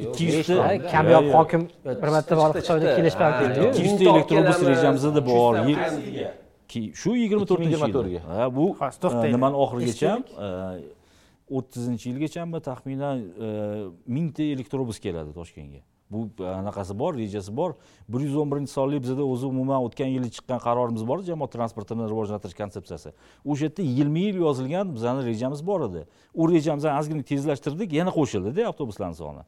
ikki 0.09 0.25
yuzta 0.25 0.79
kamyob 0.95 1.27
hokim 1.35 1.69
bir 1.85 2.09
marta 2.16 2.37
borib 2.37 2.57
hisobida 2.61 2.97
keldiyu 3.41 3.69
ikki 3.69 3.83
yuzta 3.87 4.05
elektrobus 4.11 4.59
rejamizda 4.71 5.27
bor 5.27 5.55
shu 7.01 7.11
yigirma 7.16 7.47
to'rtinchi 7.51 7.77
2024 7.77 8.11
yil 8.11 8.19
ga. 8.19 8.23
ha 8.29 8.57
bu 8.57 8.65
e, 9.27 9.33
nimani 9.33 9.57
oxirigacha? 9.65 10.12
O'ttizinchi 11.57 12.07
yilgachami 12.11 12.61
taxminan 12.61 13.16
e, 13.47 13.49
mingta 14.16 14.43
elektrobus 14.43 14.99
keladi 15.05 15.33
toshkentga 15.39 15.81
bu 16.11 16.45
anaqasi 16.45 16.99
bor 16.99 17.15
rejasi 17.15 17.57
bor. 17.57 17.75
Bir 18.09 18.21
yuz 18.21 18.37
o'n 18.37 18.51
birinchi 18.51 18.73
sonli 18.73 19.03
bizada 19.03 19.25
o'zi 19.25 19.47
umuman 19.47 19.83
o'tgan 19.87 20.11
yili 20.15 20.31
chiqqan 20.37 20.61
qarorimiz 20.67 21.07
bor 21.07 21.23
jamoat 21.23 21.53
transportini 21.53 22.09
rivojlantirish 22.13 22.57
konsepsiyasi. 22.63 23.13
O'sha 23.45 23.69
yerda 23.69 23.83
yilma 23.83 24.19
yil 24.27 24.41
yozilgan 24.47 24.95
bizani 24.95 25.27
rejamiz 25.27 25.67
bor 25.67 25.89
edi. 25.89 26.07
U 26.35 26.49
rejamizni 26.51 26.91
ozgina 26.99 27.23
tezlashtirdik 27.23 27.93
yana 28.01 28.13
qo'shildida 28.19 28.69
avtobuslarni 28.71 29.19
soni. 29.23 29.45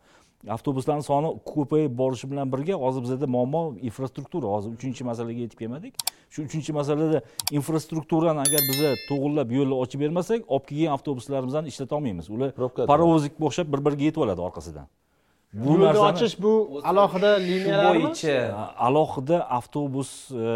Avtobuslarni 0.57 1.03
soni 1.03 1.33
ko'payib 1.53 1.95
borishi 1.99 2.31
bilan 2.31 2.53
birga 2.53 2.75
hozir 2.85 3.03
bizada 3.07 3.27
muammo 3.27 3.63
infrastruktura 3.89 4.47
hozir 4.55 4.71
uchinchi 4.77 5.05
masalaga 5.05 5.41
yetib 5.45 5.59
kelmadik. 5.59 5.95
Shu 6.31 6.43
uchinchi 6.43 6.73
masalada 6.73 7.23
infrastrukturani 7.59 8.41
agar 8.47 8.63
biza 8.71 8.93
to'g'irlab 9.09 9.57
yo'lni 9.59 9.81
ochib 9.85 10.01
bermasak 10.05 10.47
olib 10.55 10.69
kelgan 10.69 10.93
avtobuslarimizni 10.99 11.73
ishlatolmaymiz 11.73 12.31
ular 12.31 12.55
parovozikka 12.93 13.49
o'xshab 13.49 13.73
bir 13.75 13.85
biriga 13.87 14.09
yetib 14.11 14.25
oladi 14.27 14.43
orqasidan 14.49 14.87
bu 15.53 15.73
yo'lni 15.81 15.99
ochish 15.99 16.35
bu 16.43 16.81
alohida 16.85 17.31
liniyalarmi? 17.41 18.05
bo'yicha 18.05 18.35
alohida 18.89 19.39
avtobus 19.59 20.11
e, 20.31 20.47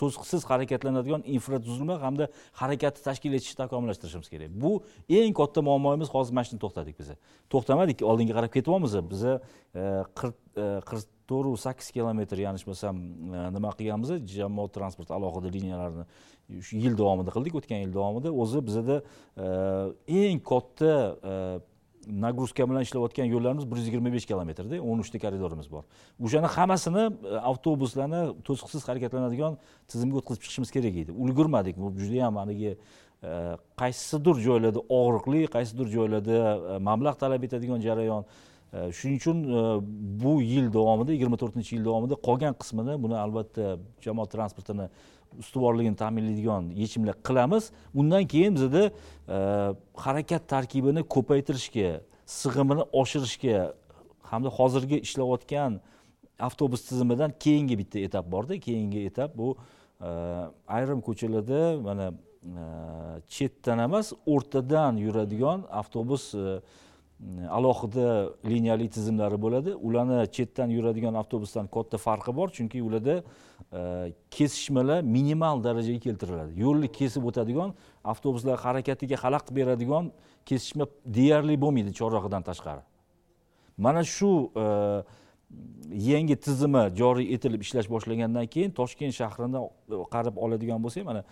to'siqsiz 0.00 0.44
harakatlanadigan 0.50 1.22
infratuzilma 1.36 1.96
hamda 2.04 2.28
harakatni 2.60 3.02
tashkil 3.08 3.32
etishni 3.38 3.56
takomillashtirishimiz 3.62 4.28
kerak. 4.34 4.50
Bu 4.64 4.70
eng 5.08 5.32
katta 5.40 5.62
muammomiz 5.68 6.08
hozir 6.14 6.32
mana 6.34 6.46
shuni 6.48 6.60
to'xtadik 6.64 6.98
biza. 7.00 7.16
To'xtamadik 7.52 8.04
oldinga 8.10 8.34
qarab 8.38 8.52
ketyapmiz. 8.56 8.92
Biza 9.12 9.32
e, 9.74 9.82
qirq 10.18 10.36
e, 10.62 10.66
qirq 10.88 11.08
to'rt 11.30 11.60
sakkiz 11.66 11.88
kilometr 11.96 12.36
yanglishmasam 12.46 12.94
nima 13.56 13.70
qilganmiz? 13.78 14.10
Jamoat 14.36 14.70
transport 14.76 15.10
alohida 15.16 15.48
liniyalarini 15.56 16.06
shu 16.66 16.76
yil 16.84 16.94
davomida 17.00 17.30
qildik 17.36 17.54
o'tgan 17.58 17.84
yil 17.84 17.92
davomida. 17.98 18.30
O'zi 18.42 18.60
bizada 18.68 18.96
eng 20.22 20.38
katta 20.50 20.92
nagruzka 22.06 22.26
nagruska 22.26 22.70
bilan 22.70 22.82
ishlayotgan 22.82 23.24
yo'llarimiz 23.24 23.70
bir 23.70 23.76
yuz 23.76 23.86
yigirma 23.86 24.12
besh 24.12 24.26
kilometrda 24.26 24.80
o'n 24.80 24.98
uchta 24.98 25.18
koridorimiz 25.18 25.70
bor. 25.70 25.84
O'shani 26.20 26.46
hammasini 26.46 27.04
e, 27.08 27.36
avtobuslarni 27.50 28.22
to'siqsiz 28.44 28.88
harakatlanadigan 28.88 29.58
tizimga 29.88 30.16
o'tkazib 30.18 30.42
chiqishimiz 30.42 30.70
kerak 30.70 30.96
edi. 31.02 31.12
Ulgurmadik. 31.12 31.76
Bu 31.76 31.92
judayam 31.98 32.36
haligi 32.36 32.72
e, 32.72 33.30
qaysidir 33.82 34.36
joylarda 34.46 34.80
og'riqli 34.88 35.46
qaysidir 35.56 35.86
joylarda 35.96 36.38
e, 36.74 36.78
mablag' 36.88 37.18
talab 37.18 37.44
etadigan 37.44 37.80
jarayon. 37.80 38.24
Shuning 38.72 39.18
uchun 39.20 39.38
bu 40.22 40.30
yil 40.40 40.70
davomida 40.72 41.12
yigirma 41.12 41.36
to'rtinchi 41.36 41.74
yil 41.76 41.84
davomida 41.84 42.16
qolgan 42.28 42.54
qismini 42.60 42.94
buni 43.02 43.16
albatta 43.24 43.74
jamoat 44.00 44.30
transportini 44.32 44.86
ustuvorligini 45.38 45.96
ta'minlaydigan 45.96 46.70
yechimlar 46.70 47.14
qilamiz. 47.22 47.70
Undan 47.94 48.26
keyin 48.26 48.54
bizada 48.54 48.84
e, 48.86 49.38
harakat 49.94 50.48
tarkibini 50.48 51.02
ko'paytirishga 51.02 52.00
sig'imini 52.26 52.84
oshirishga 52.92 53.74
hamda 54.22 54.48
hozirgi 54.48 55.00
ishlayotgan 55.06 55.80
avtobus 56.38 56.88
tizimidan 56.88 57.32
keyingi 57.40 57.78
bitta 57.78 57.98
etap 57.98 58.26
borda. 58.32 58.58
Keyingi 58.58 59.00
etap 59.08 59.36
bu 59.36 59.56
e, 60.00 60.08
ayrim 60.68 61.00
ko'chalarda 61.00 61.60
mana 61.82 62.06
e, 62.12 62.62
chetdan 63.28 63.78
emas 63.78 64.12
o'rtadan 64.26 64.96
yuradigan 64.96 65.64
avtobus 65.70 66.34
e, 66.34 66.60
Э, 67.22 67.46
alohida 67.46 68.30
liniyali 68.44 68.88
tizimlari 68.90 69.38
bo'ladi. 69.42 69.74
Ularni 69.74 70.26
chetdan 70.36 70.68
yuradigan 70.74 71.14
avtobusdan 71.14 71.66
katta 71.74 71.98
farqi 71.98 72.34
bor 72.34 72.48
chunki 72.56 72.82
ularda 72.82 73.22
e, 73.72 74.12
kesishmalar 74.30 75.02
minimal 75.02 75.62
darajaga 75.64 76.00
keltiriladi. 76.06 76.60
Yo'lni 76.60 76.88
kesib 76.98 77.24
o'tadigan 77.30 77.74
avtobuslar 78.12 78.58
harakatiga 78.64 79.16
xalaqit 79.24 79.54
beradigan 79.58 80.10
kesishma 80.46 80.86
deyarli 81.18 81.54
bo'lmaydi 81.64 81.94
chorrahadan 82.00 82.42
tashqari. 82.42 82.82
Mana 83.78 84.02
shu 84.04 84.50
e, 84.56 84.66
yangi 85.92 86.36
tizimi 86.36 86.82
joriy 86.96 87.34
etilib 87.34 87.62
ishlash 87.62 87.88
boshlagandan 87.90 88.46
keyin 88.46 88.70
toshkent 88.70 89.14
shahrini 89.14 89.60
qarab 90.12 90.36
oladigan 90.36 90.82
bo'lsak 90.84 91.04
mana 91.04 91.22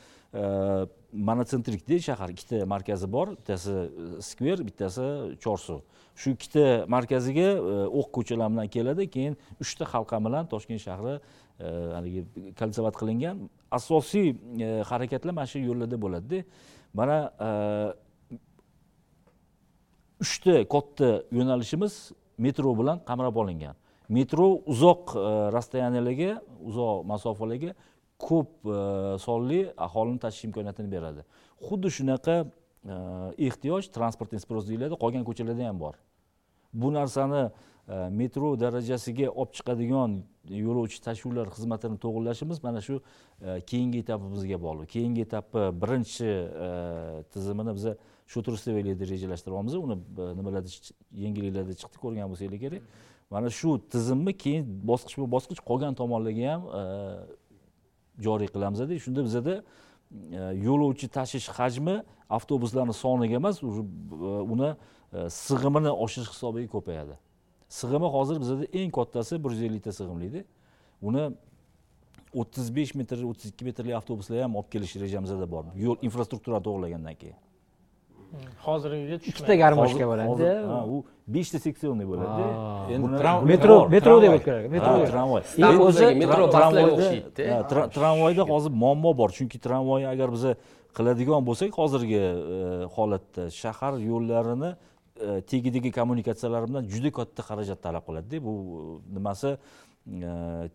e, 1.45 2.01
shahar 2.01 2.29
ikkita 2.29 2.67
markazi 2.67 3.13
bor. 3.13 3.29
Bittasi 3.37 3.73
e, 3.73 4.23
skver 4.23 4.67
bittasi 4.67 5.37
chorsu. 5.41 5.83
Shu 6.17 6.31
ikkita 6.37 6.85
markaziga 6.89 7.49
e, 7.57 7.87
o'q 7.89 8.11
ko'chalar 8.17 8.51
bilan 8.53 8.69
keladi 8.69 9.11
keyin 9.11 9.37
uchta 9.61 9.85
halqa 9.85 10.21
bilan 10.25 10.47
toshkent 10.47 10.81
shahri 10.81 11.19
e, 11.61 11.67
haligi 11.97 12.25
kolsovat 12.59 12.97
qilingan. 13.01 13.49
Asosiy 13.71 14.35
harakatlar 14.91 15.33
mana 15.33 15.47
shu 15.47 15.59
yo'llarda 15.59 15.97
bo'ladida. 16.05 16.45
Mana 16.95 17.19
uchta 20.21 20.69
katta 20.75 21.23
yo'nalishimiz 21.33 22.13
metro 22.39 22.75
bilan 22.81 23.01
qamrab 23.09 23.37
olingan. 23.37 23.77
Metro 24.11 24.49
uzoq 24.67 25.15
e, 25.17 26.35
uzoq 26.71 27.07
masofalarga 27.13 27.75
ko'p 28.21 28.69
e, 28.69 29.19
sonli 29.19 29.61
aholini 29.77 30.21
tashish 30.21 30.45
imkoniyatini 30.49 30.93
beradi. 30.93 31.25
Xuddi 31.67 31.93
shunaqa 31.97 32.37
e, 32.45 32.95
ehtiyoj 33.49 33.91
transportniy 33.97 34.43
sпрос 34.45 34.69
deyiladi 34.69 34.99
qolgan 35.01 35.25
ko'chalarda 35.29 35.69
ham 35.69 35.81
bor. 35.81 35.97
Bu 36.73 36.93
narsani 36.95 37.43
e, 37.47 37.97
metro 38.21 38.53
darajasiga 38.61 39.33
olib 39.33 39.57
chiqadigan 39.59 40.21
yo'lovchi 40.61 41.01
tashuvlar 41.07 41.51
xizmatini 41.57 42.01
to'g'irlashimiz 42.05 42.63
mana 42.67 42.81
shu 42.85 43.01
keyingi 43.71 44.05
etapimizga 44.05 44.59
bog'liq. 44.67 44.89
Keyingi 44.95 45.27
etapi 45.29 45.69
birinchi 45.83 46.31
tizimini 47.35 47.77
biza 47.79 47.95
shu 48.31 48.43
turistvelikda 48.47 49.09
rejalashtiryapmiz 49.13 49.77
uni 49.85 49.97
nimalarda 50.39 50.71
yengilliklarda 51.25 51.75
chiqdi 51.83 52.05
ko'rgan 52.05 52.33
bo'lsanglar 52.33 52.61
kerak. 52.67 52.83
Mana 53.31 53.51
shu 53.51 53.81
tizimni 53.93 54.33
keyin 54.37 54.65
bosqichma 54.91 55.27
bosqich 55.35 55.61
qolgan 55.69 55.95
tomonlarga 55.95 56.53
ham 56.53 56.63
e, 56.79 56.83
joriy 58.27 58.49
qilamizda 58.55 58.99
shunda 59.05 59.25
bizada 59.29 59.55
e, 59.61 60.41
yo'lovchi 60.67 61.09
tashish 61.09 61.49
hajmi 61.59 61.97
avtobuslarni 62.37 62.93
soniga 62.93 63.37
emas 63.41 63.63
уже, 63.63 63.83
e, 63.83 64.31
uni 64.55 64.71
sig'imini 65.45 65.91
oshirish 66.05 66.31
hisobiga 66.35 66.69
ko'payadi. 66.77 67.15
Sig'imi 67.69 68.09
hozir 68.17 68.41
bizada 68.43 68.65
eng 68.81 68.91
kattasi 68.99 69.45
bir 69.45 69.51
yuz 69.55 69.63
ellikta 69.69 69.93
sig'imlida 69.93 70.45
uni 71.03 71.25
o'ttiz 72.41 72.67
besh 72.77 72.95
metr 72.95 73.23
o'ttiz 73.31 73.51
ikki 73.53 73.65
metrli 73.69 73.95
avtobuslar 74.01 74.43
ham 74.43 74.57
olib 74.59 74.71
kelish 74.75 74.97
rejamizda 75.05 75.47
bor. 75.55 75.65
Yo'l 75.85 75.99
infrastrukturani 76.07 76.63
to'g'irlagandan 76.67 77.17
keyin. 77.23 77.39
Hozirgiga 78.67 79.15
ikkita 79.19 79.37
tushmaydi. 79.39 79.59
Garmoshka 79.63 80.05
Hozir- 80.05 80.11
bo'ladi. 80.11 80.45
ha, 80.73 80.79
u 80.95 80.97
beshta 81.35 81.59
seksionniy 81.67 82.07
bo'ladi. 82.13 82.43
Metro 83.53 83.75
metro 83.95 84.15
deb 84.25 84.33
Ha, 84.33 84.69
metro 84.75 84.93
tramvay. 85.13 85.43
Endi 85.59 86.17
metro 86.23 86.43
baslari 86.47 86.55
tramvayda- 86.57 86.93
o'xshaydi-da. 86.97 87.43
ha, 87.55 87.59
tra- 87.71 87.89
tramvayda 87.97 88.43
hozir 88.53 88.71
muammo 88.83 89.11
bor 89.21 89.31
chunki 89.39 89.59
tramvay 89.67 90.03
agar 90.15 90.29
biza 90.37 90.53
qiladigan 90.97 91.43
bo'lsak 91.49 91.71
hozirgi 91.81 92.19
e, 92.55 92.59
holatda 92.97 93.43
shahar 93.63 93.95
yo'llarini 94.11 94.71
e, 95.27 95.41
tagidagi 95.51 95.91
kommunikatsiyalar 95.99 96.63
bilan 96.69 96.83
juda 96.93 97.11
katta 97.19 97.41
xarajat 97.49 97.79
talab 97.87 98.03
qiladida. 98.09 98.37
Bu 98.47 98.53
nimasi 99.17 99.51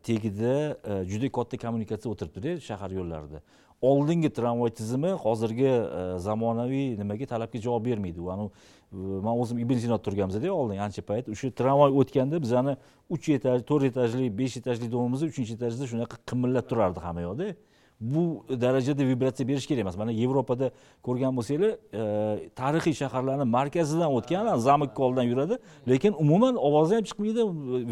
tagida 0.08 0.78
e, 0.92 0.94
juda 1.12 1.28
katta 1.38 1.56
kommunikatsiya 1.64 2.10
o'tiribdida 2.14 2.52
shahar 2.68 2.90
yo'llarida 3.00 3.40
oldingi 3.82 4.30
tramvay 4.30 4.70
tizimi 4.70 5.12
hozirgi 5.12 5.68
e, 5.68 6.18
zamonaviy 6.18 6.98
nimaga 7.00 7.26
talabga 7.26 7.60
javob 7.60 7.86
bermaydi. 7.86 8.22
U 8.22 8.32
anavi 8.32 8.50
e, 8.50 8.98
man 8.98 9.40
o'zim 9.40 9.60
ibn 9.60 9.78
sinoda 9.78 10.04
turganmizda 10.08 10.52
oldin 10.54 10.82
ancha 10.88 11.02
payt 11.02 11.30
o'sha 11.30 11.52
tramvay 11.52 11.92
o'tganda 12.02 12.42
bizani 12.42 12.78
uch 13.10 13.30
etaj 13.38 13.64
to'rt 13.70 13.92
etajli 13.92 14.30
besh 14.38 14.58
etajli 14.62 14.92
domimizda 14.92 15.32
uchinchi 15.32 15.54
etajda 15.58 15.88
shunaqa 15.92 16.22
qimillab 16.30 16.70
turardi 16.70 17.00
hamma 17.00 17.22
yoqda. 17.28 17.56
Bu 18.02 18.46
darajada 18.62 19.04
vibratsiya 19.08 19.48
berish 19.48 19.68
kerak 19.68 19.82
emas. 19.82 19.98
Mana 19.98 20.12
yevropada 20.12 20.72
ko'rgan 21.04 21.36
bo'lsanglar 21.38 21.72
e, 22.02 22.50
tarixiy 22.56 22.96
shaharlarni 23.02 23.46
markazidan 23.58 24.12
o'tgan 24.18 24.58
zamok 24.58 24.96
koldan 24.96 25.24
yuradi. 25.24 25.56
Lekin 25.88 26.14
umuman 26.24 26.56
ovozi 26.56 26.96
ham 26.96 27.04
chiqmaydi 27.10 27.42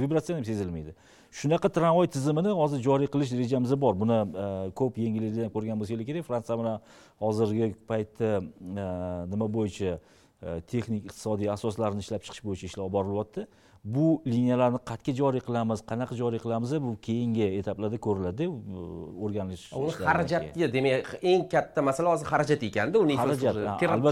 vibratsiya 0.01 0.38
ham 0.38 0.45
sezilmaydi. 0.45 0.95
Shunaqa 1.34 1.69
tramvay 1.69 2.07
tizimini 2.14 2.53
hozir 2.53 2.80
joriy 2.88 3.10
qilish 3.14 3.34
rejamizda 3.41 3.77
bor. 3.81 3.97
Buni 4.01 4.18
e, 4.43 4.45
ko'p 4.80 4.99
yengilliklardan 5.01 5.51
ko'rgan 5.55 5.81
bo'lsanglar 5.81 6.07
kerak. 6.10 6.26
Fransiya 6.30 6.57
bilan 6.61 6.77
hozirgi 7.23 7.69
paytda 7.89 8.30
e, 8.39 8.88
nima 9.34 9.47
bo'yicha 9.57 9.97
e, 9.97 10.60
texnik 10.72 11.10
iqtisodiy 11.10 11.49
asoslarni 11.57 12.05
ishlab 12.05 12.26
chiqish 12.26 12.43
bo'yicha 12.47 12.69
ishlar 12.69 12.85
olib 12.85 12.97
borilyapti. 12.99 13.47
Bu 13.84 14.22
liniyalarni 14.27 14.80
qayerga 14.89 15.14
joriy 15.18 15.41
qilamiz 15.43 15.81
qanaqa 15.91 16.15
joriy 16.15 16.39
qilamiz 16.39 16.72
bu 16.85 16.91
keyingi 17.07 17.47
etaplarda 17.60 17.97
ko'riladi 18.05 18.45
o'rganish 19.26 19.65
uni 19.80 19.91
xarajatga 19.97 20.69
demak 20.76 21.10
eng 21.31 21.43
katta 21.53 21.81
masala 21.89 22.14
hozir 22.14 22.27
xarajat 22.34 22.64
ekanda 22.69 23.01
uni 23.05 23.18
Xarajat, 23.19 23.60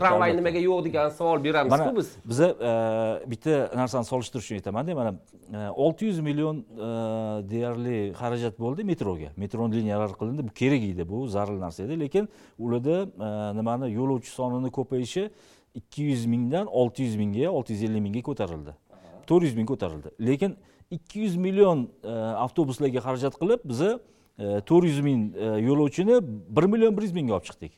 tramvay 0.04 0.36
nimaga 0.40 0.64
yo'q 0.66 0.84
degan 0.88 1.14
savol 1.20 1.44
beramizku 1.46 1.96
biz. 2.00 2.10
biza 2.32 2.50
e, 2.72 2.74
bitta 3.32 3.56
narsani 3.82 4.06
solishtirish 4.12 4.46
uchun 4.46 4.60
aytamanda 4.60 4.98
mana 5.00 5.12
olti 5.86 6.12
yuz 6.12 6.20
million 6.20 6.60
e, 6.60 6.92
deyarli 7.54 7.98
xarajat 8.20 8.60
bo'ldi 8.60 8.84
metroga. 8.92 9.32
Metroni 9.38 9.80
liniyalari 9.80 10.20
qilindi 10.20 10.48
bu 10.50 10.54
kerak 10.62 10.84
edi 10.92 11.10
bu 11.14 11.28
zarur 11.38 11.60
narsa 11.64 11.84
edi 11.88 12.00
lekin 12.04 12.30
ularda 12.60 12.98
e, 13.28 13.58
nimani 13.60 13.94
yo'lovchi 13.96 14.32
sonini 14.36 14.72
ko'payishi 14.78 15.30
ikki 15.76 16.04
yuz 16.12 16.26
mingdan 16.26 16.68
olti 16.68 17.04
yuz 17.08 17.16
mingga 17.16 17.50
olti 17.50 17.74
yuz 17.74 17.84
ellik 17.88 18.02
mingga 18.08 18.22
ko'tarildi 18.30 18.81
to'rt 19.32 19.48
yuz 19.48 19.58
ming 19.60 19.68
ko'tarildi. 19.72 20.14
Lekin 20.30 20.58
ikki 20.92 21.26
yuz 21.26 21.36
million 21.46 21.86
e, 22.04 22.16
avtobuslarga 22.46 23.04
xarajat 23.08 23.38
qilib 23.42 23.64
biza 23.72 23.92
e, 23.96 24.60
to'rt 24.70 24.90
yuz 24.92 25.00
ming 25.08 25.36
e, 25.36 25.54
yo'lovchini 25.68 26.20
bir 26.58 26.68
million 26.74 26.98
bir 26.98 27.08
yuz 27.08 27.16
mingga 27.20 27.38
olib 27.38 27.48
chiqdik. 27.50 27.78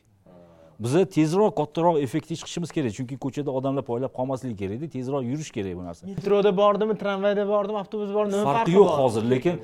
Biza 0.78 1.04
tezroq 1.16 1.54
kattaroq 1.60 2.00
effektga 2.04 2.34
chiqishimiz 2.40 2.70
kerak. 2.76 2.92
Chunki 2.98 3.18
ko'chada 3.24 3.50
odamlar 3.58 3.84
poylab 3.90 4.12
qolmasligi 4.18 4.56
kerakda 4.62 4.88
tezroq 4.96 5.22
yurish 5.30 5.50
kerak 5.56 5.76
bu 5.78 5.84
narsa. 5.84 6.06
Metroda 6.06 6.50
bordimi 6.56 6.94
tramvayda 7.02 7.44
bordimi 7.48 7.78
avtobus 7.82 8.10
bordimi 8.14 8.40
nima 8.40 8.52
farqi 8.58 8.74
yo'q 8.78 8.90
hozir 9.02 9.24
lekin 9.32 9.54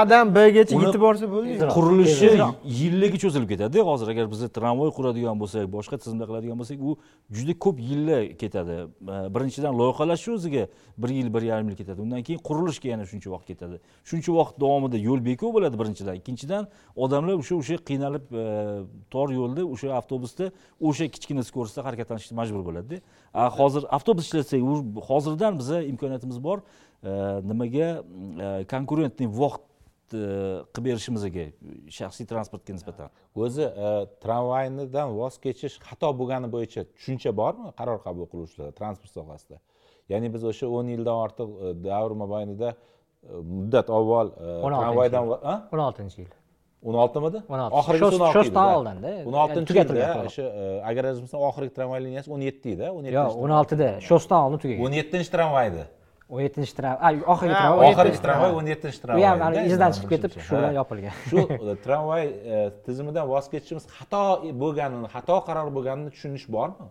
adan 0.00 0.32
bgacha 0.36 0.80
yetib 0.84 1.00
borsa 1.06 1.30
bo'ldi 1.34 1.68
qurilishi 1.76 2.30
yillarga 2.80 3.18
cho'zilib 3.24 3.48
ketadi. 3.52 3.84
Hozir 3.90 4.08
agar 4.14 4.30
biz 4.32 4.40
tramvay 4.58 4.90
quradigan 4.98 5.36
bo'lsak 5.42 5.68
boshqa 5.76 6.00
tizimda 6.02 6.24
qiladigan 6.30 6.56
bo'lsak 6.60 6.78
u 6.88 6.96
juda 7.36 7.54
ko'p 7.64 7.76
yillar 7.90 8.22
ketadi. 8.42 8.76
Birinchidan 9.34 9.72
loyihalash 9.80 10.28
o'ziga 10.36 10.64
bir 10.98 11.10
yil 11.18 11.28
bir 11.34 11.42
yarim 11.50 11.68
yil 11.70 11.76
ketadi. 11.76 12.00
Undan 12.06 12.22
keyin 12.26 12.40
qurilishga 12.48 12.88
yana 12.94 13.04
shuncha 13.12 13.28
vaqt 13.34 13.46
ketadi. 13.52 13.76
Shuncha 14.10 14.30
vaqt 14.40 14.60
davomida 14.62 14.98
yo'l 15.08 15.20
bekov 15.30 15.54
bo'ladi 15.56 15.76
birinchidan. 15.80 16.14
Ikkinchidan 16.20 16.68
odamlar 16.96 17.34
o'sha 17.42 17.54
o'sha 17.60 17.76
qiynalib 17.88 18.24
tor 19.10 19.28
yo'lda 19.38 19.62
o'sha 19.74 19.88
avtobusda 20.00 20.50
o'sha 20.80 21.08
kichkina 21.14 21.44
скоростьda 21.46 21.84
harakatlanishga 21.86 22.36
majbur 22.40 22.64
bo'ladida. 22.68 23.02
A, 23.32 23.50
hozir 23.58 23.86
avtobus 23.96 24.28
ishlatsak 24.28 24.60
hozirdan 25.10 25.58
biza 25.60 25.82
imkoniyatimiz 25.92 26.38
bor 26.48 26.62
eh, 26.62 27.40
nimaga 27.50 27.88
eh, 28.00 28.60
konkurentniy 28.74 29.30
vaqt 29.42 29.64
e, 30.14 30.18
qilib 30.74 30.86
berishimizga 30.88 31.44
shaxsiy 31.96 32.26
transportga 32.30 32.76
nisbatan. 32.76 33.12
O'zi 33.34 33.64
e, 33.66 33.92
tramvaynidan 34.22 35.14
voz 35.18 35.38
kechish 35.44 35.78
xato 35.88 36.10
bo'lgani 36.20 36.50
bo'yicha 36.54 36.86
tushuncha 36.92 37.32
bormi 37.40 37.72
qaror 37.78 38.02
qabul 38.06 38.28
qiluvchilar 38.32 38.74
transport 38.78 39.12
sohasida? 39.18 39.60
Ya'ni 40.12 40.32
biz 40.34 40.44
o'sha 40.50 40.68
o'n 40.68 40.92
yildan 40.94 41.20
ortiq 41.26 41.48
e, 41.48 41.74
davr 41.88 42.16
mobaynida 42.22 42.74
e, 42.74 43.42
muddat 43.56 43.90
avval 43.98 44.34
e, 44.36 44.56
16 44.70 44.80
tramvaydan 44.84 45.34
o'n 45.34 45.84
oltinchi 45.88 46.22
yil 46.22 46.32
o'n 46.84 46.94
oltimidi 47.02 47.38
16. 47.48 47.76
oxirgisi 47.80 48.04
Shost- 48.04 48.14
o'n 48.18 48.24
olti 48.26 48.36
Shostdan 48.38 48.68
edi 48.68 48.76
oldinda. 48.78 49.10
o'n 49.28 49.36
oltinchi 49.42 49.68
Tugatilgan 49.70 50.08
yilda 50.08 50.24
o'sha 50.30 50.42
e, 50.62 50.64
agar 50.90 51.02
adashmasam 51.10 51.40
oxirgi 51.48 51.72
tramvay 51.78 52.00
liniyasi 52.06 52.28
o'n 52.34 52.42
yetti 52.48 52.68
edi 52.76 52.86
o'n 52.96 53.04
yo'q 53.08 53.36
o'n 53.44 53.52
oltida. 53.60 53.88
Shostdan 54.08 54.40
oldin 54.46 54.58
tugagan. 54.64 54.82
o'n 54.86 54.96
yettinchi 55.00 55.30
tramvay 55.36 55.66
edi 55.72 55.84
o'n 56.34 56.42
yettinchi 56.46 56.74
tramvay 56.78 57.14
oxirgi 57.34 57.54
tramvay 57.60 57.88
oxirgi 57.92 58.20
tramvay 58.26 58.50
o'n 58.58 58.66
yettinchi 58.72 58.98
u 59.00 59.04
tramvay 59.06 59.26
ham 59.30 59.40
hali 59.46 59.56
edi, 59.60 59.66
izidan 59.70 59.90
chiqib 59.96 60.10
ketib 60.14 60.30
shu 60.46 60.52
bilan 60.58 60.74
yopilgan. 60.80 61.16
shu 61.30 61.38
e, 61.72 61.76
tramvay 61.86 62.24
e, 62.28 62.60
tizimidan 62.86 63.24
voz 63.32 63.46
kechishimiz 63.52 63.84
xato 63.98 64.22
bo'lganini 64.62 65.08
xato 65.14 65.36
qaror 65.48 65.68
bo'lganini 65.76 66.10
tushunish 66.14 66.46
bormi? 66.56 66.86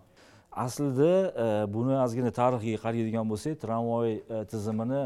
Aslida 0.66 1.14
buni 1.76 1.94
ozgina 2.06 2.32
tarixiga 2.40 2.78
qaraydigan 2.86 3.26
bo'lsak 3.32 3.54
tramvay 3.64 4.12
tizimini 4.52 5.02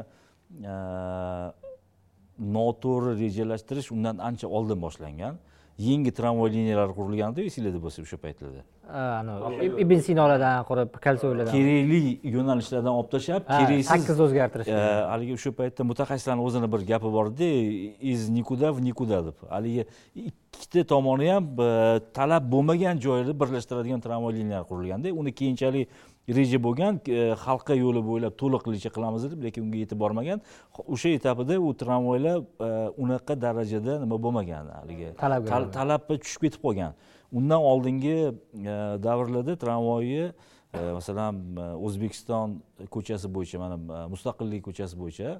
noto'g'ri 2.39 3.17
rejalashtirish 3.23 3.91
undan 3.91 4.17
ancha 4.17 4.47
oldin 4.47 4.81
boshlangan. 4.81 5.37
Yangi 5.77 6.11
tramvay 6.11 6.49
liniyalari 6.55 6.93
qurilganda 6.97 7.43
esinglarda 7.45 7.79
bo'lsa 7.83 8.01
o'sha 8.01 8.17
paytlarda. 8.17 8.63
Anavi 8.87 9.67
ibn 9.83 9.99
sinolardan 10.07 10.63
qurib 10.69 10.95
kolsoylardan 11.03 11.53
kerakli 11.53 11.99
yo'nalishlardan 12.35 12.93
olib 12.93 13.11
tashlab 13.11 13.45
keraksiz 13.49 13.91
sakkizni 13.91 14.23
o'zgartirish 14.25 14.71
e, 14.73 14.79
haligi 15.11 15.35
o'sha 15.37 15.51
paytda 15.59 15.85
mutaxassislarni 15.91 16.45
o'zini 16.47 16.71
bir 16.73 16.85
gapi 16.91 17.11
bor 17.17 17.29
edi 17.33 17.49
iz 18.13 18.29
nikuda 18.37 18.71
в 18.73 18.81
никуда 18.87 19.21
deb. 19.27 19.37
Haligi 19.53 19.85
ikkita 20.15 20.87
tomoni 20.93 21.29
ham 21.33 21.51
e, 21.59 21.69
talab 22.17 22.49
bo'lmagan 22.53 22.97
joyda 23.05 23.37
birlashtiradigan 23.41 24.01
tramvay 24.01 24.33
liniyalari 24.39 24.69
qurilganda 24.71 25.13
uni 25.13 25.35
keyinchalik 25.39 25.89
reja 26.27 26.59
bo'lgan 26.63 26.99
e, 27.07 27.33
halqa 27.45 27.75
yo'li 27.77 28.01
bo'ylab 28.09 28.35
to'liqligicha 28.41 28.91
qilamiz 28.95 29.27
deb 29.31 29.43
lekin 29.47 29.67
unga 29.67 29.83
yetib 29.83 29.99
bormagan. 30.03 30.41
O'sha 30.87 31.13
etapida 31.17 31.59
u 31.59 31.71
tramvaylar 31.81 32.41
e, 32.43 32.69
unaqa 33.03 33.37
darajada 33.41 33.99
nima 34.03 34.19
bo'lmagan 34.25 34.73
haligi. 34.79 35.13
Talabga 35.21 36.17
tushib 36.25 36.47
ketib 36.47 36.61
qolgan. 36.67 36.97
Undan 37.31 37.63
oldingi 37.71 38.17
e, 38.27 38.75
davrlarda 39.07 39.55
tramvayni 39.63 40.31
masalan 40.77 41.37
o'zbekiston 41.87 42.57
ko'chasi 42.91 43.29
bo'yicha 43.35 43.57
mana 43.61 44.03
mustaqillik 44.11 44.65
ko'chasi 44.67 44.99
bo'yicha 44.99 45.39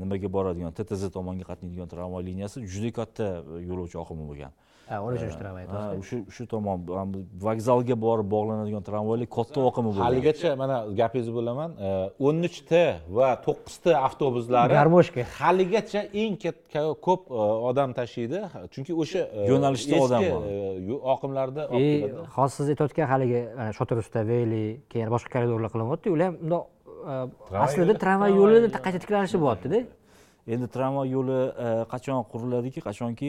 nimaga 0.00 0.30
boradigan 0.36 0.72
ttz 0.78 1.10
tomonga 1.12 1.44
qatnaydigan 1.50 1.90
tramvay 1.92 2.24
liniyasi 2.30 2.64
juda 2.64 2.90
katta 2.98 3.26
yo'lovchi 3.68 4.00
oqimi 4.02 4.24
bo'lgan 4.30 4.56
ha 4.88 4.96
o'n 5.04 5.12
uchinchi 5.16 5.38
tramvay 5.42 5.64
Ha, 5.74 5.80
shu 6.08 6.16
shu 6.34 6.44
tomon 6.52 6.76
bu- 6.86 7.24
vokzalga 7.46 7.96
borib 8.04 8.28
bog'lanadigan 8.34 8.82
tramvaylar 8.88 9.28
katta 9.36 9.58
oqimi 9.68 9.88
bo'lgan. 9.90 10.04
Haligacha 10.08 10.50
mana 10.62 10.76
gapingizni 11.00 11.32
bo'laman 11.38 11.70
o'n 12.26 12.36
uchta 12.48 12.82
va 13.18 13.28
to'qqizta 13.46 13.90
avtobuslari 14.06 14.72
Garmoshka. 14.78 15.22
haligacha 15.40 16.00
eng 16.22 16.34
katta 16.44 16.80
ko'p 17.06 17.22
e, 17.30 17.42
odam 17.70 17.90
tashiydi. 17.98 18.38
Chunki 18.74 18.92
o'sha 19.02 19.22
e, 19.38 19.48
Yo'nalishda 19.50 19.96
odam 20.06 20.22
bor. 20.32 20.40
e, 20.52 20.94
oqimlarda 21.14 21.62
olib 21.74 21.82
и 21.82 22.00
keladi. 22.02 22.26
hozir 22.36 22.54
siz 22.58 22.66
aytayotgan 22.72 23.06
haligi 23.12 23.40
mana 23.58 23.70
shotorusta 23.78 24.20
veli 24.32 24.64
keyin 24.92 25.08
boshqa 25.14 25.28
koridorlar 25.34 25.70
qilinyapti 25.74 26.08
ular 26.14 26.26
ham 26.28 26.34
bundoq 26.42 26.64
e, 27.10 27.14
aslida 27.66 27.94
tramvay 28.02 28.30
yo'lini 28.40 28.68
qayta 28.86 28.98
tiklanishi 29.04 29.36
bo'lyaptida. 29.44 29.78
Endi 30.54 30.66
tramvay 30.76 31.06
yo'li 31.16 31.38
e, 31.66 31.68
qachon 31.92 32.18
quriladiki? 32.32 32.80
Qachonki 32.88 33.28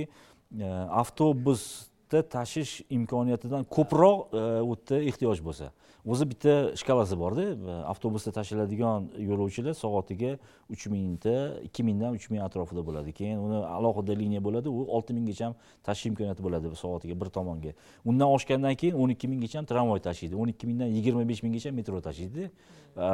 Э, 0.51 0.87
автобус 0.91 1.89
bitta 2.07 2.21
tashish 2.29 2.81
imkoniyatidan 2.89 3.63
ko'proq 3.63 4.33
e, 4.33 4.61
u 4.61 4.75
yerda 4.75 5.03
ehtiyoj 5.09 5.41
bo'lsa. 5.43 5.71
O'zi 6.07 6.29
bitta 6.29 6.53
shkalasi 6.79 7.17
borda 7.19 7.43
e, 7.51 7.73
avtobusda 7.91 8.31
tashiladigan 8.31 9.09
yo'lovchilar 9.19 9.73
soatiga 9.75 10.37
uch 10.71 10.87
mingta 10.87 11.59
ikki 11.63 11.83
mingdan 11.83 12.15
uch 12.15 12.29
ming 12.31 12.41
atrofida 12.41 12.85
bo'ladi. 12.85 13.11
Keyin 13.11 13.37
uni 13.43 13.59
alohida 13.59 14.15
liniya 14.15 14.41
bo'ladi 14.43 14.69
u 14.69 14.87
olti 14.87 15.13
minggacha 15.13 15.45
ham 15.49 15.55
tashish 15.83 16.07
imkoniyati 16.11 16.43
bo'ladi 16.43 16.71
soatiga 16.75 17.19
bir 17.19 17.29
tomonga. 17.29 17.73
Undan 18.05 18.27
oshgandan 18.27 18.75
keyin 18.75 18.95
o'n 18.95 19.11
ikki 19.15 19.27
minggacha 19.27 19.59
ham 19.59 19.65
tramvay 19.65 19.99
tashiydi 19.99 20.35
o'n 20.35 20.53
ikki 20.55 20.67
mingdan 20.67 20.87
yigirma 20.87 21.27
besh 21.27 21.43
minggacha 21.43 21.71
metro 21.71 21.99
tashiydi. 22.01 22.47
E, 22.95 23.07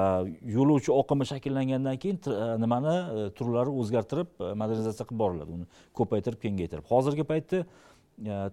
yo'lovchi 0.53 0.93
oqimi 0.93 1.25
shakllangandan 1.31 1.97
keyin 1.97 2.21
nimani 2.61 3.31
turlari 3.39 3.73
o'zgartirib 3.73 4.37
modernizatsiya 4.61 5.09
qilib 5.09 5.25
boriladi. 5.25 5.57
Uni 5.57 5.65
ko'paytirib 5.97 6.45
kengaytirib. 6.45 6.85
Hozirgi 6.93 7.25
paytda 7.33 7.65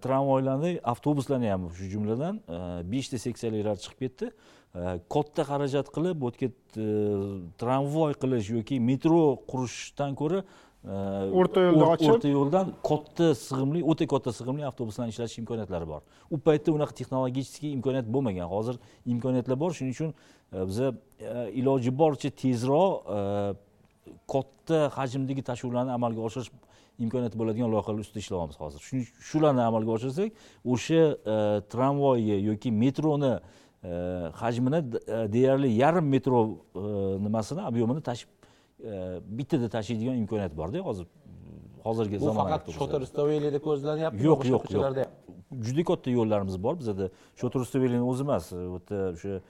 tramvaylarni 0.04 0.80
avtobuslarni 0.84 1.50
ham 1.50 1.68
shu 1.76 1.90
jumladan. 1.92 2.40
Beshta 2.92 3.18
seksiyalilar 3.18 3.76
chiqib 3.76 3.98
ketdi. 4.06 4.30
Katta 5.10 5.42
xarajat 5.42 5.88
qilib 5.94 6.20
bu 6.22 6.30
yerga 6.30 6.48
e, 6.78 6.84
tramvay 7.58 8.12
qilish 8.22 8.50
yoki 8.54 8.76
metro 8.80 9.36
qurishdan 9.50 10.14
ko'ra 10.14 10.44
e, 10.44 10.94
O'rta 11.40 11.64
o'r- 11.72 11.88
ochib- 11.94 12.12
o'rta 12.12 12.28
yo'ldan 12.30 12.70
katta 12.86 13.32
sig'imli 13.34 13.82
o'ta 13.82 14.06
katta 14.12 14.30
sig'imli 14.38 14.62
avtobuslarni 14.70 15.10
ishlatish 15.10 15.40
imkoniyatlari 15.42 15.88
bor. 15.90 16.04
U 16.30 16.38
paytda 16.38 16.70
unaqa 16.76 16.94
texnologический 17.00 17.74
imkoniyat 17.78 18.06
bo'lmagan. 18.14 18.46
Hozir 18.46 18.78
imkoniyatlar 19.14 19.58
bor. 19.58 19.74
Shuning 19.74 19.90
uchun 19.96 20.14
e, 20.54 20.62
biza 20.70 20.92
iloji 21.60 21.90
boricha 21.90 22.30
tezroq 22.30 23.10
katta 24.30 24.78
hajmdagi 24.94 25.42
tashuvlarni 25.50 25.92
amalga 25.98 26.22
oshirish 26.30 26.50
imkoniyati 27.04 27.38
bo'ladigan 27.40 27.70
loyihalar 27.74 28.02
ustida 28.04 28.20
ishlayapmiz 28.24 28.58
hozir. 28.60 28.80
Shuning 28.88 29.06
shularni 29.30 29.62
amalga 29.70 29.90
oshirsak 29.96 30.30
o'sha 30.74 31.02
e, 31.34 31.36
tramvayni 31.72 32.36
yoki 32.50 32.72
metroni 32.82 33.32
e, 33.36 33.92
hajmini 34.42 34.80
e, 34.82 35.32
deyarli 35.34 35.70
yarim 35.82 36.06
metro 36.14 36.42
nimasini 37.26 37.62
объемini 37.70 38.02
tashib 38.10 38.28
bittada 39.38 39.68
tashiydigan 39.76 40.16
imkoniyat 40.22 40.56
borda 40.56 40.78
hozir 40.90 41.06
hozirgi 41.84 42.20
bu 42.20 42.24
zamonaviy 42.24 42.52
faqat 42.52 42.78
shotorustaveylarda 42.78 43.60
ko'zlanyapti 43.66 44.24
yo'q 44.28 44.46
yo'q 44.52 44.70
yo'q. 44.76 45.02
juda 45.66 45.84
katta 45.90 46.10
yo'llarimiz 46.18 46.56
bor. 46.64 46.78
Bizada 46.82 47.10
shoturustavelini 47.40 48.04
o'zi 48.12 48.26
emas 48.28 48.52
u 48.52 48.60
yerda 48.62 49.00
o'sha 49.16 49.40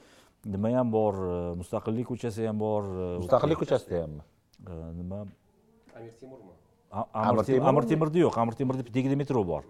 nima 0.54 0.72
ham 0.78 0.92
bor 0.96 1.14
mustaqillik 1.60 2.06
ko'chasi 2.12 2.48
ham 2.48 2.64
bor 2.64 2.88
mustaqillik 3.24 3.58
ko'chasida 3.62 4.02
hammi 4.04 4.22
nima? 5.00 5.20
Amir 5.96 6.12
temurmi 6.20 6.59
Amir 6.90 7.44
temur 7.46 7.68
amir 7.70 7.86
temurda 7.86 8.18
yo'q 8.18 8.38
amir 8.42 8.54
temurda 8.58 8.82
tagida 8.82 9.16
metro 9.16 9.44
bor. 9.46 9.62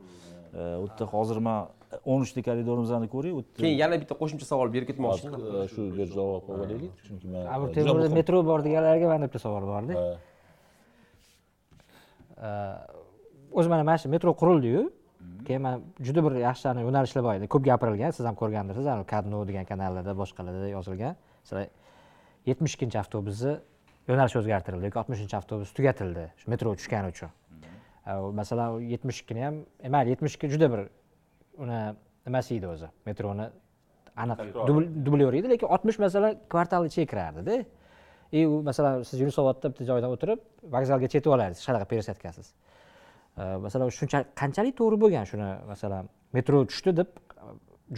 U 0.55 0.87
yerda 0.87 1.07
hozir 1.13 1.39
man 1.47 1.69
o'n 2.13 2.23
uchta 2.25 2.43
koridorimizni 2.47 3.09
ko'ray 3.13 3.33
u 3.37 3.43
yerda 3.43 3.61
keyin 3.65 3.77
yana 3.83 3.99
bitta 4.03 4.15
qo'shimcha 4.21 4.47
savol 4.49 4.73
berib 4.75 4.89
ketmoqchiman 4.91 5.37
Hozir, 5.37 5.65
e, 5.65 5.69
shuga 5.75 6.07
javob 6.15 6.49
olaylik 6.55 7.05
chunki 7.07 7.27
man 7.35 7.47
amir 7.55 7.69
muhim- 7.77 8.17
metro 8.21 8.41
bor 8.51 8.65
deganlarga 8.67 9.07
mana 9.13 9.29
bitta 9.29 9.41
savol 9.47 9.65
borda. 9.73 9.95
O'zi 13.53 13.69
mana 13.69 13.85
mana 13.85 13.99
shu 13.99 14.09
metro 14.09 14.33
qurildiyu 14.43 14.83
keyin 15.47 15.63
mana 15.67 15.81
juda 16.07 16.21
bir 16.27 16.33
yaxshi 16.47 16.73
yo'nalishlar 16.89 17.23
bor 17.27 17.35
edi. 17.39 17.47
Ko'p 17.55 17.65
gapirilgan 17.71 18.11
siz 18.17 18.25
ham 18.29 18.37
ko'rgandirsiz 18.43 18.87
kadno 19.13 19.45
degan 19.51 19.65
kanallarda 19.71 20.17
boshqalarda 20.23 20.69
yozilgan. 20.77 21.15
Masalan 21.45 21.67
yetmish 22.49 22.75
ikkinchi 22.77 22.99
avtobusni 23.03 23.59
yo'nalishi 24.11 24.39
o'zgartirildi 24.43 24.91
yoki 24.91 25.01
oltmishinchi 25.03 25.37
avtobus 25.41 25.73
tugatildi 25.79 26.29
shu 26.41 26.53
metro 26.53 26.75
tushgani 26.79 27.15
uchun. 27.15 27.31
U 28.25 28.31
masalan 28.41 28.81
yetmish 28.93 29.25
ikkini 29.25 29.45
ham 29.47 29.59
e, 29.85 29.89
mayli 29.95 30.15
yetmish 30.15 30.35
ikki 30.39 30.53
juda 30.55 30.71
bir 30.73 30.87
uni 31.65 31.81
nimasi 32.27 32.57
edi 32.61 32.67
o'zi 32.75 32.89
metroni 33.07 33.51
aniq 34.23 34.47
dubl- 34.69 34.89
dublyor 35.07 35.37
edi 35.41 35.53
lekin 35.55 35.69
oltmish 35.75 35.99
masalan 36.07 36.41
kvartal 36.53 36.87
ichiga 36.91 37.07
kirardida. 37.13 37.65
И 38.33 38.47
u 38.47 38.63
masalan 38.63 39.03
siz 39.03 39.21
yunusobodda 39.21 39.73
bitta 39.73 39.85
joydan 39.89 40.13
o'tirib 40.15 40.43
vokzalgacha 40.75 41.17
yetib 41.19 41.33
olardingiz 41.35 41.63
shunaqa 41.67 41.87
пересадкасыз 41.93 42.53
masalan 43.65 43.91
shuncha 43.97 44.21
qanchalik 44.41 44.77
to'g'ri 44.81 44.99
bo'lgan 45.03 45.27
shuni 45.31 45.49
masalan 45.73 46.09
metro 46.37 46.61
tushdi 46.71 46.95
deb 47.01 47.09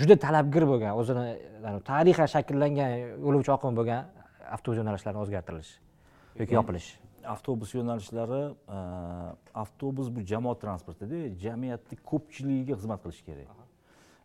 juda 0.01 0.17
talabgir 0.25 0.65
bo'lgan 0.73 0.97
o'zini 1.01 1.27
tarixan 1.91 2.33
shakllangan 2.35 2.97
yo'lovchi 3.27 3.53
oqimi 3.57 3.75
bo'lgan 3.81 4.01
avtobus 4.57 4.81
yo'nalishlarini 4.81 5.23
o'zgartirilishi 5.25 5.77
yoki 6.41 6.55
yopilishi 6.55 7.03
avtobus 7.25 7.75
yo'nalishlari 7.75 8.43
e, 8.69 8.79
avtobus 9.55 10.11
bu 10.17 10.21
jamoat 10.27 10.61
transportida 10.61 11.35
jamiyatni 11.45 11.99
ko'pchiligiga 12.11 12.79
xizmat 12.81 13.03
qilishi 13.05 13.25
kerak. 13.25 13.49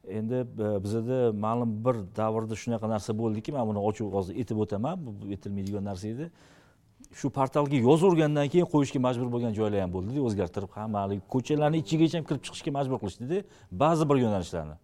Endi 0.07 0.35
e, 0.35 0.83
bizada 0.83 1.31
ma'lum 1.45 1.71
bir 1.85 1.95
davrda 2.15 2.55
shunaqa 2.55 2.89
narsa 2.89 3.17
bo'ldiki 3.21 3.51
man 3.51 3.67
buni 3.69 3.83
ochiq 3.89 4.13
hozir 4.17 4.39
aytib 4.41 4.63
o'taman 4.65 5.05
bu 5.05 5.11
aytilmaydigan 5.35 5.85
narsa 5.89 6.07
edi. 6.13 6.31
Shu 7.19 7.29
portalga 7.37 7.77
yozavergandan 7.89 8.49
keyin 8.53 8.67
qo'yishga 8.73 8.99
majbur 9.07 9.29
bo'lgan 9.35 9.53
joylar 9.59 9.81
ham 9.85 9.93
bo'ldida 9.93 10.25
o'zgartirib 10.27 10.71
hamma 10.79 11.05
haligi 11.05 11.23
ko'chalarni 11.33 11.83
ichigacha 11.83 12.19
ham 12.19 12.25
kirib 12.29 12.41
chiqishga 12.47 12.71
majbur 12.79 12.97
qilishdida 13.03 13.37
ba'zi 13.83 14.09
bir 14.09 14.17
yo'nalishlarni. 14.25 14.77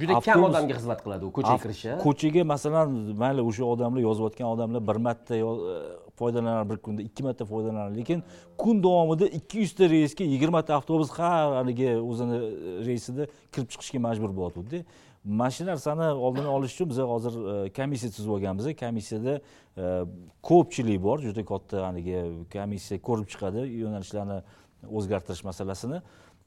Juda 0.00 0.20
kam 0.26 0.42
odamga 0.48 0.74
xizmat 0.78 1.00
qiladi 1.04 1.24
u 1.28 1.30
ko'chaga 1.36 1.60
kirishi. 1.64 1.90
ko'chaga 2.04 2.42
masalan 2.52 2.88
mayli 3.22 3.42
o'sha 3.50 3.64
odamlar 3.74 4.00
yozayotgan 4.08 4.48
odamlar 4.54 4.82
bir 4.88 4.98
marta 5.06 5.34
foydalanar 6.18 6.70
bir 6.70 6.76
kunda 6.76 7.02
ikki 7.02 7.22
marta 7.22 7.44
foydalanar 7.44 7.96
lekin 7.96 8.22
kun 8.58 8.82
davomida 8.82 9.26
ikki 9.26 9.58
yuzta 9.58 9.90
reysga 9.90 10.24
yigirmata 10.24 10.74
avtobus 10.74 11.10
har 11.10 11.54
haligi 11.58 11.96
o'zini 11.96 12.36
e, 12.36 12.86
reysida 12.86 13.26
kirib 13.52 13.68
chiqishga 13.72 14.00
majbur 14.06 14.30
bo'lyotgandi 14.36 14.84
mana 15.24 15.50
shu 15.50 15.66
narsani 15.66 16.08
oldini 16.26 16.46
olish 16.56 16.74
uchun 16.74 16.90
biz 16.90 16.98
hozir 16.98 17.38
e, 17.54 17.72
komissiya 17.78 18.12
tuzib 18.16 18.30
olganmiz 18.36 18.66
komissiyada 18.82 19.40
e, 19.76 19.84
ko'pchilik 20.42 21.02
bor 21.02 21.18
juda 21.26 21.44
katta 21.52 21.86
haligi 21.86 22.20
komissiya 22.52 23.00
ko'rib 23.08 23.26
chiqadi 23.32 23.66
yo'nalishlarni 23.84 24.42
o'zgartirish 24.98 25.44
masalasini. 25.44 26.00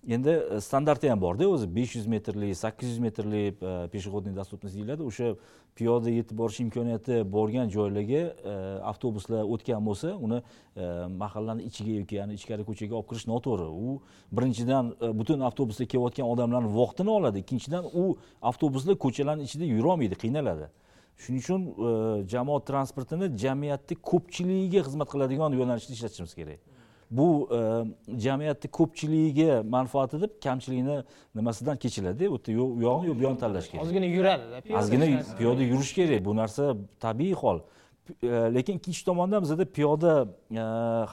Endi 0.07 0.29
e, 0.29 0.61
standarti 0.61 1.09
ham 1.09 1.21
borda 1.21 1.47
o'zi 1.49 1.67
besh 1.75 1.95
yuz 1.95 2.07
metrli 2.07 2.55
sakkiz 2.55 2.89
yuz 2.89 2.99
metrli 2.99 3.51
пешеходный 3.91 4.33
доступность 4.33 4.75
deyiladi 4.75 5.03
o'sha 5.03 5.35
piyoda 5.75 6.09
yetib 6.09 6.37
borish 6.37 6.59
imkoniyati 6.63 7.31
bo'lgan 7.35 7.67
joylarga 7.69 8.21
e, 8.51 8.53
avtobuslar 8.91 9.43
o'tgan 9.43 9.83
bo'lsa 9.85 10.13
uni 10.15 10.39
e, 10.75 10.85
mahallani 11.23 11.67
ichiga 11.69 11.91
yoki 11.99 12.15
yani 12.15 12.33
ichkari 12.39 12.63
ko'chaga 12.69 12.95
olib 12.95 13.09
kirish 13.09 13.27
noto'g'ri. 13.33 13.67
U 13.67 14.01
birinchidan 14.31 14.95
butun 15.19 15.43
avtobusda 15.49 15.85
kelayotgan 15.91 16.27
odamlarni 16.33 16.71
vaqtini 16.79 17.09
oladi. 17.09 17.43
Ikkinchidan 17.43 17.83
u 17.93 18.17
avtobuslar 18.41 18.95
ko'chalarni 18.95 19.43
ichida 19.43 19.65
yurolmaydi 19.75 20.15
qiynaladi. 20.23 20.71
Shuning 21.17 21.41
uchun 21.43 21.61
jamoat 22.33 22.63
transportini 22.71 23.27
jamiyatni 23.43 23.95
ko'pchiligiga 24.11 24.87
xizmat 24.87 25.09
qiladigan 25.13 25.51
yo'nalishda 25.59 25.93
ishlatishimiz 25.97 26.33
kerak. 26.39 26.76
Bu 27.11 27.49
e, 27.51 27.59
jamiyatni 28.19 28.71
ko'pchiligiga 28.71 29.63
manfaati 29.63 30.21
deb 30.21 30.31
kamchilikni 30.43 31.03
nimasidan 31.35 31.77
kechiladi 31.77 32.29
u 32.29 32.39
yerda 32.47 32.63
u 32.63 32.81
yog'ini 32.81 33.07
yo 33.07 33.15
bu 33.15 33.21
yog'ini 33.23 33.39
tanlash 33.39 33.69
kerak. 33.71 33.83
Ozgina 33.85 34.05
piyoda 34.05 34.33
ozgina 34.79 35.05
piyoda 35.37 35.63
yurish 35.63 35.93
kerak. 35.93 36.25
Bu 36.25 36.35
narsa 36.35 36.75
tabiiy 36.99 37.33
hol. 37.33 37.59
E, 38.23 38.27
lekin 38.27 38.77
ikkinchi 38.79 39.05
tomondan 39.05 39.43
bizada 39.43 39.65
piyoda 39.65 40.27
e, 40.51 40.59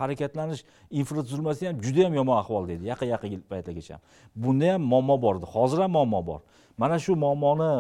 harakatlanish 0.01 0.65
infratuzilmasi 0.91 1.66
ham 1.66 1.81
juda 1.83 2.01
yam 2.01 2.15
yomon 2.15 2.37
ahvolda 2.37 2.73
edi 2.73 2.87
yaqin 2.87 3.07
yaqin 3.07 3.41
paytlargacha 3.51 3.99
bunda 4.37 4.73
ham 4.73 4.83
muammo 4.83 5.23
bor 5.23 5.37
edi. 5.37 5.47
Hozir 5.57 5.79
ham 5.79 5.91
muammo 5.91 6.27
bor. 6.27 6.41
Mana 6.79 6.99
shu 6.99 7.15
muammoni 7.16 7.71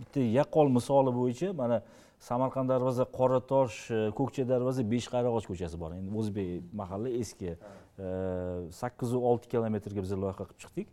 bitta 0.00 0.20
yaqqol 0.20 0.68
misoli 0.68 1.10
bo'yicha 1.18 1.52
mana 1.52 1.82
samarqand 2.20 2.68
darvoza 2.68 3.04
qoratosh 3.18 3.76
e, 3.90 4.00
ko'kcha 4.16 4.44
darvoza 4.48 4.84
beshqarag'och 4.92 5.46
ko'chasi 5.50 5.78
bor. 5.80 5.94
Endi 5.96 6.12
o'zbek 6.20 6.72
mahalla 6.80 7.12
eski. 7.22 7.54
E, 7.54 8.08
sakkizu 8.80 9.20
olti 9.30 9.48
kilometrga 9.52 10.04
biz 10.04 10.12
loyiha 10.12 10.36
qilib 10.40 10.58
chiqdik. 10.64 10.88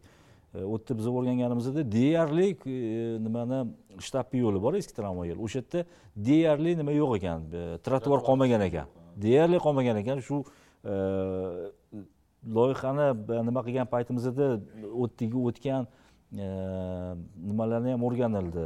E, 0.56 0.64
u 0.64 0.78
yerda 0.78 0.98
biz 1.00 1.10
o'rganganimizda 1.12 1.84
deyarli 1.92 2.48
e, 2.56 2.78
nimani 3.26 3.60
shtabbiy 4.08 4.46
yo'li 4.46 4.62
bor 4.66 4.78
eski 4.80 4.96
tramvay 5.00 5.34
yo'li. 5.34 5.44
O'sha 5.48 5.60
yerda 5.62 5.84
deyarli 6.30 6.78
nima 6.80 6.96
yo'q 6.96 7.18
ekan 7.20 7.50
e, 7.52 7.66
trotuar 7.86 8.24
qolmagan 8.30 8.64
ekan. 8.70 8.88
Deyarli 9.28 9.60
qolmagan 9.66 10.00
ekan. 10.04 10.24
Shu 10.28 10.40
e, 10.88 10.96
loyihani 12.60 13.10
nima 13.50 13.66
qilgan 13.68 13.92
paytimizda 13.92 14.54
o'tdagi 15.04 15.44
o'tgan 15.52 15.92
e, 16.32 16.48
nimalarni 17.50 17.98
ham 17.98 18.08
o'rganildi 18.08 18.66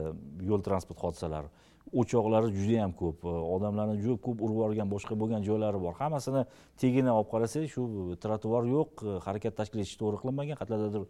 yo'l 0.51 0.61
transport 0.69 1.01
hodisalari 1.07 1.49
o'choqlari 1.93 2.51
juda 2.55 2.77
yam 2.81 2.93
ko'p 3.01 3.25
e, 3.25 3.33
odamlarni 3.55 3.97
juda 4.03 4.17
ko'p 4.25 4.41
urib 4.45 4.57
yuborgan 4.59 4.89
boshqa 4.93 5.17
bo'lgan 5.21 5.43
joylari 5.47 5.79
bor. 5.85 5.93
Hammasini 5.99 6.45
tagini 6.81 7.11
olib 7.17 7.29
qarasak 7.33 7.67
shu 7.73 7.83
trotuar 8.23 8.63
yo'q 8.75 9.03
e, 9.03 9.17
harakat 9.25 9.57
tashkil 9.59 9.83
etish 9.83 9.97
to'g'ri 10.01 10.21
qilinmagan 10.23 10.59
qayerlardadir 10.61 11.03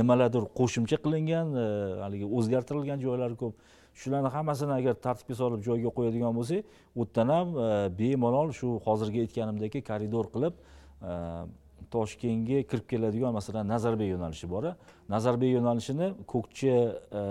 nimalardir 0.00 0.48
qo'shimcha 0.58 0.98
qilingan 1.04 1.54
e, 1.64 1.66
haligi 2.04 2.26
o'zgartirilgan 2.38 3.04
joylari 3.06 3.36
ko'p. 3.42 3.54
Shularni 3.98 4.30
hammasini 4.30 4.72
agar 4.80 4.94
tartibga 5.06 5.34
solib 5.42 5.62
joyiga 5.68 5.90
qo'yadigan 5.96 6.36
bo'lsak 6.38 6.60
u 7.00 7.02
yerdan 7.06 7.32
ham 7.34 7.48
bemalol 8.00 8.52
shu 8.58 8.68
hozirgi 8.84 9.24
aytganimdek 9.24 9.80
koridor 9.90 10.30
qilib 10.34 10.54
toshkentga 11.90 12.62
kirib 12.70 12.86
keladigan 12.90 13.32
masalan 13.32 13.68
nazarbek 13.68 14.08
yo'nalishi 14.14 14.48
bor 14.50 14.64
nazarbek 15.08 15.50
yo'nalishini 15.56 16.08
ko'kcha 16.32 16.76
e, 17.20 17.22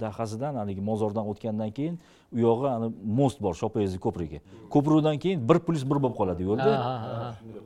dahasidan 0.00 0.54
haligi 0.60 0.80
mozordan 0.80 1.28
o'tgandan 1.32 1.70
keyin 1.78 1.98
u 2.32 2.38
yog'i 2.38 2.92
most 3.20 3.42
bor 3.44 3.54
shopoyezdli 3.54 4.00
ko'prigi 4.06 4.40
ko'prikdan 4.74 5.18
keyin 5.24 5.48
bir 5.48 5.58
plyus 5.66 5.84
bir 5.90 5.98
bo'lib 6.04 6.16
qoladi 6.20 6.46
yo'lda. 6.48 6.70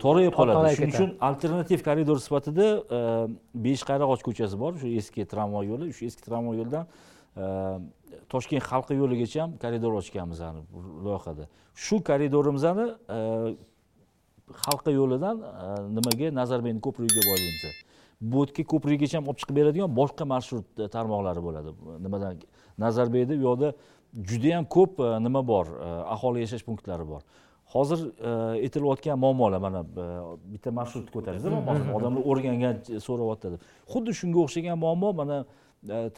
Torayib 0.02 0.34
qoladi. 0.38 0.72
Shuning 0.78 0.94
uchun 0.94 1.12
alternativ 1.28 1.84
koridor 1.88 2.18
sifatida 2.26 2.66
e, 2.98 3.00
beshqarag'och 3.68 4.26
ko'chasi 4.26 4.58
bor. 4.58 4.74
Shu 4.82 4.90
eski 5.02 5.28
tramvay 5.32 5.70
yo'li 5.70 5.92
shu 5.92 6.10
eski 6.10 6.26
tramvay 6.26 6.58
yo'lidan 6.60 6.84
e, 7.36 7.46
toshkent 8.32 8.66
halqa 8.72 8.98
yo'ligacha 9.02 9.42
ham 9.44 9.56
koridor 9.62 10.00
ochganmiz 10.02 10.42
loyihada. 11.06 11.48
Shu 11.86 12.02
koridorimizni 12.10 12.86
halqa 14.54 14.90
yo'lidan 14.90 15.42
e, 15.42 15.66
nimaga 15.96 16.34
nazarbekni 16.34 16.80
ko'prigiga 16.80 17.22
boylaymiz. 17.30 17.64
Bu 18.20 18.44
yerga 18.44 18.64
ko'prigigacha 18.72 19.18
ham 19.18 19.28
olib 19.30 19.40
chiqib 19.42 19.56
beradigan 19.60 19.96
boshqa 20.00 20.24
marshrut 20.32 20.66
e, 20.78 20.88
tarmoqlari 20.96 21.42
bo'ladi. 21.46 21.74
Nimadan 22.06 22.38
nazarbekda 22.78 23.34
u 23.34 23.42
yoqda 23.48 23.72
judayam 24.30 24.64
ko'p 24.76 25.00
e, 25.00 25.10
nima 25.26 25.42
bor? 25.52 25.66
Aholi 26.14 26.46
yashash 26.46 26.64
punktlari 26.68 27.08
bor. 27.08 27.22
Hozir 27.74 28.00
aytilayotgan 28.62 29.18
muammolar 29.18 29.60
mana 29.60 29.80
bitta 30.52 30.70
marshrut 30.70 31.08
ko'taramiz 31.14 31.46
odamlar 31.98 32.22
o'rgangan 32.30 32.76
so'rayapti 33.06 33.50
deb 33.54 33.64
xuddi 33.92 34.14
shunga 34.20 34.38
o'xshagan 34.44 34.78
muammo 34.84 35.10
mana 35.20 35.38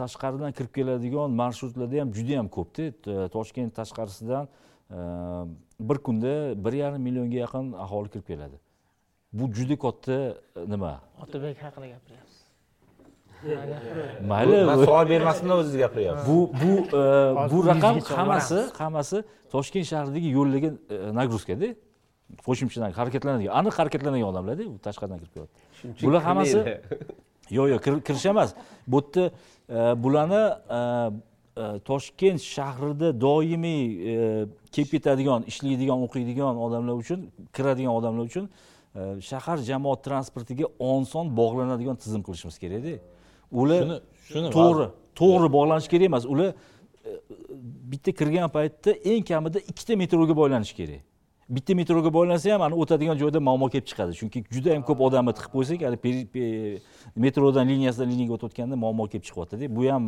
tashqaridan 0.00 0.52
kirib 0.58 0.72
keladigan 0.76 1.32
marshrutlarda 1.40 2.02
ham 2.02 2.12
juda 2.18 2.32
yam 2.38 2.48
ko'pda 2.56 3.30
toshkent 3.36 3.72
tashqarisidan 3.80 4.44
bir 5.80 5.98
kunda 5.98 6.64
bir 6.64 6.72
yarim 6.72 7.02
millionga 7.02 7.36
yaqin 7.36 7.72
aholi 7.72 8.08
kirib 8.08 8.26
keladi. 8.26 8.56
Bu 9.32 9.52
juda 9.52 9.78
katta 9.78 10.12
e, 10.12 10.70
nima? 10.72 11.00
Otabek 11.22 11.62
haqida 11.62 11.86
gapiryapsiz. 11.94 12.38
Mayli 14.28 14.64
man 14.64 14.84
savol 14.84 15.08
bermasdan 15.08 15.50
o'zingiz 15.50 15.78
gapiryapsiz. 15.84 16.28
Bu 16.28 16.50
bu 16.62 16.72
e, 16.88 17.02
bu 17.52 17.66
raqam 17.66 18.00
hammasi 18.00 18.58
hammasi 18.78 19.24
toshkent 19.52 19.86
shahridagi 19.92 20.28
yo'llarga 20.38 20.70
e, 20.94 20.96
nagruzkada. 21.18 21.68
Qo'shimcha 22.46 22.90
harakatlanadigan 23.00 23.52
aniq 23.60 23.74
harakatlanadigan 23.80 24.28
odamlarda 24.32 24.64
bu 24.74 24.78
tashqaridan 24.86 25.18
kirib 25.20 25.32
kelyapti 25.34 26.06
bular 26.06 26.22
hammasi 26.28 26.58
yo'q 27.58 27.66
yo'q 27.72 27.80
kir- 27.86 28.02
kirish 28.06 28.26
emas. 28.32 28.50
Bu 28.92 28.98
yerda 29.04 29.24
bularni 30.04 30.42
toshkent 31.84 32.40
shahrida 32.40 33.08
doimiy 33.20 33.82
e, 34.12 34.46
kelib 34.72 34.90
ketadigan 34.94 35.44
ishlaydigan 35.50 35.98
o'qiydigan 36.06 36.56
odamlar 36.66 36.94
uchun 37.02 37.20
kiradigan 37.56 37.92
odamlar 37.98 38.24
uchun 38.30 38.48
e, 38.48 39.00
e, 39.00 39.20
shahar 39.30 39.58
jamoat 39.70 40.04
transportiga 40.08 40.66
oson 40.78 41.26
bog'lanadigan 41.40 41.96
tizim 42.02 42.22
qilishimiz 42.26 42.58
kerakda 42.64 42.94
ular 43.60 43.82
Shuni- 44.28 44.52
to'g'ri 44.56 44.86
to'g'ri 45.20 45.48
bog'lanishi 45.56 45.88
kerak 45.94 46.06
emas. 46.12 46.24
Ular 46.32 46.48
e, 46.48 47.10
bitta 47.92 48.12
kirgan 48.20 48.50
paytda 48.56 48.90
eng 49.12 49.22
kamida 49.30 49.58
ikkita 49.70 49.96
metroga 50.02 50.34
boylanishi 50.36 50.74
kerak 50.80 51.00
bitta 51.56 51.72
metroga 51.80 52.10
boylansa 52.18 52.46
ham 52.54 52.62
ani 52.66 52.74
o'tadigan 52.82 53.16
joyda 53.22 53.40
muammo 53.48 53.66
kelib 53.72 53.86
chiqadi. 53.90 54.12
Chunki 54.20 54.38
juda 54.54 54.68
yam 54.76 54.82
ko'p 54.88 55.00
odamni 55.06 55.32
tiqib 55.38 55.52
qo'ysak 55.56 55.80
hali 55.86 55.98
peri- 56.04 56.26
pe- 56.34 56.78
metrodan 57.24 57.64
liniyasidan 57.72 58.08
liniyaga 58.12 58.34
o'tayotganda 58.36 58.76
muammo 58.84 59.04
kelib 59.12 59.24
chiqyaptida 59.28 59.64
bu 59.76 59.82
ham 59.92 60.04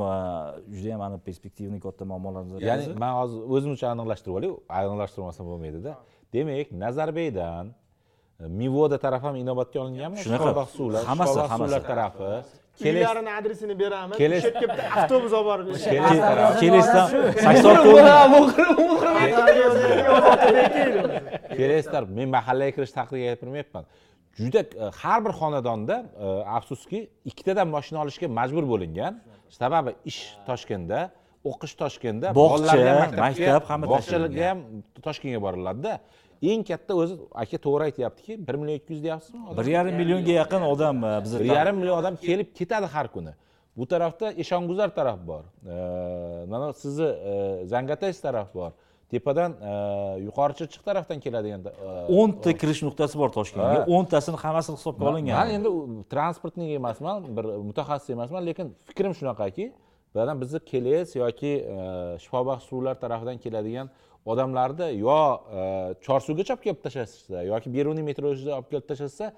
juda 0.77 0.89
yam 0.95 1.01
ani 1.07 1.17
perspektivniy 1.27 1.81
katta 1.87 2.03
muammolarimizdan 2.11 2.61
ya'ni 2.71 2.85
man 3.05 3.13
hozir 3.21 3.41
o'zimcha 3.57 3.87
aniqlashtirib 3.95 4.35
olay 4.39 4.51
aniqlashtirmasam 4.81 5.45
bo'lmaydida 5.51 5.93
demak 6.35 6.69
nazarbaydan 6.85 7.65
e, 8.41 8.45
mivoda 8.61 8.97
taraf 9.05 9.23
ham 9.27 9.35
inobatga 9.45 9.79
olinganmi? 9.85 10.19
Shunaqa. 10.25 10.65
Suvlar 10.79 11.03
Hammasi, 11.11 11.39
suvlar 11.59 11.83
tarafi 11.91 12.31
uylarini 12.81 13.31
adresini 13.39 13.75
beramiz 13.83 14.17
Keles- 14.23 14.45
o'sha 14.45 14.49
yerga 14.49 14.69
bitta 14.71 14.85
avtobus 15.03 15.33
olib 15.39 15.47
borib 15.51 15.67
kelesdan 16.63 17.07
sakson 17.45 17.75
to'rt 17.85 18.55
kelesizlar 21.59 22.03
men 22.19 22.29
mahallaga 22.37 22.73
kirish 22.77 22.93
taqidiga 22.99 23.27
gapirmayapman 23.35 23.85
juda 24.41 24.61
e, 24.63 24.91
har 25.03 25.19
bir 25.25 25.33
xonadonda 25.41 25.97
e, 26.25 26.27
afsuski 26.59 26.99
ikkitadan 27.31 27.69
mashina 27.77 27.99
olishga 28.05 28.27
majbur 28.41 28.65
bo'lingan 28.73 29.13
sababi 29.61 29.91
ish 30.11 30.21
toshkentda 30.49 31.01
o'qish 31.51 31.75
toshkentda 31.83 32.27
Bog'cha, 32.41 32.77
maktab, 33.25 33.63
hamma 33.71 33.87
bog'chalarga 33.95 34.45
ham 34.51 34.59
toshkentga 35.07 35.41
boriladida 35.47 35.93
eng 36.43 36.65
katta 36.65 36.95
o'zi 36.97 37.15
aka 37.35 37.59
to'g'ri 37.59 37.83
aytyaptiki 37.91 38.49
bir 38.49 38.55
million 38.55 38.77
ikki 38.81 38.93
yuz 38.95 39.03
deyapsizmi 39.05 39.57
bir 39.59 39.67
yarim 39.77 39.95
millionga 40.01 40.33
yaqin 40.33 40.63
odam 40.73 41.05
e, 41.05 41.25
biza 41.25 41.41
bir 41.41 41.45
yarim 41.45 41.77
million 41.77 41.99
odam 41.99 42.17
kelib 42.17 42.55
ketadi 42.55 42.87
har 42.87 43.09
kuni. 43.13 43.33
Bu 43.77 43.87
tarafda 43.87 44.33
eshonguzar 44.33 44.95
taraf 44.95 45.19
bor. 45.27 45.43
E, 45.67 46.47
mana 46.53 46.73
sizni 46.73 47.09
e, 47.33 47.67
zangatayz 47.67 48.21
taraf 48.21 48.55
bor. 48.55 48.73
Tepadan 49.11 49.53
yuqori 50.23 50.55
chirchiq 50.59 50.83
tarafdan 50.87 51.21
keladigan 51.21 51.65
o'nta 52.09 52.53
kirish 52.61 52.83
nuqtasi 52.87 53.19
bor 53.19 53.33
toshkentga. 53.35 53.81
O'ntasini 53.97 54.39
hammasi 54.45 54.73
hisobga 54.77 55.09
olingan 55.11 55.35
man 55.39 55.51
endi 55.57 55.69
u 55.69 56.05
transportning 56.13 56.71
emasman 56.77 57.27
bir 57.37 57.49
mutaxassis 57.69 58.15
emasman 58.17 58.47
lekin 58.47 58.71
fikrim 58.91 59.15
shunaqaki 59.21 59.73
bizni 60.15 60.61
keles 60.71 61.17
yoki 61.17 61.53
shifobaxsh 62.23 62.65
suvlar 62.71 62.95
tarafidan 63.01 63.39
keladigan 63.39 63.91
odamlarni 64.27 64.99
yo 64.99 65.17
e, 65.61 65.63
chorsuvgacha 66.07 66.55
olib 66.55 66.65
kelib 66.67 66.83
tashlashsa 66.85 67.43
yoki 67.53 67.73
beruniy 67.77 68.05
metrosida 68.05 68.59
olib 68.59 68.69
kelib 68.73 68.87
tashlashsa 68.91 69.33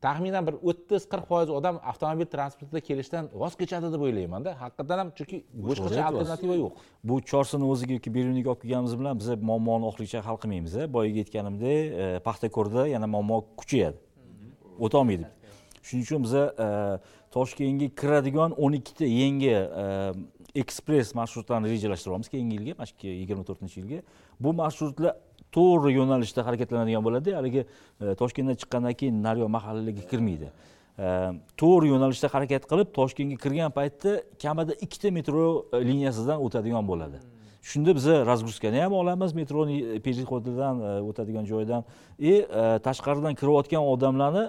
taxminan 0.00 0.46
bir 0.46 0.56
o'ttiz 0.70 1.06
qirq 1.12 1.26
foiz 1.30 1.50
odam 1.58 1.80
avtomobil 1.92 2.28
transportida 2.34 2.80
kelishdan 2.88 3.28
voz 3.42 3.56
kechadi 3.60 3.90
deb 3.94 4.04
o'ylaymanda 4.06 4.54
haqiqatdan 4.62 5.02
ham 5.02 5.10
chunki 5.18 5.42
boshqacha 5.68 6.06
alternativa 6.10 6.56
yo'q. 6.62 6.78
Bu 7.08 7.20
chorsini 7.32 7.68
o'ziga 7.72 7.98
yoki 7.98 8.14
beruniyga 8.14 8.52
olib 8.52 8.62
kelganimiz 8.62 8.94
bilan 9.00 9.20
biz 9.20 9.28
muammoni 9.50 9.90
oxirigacha 9.90 10.24
hal 10.28 10.40
qilmaymiz 10.42 10.78
boyagi 10.96 11.24
aytganimdek 11.24 12.00
e, 12.04 12.06
paxtakorda 12.28 12.86
yana 12.94 13.06
muammo 13.14 13.44
kuchayadi. 13.60 13.98
O'tolmaydi 14.86 15.28
shuning 15.82 16.04
uchun 16.06 16.24
biza 16.26 16.44
e, 16.66 16.68
toshkentga 17.36 17.88
kiradigan 18.00 18.56
o'n 18.64 18.78
ikkita 18.80 19.06
yangi 19.06 19.54
ekspress 20.54 21.14
marshrutlarni 21.14 21.70
rejalashtiryapmiz 21.70 22.28
keyingi 22.28 22.56
yilga 22.58 22.74
mana 22.78 22.86
shu 22.90 23.06
yigirma 23.06 23.44
to'rtinchi 23.48 23.80
yilga. 23.80 24.02
Bu 24.40 24.52
marshrutlar 24.52 25.14
to'g'ri 25.52 25.94
yo'nalishda 25.98 26.46
harakatlanadigan 26.46 27.04
bo'ladi. 27.04 27.34
Haligi 27.38 27.64
e, 27.64 28.14
toshkentdan 28.20 28.56
chiqqandan 28.60 28.94
keyin 29.00 29.22
naryo 29.22 29.48
mahallalarga 29.48 30.06
kirmaydi. 30.10 30.48
E, 30.98 31.06
to'g'ri 31.60 31.92
yo'nalishda 31.94 32.32
harakat 32.34 32.70
qilib 32.70 32.94
toshkentga 32.98 33.36
kirgan 33.44 33.74
paytda 33.78 34.22
kamida 34.42 34.78
ikkita 34.84 35.10
metro 35.18 35.44
e, 35.72 35.84
liniyasidan 35.90 36.42
o'tadigan 36.46 36.86
bo'ladi. 36.90 37.20
Shunda 37.70 37.92
biza 37.94 38.14
разгрузкani 38.26 38.80
ham 38.80 38.92
olamiz 38.96 39.34
metroni 39.36 40.00
переходidan 40.00 40.80
o'tadigan 41.08 41.44
joydan. 41.44 41.84
И 42.18 42.46
tashqaridan 42.86 43.34
kirayotgan 43.36 43.84
odamlarni 43.84 44.44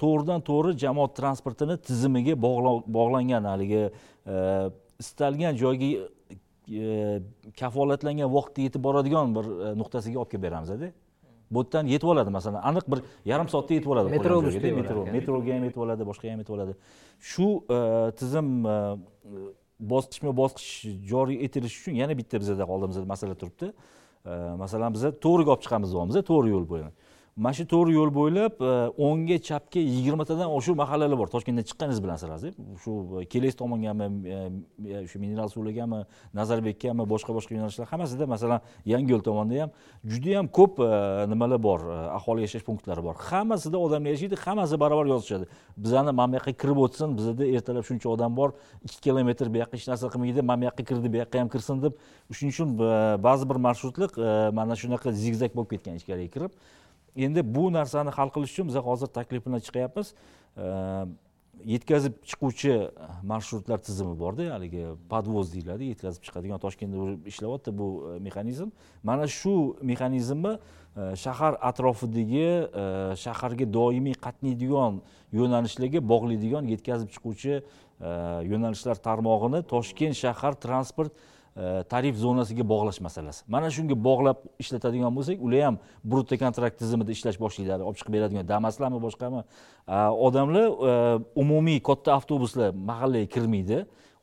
to'g'ridan 0.00 0.40
to'g'ri 0.48 0.72
jamoat 0.84 1.12
transportini 1.20 1.76
tizimiga 1.76 2.34
bog'langan 2.96 3.44
haligi 3.52 3.82
istalgan 4.98 5.56
joyga 5.56 5.88
e, 6.68 7.20
kafolatlangan 7.60 8.32
vaqtda 8.34 8.66
yetib 8.66 8.82
boradigan 8.84 9.34
bir 9.36 9.50
e, 9.50 9.74
nuqtasiga 9.78 10.18
olib 10.22 10.30
kelib 10.32 10.42
beramizda 10.46 10.90
bu 11.50 11.62
yerdan 11.62 11.86
yetib 11.94 12.08
oladi 12.14 12.30
masalan 12.30 12.62
aniq 12.70 12.90
bir 12.92 13.04
yarim 13.30 13.48
soatda 13.48 13.74
yetib 13.74 13.90
oladi 13.94 14.10
Metro 14.16 14.42
metro 14.42 15.04
metroga 15.12 15.54
ham 15.54 15.64
yetib 15.68 15.84
oladi 15.86 16.08
boshqa 16.10 16.32
ham 16.32 16.42
yetib 16.42 16.54
oladi. 16.56 16.74
Shu 17.20 17.46
e, 17.76 17.78
tizim 18.20 18.48
bosqichma 19.92 20.36
bosqich 20.36 20.70
joriy 21.12 21.44
etilishi 21.46 21.80
uchun 21.80 22.00
yana 22.02 22.18
bitta 22.18 22.40
bizada 22.40 22.66
oldimizda 22.66 23.04
masala 23.14 23.34
turibdi. 23.34 23.72
Masalan 24.64 24.94
biza 24.94 25.12
to'g'riga 25.24 25.54
olib 25.54 25.62
chiqamiz 25.66 25.94
deyapmiz 25.94 26.16
to'g'ri 26.30 26.50
yo'l 26.54 26.66
bo'ylab 26.72 27.07
mana 27.38 27.54
shu 27.54 27.64
to'g'ri 27.70 27.94
yo'l 27.94 28.10
bo'ylab 28.10 28.58
e, 28.58 28.70
o'ngga 29.06 29.36
chapga 29.48 29.80
yigirmatadan 29.80 30.50
shu 30.66 30.74
mahallalar 30.74 31.18
bor. 31.20 31.28
Toshkentdan 31.34 31.64
chiqqaningiz 31.70 32.00
bilan 32.02 32.18
bilasizlar 32.18 32.54
shu 32.82 32.92
e, 33.20 33.24
keles 33.32 33.54
tomongami 33.60 34.06
e, 34.26 35.06
shu 35.10 35.20
mineral 35.22 35.48
suvlargami 35.52 36.00
nazarbekkami 36.34 37.06
boshqa 37.12 37.36
boshqa 37.36 37.54
yo'nalishlar 37.54 37.86
hammasida 37.92 38.26
masalan 38.34 38.60
yangiyo'l 38.92 39.22
tomonda 39.28 39.62
ham 39.62 39.70
judayam 40.12 40.48
ko'p 40.58 40.82
nimalar 41.32 41.62
bor 41.68 41.80
aholi 42.18 42.42
yashash 42.46 42.64
punktlari 42.68 43.04
bor. 43.06 43.14
Hammasida 43.30 43.78
odamlar 43.86 44.10
yashaydi 44.16 44.36
hammasi 44.44 44.80
barobar 44.82 45.06
yozishadi. 45.14 45.46
Bizani 45.76 46.12
mana 46.20 46.32
bu 46.32 46.40
yoqqa 46.40 46.52
kirib 46.62 46.82
o'tsin 46.86 47.14
bizada 47.18 47.46
ertalab 47.46 47.86
shuncha 47.90 48.08
odam 48.14 48.34
bor 48.40 48.56
ikki 48.82 48.98
kilometr 49.06 49.46
bu 49.54 49.62
yoqqa 49.62 49.78
hech 49.78 49.86
narsa 49.92 50.10
qilmaydi 50.14 50.42
mana 50.50 50.60
bu 50.60 50.70
yoqqa 50.70 50.88
kirdi 50.90 51.12
bu 51.14 51.22
yoqqa 51.22 51.44
ham 51.44 51.48
kirsin 51.54 51.82
deb. 51.86 51.94
Shuning 52.34 52.52
uchun 52.56 52.74
ba'zi 53.28 53.44
bir 53.50 53.62
marshrutlar 53.68 54.10
mana 54.58 54.74
shunaqa 54.82 55.14
zigzag 55.22 55.54
bo'lib 55.56 55.70
ketgan 55.76 56.02
ichkariga 56.02 56.34
kirib 56.34 56.52
endi 57.16 57.42
bu 57.54 57.72
narsani 57.72 58.10
hal 58.10 58.28
qilish 58.34 58.52
uchun 58.52 58.68
biz 58.68 58.76
hozir 58.88 59.06
taklif 59.06 59.46
bilan 59.46 59.60
chiqyapmiz 59.66 60.14
yetkazib 61.64 62.12
chiquvchi 62.24 62.74
marshrutlar 63.22 63.78
tizimi 63.82 64.14
borda 64.18 64.46
haligi 64.54 64.84
podvoz 65.10 65.52
deyiladi 65.54 65.90
yetkazib 65.92 66.22
chiqadigan 66.26 66.60
toshkentda 66.62 67.16
ishlayapti 67.26 67.78
bu 67.78 67.88
e, 68.14 68.18
mexanizm. 68.18 68.70
Mana 69.02 69.26
shu 69.26 69.76
mexanizmni 69.82 70.54
e, 70.96 71.16
shahar 71.16 71.58
atrofidagi 71.70 72.46
e, 72.82 72.84
shaharga 73.24 73.66
doimiy 73.78 74.16
qatnaydigan 74.26 75.00
yo'nalishlarga 75.32 76.02
bog'laydigan 76.12 76.70
yetkazib 76.74 77.10
chiquvchi 77.14 77.62
yo'nalishlar 78.52 78.96
tarmog'ini 79.02 79.64
toshkent 79.72 80.14
shahar 80.14 80.54
transport 80.54 81.12
E, 81.58 81.82
tarif 81.90 82.16
zonasiga 82.16 82.62
bog'lash 82.72 83.00
masalasi. 83.02 83.42
Mana 83.50 83.70
shunga 83.76 83.96
bog'lab 84.08 84.44
ishlatadigan 84.62 85.14
bo'lsak 85.16 85.40
ular 85.46 85.64
ham 85.66 85.78
brutto 86.10 86.38
kontrakt 86.38 86.78
tizimida 86.78 87.10
ishlash 87.16 87.38
boshlaydi 87.44 87.82
olib 87.88 87.98
chiqib 87.98 88.14
beradigan 88.16 88.46
damaslarmi 88.54 89.00
boshqami? 89.06 89.42
Odamlar 90.26 90.66
e, 90.90 90.92
umumiy 91.42 91.80
katta 91.88 92.14
avtobuslar 92.18 92.70
mahallaga 92.90 93.26
kirmaydi. 93.34 93.80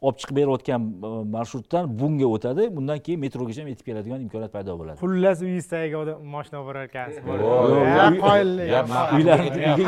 Olib 0.08 0.18
chiqib 0.22 0.36
berayotgan 0.40 0.82
e, 1.08 1.10
marshrutdan 1.36 1.84
bunga 2.00 2.28
o'tadi 2.36 2.64
bundan 2.78 3.00
keyin 3.06 3.20
metrogacha 3.26 3.62
ham 3.64 3.70
yetib 3.74 3.86
keladigan 3.90 4.20
imkoniyat 4.26 4.52
paydo 4.58 4.72
bo'ladi 4.82 4.98
xullas 5.04 5.38
uyingizdagiga 5.46 5.98
odam 6.04 6.18
moshina 6.36 6.58
olib 6.62 6.68
borar 6.70 6.84
ekansiz 6.90 7.24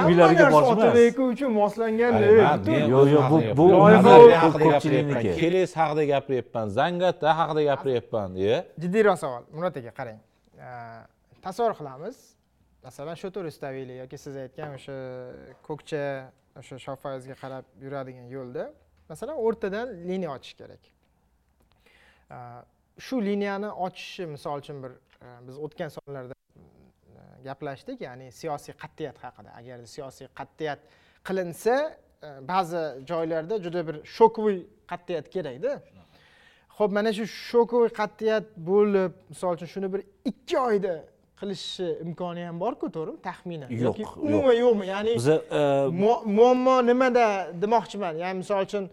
uylariga 0.10 0.45
borish 0.53 0.72
otabek 0.73 1.19
uchun 1.19 1.52
moslangan 1.61 2.14
Yo'q, 2.94 3.07
yo'q, 3.15 3.30
bu- 3.31 3.44
bu 3.57 3.65
ko'pchilikniki. 4.64 4.73
gapiryapman 4.73 5.35
keles 5.41 5.72
haqida 5.80 6.03
gapiryapman 6.14 6.68
zangata 6.80 7.30
haqida 7.39 7.61
gapiryapman 7.72 8.30
e 8.52 8.56
jiddiyroq 8.84 9.18
savol 9.23 9.44
murod 9.56 9.76
aka 9.81 9.91
qarang 9.99 10.19
Э, 10.57 11.06
tasavvur 11.45 11.73
qilamiz 11.80 12.15
masalan 12.85 13.15
shotor 13.22 13.45
ustavili 13.52 13.94
yoki 14.02 14.18
siz 14.23 14.35
aytgan 14.44 14.69
o'sha 14.77 14.95
ko'kcha 15.68 16.03
o'sha 16.60 16.76
shofoyozga 16.85 17.35
qarab 17.44 17.65
yuradigan 17.84 18.26
yo'lda 18.35 18.64
masalan 19.09 19.38
o'rtadan 19.45 19.88
liniya 20.09 20.31
ochish 20.35 20.53
kerak. 20.59 20.84
Shu 22.99 23.21
liniyani 23.25 23.69
ochishi 23.71 24.25
misol 24.25 24.59
uchun 24.59 24.84
bir 24.84 24.91
e, 24.91 25.47
biz 25.47 25.57
o'tgan 25.57 25.89
sonlarda 25.89 26.34
e, 26.34 27.43
gaplashdik 27.43 28.01
ya'ni 28.01 28.31
siyosiy 28.31 28.73
qat'iyat 28.84 29.17
haqida. 29.23 29.49
Agar 29.59 29.85
siyosiy 29.85 30.27
qat'iyat 30.39 30.79
qilinsa 31.27 31.75
e, 32.23 32.29
ba'zi 32.47 32.84
joylarda 33.09 33.61
juda 33.65 33.88
bir 33.88 33.95
shokoviy 34.05 34.59
qat'iyat 34.91 35.29
kerakda. 35.35 35.81
Ho'p 36.77 36.91
mana 36.97 37.13
shu 37.13 37.25
shokoviy 37.51 37.91
qat'iyat 38.01 38.45
bo'lib 38.69 39.13
misol 39.29 39.53
uchun 39.57 39.69
shuni 39.75 39.93
bir 39.93 40.01
ikki 40.25 40.59
oyda 40.59 40.93
qilishi 41.39 41.88
imkoni 42.05 42.43
ham 42.49 42.57
borku 42.64 42.88
to'g'rimi 42.95 43.19
taxminan. 43.30 43.69
Yo'q, 43.85 43.99
umuman 44.27 44.55
yo'qmi? 44.64 44.85
Ya'ni 44.93 45.11
biza 45.19 45.35
e, 45.59 45.61
Mu- 46.01 46.23
muammo 46.38 46.76
nimada 46.89 47.26
demoqchiman? 47.61 48.14
Ya'ni 48.23 48.38
misol 48.43 48.61
uchun 48.68 48.85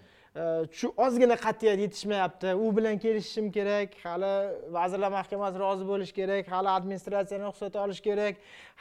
shu 0.79 0.87
ozgina 1.05 1.37
qat'iyat 1.47 1.79
yetishmayapti. 1.85 2.49
U 2.65 2.67
bilan 2.77 2.97
kelishishim 3.05 3.47
kerak 3.57 3.91
hali 4.05 4.33
vazirlar 4.77 5.11
mahkamasi 5.19 5.57
rozi 5.65 5.85
bo'lishi 5.91 6.15
kerak 6.21 6.45
hali 6.55 6.69
administratsiyani 6.79 7.45
ruxsat 7.51 7.75
olish 7.85 8.01
kerak 8.09 8.35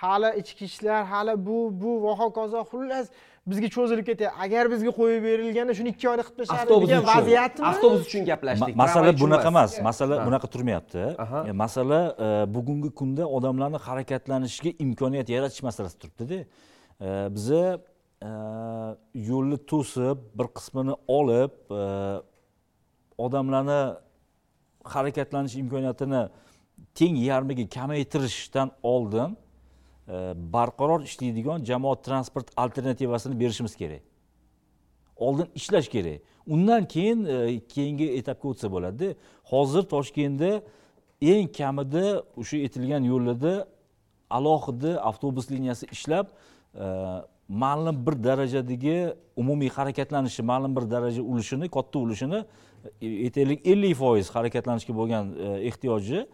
hali 0.03 0.30
ichki 0.41 0.65
ishlar 0.72 1.02
hali 1.14 1.34
bu 1.48 1.57
bu 1.81 1.91
va 2.06 2.14
hokazo 2.22 2.61
xullas 2.72 3.07
bizga 3.49 3.68
cho'zilib 3.76 4.06
ketyapti 4.10 4.41
agar 4.45 4.65
bizga 4.74 4.91
qo'yib 4.99 5.24
berilganda 5.28 5.74
shuni 5.78 5.90
ikki 5.94 6.06
oyda 6.11 6.24
qilib 6.28 6.38
tashladi 6.41 6.61
avtobus 6.64 6.90
degan 6.90 7.02
uchun. 7.03 7.14
vaziyatmi? 7.14 7.65
Avtobus 7.72 8.02
uchun 8.07 8.24
gaplashdik. 8.30 8.76
Ma- 8.76 8.82
masala 8.84 9.10
bunaqa 9.24 9.49
emas. 9.53 9.72
masala 9.90 10.15
bunaqa 10.28 10.48
turmayapti. 10.53 11.02
E, 11.49 11.52
masala 11.64 11.99
e, 12.26 12.28
bugungi 12.56 12.90
kunda 12.99 13.24
odamlarni 13.38 13.80
harakatlanishiga 13.88 14.72
imkoniyat 14.86 15.28
yaratish 15.36 15.64
masalasi 15.70 15.95
turibdida 16.02 16.40
E, 17.02 17.10
biza 17.36 17.64
yo'lni 19.30 19.57
to'sib 19.72 20.18
bir 20.38 20.48
qismini 20.57 20.94
olib 21.18 21.53
odamlarni 23.26 23.80
harakatlanish 24.94 25.56
imkoniyatini 25.64 26.22
teng 26.99 27.15
yarmiga 27.30 27.65
kamaytirishdan 27.78 28.72
oldin 28.94 29.30
E, 30.08 30.34
barqaror 30.54 31.02
ishlaydigan 31.02 31.64
jamoat 31.64 32.04
transport 32.04 32.48
alternativasini 32.58 33.40
berishimiz 33.40 33.76
kerak. 33.76 34.02
Oldin 35.16 35.48
ishlash 35.56 35.88
kerak. 35.88 36.22
Undan 36.48 36.88
keyin 36.88 37.26
e, 37.26 37.60
keyingi 37.60 38.10
etapga 38.20 38.50
o'tsa 38.50 38.72
bo'ladida 38.72 39.16
hozir 39.44 39.84
toshkentda 39.94 40.62
eng 41.22 41.48
kamida 41.58 42.24
o'sha 42.38 42.58
aytilgan 42.66 43.04
yo'llarda 43.12 43.68
alohida 44.30 45.00
avtobus 45.10 45.52
liniyasi 45.52 45.88
ishlab 45.92 46.28
e, 46.28 46.86
ma'lum 47.48 48.06
bir 48.06 48.24
darajadagi 48.24 49.14
umumiy 49.36 49.70
harakatlanishni 49.70 50.46
ma'lum 50.46 50.76
bir 50.76 50.90
daraja 50.92 51.22
ulushini 51.22 51.70
katta 51.70 52.00
ulushini 52.00 52.44
aytaylik 53.02 53.68
ellik 53.68 53.96
foiz 53.96 54.36
harakatlanishga 54.36 54.94
bo'lgan 55.00 55.32
ehtiyoji 55.70 56.26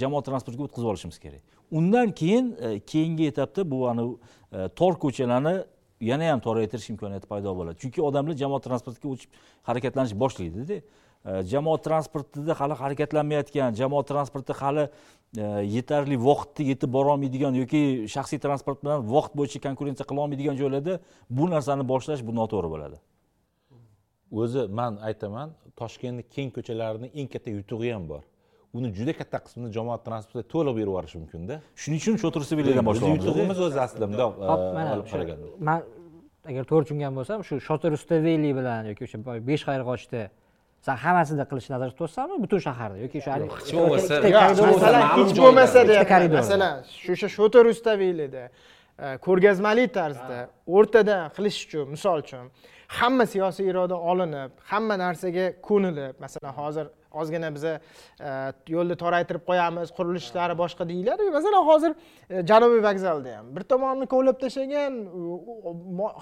jamoat 0.00 0.24
transportiga 0.26 0.64
o'tkazib 0.68 0.88
olishimiz 0.92 1.18
kerak. 1.18 1.42
Undan 1.72 2.12
keyin 2.12 2.56
e, 2.60 2.80
keyingi 2.80 3.26
etapda 3.26 3.70
bu 3.70 3.88
anavi 3.88 4.16
e, 4.52 4.68
tor 4.68 4.98
ko'chalarni 5.04 5.54
yana 6.00 6.32
ham 6.32 6.40
toraytirish 6.46 6.90
imkoniyati 6.92 7.26
paydo 7.30 7.54
bo'ladi. 7.56 7.78
Chunki 7.82 8.02
odamlar 8.08 8.36
jamoat 8.42 8.64
transportiga 8.68 9.08
o'tib 9.14 9.30
harakatlanish 9.68 10.14
boshlaydida 10.22 10.80
e, 10.80 10.82
jamoat 11.52 11.84
transportida 11.84 12.58
hali 12.60 12.76
harakatlanmayotgan 12.82 13.78
jamoat 13.80 14.08
transporti 14.12 14.58
hali 14.62 14.88
yetarli 15.76 16.18
vaqtda 16.28 16.66
yetib 16.72 16.92
borolmaydigan 16.92 17.54
yoki 17.62 17.82
shaxsiy 18.14 18.40
transport 18.46 18.82
bilan 18.84 19.06
vaqt 19.14 19.32
bo'yicha 19.38 19.62
konkurensiya 19.68 20.06
qila 20.10 20.26
olmaydigan 20.26 20.58
joylarda 20.60 20.98
bu 21.30 21.48
narsani 21.54 21.88
boshlash 21.92 22.26
bu 22.26 22.36
noto'g'ri 22.40 22.68
bo'ladi. 22.74 23.00
O'zi 24.42 24.66
man 24.78 25.00
aytaman 25.08 25.56
toshkentni 25.80 26.22
keng 26.34 26.52
ko'chalarini 26.56 27.08
eng 27.20 27.32
katta 27.32 27.50
yutug'i 27.58 27.92
ham 27.94 28.04
bor. 28.12 28.22
Uni 28.76 28.88
juda 28.98 29.12
katta 29.20 29.38
qismini 29.44 29.72
jamoat 29.76 30.04
transporti 30.08 30.48
to'liq 30.54 30.74
berib 30.78 30.88
yuborish 30.92 31.14
mumkinda 31.20 31.54
shuning 31.82 32.00
uchun 32.02 32.14
shotir 32.22 32.42
sevilyadan 32.50 32.84
bizni 32.86 32.88
boshlayapmiz 32.90 33.26
yutug'imiz 33.26 33.58
o'zi 33.66 33.80
aslida 33.86 34.06
bundoq 34.12 34.32
olib 34.54 35.06
qaraganda 35.12 35.46
man 35.68 35.80
agar 36.50 36.64
to'g'ri 36.70 36.84
tushungan 36.86 37.12
bo'lsam 37.18 37.38
shu 37.48 37.54
shotir 37.68 37.90
rustaveli 37.96 38.50
bilan 38.58 38.82
yoki 38.90 39.02
o'sha 39.06 39.18
besh 39.50 39.62
qayrag'ochda 39.68 40.22
san 40.86 40.96
hammasida 41.04 41.44
qilishni 41.50 41.72
nazarda 41.74 41.94
tutyapsanmi 41.98 42.36
butun 42.44 42.60
shaharda 42.66 42.96
yoki 43.04 43.16
o'sha 43.20 43.30
hech 43.34 43.72
bo'lmasa- 43.78 44.20
masalan 44.74 45.02
hech 45.18 45.32
bo'lmasa 45.44 45.80
deyapman 45.90 46.30
masalan 46.40 46.74
shu 47.04 47.12
o'sha 47.16 47.28
e, 49.04 49.16
ko'rgazmali 49.26 49.84
tarzda 49.98 50.38
o'rtada 50.76 51.16
qilish 51.36 51.58
uchun 51.66 51.86
misol 51.94 52.18
uchun 52.24 52.44
hamma 52.98 53.24
siyosiy 53.34 53.66
iroda 53.72 53.96
olinib 54.10 54.50
hamma 54.70 54.94
narsaga 55.04 55.46
ko'nilib 55.68 56.14
masalan 56.24 56.52
hozir 56.60 56.86
ozgina 57.20 57.50
biza 57.54 57.72
e, 58.20 58.30
yo'lni 58.74 58.96
toraytirib 59.02 59.44
qo'yamiz 59.50 59.92
qurilish 59.96 60.26
ishlari 60.28 60.56
boshqa 60.62 60.88
deyiladi. 60.88 61.30
Masalan 61.36 61.66
hozir 61.70 61.92
e, 61.94 62.46
janubiy 62.50 62.82
vokzalda 62.88 63.36
ham 63.38 63.52
bir 63.56 63.62
tomonni 63.72 64.06
kovlab 64.14 64.40
tashlagan 64.44 64.98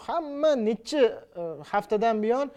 hamma 0.06 0.52
necha 0.68 1.04
e, 1.06 1.48
haftadan 1.72 2.22
buyon 2.22 2.52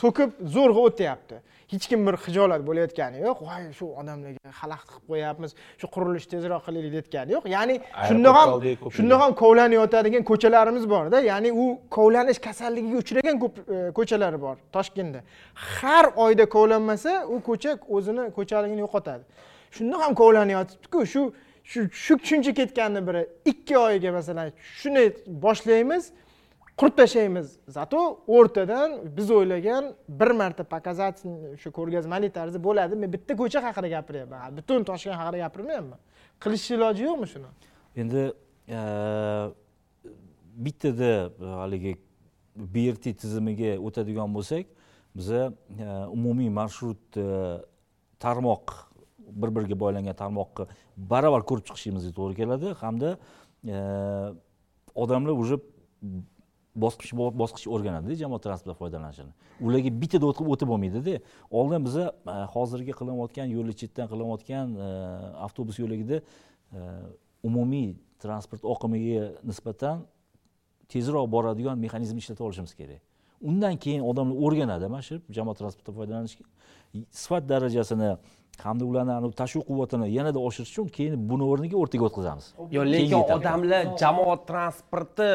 so'kib 0.00 0.30
zo'rg'a 0.54 0.80
o'tyapti. 0.88 1.36
Hech 1.74 1.86
kim 1.90 2.06
bir 2.06 2.16
hijolat 2.26 2.62
bo'layotgani 2.68 3.20
yo'q. 3.26 3.38
Voy 3.48 3.64
shu 3.78 3.86
odamlarga 4.00 4.52
xalaqit 4.60 4.88
qilib 4.92 5.06
qo'yapmiz 5.12 5.54
shu 5.80 5.86
qurilishni 5.94 6.30
tezroq 6.34 6.62
qilaylik 6.66 6.92
deyotgani 6.94 7.36
yo'q. 7.36 7.48
Ya'ni 7.56 7.76
shundoq 8.08 8.34
ham 8.40 8.50
shundoq 8.98 9.20
ham 9.24 9.32
kovlanayotadigan 9.42 10.22
ko'chalarimiz 10.30 10.84
borda 10.94 11.20
ya'ni 11.30 11.50
u 11.62 11.64
kovlanish 11.96 12.40
kasalligiga 12.46 12.98
uchragan 13.04 13.36
ko'p 13.42 13.54
e, 13.58 13.78
ko'chalari 13.98 14.38
bor 14.46 14.56
toshkentda. 14.76 15.20
Har 15.54 16.06
oyda 16.26 16.44
kovlanmasa 16.56 17.12
u 17.34 17.40
ko'cha 17.48 17.78
o'zini 17.96 18.30
ko'chaligini 18.38 18.80
yo'qotadi. 18.86 19.24
Shundoq 19.76 20.00
ham 20.06 20.14
kovlanayotibdiku 20.22 21.06
shu 21.14 21.22
shu 21.64 21.80
shu 22.04 22.18
tushuncha 22.18 22.52
ketganni 22.60 23.00
biri 23.08 23.22
ikki 23.50 23.78
oyga 23.78 24.10
masalan 24.18 24.52
shuni 24.80 25.04
boshlaymiz 25.44 26.12
qurib 26.76 26.96
tashlaymiz 26.98 27.58
зато 27.68 27.98
o'rtadan 28.26 29.16
biz 29.16 29.30
o'ylagan 29.30 29.92
bir 30.08 30.30
marta 30.30 30.64
показательный 30.64 31.56
shu 31.62 31.70
ko'rgazmali 31.70 32.30
tarzda 32.30 32.58
bo'ladi. 32.64 32.96
Men 32.96 33.12
bitta 33.12 33.36
ko'cha 33.36 33.62
haqida 33.62 33.88
gapiryapman. 33.96 34.56
Butun 34.58 34.84
toshkent 34.84 35.16
haqida 35.20 35.38
gapirmayapman. 35.44 36.00
Qilish 36.42 36.70
iloji 36.76 37.04
yo'qmi 37.08 37.26
shuni? 37.32 37.50
Endi 37.96 38.22
e, 38.68 38.80
bittada 40.66 41.12
haligi 41.60 41.92
brt 42.56 43.04
tizimiga 43.22 43.76
o'tadigan 43.86 44.34
bo'lsak 44.36 44.66
biza 45.14 45.52
e, 45.78 45.86
umumiy 46.16 46.50
marshrut 46.50 47.16
e, 47.16 47.28
tarmoq 48.18 48.74
bir 49.18 49.54
biriga 49.56 49.78
boylangan 49.84 50.18
tarmoqni 50.22 50.66
baravar 50.96 51.46
ko'rib 51.48 51.70
chiqishimizga 51.70 52.12
to'g'ri 52.18 52.34
keladi. 52.42 52.74
Hamda 52.82 53.18
odamlar 54.94 55.32
уже 55.32 55.58
bosqich 56.74 57.12
bosqich 57.14 57.66
o'rganadida 57.74 58.16
jamoat 58.22 58.42
transportidan 58.46 58.78
foydalanishini. 58.82 59.32
Ularga 59.66 59.90
bittada 60.02 60.26
o'tib 60.30 60.48
o'tib 60.54 60.68
bo'lmaydida 60.72 61.18
oldin 61.50 61.86
biza 61.86 62.04
e, 62.10 62.36
hozirgi 62.54 62.92
qilinayotgan 62.98 63.52
yo'lni 63.56 63.74
chetdan 63.80 64.10
qilinayotgan 64.12 64.74
e, 64.86 64.88
avtobus 65.46 65.78
yo'lagida 65.82 66.20
e, 66.20 66.80
umumiy 67.48 67.94
transport 68.24 68.64
oqimiga 68.74 69.24
nisbatan 69.50 70.04
tezroq 70.92 71.26
boradigan 71.36 71.78
mexanizm 71.84 72.16
ishlatib 72.22 72.44
olishimiz 72.48 72.74
kerak. 72.80 73.02
Undan 73.50 73.76
keyin 73.84 74.02
odamlar 74.10 74.36
o'rganadi 74.46 74.88
mana 74.94 75.02
shu 75.08 75.20
jamoat 75.36 75.58
transportidan 75.60 75.96
foydalanishga. 76.00 76.44
Sifat 77.22 77.48
darajasini 77.48 78.10
hamda 78.66 78.84
ularni 78.84 79.32
tashuv 79.42 79.62
quvvatini 79.68 80.08
yanada 80.18 80.38
oshirish 80.48 80.70
uchun 80.72 80.88
keyin 80.96 81.28
buni 81.30 81.44
o'rniga 81.52 81.76
o'rtaga 81.82 82.04
o'tkazamiz. 82.08 82.46
Yo'q 82.76 82.86
lekin 82.94 83.20
odamlar 83.36 83.82
jamoat 84.02 84.46
transporti 84.50 85.30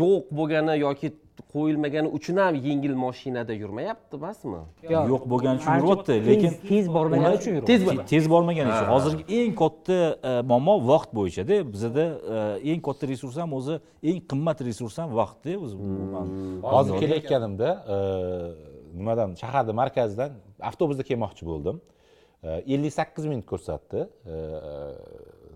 yo'q 0.00 0.22
bo'lgani 0.38 0.74
yoki 0.86 1.08
qo'yilmagani 1.54 2.08
uchun 2.16 2.36
ham 2.36 2.54
yengil 2.68 2.94
mashinada 3.04 3.52
yurmayapti 3.62 4.16
emasmi? 4.16 4.60
Yo'q. 4.90 5.22
Bo'lgani 5.32 5.56
uchun 5.60 5.72
yuryapti 5.80 6.14
lekin 6.30 6.52
tez 6.70 6.84
bormagani 6.96 7.34
uchun 7.40 7.52
Tez 7.70 7.80
yuryapti 7.82 8.10
tez 8.14 8.24
bormagani 8.34 8.70
uchun. 8.74 8.88
Hozirgi 8.94 9.22
eng 9.40 9.54
katta 9.62 9.98
e, 10.28 10.30
muammo 10.50 10.74
vaqt 10.92 11.10
bo'yichada 11.18 11.56
bizada 11.74 12.04
e, 12.34 12.72
eng 12.72 12.80
katta 12.88 13.04
resurs 13.12 13.36
ham 13.42 13.50
o'zi 13.58 13.74
eng 14.10 14.18
qimmat 14.30 14.58
resurs 14.68 14.98
ham 15.00 15.08
vaqtda 15.20 15.52
o'zi 15.64 15.76
man- 16.14 16.32
hozir 16.74 16.94
kelayotganimda 17.02 17.68
e, 17.94 17.96
nimadan 18.98 19.30
shaharni 19.42 19.72
markazidan 19.82 20.30
avtobusda 20.70 21.02
kelmoqchi 21.10 21.44
bo'ldim. 21.50 21.76
Ellik 22.74 22.92
sakkiz 22.98 23.24
minut 23.30 23.46
ko'rsatdi 23.52 24.00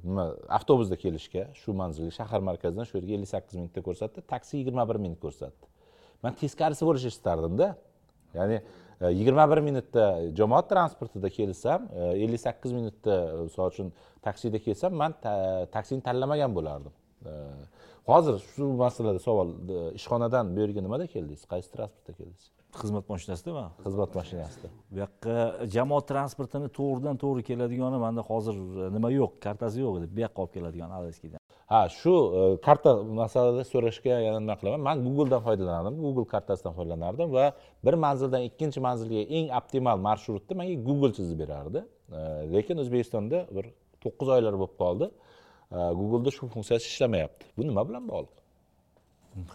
nima 0.09 0.24
avtobusda 0.59 0.97
kelishga 1.05 1.43
shu 1.61 1.74
manzilga 1.81 2.12
shahar 2.19 2.41
markazidan 2.49 2.89
shu 2.89 2.99
yerga 2.99 3.12
ellik 3.19 3.31
sakkiz 3.35 3.57
minutda 3.61 3.81
ko'rsatdi 3.89 4.24
taksi 4.33 4.53
yigirma 4.61 4.85
bir 4.91 4.99
minut 5.05 5.20
ko'rsatdi. 5.24 5.66
Man 6.23 6.33
teskarisi 6.43 6.87
bo'lishini 6.89 7.12
istardimda. 7.16 7.69
Ya'ni 8.39 8.59
e, 9.01 9.07
yigirma 9.19 9.45
bir 9.53 9.61
minutda 9.69 10.05
jamoat 10.41 10.69
transportida 10.73 11.31
kelsam 11.39 11.89
e, 11.95 12.03
ellik 12.24 12.41
sakkiz 12.41 12.73
minutda 12.78 13.15
e, 13.33 13.43
misol 13.49 13.73
uchun 13.73 13.93
taksida 14.27 14.59
kelsam 14.66 14.93
man 15.03 15.15
taksini 15.77 16.03
tanlamagan 16.09 16.55
bo'lardim. 16.59 16.95
Hozir 18.11 18.37
shu 18.55 18.66
masalada 18.83 19.19
savol 19.28 19.49
ishxonadan 19.99 20.55
bu 20.57 20.61
yerga 20.65 20.81
nimada 20.87 21.07
keldingiz? 21.15 21.43
Qaysi 21.53 21.73
transportda 21.77 22.12
keldingiz? 22.19 22.56
Xizmat 22.81 23.09
mashinasida 23.12 23.51
xizmat 23.85 24.11
mashinasida. 24.19 24.69
bu 24.90 24.97
yoqqa 25.05 25.35
jamoat 25.74 26.05
transportini 26.12 26.69
to'g'ridan 26.78 27.16
to'g'ri 27.23 27.43
keladigani 27.48 27.98
manda 28.05 28.23
hozir 28.31 28.57
e, 28.82 28.86
nima 28.97 29.09
yo'q 29.20 29.32
kartasi 29.47 29.77
yo'q 29.85 29.94
edi 29.98 30.07
bu 30.16 30.20
yoqqa 30.27 30.39
olib 30.43 30.53
keladigan 30.57 30.90
adreskidan. 30.98 31.40
Ha 31.73 31.81
shu 31.98 32.15
e, 32.39 32.43
karta 32.66 32.90
masalada 33.23 33.62
so'rashga 33.73 34.15
yana 34.28 34.39
nima 34.44 34.57
qilaman? 34.61 34.81
Man 34.89 34.97
googledan 35.07 35.43
foydalanardim 35.47 35.94
google 36.05 36.27
kartasidan 36.35 36.73
foydalanardim 36.78 37.28
va 37.36 37.44
bir 37.86 37.94
manzildan 38.07 38.43
ikkinchi 38.48 38.81
manzilga 38.89 39.20
eng 39.36 39.47
optimal 39.61 39.98
marshrutni 40.09 40.55
menga 40.61 40.77
google 40.89 41.12
chizib 41.19 41.39
berardi. 41.43 41.81
E, 42.19 42.19
lekin 42.55 42.77
o'zbekistonda 42.82 43.39
bir 43.57 43.65
to'qqiz 44.05 44.28
oylar 44.36 44.55
bo'lib 44.62 44.77
qoldi. 44.85 45.07
Google'da 45.98 46.31
shu 46.36 46.47
funksiyasi 46.55 46.86
ishlamayapti. 46.93 47.44
Bu 47.57 47.62
nima 47.69 47.82
bilan 47.89 48.05
bog'liq 48.12 48.45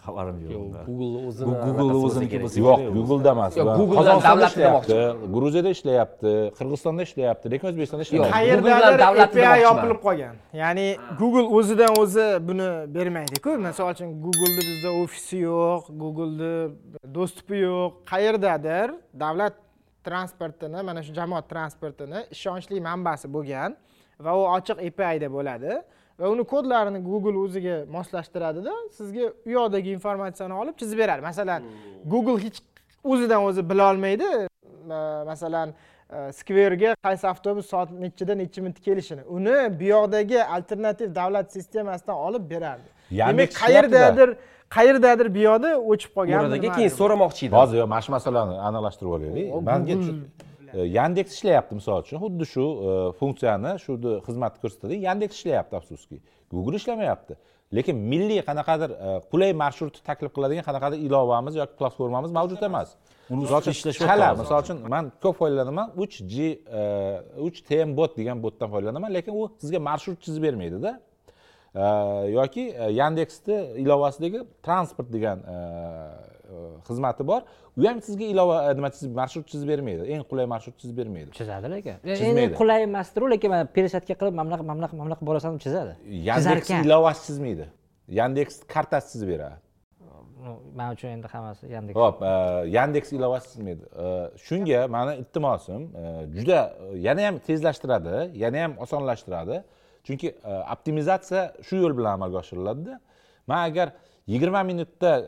xabarim 0.04 0.36
yo'q 0.44 0.64
google 0.88 1.18
o'zini 1.28 1.54
Google 1.78 1.98
o'ziniki 2.06 2.36
bo'lsa 2.42 2.58
yo'q 2.64 2.76
kerak. 2.80 2.94
google'da 2.96 3.30
emas 3.36 3.52
Yo'q, 3.58 3.66
qozog'istonda 3.96 4.28
davlat 4.28 4.50
ishlayapti 4.52 4.92
demoqchi. 4.92 5.32
gruziyada 5.34 5.70
ishlayapti 5.76 6.32
qirg'izistonda 6.58 7.02
ishlayapti 7.08 7.46
lekin 7.52 7.66
o'zbekistonda 7.70 8.04
Google'dan 8.10 8.32
qayerdadir 8.36 8.98
davlat 9.04 9.28
API 9.36 9.62
yopilib 9.66 9.98
qolgan? 10.06 10.34
Ya'ni 10.62 10.86
google 11.20 11.46
o'zidan 11.58 11.92
o'zi 12.02 12.26
buni 12.48 12.68
bermaydiku. 12.96 13.50
Misol 13.66 13.86
uchun 13.94 14.08
googleni 14.26 14.62
bizda 14.68 14.90
ofisi 15.02 15.36
yo'q 15.48 15.82
googleni 16.02 16.52
dostupi 17.16 17.56
yo'q. 17.66 17.90
Qayerdadir 18.12 18.88
davlat 19.24 19.54
transportini 20.08 20.80
mana 20.88 21.00
shu 21.06 21.12
jamoat 21.20 21.46
transportini 21.52 22.18
ishonchli 22.36 22.76
manbasi 22.88 23.26
bo'lgan 23.36 23.70
va 24.24 24.32
u 24.40 24.42
ochiq 24.56 24.78
APIda 24.88 25.28
bo'ladi 25.36 25.72
va 26.22 26.28
uni 26.34 26.44
kodlarini 26.52 27.00
google 27.08 27.36
o'ziga 27.44 27.76
moslashtiradida 27.96 28.72
sizga 28.98 29.24
u 29.48 29.50
yoqdagi 29.58 29.90
informatsiyani 29.98 30.54
olib 30.62 30.76
chizib 30.80 30.98
beradi. 31.02 31.22
Masalan 31.30 31.62
google 32.12 32.38
hech 32.44 32.58
o'zidan 33.12 33.40
o'zi 33.48 33.62
bilolmaydi 33.70 34.28
ma- 34.90 35.24
masalan 35.30 35.68
e, 36.16 36.32
skverga 36.38 36.90
qaysi 37.06 37.24
avtobus 37.32 37.66
soat 37.72 37.88
nechida 38.04 38.34
necha 38.42 38.60
minutda 38.64 38.80
kelishini 38.86 39.22
uni 39.36 39.56
bu 39.80 39.84
yoqdagi 39.94 40.38
alternativ 40.56 41.08
davlat 41.20 41.46
sistemasidan 41.56 42.16
olib 42.26 42.44
berardi. 42.52 42.88
Demak 43.28 43.50
qayerdadir 43.62 44.28
qayerdadir 44.76 45.28
bu 45.36 45.40
yoqda 45.48 45.70
o'chib 45.92 46.10
qolgan 46.16 46.38
keyin 46.76 46.92
so'ramoqchi 47.00 47.42
edim. 47.46 47.56
Hozir 47.60 47.76
yo'q 47.82 47.88
mana 47.94 48.02
shu 48.06 48.10
masalani 48.18 48.54
aniqlashtirib 48.68 49.12
olaylik. 49.16 49.46
Manga 49.70 49.94
E, 50.74 50.80
yandeks 50.98 51.34
ishlayapti 51.36 51.74
misol 51.78 52.02
uchun 52.02 52.20
xuddi 52.24 52.46
shu 52.54 52.64
e, 52.88 52.92
funksiyani 53.20 53.72
shu 53.84 53.92
xizmatni 54.26 54.58
ko'rsatadi 54.64 54.94
yandeks 55.06 55.34
ishlayapti 55.38 55.76
afsuski 55.80 56.16
google 56.52 56.76
ishlamayapti 56.80 57.36
lekin 57.78 57.96
milliy 58.12 58.40
qanaqadir 58.48 58.90
e, 59.06 59.08
qulay 59.32 59.52
marshrut 59.62 60.00
taklif 60.08 60.32
qiladigan 60.36 60.64
qanaqadir 60.68 60.98
ilovamiz 61.06 61.54
yoki 61.62 61.74
platformamiz 61.80 62.30
mavjud 62.38 62.62
emas. 62.70 62.88
Uni 63.30 63.46
chala 64.00 64.28
misol 64.42 64.58
uchun 64.64 64.78
man 64.94 65.12
ko'p 65.24 65.36
foydalanaman 65.40 65.88
uch 66.04 66.14
g 66.32 66.36
uch 67.46 67.58
tm 67.68 67.96
bot 68.00 68.12
degan 68.20 68.36
botdan 68.44 68.68
foydalanaman 68.74 69.10
lekin 69.18 69.32
u 69.40 69.42
sizga 69.62 69.80
marshrut 69.88 70.20
chizib 70.24 70.42
bermaydida 70.48 70.92
E, 71.74 71.80
yoki 72.30 72.60
e, 72.60 72.84
yandeksni 72.92 73.54
ilovasidagi 73.76 74.40
transport 74.62 75.12
degan 75.12 75.38
e, 75.38 75.54
e, 75.54 76.41
xizmati 76.88 77.26
bor. 77.26 77.42
U 77.76 77.86
ham 77.88 78.00
sizga 78.06 78.26
ilova 78.34 78.56
e, 78.70 78.74
nima 78.76 78.90
chizib 78.94 79.14
marshrut 79.16 79.46
chizib 79.52 79.68
bermaydi. 79.72 80.06
Eng 80.12 80.24
qulay 80.30 80.46
marshrut 80.54 80.76
chizib 80.80 80.96
bermaydi. 81.00 81.30
Chizadi 81.38 81.70
lekin. 81.74 81.98
Chizmaydi. 82.04 82.46
endi 82.46 82.58
qulay 82.60 82.86
emasdiru 82.88 83.30
lekin 83.34 83.52
mana 83.54 83.66
пересадка 83.76 84.14
qilib 84.20 84.34
mana 84.38 84.48
bunaqa 84.48 84.64
mana 84.68 84.78
bunaqa 84.78 84.96
mana 84.96 85.08
bunaqa 85.08 85.26
borasan 85.28 85.56
deb 85.56 85.62
chizadi. 85.66 85.92
Yandeks 86.28 86.70
ilovasi 86.86 87.26
chizmaydi. 87.28 87.66
Yandeks 88.18 88.54
kartasi 88.74 89.12
chizib 89.12 89.28
beradi. 89.34 89.58
Man 90.78 90.96
uchun 90.96 91.08
endi 91.16 91.28
hammasi 91.34 91.70
yandeks 91.76 91.98
ho'p 92.00 92.22
e, 92.30 92.32
yandeks 92.76 93.12
ilovasi 93.18 93.52
chizmaydi. 93.52 93.84
E, 94.04 94.06
shunga 94.46 94.80
mani 94.96 95.16
iltimosim 95.22 95.82
e, 96.02 96.04
juda 96.36 96.60
e, 96.68 96.98
yana 97.06 97.26
ham 97.28 97.38
tezlashtiradi 97.48 98.16
yana 98.44 98.64
ham 98.64 98.72
osonlashtiradi. 98.84 99.62
Chunki 100.06 100.28
e, 100.28 100.52
optimizatsiya 100.74 101.42
shu 101.66 101.76
yo'l 101.84 101.94
bilan 101.98 102.12
amalga 102.18 102.38
oshiriladida. 102.44 103.00
Man 103.46 103.70
agar 103.70 103.92
yigirma 104.26 104.62
minutda 104.70 105.10
e, 105.18 105.24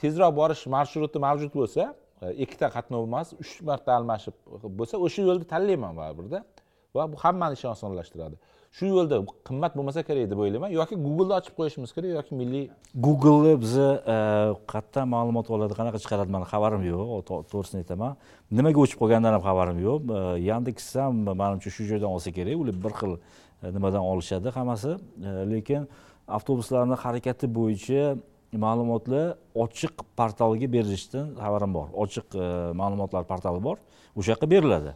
tezroq 0.00 0.32
borish 0.40 0.66
marsshruti 0.76 1.18
mavjud 1.26 1.52
bo'lsa 1.60 1.94
e, 2.22 2.32
ikkita 2.44 2.70
qatnov 2.76 3.08
emas 3.08 3.32
uch 3.42 3.54
marta 3.68 3.96
almashib 3.98 4.34
bo'lsa 4.78 5.00
o'sha 5.06 5.22
yo'lni 5.28 5.46
tanlayman 5.52 5.96
baribirda. 6.00 6.44
Va 6.96 7.04
bu 7.12 7.16
hammani 7.24 7.54
ishini 7.58 7.70
osonlashtiradi 7.76 8.36
shu 8.76 8.88
yo'lda 8.92 9.16
qimmat 9.48 9.72
bo'lmasa 9.76 10.02
kerak 10.08 10.28
deb 10.30 10.40
o'ylayman 10.44 10.70
yoki 10.78 10.96
googleni 11.06 11.34
ochib 11.38 11.54
qo'yishimiz 11.58 11.90
kerak 11.96 12.10
yoki 12.18 12.38
milliy 12.40 12.64
googleni 13.06 13.54
biza 13.64 13.88
e, 14.14 14.16
qayerdan 14.72 15.06
ma'lumot 15.14 15.50
oladi 15.54 15.74
qanaqa 15.78 15.98
chiqaradi 16.04 16.30
mani 16.36 16.46
xabarim 16.52 16.82
yo'q 16.90 17.22
to'g'risini 17.30 17.82
aytaman. 17.82 18.12
Nimaga 18.58 18.82
o'chib 18.84 18.98
qolganidan 19.02 19.36
ham 19.36 19.44
xabarim 19.48 19.78
yo'q. 19.86 20.02
Yandeks 20.50 20.86
ham 21.00 21.14
manimcha 21.42 21.70
shu 21.76 21.88
joydan 21.90 22.10
olsa 22.16 22.30
kerak 22.38 22.56
ular 22.62 22.76
bir 22.84 22.92
xil 23.00 23.12
nimadan 23.76 24.02
olishadi 24.12 24.48
hammasi. 24.58 24.92
Lekin 25.52 25.88
avtobuslarni 26.28 26.96
harakati 27.04 27.46
bo'yicha 27.58 28.16
ma'lumotlar 28.64 29.36
ochiq 29.64 30.04
portalga 30.18 30.68
berilishidan 30.74 31.34
xabarim 31.38 31.72
bor. 31.78 31.88
Ochiq 32.04 32.26
e, 32.34 32.46
ma'lumotlar 32.80 33.26
portali 33.30 33.60
bor. 33.62 33.76
O'sha 34.16 34.34
yoqqa 34.34 34.48
beriladi. 34.54 34.94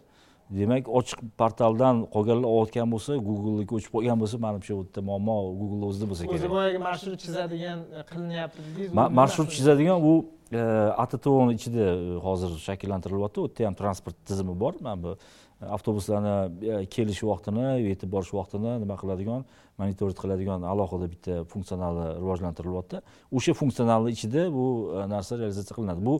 Demak 0.50 0.88
ochiq 0.98 1.20
portaldan 1.40 2.02
qolganlar 2.14 2.48
olayotgan 2.54 2.90
bo'lsa 2.94 3.18
googleniki 3.28 3.76
o'chib 3.78 3.92
qolgan 3.96 4.18
bo'lsa 4.22 4.40
manimcha 4.46 4.72
u 4.74 4.80
yerda 4.82 5.04
muammo 5.10 5.36
google 5.60 5.84
o'zida 5.90 6.06
bo'lsa 6.10 6.26
kerak. 6.26 6.40
o'zi 6.40 6.50
boyagi 6.56 6.78
marshrut 6.88 7.20
chizadigan 7.24 7.78
e, 7.98 8.02
qilinyapti 8.10 8.60
dedingiz 8.66 8.96
Ma- 8.98 9.10
marshrut 9.20 9.50
chizadigan 9.56 9.98
u 10.10 10.14
e, 10.60 10.62
attvni 11.04 11.54
ichida 11.58 11.86
hozir 12.26 12.50
shakllantirilyapti 12.66 13.38
u 13.44 13.46
yerda 13.46 13.68
ham 13.68 13.78
transport 13.82 14.16
tizimi 14.28 14.54
bor. 14.64 14.74
Mana 14.80 15.02
bu 15.04 15.16
avtobuslarni 15.60 16.66
e, 16.66 16.86
kelish 16.86 17.22
vaqtini 17.24 17.66
yetib 17.84 18.10
borish 18.12 18.32
vaqtini 18.32 18.78
nima 18.80 18.96
qiladigan 19.00 19.44
monitoring 19.80 20.16
qiladigan 20.16 20.64
alohida 20.72 21.08
bitta 21.12 21.40
funksionali 21.52 22.06
rivojlantirilyapti 22.20 23.02
o'sha 23.36 23.54
funksionalni 23.60 24.14
ichida 24.16 24.46
bu 24.54 24.66
e, 24.96 25.08
narsa 25.14 25.38
realizatsiya 25.38 25.76
qilinadi. 25.78 26.04
Bu 26.08 26.14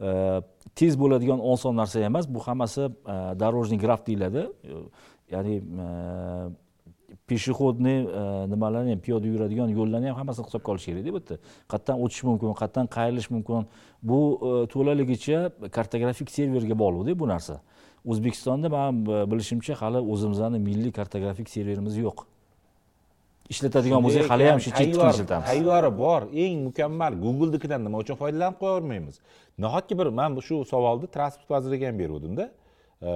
e, 0.00 0.10
tez 0.74 0.96
bo'ladigan 1.02 1.40
oson 1.52 1.76
narsa 1.76 2.00
emas 2.08 2.28
bu 2.28 2.40
hammasi 2.48 2.88
дорожный 3.42 3.78
graf 3.84 4.06
deyiladi. 4.06 4.48
Ya'ni 5.30 5.60
пешеходный 7.26 8.06
nimalarni 8.52 8.92
ham 8.94 9.00
piyoda 9.00 9.26
yuradigan 9.26 9.68
yo'llarni 9.78 10.08
ham 10.08 10.16
hammasini 10.20 10.46
hisobga 10.46 10.72
olish 10.72 10.86
kerakda 10.88 11.10
bu 11.14 11.18
yerda 11.20 11.36
qayerdan 11.72 12.02
o'tish 12.04 12.22
mumkin 12.28 12.54
qayerdan 12.60 12.86
qayrilish 12.96 13.28
mumkin. 13.34 13.66
Bu 14.02 14.20
to'laligicha 14.72 15.38
kartografik 15.76 16.30
serverga 16.30 16.78
bog'liqda 16.82 17.18
bu 17.22 17.28
narsa. 17.34 17.60
O'zbekistonda 18.10 18.68
man 18.76 18.92
bilishimcha 19.30 19.74
hali 19.82 20.00
o'zimizni 20.12 20.58
milliy 20.68 20.92
kartografik 20.98 21.48
serverimiz 21.54 21.96
yo'q. 22.06 22.18
Ishlatadigan 23.52 24.00
bo'lsak 24.06 24.24
hali 24.32 24.44
ham 24.50 24.58
shu 24.64 24.70
chet 24.70 24.78
tilini 24.78 24.98
Tayyori- 24.98 25.14
ishlatamiz. 25.16 25.46
tayyori 25.50 25.90
bor 26.02 26.22
eng 26.44 26.56
mukammal 26.68 27.12
google'nikidan 27.24 27.80
nima 27.86 27.96
uchun 28.02 28.16
foydalanib 28.22 28.56
qo'yavermaymiz? 28.62 29.16
Nahotki 29.64 29.94
bir 30.00 30.08
man 30.18 30.30
shu 30.48 30.56
savolni 30.72 31.06
transport 31.16 31.48
vaziriga 31.54 31.86
ham 31.90 31.98
beruvdimda 32.02 32.46
E, 33.02 33.10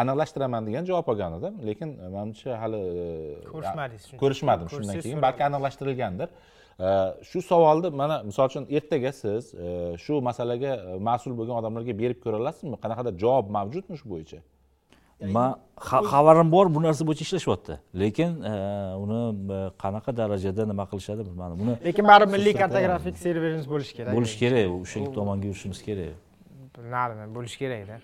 aniqlashtiraman 0.00 0.62
degan 0.68 0.84
javob 0.90 1.06
olgan 1.12 1.32
edim 1.38 1.54
lekin 1.68 1.88
e, 2.04 2.08
manimcha 2.16 2.52
hali 2.62 2.80
e, 3.02 3.04
Ko'rishmadingiz 3.52 4.04
ko'rishmadim 4.22 4.66
shundan 4.74 4.96
keyin 5.04 5.20
balki 5.24 5.42
aniqlashtirilgandir 5.48 6.28
shu 6.78 7.42
savolni 7.42 7.90
mana 7.90 8.22
misol 8.22 8.46
uchun 8.50 8.66
ertaga 8.70 9.12
siz 9.12 9.54
e, 9.54 9.96
shu 10.04 10.20
masalaga 10.20 10.72
e, 10.76 10.98
mas'ul 11.08 11.32
bo'lgan 11.38 11.56
odamlarga 11.60 11.94
berib 12.02 12.18
ko'ra 12.24 12.36
olasizmi 12.42 12.76
qanaqadir 12.84 13.14
javob 13.22 13.46
mavjudmi 13.56 13.96
shu 14.00 14.06
bo'yicha 14.12 14.40
man 15.36 15.54
xa- 15.88 16.02
xabarim 16.12 16.50
bor 16.52 16.66
bu 16.74 16.82
narsa 16.86 17.06
bo'yicha 17.08 17.24
ishlashyapti 17.28 17.74
lekin 18.02 18.30
e, 18.50 18.52
uni 19.04 19.20
qanaqa 19.82 20.10
darajada 20.20 20.66
nima 20.72 20.84
qilishadi 20.90 21.22
bilmadim 21.28 21.56
buni 21.62 21.74
lekin 21.88 22.04
baribir 22.10 22.32
milliy 22.36 22.54
kartografik 22.62 23.16
serverimiz 23.24 23.66
bo'lishi 23.72 23.94
kerak. 23.98 24.12
Bo'lishi 24.16 24.36
kerak 24.42 24.66
o'sha 24.74 25.04
tomonga 25.18 25.46
yurishimiz 25.50 25.80
kerak. 25.88 26.12
Bilardim 26.76 27.32
bo'lishi 27.36 27.58
kerakda. 27.62 27.96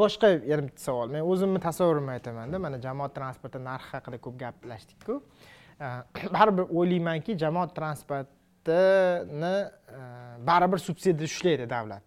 Boshqa 0.00 0.28
yana 0.52 0.62
bitta 0.66 0.82
savol. 0.88 1.06
Men 1.14 1.22
o'zimni 1.30 1.60
tasavvurimni 1.68 2.12
aytamanda 2.16 2.56
mana 2.66 2.76
jamoat 2.86 3.12
transporti 3.18 3.58
narxi 3.70 3.90
haqida 3.96 4.18
ko'p 4.24 4.36
gaplashdik-ku 4.44 5.14
baribir 6.36 6.64
o'ylaymanki 6.78 7.38
jamoat 7.38 7.74
transportini 7.76 9.54
e, 9.98 10.00
baribir 10.46 10.78
subsidiya 10.78 11.24
ushlaydi 11.24 11.70
davlat. 11.70 12.02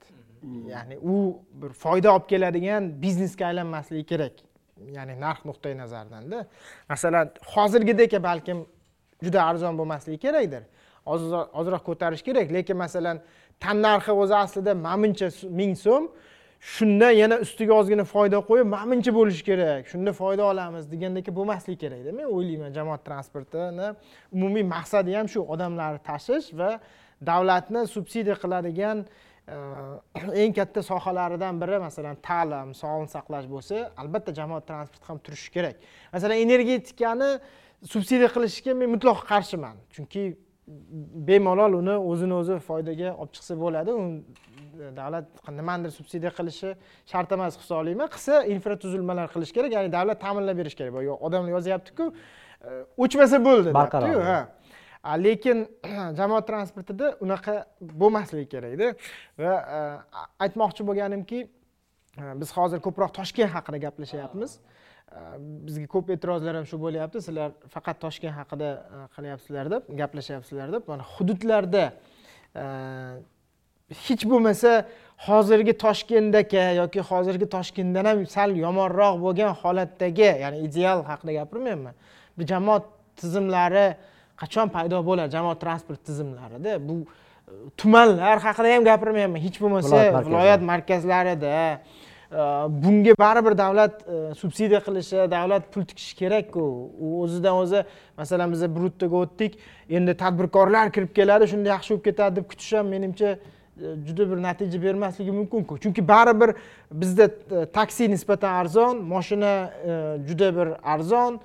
Ya'ni 0.68 0.98
u 0.98 1.38
bir 1.62 1.70
foyda 1.70 2.16
olib 2.16 2.28
keladigan 2.30 3.02
biznesga 3.02 3.46
aylanmasligi 3.46 4.06
kerak. 4.06 4.34
Ya'ni 4.98 5.20
narx 5.22 5.46
nuqtai 5.46 5.78
nazaridan-da 5.78 6.46
masalan 6.90 7.30
hozirgidek 7.56 8.14
balkim 8.24 8.66
juda 9.24 9.44
arzon 9.44 9.78
bo'lmasligi 9.78 10.18
kerakdir. 10.18 10.64
Ozroq- 11.06 11.52
ko'tarish 11.86 12.24
kerak. 12.28 12.52
Lekin 12.54 12.78
masalan 12.78 13.22
tan 13.60 13.82
narxi 13.82 14.12
o'zi 14.12 14.36
aslida 14.36 14.74
su- 15.30 15.50
ming 15.50 15.78
so'm 15.78 16.10
shunda 16.62 17.12
yana 17.12 17.40
ustiga 17.42 17.74
ozgina 17.74 18.04
foyda 18.06 18.38
qo'yib 18.50 18.68
mana 18.70 18.92
buncha 18.92 19.12
bo'lishi 19.16 19.44
kerak 19.50 19.88
shunda 19.92 20.12
foyda 20.14 20.44
olamiz 20.52 20.86
degandek 20.92 21.32
bo'lmasligi 21.38 21.80
kerakda 21.84 22.12
men 22.18 22.28
o'ylayman 22.36 22.72
jamoat 22.78 23.02
transportini. 23.08 23.88
Umumiy 24.36 24.66
maqsadi 24.76 25.16
ham 25.18 25.28
shu 25.34 25.42
odamlarni 25.54 26.02
tashish 26.10 26.52
va 26.60 26.70
davlatni 27.32 27.82
subsidiya 27.96 28.36
qiladigan 28.44 29.02
e, 29.56 29.56
eng 30.44 30.54
katta 30.60 30.86
sohalaridan 30.92 31.58
biri 31.64 31.82
masalan 31.88 32.22
ta'lim 32.30 32.78
sog'liqni 32.82 33.12
saqlash 33.18 33.48
bo'lsa 33.56 33.76
albatta 34.02 34.32
jamoat 34.40 34.70
transporti 34.70 35.06
ham 35.10 35.20
turishi 35.26 35.50
kerak. 35.58 35.76
Masalan 36.14 36.38
energetikani 36.46 37.32
subsidiya 37.94 38.30
qilishga 38.36 38.78
men 38.82 38.94
mutlaqo 38.96 39.26
qarshiman 39.34 39.82
chunki 39.98 40.24
bemalol 41.28 41.74
uni 41.82 41.96
o'zini 42.12 42.36
o'zi 42.42 42.56
foydaga 42.70 43.10
olib 43.22 43.34
chiqsa 43.36 43.58
bo'ladi 43.64 43.98
davlat 44.96 45.26
nimanidir 45.60 45.92
subsidiya 46.00 46.32
qilishi 46.38 46.76
shart 47.12 47.32
emas 47.38 47.58
hisoblayman 47.62 48.10
qilsa 48.16 48.44
infratuzilmalar 48.56 49.28
qilish 49.34 49.54
kerak 49.58 49.72
ya'ni 49.78 49.92
davlat 49.98 50.22
ta'minlab 50.26 50.58
berishi 50.62 50.78
kerak. 50.80 50.94
Boya 50.98 51.14
odamlar 51.28 51.52
yozyaptiku 51.58 52.12
e, 52.12 52.70
o'chmasa 53.04 53.38
bo'ldi 53.48 53.74
Barqaror. 53.74 54.08
deyapti-yu, 54.08 54.26
ha. 54.32 54.40
Lekin 55.26 55.66
jamoat 56.20 56.46
transportida 56.52 57.16
unaqa 57.26 57.56
bo'lmasligi 58.04 58.48
kerakda 58.54 58.92
va 59.44 59.56
e, 59.78 59.82
aytmoqchi 60.46 60.86
bo'lganimki 60.90 61.40
e, 61.46 62.24
biz 62.42 62.54
hozir 62.58 62.84
ko'proq 62.86 63.14
toshkent 63.20 63.52
haqida 63.56 63.82
gaplashyapmiz. 63.88 64.58
E, 64.58 65.20
bizga 65.68 65.88
ko'p 65.96 66.14
e'tirozlar 66.16 66.60
ham 66.60 66.70
shu 66.72 66.80
bo'lyapti. 66.86 67.24
Sizlar 67.28 67.58
faqat 67.76 68.02
toshkent 68.06 68.36
haqida 68.40 68.72
e, 68.78 69.04
qilyapsizlar 69.18 69.72
deb 69.76 69.94
gaplashyapsizlar 70.04 70.74
deb. 70.78 70.90
Mana 70.94 71.08
hududlarda 71.16 71.86
e, 72.56 72.66
hech 74.06 74.24
bo'lmasa 74.32 74.86
hozirgi 75.28 75.74
toshkentdagi 75.78 76.64
yoki 76.82 77.02
hozirgi 77.10 77.48
toshkentdan 77.56 78.06
ham 78.10 78.26
sal 78.36 78.56
yomonroq 78.66 79.16
bo'lgan 79.26 79.52
holatdagi 79.62 80.30
ya'ni 80.44 80.58
ideal 80.68 81.04
haqida 81.10 81.32
gapirmayapman. 81.40 81.94
Bu 82.38 82.42
jamoat 82.52 82.84
tizimlari 83.20 83.88
qachon 84.42 84.68
paydo 84.76 85.04
bo'ladi? 85.10 85.32
Jamoat 85.38 85.60
transport 85.62 86.02
tizimlarida 86.10 86.78
bu 86.88 86.96
e, 87.02 87.54
tumanlar 87.78 88.38
haqida 88.48 88.76
ham 88.76 88.84
gapirmayapman. 88.92 89.40
Hech 89.46 89.58
bo'lmasa 89.64 89.96
Viloyat 89.96 90.14
markazlari. 90.14 90.30
viloyat 90.30 90.62
markazlarida 90.72 91.54
e, 92.32 92.42
bunga 92.84 93.14
baribir 93.24 93.58
davlat 93.64 93.94
e, 94.02 94.34
subsidiya 94.42 94.82
qilishi 94.88 95.32
davlat 95.38 95.64
pul 95.74 95.84
tikishi 95.90 96.16
kerakku. 96.22 96.66
U 97.04 97.08
o'zidan 97.24 97.56
o'zi 97.62 97.86
masalan 98.18 98.52
biz 98.54 98.62
bruttoga 98.76 99.18
o'tdik. 99.24 99.58
Endi 99.90 100.18
tadbirkorlar 100.24 100.92
kirib 100.96 101.12
keladi 101.20 101.46
shunda 101.54 101.76
yaxshi 101.76 101.90
bo'lib 101.94 102.06
ketadi 102.10 102.36
deb 102.40 102.46
kutish 102.52 102.74
ham 102.78 102.88
menimcha 102.96 103.38
E, 103.82 104.08
juda 104.08 104.32
bir 104.32 104.42
natija 104.44 104.82
bermasligi 104.82 105.32
mumkinku. 105.32 105.78
Chunki 105.78 106.08
baribir 106.08 106.56
bizda 106.92 107.24
e, 107.24 107.66
taksi 107.66 108.12
nisbatan 108.12 108.54
arzon 108.54 108.98
moshina 108.98 109.72
e, 109.86 110.18
juda 110.28 110.56
bir 110.56 110.68
arzon. 110.84 111.40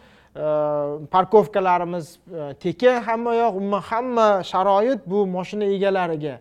Parkovkalarimiz 1.11 2.19
tekin 2.61 3.01
hamma 3.01 3.35
yoq 3.35 3.55
umuman 3.57 3.81
hamma 3.81 4.43
sharoit 4.45 5.01
bu 5.07 5.27
moshina 5.27 5.65
egalariga. 5.65 6.41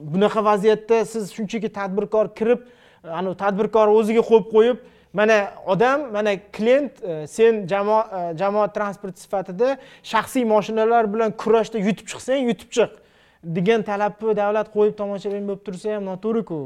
Bunaqa 0.00 0.44
vaziyatda 0.44 1.04
siz 1.04 1.32
shunchaki 1.34 1.68
tadbirkor 1.68 2.34
kirib 2.34 2.60
anavi 3.02 3.34
tadbirkor 3.36 3.88
o'ziga 3.88 4.22
qo'yib 4.28 4.46
qo'yib 4.52 4.78
mana 5.12 5.38
odam 5.66 6.12
mana 6.12 6.36
klient 6.52 7.02
e, 7.02 7.26
sen 7.26 7.66
jamoat 7.66 8.12
e, 8.12 8.38
jamoat 8.38 8.74
transporti 8.74 9.20
sifatida 9.20 9.76
shaxsiy 10.02 10.44
moshinalar 10.44 11.12
bilan 11.14 11.34
kurashda 11.42 11.78
yutib 11.78 12.06
chiqsang 12.12 12.46
yutib 12.50 12.70
chiq. 12.70 12.90
Degan 13.46 13.82
talabni 13.86 14.34
davlat 14.36 14.70
qo'yib 14.74 14.96
tomoshabin 14.98 15.46
bo'lib 15.48 15.62
tursa 15.66 15.96
ham 15.96 16.06
noto'g'riku. 16.10 16.60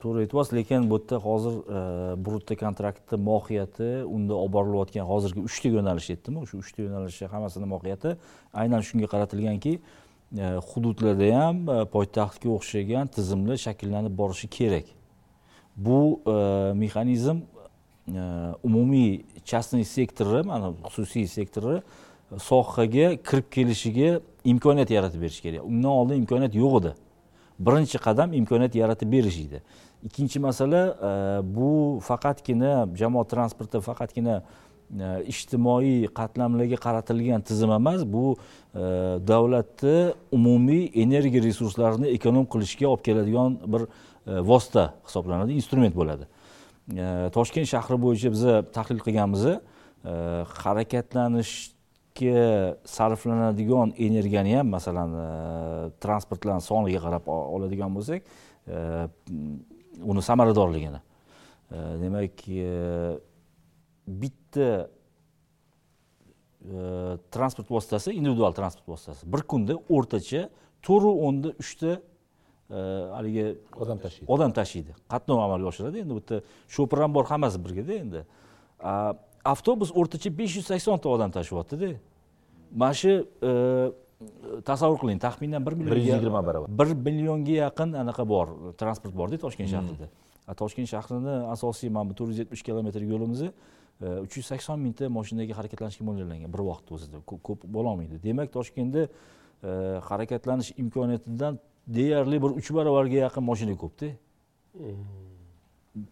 To'g'ri 0.00 0.24
aytyapsiz 0.24 0.54
lekin 0.56 0.86
bu 0.90 0.96
yerda 0.96 1.16
hozir 1.20 1.54
e, 1.60 1.80
brutta 2.16 2.24
brutto 2.24 2.54
kontraktni 2.56 3.18
mohiyati 3.20 3.88
unda 4.16 4.34
olib 4.34 4.52
borilayotgan 4.56 5.04
hozirgi 5.12 5.40
uchta 5.48 5.68
yo'nalish 5.76 6.08
aytdimi 6.14 6.40
o'sha 6.44 6.56
uchta 6.62 6.86
yo'nalishni 6.86 7.28
hammasini 7.32 7.68
mohiyati 7.74 8.14
aynan 8.62 8.80
shunga 8.88 9.10
qaratilganki 9.12 9.72
e, 9.76 10.46
hududlarda 10.70 11.28
ham 11.40 11.56
e, 11.68 11.76
poytaxtga 11.94 12.48
o'xshagan 12.56 13.12
tizimlar 13.16 13.60
shakllanib 13.66 14.16
borishi 14.22 14.48
kerak. 14.58 14.86
Bu 15.76 15.98
mexanizm 16.74 17.44
umumiy 18.68 19.24
частный 19.44 19.84
sektori 19.84 20.42
mana 20.44 20.72
xususiy 20.94 21.26
sektori 21.28 21.82
sohaga 22.38 23.16
kirib 23.28 23.46
kelishiga 23.56 24.20
imkoniyat 24.44 24.90
yaratib 24.90 25.22
berish 25.22 25.40
kerak. 25.40 25.64
Undan 25.64 25.90
oldin 25.90 26.22
imkoniyat 26.22 26.54
yo'q 26.54 26.80
edi. 26.80 26.94
Birinchi 27.60 27.98
qadam 27.98 28.32
imkoniyat 28.32 28.74
yaratib 28.74 29.12
berish 29.12 29.38
edi. 29.46 29.62
Ikkinchi 30.04 30.40
masala 30.40 30.82
e, 30.90 31.10
bu 31.56 32.00
faqatgina 32.02 32.88
jamoat 32.96 33.30
transporti 33.30 33.80
faqatgina 33.84 34.40
e, 34.40 35.08
ijtimoiy 35.32 36.08
qatlamlarga 36.16 36.78
qaratilgan 36.86 37.44
tizim 37.44 37.70
emas. 37.76 38.04
Bu 38.04 38.36
e, 38.74 38.80
davlatni 39.28 40.12
umumiy 40.32 40.88
energiya 41.02 41.42
resurslarini 41.44 42.14
ekonom 42.16 42.46
qilishga 42.52 42.88
olib 42.88 43.04
keladigan 43.04 43.58
bir 43.66 43.84
e, 43.84 44.40
vosita 44.40 44.94
hisoblanadi 45.06 45.58
instrument 45.60 45.96
bo'ladi. 45.96 46.30
E, 46.96 47.28
Toshkent 47.36 47.68
shahri 47.68 48.00
bo'yicha 48.06 48.32
biza 48.32 48.62
tahlil 48.72 49.04
qilganmiz. 49.04 49.44
E, 49.46 49.58
Harakatlanish 50.64 51.72
harakatlanishga 52.16 52.76
sarflanadigan 52.84 53.92
energiyani 53.98 54.56
ham 54.56 54.68
masalan 54.68 55.14
e, 55.14 55.90
transportlarni 56.00 56.60
soniga 56.60 57.00
qarab 57.00 57.26
oladigan 57.28 57.94
bo'lsak 57.94 58.22
e, 58.68 59.08
uni 60.02 60.22
samaradorligini. 60.22 61.00
E, 61.70 61.76
demak 62.00 62.46
bitta 64.06 64.88
transport 67.32 67.70
vositasi 67.70 68.12
individual 68.12 68.52
transport 68.52 68.88
vositasi. 68.88 69.32
Bir 69.32 69.42
kunda 69.42 69.74
o'rtacha 69.88 70.50
to'rt 70.82 71.04
o'nda 71.04 71.54
uchta 71.58 72.00
haligi 73.16 73.56
odam 73.76 73.98
tashiydi. 73.98 74.26
odam 74.28 74.52
tashiydi. 74.52 74.94
Qatnov 75.08 75.40
amalga 75.40 75.66
oshiradi. 75.66 75.98
Endi 76.04 76.10
bu 76.14 76.20
yerda 76.20 76.42
shofer 76.68 76.98
ham 76.98 77.14
bor 77.14 77.24
hammasi 77.24 77.64
birgada 77.64 77.92
endi 77.92 78.24
avtobus 79.44 79.90
o'rtacha 79.94 80.30
besh 80.38 80.56
yuz 80.56 80.66
saksonta 80.66 81.08
odam 81.08 81.30
tashyaptida 81.30 81.94
mana 82.74 82.94
shu 82.94 83.12
e, 83.42 83.52
tasavvur 84.68 84.98
qiling 85.02 85.20
taxminan 85.26 85.66
bir 85.66 85.74
bir 85.78 85.96
yuz 85.96 86.06
yigirma 86.06 86.46
barobar. 86.46 86.68
bir 86.78 86.88
millionga 87.06 87.52
yaqin 87.52 87.92
anaqa 88.02 88.28
bor 88.28 88.46
transport 88.78 89.14
borda 89.16 89.36
toshkent 89.38 89.68
shahrida. 89.74 90.08
A, 90.46 90.54
toshkent 90.54 90.88
shahrini 90.88 91.34
asosiy 91.54 91.88
mana 91.90 92.10
bu 92.10 92.14
to'rt 92.14 92.28
yuz 92.32 92.38
yetmish 92.38 92.62
kilometr 92.62 93.00
yo'limizni 93.12 93.50
uch 94.24 94.36
yuz 94.36 94.46
sakson 94.46 94.78
mingta 94.80 95.08
mashinaga 95.08 95.54
harakatlanishga 95.58 96.04
mo'ljallangan. 96.08 96.52
Bir 96.54 96.62
vaqt 96.70 96.92
o'zida 96.94 97.18
Ko- 97.28 97.40
ko'p 97.48 97.60
bo'lolmaydi 97.76 98.22
demak 98.22 98.52
toshkentda 98.52 99.02
e, 99.08 99.70
harakatlanish 100.08 100.70
imkoniyatidan 100.82 101.58
deyarli 101.86 102.42
bir 102.42 102.50
uch 102.60 102.68
barobarga 102.76 103.18
yaqin 103.26 103.42
mashina 103.50 103.74
ko'pda 103.82 104.08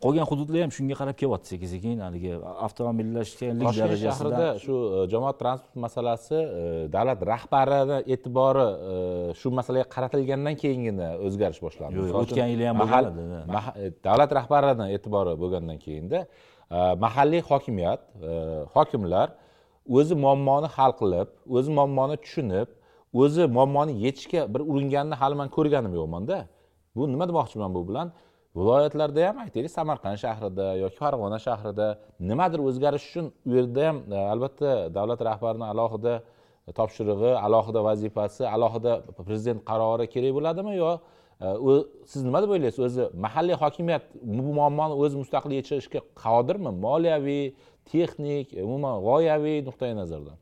qolgan 0.02 0.26
hududlar 0.26 0.64
ham 0.64 0.72
shunga 0.74 0.94
qarab 1.00 1.16
kelyapti 1.20 1.48
sekin 1.52 1.68
sekin 1.74 2.00
haligi 2.06 2.32
avtomobillashganlik 2.66 3.66
darajasida 3.80 4.10
shahrida 4.10 4.46
shu 4.64 4.74
e, 4.74 5.05
jamoat 5.12 5.36
transport 5.42 5.76
masalasi 5.86 6.38
e, 6.60 6.62
davlat 6.94 7.20
rahbarini 7.32 7.98
e'tibori 8.14 8.66
e, 8.90 8.94
shu 9.40 9.52
masalaga 9.59 9.86
qaratilgandan 9.94 10.55
keyingina 10.62 11.09
o'zgarish 11.26 11.60
boshlandi. 11.66 11.94
Yo'q, 12.00 12.16
o'tgan 12.22 12.48
yili 12.55 12.66
ham 12.70 12.76
bo'lgan 12.82 13.05
davlat 14.09 14.30
rahbarini 14.38 14.86
e'tibori 14.96 15.32
bo'lgandan 15.42 15.78
keyinda 15.84 16.18
mahalliy 17.05 17.42
hokimiyat 17.50 18.00
hokimlar 18.74 19.28
o'zi 19.98 20.14
muammoni 20.24 20.68
hal 20.76 20.92
qilib 21.00 21.28
o'zi 21.56 21.70
muammoni 21.78 22.16
tushunib 22.24 22.68
o'zi 23.22 23.42
muammoni 23.56 23.92
yechishga 24.05 24.40
bir 24.55 24.60
uringanini 24.70 25.16
hali 25.20 25.34
man 25.40 25.48
ko'rganim 25.56 25.92
yo'qmanda 26.00 26.38
bu 26.96 27.02
nima 27.12 27.24
demoqchiman 27.30 27.70
bu 27.76 27.82
bilan 27.88 28.09
viloyatlarda 28.56 29.28
ham 29.28 29.38
aytaylik 29.44 29.70
samarqand 29.70 30.18
shahrida 30.24 30.66
yoki 30.82 30.96
farg'ona 31.02 31.38
shahrida 31.46 31.86
nimadir 32.30 32.60
o'zgarish 32.68 33.04
uchun 33.10 33.26
u 33.48 33.54
yerda 33.58 33.86
ham 33.88 33.96
e, 34.12 34.18
albatta 34.32 34.70
davlat 34.96 35.20
rahbarini 35.30 35.66
alohida 35.72 36.14
topshirig'i 36.78 37.32
alohida 37.46 37.84
vazifasi 37.88 38.42
alohida 38.56 38.92
prezident 39.28 39.60
qarori 39.70 40.06
kerak 40.14 40.32
bo'ladimi 40.38 40.74
yo 40.82 40.90
e, 41.46 41.46
siz 42.12 42.24
nima 42.28 42.42
deb 42.42 42.50
o'ylaysiz? 42.54 42.80
O'zi 42.88 43.02
mahalliy 43.24 43.56
hokimiyat 43.62 44.04
bu 44.22 44.52
muammoni 44.58 44.94
o'zi 45.04 45.16
mustaqil 45.22 45.52
yechishga 45.60 46.00
qodirmi? 46.24 46.70
Moliyaviy 46.86 47.44
texnik 47.92 48.54
e, 48.54 48.62
umuman 48.68 48.94
g'oyaviy 49.06 49.58
nuqtai 49.68 49.92
nazardan. 50.00 50.36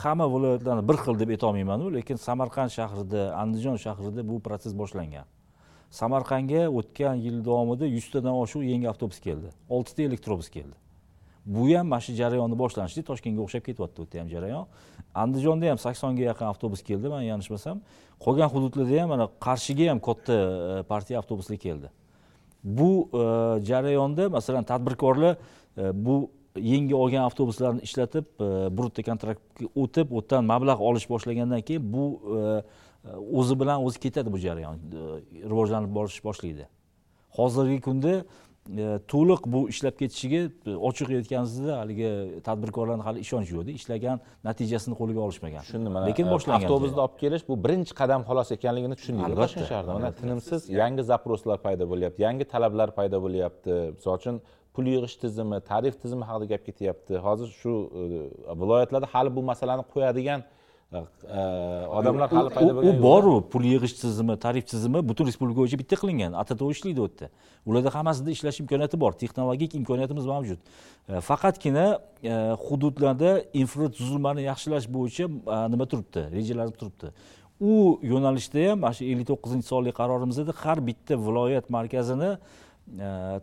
Hamma 0.00 0.26
viloyatlarni 0.34 0.88
bir 0.88 0.96
xil 1.04 1.20
deb 1.22 1.30
aytolmaymanu 1.36 1.92
lekin 1.96 2.16
samarqand 2.28 2.72
shahrida 2.78 3.22
andijon 3.42 3.76
shahrida 3.84 4.20
bu 4.30 4.40
protsess 4.46 4.74
boshlangan. 4.82 5.28
Samarqandga 5.90 6.68
o'tgan 6.68 7.18
yil 7.24 7.40
davomida 7.44 7.86
yuztadan 7.86 8.34
oshiq 8.44 8.62
yangi 8.72 8.88
avtobus 8.88 9.20
keldi. 9.20 9.50
Oltita 9.68 10.02
elektrobus 10.02 10.48
keldi. 10.48 10.76
Bu 11.46 11.68
ham 11.76 11.88
mana 11.88 12.00
shu 12.00 12.14
jarayonni 12.14 12.56
boshlanishi 12.58 13.02
toshkentga 13.02 13.42
o'xshab 13.42 13.64
ketyapti 13.68 14.02
bu 14.02 14.06
yerda 14.06 14.20
ham 14.22 14.28
jarayon. 14.34 14.66
Andijonda 15.14 15.70
ham 15.70 15.78
saksonga 15.78 16.22
yaqin 16.22 16.46
avtobus 16.52 16.82
keldi 16.82 17.08
man 17.08 17.22
yanglishmasam. 17.22 17.80
Qolgan 18.24 18.50
hududlarda 18.54 19.00
ham 19.02 19.08
mana 19.14 19.28
qarshiga 19.46 19.88
ham 19.90 20.00
katta 20.08 20.34
e, 20.34 20.82
partiya 20.82 21.18
avtobuslar 21.22 21.58
keldi. 21.66 21.88
Bu 22.64 23.08
e, 23.12 23.22
jarayonda 23.70 24.28
masalan 24.28 24.64
tadbirkorlar 24.64 25.36
e, 25.78 25.90
bu 26.06 26.30
yangi 26.56 26.94
olgan 26.94 27.24
avtobuslarni 27.24 27.82
ishlatib 27.86 28.24
e, 28.40 28.48
kontraktga 29.06 29.70
o'tib 29.74 30.12
u 30.12 30.22
yerdan 30.22 30.46
mablag' 30.52 30.82
olish 30.90 31.08
boshlagandan 31.10 31.62
keyin 31.66 31.92
bu 31.92 32.04
e, 32.36 32.62
o'zi 33.08 33.60
bilan 33.60 33.84
o'zi 33.84 33.98
ketadi 34.00 34.32
bu 34.32 34.38
jarayon. 34.38 34.78
Rivojlanib 35.50 35.94
borish 35.94 36.20
boshlaydi. 36.24 36.68
Hozirgi 37.38 37.80
kunda 37.80 38.12
e, 38.76 38.98
to'liq 39.12 39.46
bu 39.46 39.68
ishlab 39.72 39.96
ketishiga 40.00 40.40
e, 40.66 40.74
ochiq 40.88 41.08
aytganingizda 41.18 41.78
haligi 41.80 42.10
tadbirkorlarni 42.48 43.02
hali 43.08 43.24
ishonchi 43.24 43.54
yo'qda 43.56 43.72
ishlagan 43.80 44.20
natijasini 44.44 44.94
qo'lga 45.00 45.20
olishmagan. 45.26 45.62
Tushundim 45.66 45.92
mana 45.96 46.10
lekin 46.10 46.26
e, 46.28 46.30
boshlangan 46.34 46.66
avtobusni 46.66 47.00
olib 47.06 47.16
kelish 47.22 47.44
bu 47.48 47.58
birinchi 47.64 47.96
qadam 48.00 48.26
xolos 48.28 48.52
ekanligini 48.56 49.00
tushundik. 49.00 49.24
Albatta, 49.28 49.46
toshkent 49.46 49.68
shahrida 49.72 49.98
mana 49.98 50.12
tinimsiz 50.20 50.70
yangi 50.82 51.02
zaproslar 51.12 51.58
paydo 51.66 51.88
bo'lyapti 51.92 52.26
yangi 52.28 52.44
talablar 52.54 52.94
paydo 52.98 53.22
bo'lyapti. 53.24 53.80
Misol 53.96 54.20
uchun 54.20 54.40
pul 54.74 54.86
yig'ish 54.94 55.16
tizimi 55.24 55.58
tarif 55.72 55.94
tizimi 56.02 56.24
haqida 56.30 56.46
gap 56.52 56.62
ketyapti. 56.68 57.14
Hozir 57.26 57.48
shu 57.60 57.72
viloyatlarda 58.60 59.08
hali 59.14 59.36
bu 59.36 59.42
masalani 59.52 59.84
qo'yadigan 59.94 60.40
odamlar 60.90 62.28
hali 62.30 62.50
paydo 62.50 62.72
u 62.72 62.76
bo'lgan 62.76 62.88
yo'q. 62.90 63.02
boru 63.02 63.34
pul 63.52 63.66
yig'ish 63.72 63.94
tizimi 64.00 64.34
tarif 64.44 64.64
tizimi 64.72 65.02
butun 65.10 65.28
respublika 65.30 65.60
bo'yicha 65.62 65.78
bitta 65.82 65.96
qilingan. 66.02 66.32
Atto 66.42 66.70
ishlaydi 66.74 67.00
u 67.00 67.06
yerda 67.06 67.28
ularda 67.66 67.90
hammasida 67.94 68.30
ishlash 68.36 68.58
imkoniyati 68.62 68.98
bor. 69.04 69.12
Texnologik 69.22 69.76
imkoniyatimiz 69.80 70.26
mavjud. 70.26 70.58
E, 71.08 71.20
faqatgina 71.28 71.86
e, 72.24 72.32
hududlarda 72.66 73.30
infratuzilmani 73.62 74.42
yaxshilash 74.50 74.88
bo'yicha 74.96 75.28
e, 75.30 75.60
nima 75.74 75.86
turibdi? 75.92 76.26
Rejalarimiz 76.36 76.78
turibdi. 76.82 77.12
U 77.60 78.00
yo'nalishda 78.12 78.70
ham 78.70 78.82
mana 78.82 78.96
shu 78.96 79.04
ellik 79.12 79.28
to'qqizinchi 79.30 79.68
sonli 79.72 79.92
qarorimizda 80.00 80.56
har 80.64 80.78
bitta 80.88 81.14
viloyat 81.26 81.70
markazini 81.76 82.30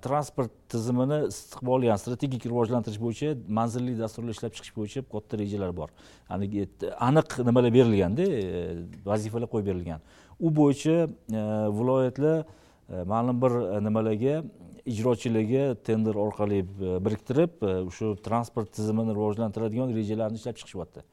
transport 0.01 0.51
tizimini 0.69 1.27
istiqbolli 1.31 1.91
strategik 1.97 2.45
rivojlantirish 2.45 2.99
bo'yicha 2.99 3.33
manzilli 3.59 3.95
dasturlar 3.99 4.35
ishlab 4.35 4.53
chiqish 4.57 4.73
bo'yicha 4.75 5.03
katta 5.13 5.39
rejalar 5.41 5.71
bor 5.79 5.89
aniq 7.09 7.37
nimalar 7.49 7.71
berilganda 7.77 8.25
vazifalar 9.09 9.47
qo'yib 9.53 9.67
berilgan 9.71 10.01
u 10.39 10.51
bo'yicha 10.59 10.95
viloyatlar 11.79 12.43
ma'lum 13.13 13.41
bir 13.43 13.53
nimalarga 13.87 14.35
ijrochilarga 14.93 15.63
tender 15.87 16.15
orqali 16.25 16.59
biriktirib 17.05 17.63
o'sha 17.69 18.13
transport 18.27 18.71
tizimini 18.77 19.15
rivojlantiradigan 19.17 19.95
rejalarni 19.99 20.39
ishlab 20.41 20.59
chiqishyapti 20.59 21.03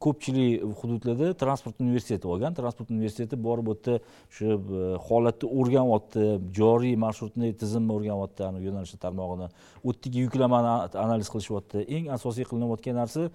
ko'pchilik 0.00 0.62
hududlarda 0.80 1.32
transport 1.38 1.80
universiteti 1.80 2.28
olgan. 2.28 2.54
Transport 2.54 2.90
universiteti 2.90 3.36
borib 3.36 3.68
u 3.68 3.74
yerda 3.74 3.98
shu 4.32 4.52
e, 4.56 4.84
holatni 5.08 5.48
o'rganyapti 5.60 6.28
joriy 6.58 6.94
marshrutniy 7.04 7.54
tizimni 7.60 7.92
o'rganyapti 7.96 8.48
yo'nalishlar 8.66 9.02
tarmog'ini 9.06 9.48
u 9.82 9.92
yerdagi 9.92 10.24
yuklamani 10.26 10.72
analiz 11.06 11.32
qilishyapti. 11.32 11.84
Eng 11.96 12.08
asosiy 12.16 12.48
qilinayotgan 12.50 12.98
narsa 13.02 13.28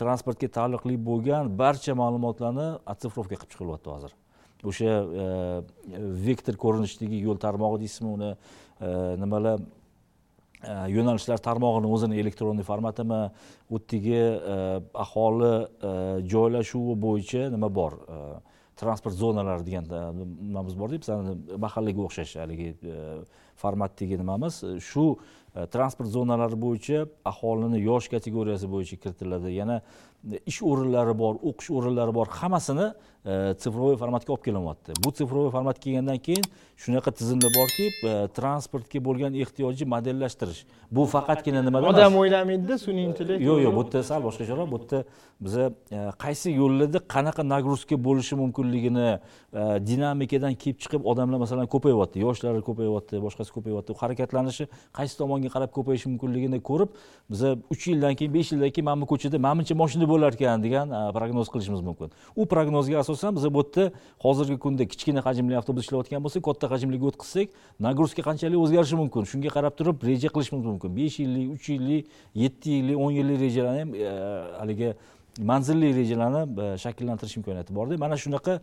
transportga 0.00 0.48
taalluqli 0.58 0.98
bo'lgan 1.08 1.50
barcha 1.62 1.96
ma'lumotlarni 2.02 2.68
otsifrovka 2.92 3.34
qilib 3.34 3.50
chiqilyapti 3.54 3.92
hozir. 3.94 4.14
O'sha 4.70 4.92
e, 5.22 5.26
vektor 6.28 6.56
ko'rinishdagi 6.64 7.24
yo'l 7.26 7.40
tarmog'i 7.46 7.82
deysizmi 7.84 8.12
uni? 8.18 8.30
E, 8.80 8.92
nimalar? 9.22 9.60
Э, 10.64 10.88
yo'nalishlar 10.88 11.38
tarmog'ini 11.44 11.88
o'zini 11.92 12.16
elektronniy 12.22 12.64
formatimi 12.64 13.18
u 13.68 13.78
yerdagi 13.78 14.20
aholi 14.94 15.50
e, 15.66 15.90
joylashuvi 16.32 16.94
bo'yicha 17.00 17.50
nima 17.52 17.68
bor? 17.68 17.92
E, 18.08 18.40
transport 18.76 19.14
zonalari 19.14 19.66
degan 19.66 19.84
e, 19.84 20.00
nimamiz 20.48 20.74
borda 20.78 20.96
bizani 20.96 21.36
mahallaga 21.58 22.00
o'xshash 22.06 22.36
haligi 22.40 22.74
formatdagi 23.56 24.16
nimamiz? 24.16 24.62
Shu 24.80 25.18
transport 25.72 26.08
zonalari 26.08 26.56
bo'yicha 26.56 27.06
aholini 27.24 27.82
yosh 27.84 28.08
kategoriyasi 28.08 28.68
bo'yicha 28.68 28.96
kiritiladi. 28.96 29.52
Yana 29.60 29.82
ish 30.46 30.62
o'rinlari 30.70 31.14
bor 31.18 31.34
o'qish 31.50 31.70
o'rinlari 31.78 32.14
bor 32.14 32.26
hammasini 32.40 32.88
sifroviy 33.62 33.96
formatga 33.98 34.32
olib 34.34 34.44
kelinyapti 34.46 34.94
bu 35.04 35.10
sifroviy 35.18 35.50
formatga 35.50 35.82
kelgandan 35.86 36.18
keyin 36.26 36.44
shunaqa 36.82 37.10
tizimlar 37.18 37.50
borki 37.56 37.86
transportga 38.36 39.00
bo'lgan 39.04 39.34
ehtiyojni 39.42 39.86
modellashtirish. 39.94 40.60
Bu 40.92 41.06
faqatgina 41.14 41.62
nimada 41.66 41.88
odam 41.90 42.18
o'ylamaydida 42.20 42.76
sun'iy 42.78 43.08
intellekt 43.10 43.42
yo'q 43.42 43.62
yo'q 43.64 43.74
bu 43.78 43.82
yerda 43.86 44.02
sal 44.10 44.22
boshqacharoq 44.26 44.68
bu 44.72 44.78
yerda 44.82 44.98
biza 45.40 45.64
qaysi 46.24 46.52
yo'llarda 46.60 47.00
qanaqa 47.14 47.42
nagruzka 47.54 47.96
bo'lishi 48.06 48.38
mumkinligini 48.42 49.08
dinamikadan 49.88 50.54
kelib 50.62 50.78
chiqib 50.84 51.02
odamlar 51.12 51.38
masalan 51.44 51.66
ko'payyapti 51.74 52.22
yoshlari 52.26 52.62
ko'payyapti 52.68 53.22
boshqasi 53.26 53.50
ko'payyapti 53.56 53.98
harakatlanishi 54.02 54.68
qaysi 54.98 55.18
tomonga 55.20 55.50
qarab 55.54 55.70
ko'payishi 55.76 56.06
mumkinligini 56.12 56.60
ko'rib 56.70 56.90
biza 57.30 57.56
uch 57.74 57.88
yildan 57.90 58.14
keyin 58.18 58.32
besh 58.36 58.52
yildan 58.52 58.70
keyin 58.74 58.86
mana 58.90 59.00
bu 59.02 59.06
ko'chada 59.12 59.38
mana 59.46 59.58
buncha 59.60 59.74
moshina 59.82 60.06
bo'lar 60.16 60.34
ekan 60.36 60.62
degan 60.64 60.90
e, 60.90 61.00
prognoz 61.16 61.48
qilishimiz 61.52 61.82
mumkin. 61.88 62.12
U 62.36 62.46
prognozga 62.52 62.98
asosan 63.04 63.36
biza 63.36 63.52
bu 63.54 63.62
yerda 63.64 63.92
hozirgi 64.24 64.58
kunda 64.64 64.84
kichkina 64.92 65.20
hajmli 65.26 65.56
avtobus 65.60 65.84
ishlayotgan 65.86 66.24
bo'lsa 66.24 66.42
katta 66.48 66.70
hajmliga 66.72 67.10
o'tkazsak 67.10 67.48
nagruzka 67.86 68.22
qanchalik 68.28 68.58
o'zgarishi 68.64 68.96
mumkin? 69.02 69.28
Shunga 69.32 69.52
qarab 69.56 69.76
turib 69.78 70.02
reja 70.08 70.32
qilishimiz 70.34 70.64
mumkin. 70.70 70.96
Besh 70.98 71.20
yillik 71.22 71.52
uch 71.56 71.68
yillik 71.74 72.02
yetti 72.44 72.78
yillik 72.78 72.96
o'n 73.04 73.12
yillik 73.18 73.38
rejalarni 73.44 73.84
ham 73.84 73.94
e, 73.94 74.16
haligi 74.60 74.90
manzilli 75.52 75.92
rejalarni 76.00 76.42
e, 76.64 76.66
shakllantirish 76.84 77.36
imkoniyati 77.38 77.74
borda 77.78 77.98
mana 78.04 78.16
shunaqa 78.24 78.60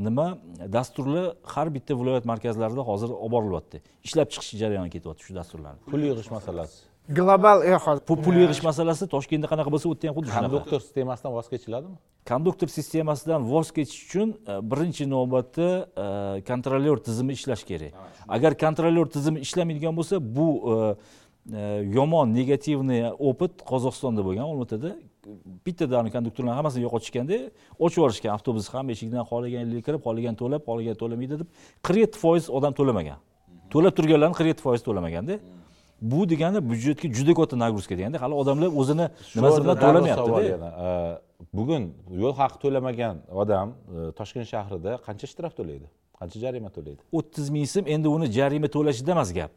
nima 0.00 0.26
dasturlar 0.76 1.34
har 1.54 1.68
bitta 1.74 1.92
viloyat 2.00 2.24
markazlarida 2.32 2.82
hozir 2.90 3.10
olib 3.12 3.32
borilyapti 3.36 3.82
ishlab 4.08 4.28
chiqish 4.34 4.52
jarayoni 4.62 4.90
ketyapti 4.94 5.28
shu 5.28 5.34
dasturlarni. 5.40 5.80
Pul 5.92 6.06
yig'ish 6.08 6.30
masalasi. 6.38 6.95
Global 7.08 7.62
e 7.64 7.74
hozir 7.74 8.02
pul 8.06 8.34
yig'ish 8.42 8.62
masalasi 8.68 9.06
toshkentda 9.14 9.46
qanaqa 9.52 9.70
bo'lsa 9.74 9.86
u 9.88 9.94
yerda 9.94 10.08
ham 10.08 10.14
xuddi 10.16 10.30
shunaqa. 10.34 10.50
Konduktor 10.50 10.80
sistemasidan 10.86 11.32
voz 11.36 11.48
kechiladimi? 11.52 11.96
Konduktor 12.30 12.68
sistemasidan 12.78 13.40
voz 13.52 13.68
kechish 13.76 14.00
uchun 14.06 14.28
birinchi 14.70 15.04
navbatda 15.14 15.68
kontrolyor 16.50 16.96
tizimi 17.06 17.32
ishlashi 17.38 17.66
kerak. 17.70 17.92
Agar 18.28 18.52
kontrolyor 18.64 19.06
tizimi 19.14 19.38
ishlamaydigan 19.46 19.94
bo'lsa 19.98 20.16
bu 20.36 20.48
yomon 21.98 22.26
negativniy 22.38 23.04
opit 23.30 23.52
qozog'istonda 23.70 24.20
bo'lgan 24.26 24.46
olmaotada. 24.52 24.90
Bittadan 25.66 26.10
konduktorlarni 26.14 26.56
hammasini 26.58 26.82
yo'qotishganda 26.86 27.36
ochib 27.84 27.98
yuborishgan. 28.00 28.30
Avtobus 28.36 28.66
ham 28.74 28.90
eshigidan 28.94 29.24
xohlaganlik 29.30 29.82
kirib 29.86 30.00
xohlagan 30.06 30.34
to'lab 30.40 30.62
xohlagan 30.68 30.96
to'lamaydi 31.02 31.34
deb 31.40 31.48
qirq 31.86 31.98
yetti 32.04 32.18
foiz 32.24 32.44
odam 32.58 32.72
to'lamagan. 32.78 33.18
To'lab 33.72 33.92
turganlarni 33.98 34.36
qirq 34.38 34.48
yetti 34.52 34.64
foiz 34.66 34.82
to'lamaganda 34.88 35.34
bu 36.00 36.28
degani 36.28 36.58
byudjetga 36.70 37.08
juda 37.18 37.34
katta 37.34 37.56
nagruzka 37.64 37.94
deganda 37.98 38.18
hali 38.22 38.34
odamlar 38.42 38.70
o'zini 38.80 39.06
nimasi 39.36 39.58
bilan 39.64 39.76
to'lamayaptida. 39.84 41.20
bugun 41.58 41.82
yo'l 42.22 42.34
haqi 42.40 42.58
to'lamagan 42.64 43.16
odam 43.42 43.68
toshkent 44.18 44.46
shahrida 44.52 44.92
qancha 45.06 45.26
shtraf 45.32 45.52
to'laydi? 45.58 45.86
Qancha 46.18 46.38
jarima 46.44 46.70
to'laydi? 46.76 47.00
o'ttiz 47.18 47.46
ming 47.54 47.66
so'm 47.74 47.86
endi 47.94 48.08
uni 48.16 48.26
jarima 48.38 48.68
to'lashida 48.76 49.10
emas 49.16 49.30
gap 49.38 49.50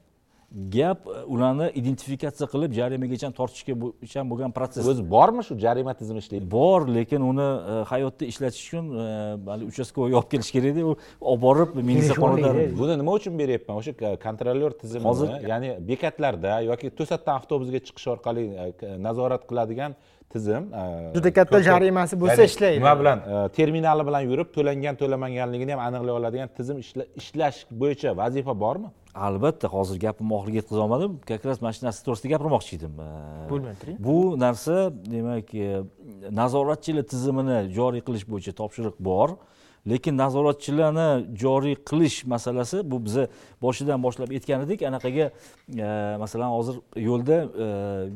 gap 0.51 0.99
ularni 1.27 1.67
identifikatsiya 1.81 2.47
qilib 2.53 2.71
jarimagacha 2.79 3.29
tortishga 3.39 3.73
ham 4.19 4.29
bo'lgan 4.31 4.51
protsess 4.57 4.87
o'zi 4.91 5.03
bormi 5.15 5.43
shu 5.47 5.53
jarima 5.65 5.93
tizimi 5.99 6.19
ishlaydi 6.23 6.47
bor 6.57 6.79
lekin 6.97 7.21
uni 7.31 7.47
hayotda 7.91 8.25
ishlatish 8.31 8.63
uchun 8.67 8.85
hali 9.51 9.63
uchastkovoy 9.71 10.13
olib 10.19 10.29
kelish 10.33 10.51
kerakda 10.55 10.81
u 10.89 10.93
olib 11.31 11.41
borib 11.45 11.69
militsiya 11.89 12.15
xonalari 12.21 12.63
buni 12.81 12.93
nima 13.01 13.11
uchun 13.19 13.33
beryapman? 13.41 13.75
O'sha 13.81 13.93
kontrolyor 14.25 14.71
tizimini 14.81 15.09
Hozir- 15.09 15.49
ya'ni 15.51 15.69
bekatlarda 15.89 16.51
yoki 16.71 16.87
to'satdan 16.99 17.33
avtobusga 17.39 17.79
chiqish 17.87 18.07
orqali 18.13 18.43
e, 18.63 19.03
nazorat 19.07 19.43
qiladigan 19.49 19.91
tizim 20.33 20.63
e, 20.81 20.83
Juda 21.17 21.29
katta 21.37 21.57
jarimasi 21.69 22.15
bo'lsa 22.23 22.41
ishlaydi. 22.51 22.79
nima 22.81 22.93
bilan 23.01 23.17
e, 23.33 23.35
terminali 23.57 24.03
bilan 24.09 24.21
yurib 24.31 24.49
to'langan 24.55 24.95
to'lamaganligini 25.01 25.71
ham 25.75 25.81
aniqlay 25.87 26.13
oladigan 26.19 26.49
tizim 26.57 26.77
ishla- 26.85 27.07
ishlash 27.21 27.57
bo'yicha 27.81 28.09
vazifa 28.21 28.53
bormi 28.65 28.89
albatta 29.15 29.67
hozir 29.67 29.99
gapimni 29.99 30.33
oxiriga 30.33 30.61
yetkazolmadim. 30.61 31.09
Olmadim 31.09 31.21
как 31.27 31.45
раз 31.45 31.61
mana 31.61 31.73
shu 31.73 31.85
narsa 31.85 32.03
to'g'risida 32.05 32.29
gapirmoqchi 32.33 32.75
edim. 32.77 32.93
Bu 33.99 34.39
narsa 34.39 34.91
demak 35.13 35.53
e, 35.55 35.83
nazoratchilar 36.31 37.05
tizimini 37.11 37.57
joriy 37.77 38.01
qilish 38.07 38.25
bo'yicha 38.31 38.53
topshiriq 38.61 38.95
bor 38.99 39.29
lekin 39.87 40.17
nazoratchilarni 40.17 41.35
joriy 41.35 41.75
qilish 41.75 42.25
masalasi 42.25 42.91
bu 42.91 43.05
biza 43.05 43.27
boshidan 43.61 44.03
boshlab 44.03 44.29
aytgan 44.31 44.65
edik. 44.65 44.81
Anaqaga 44.81 45.31
e, 45.77 46.17
masalan 46.19 46.49
hozir 46.49 46.75
yo'lda 46.95 47.37
e, 47.65 47.67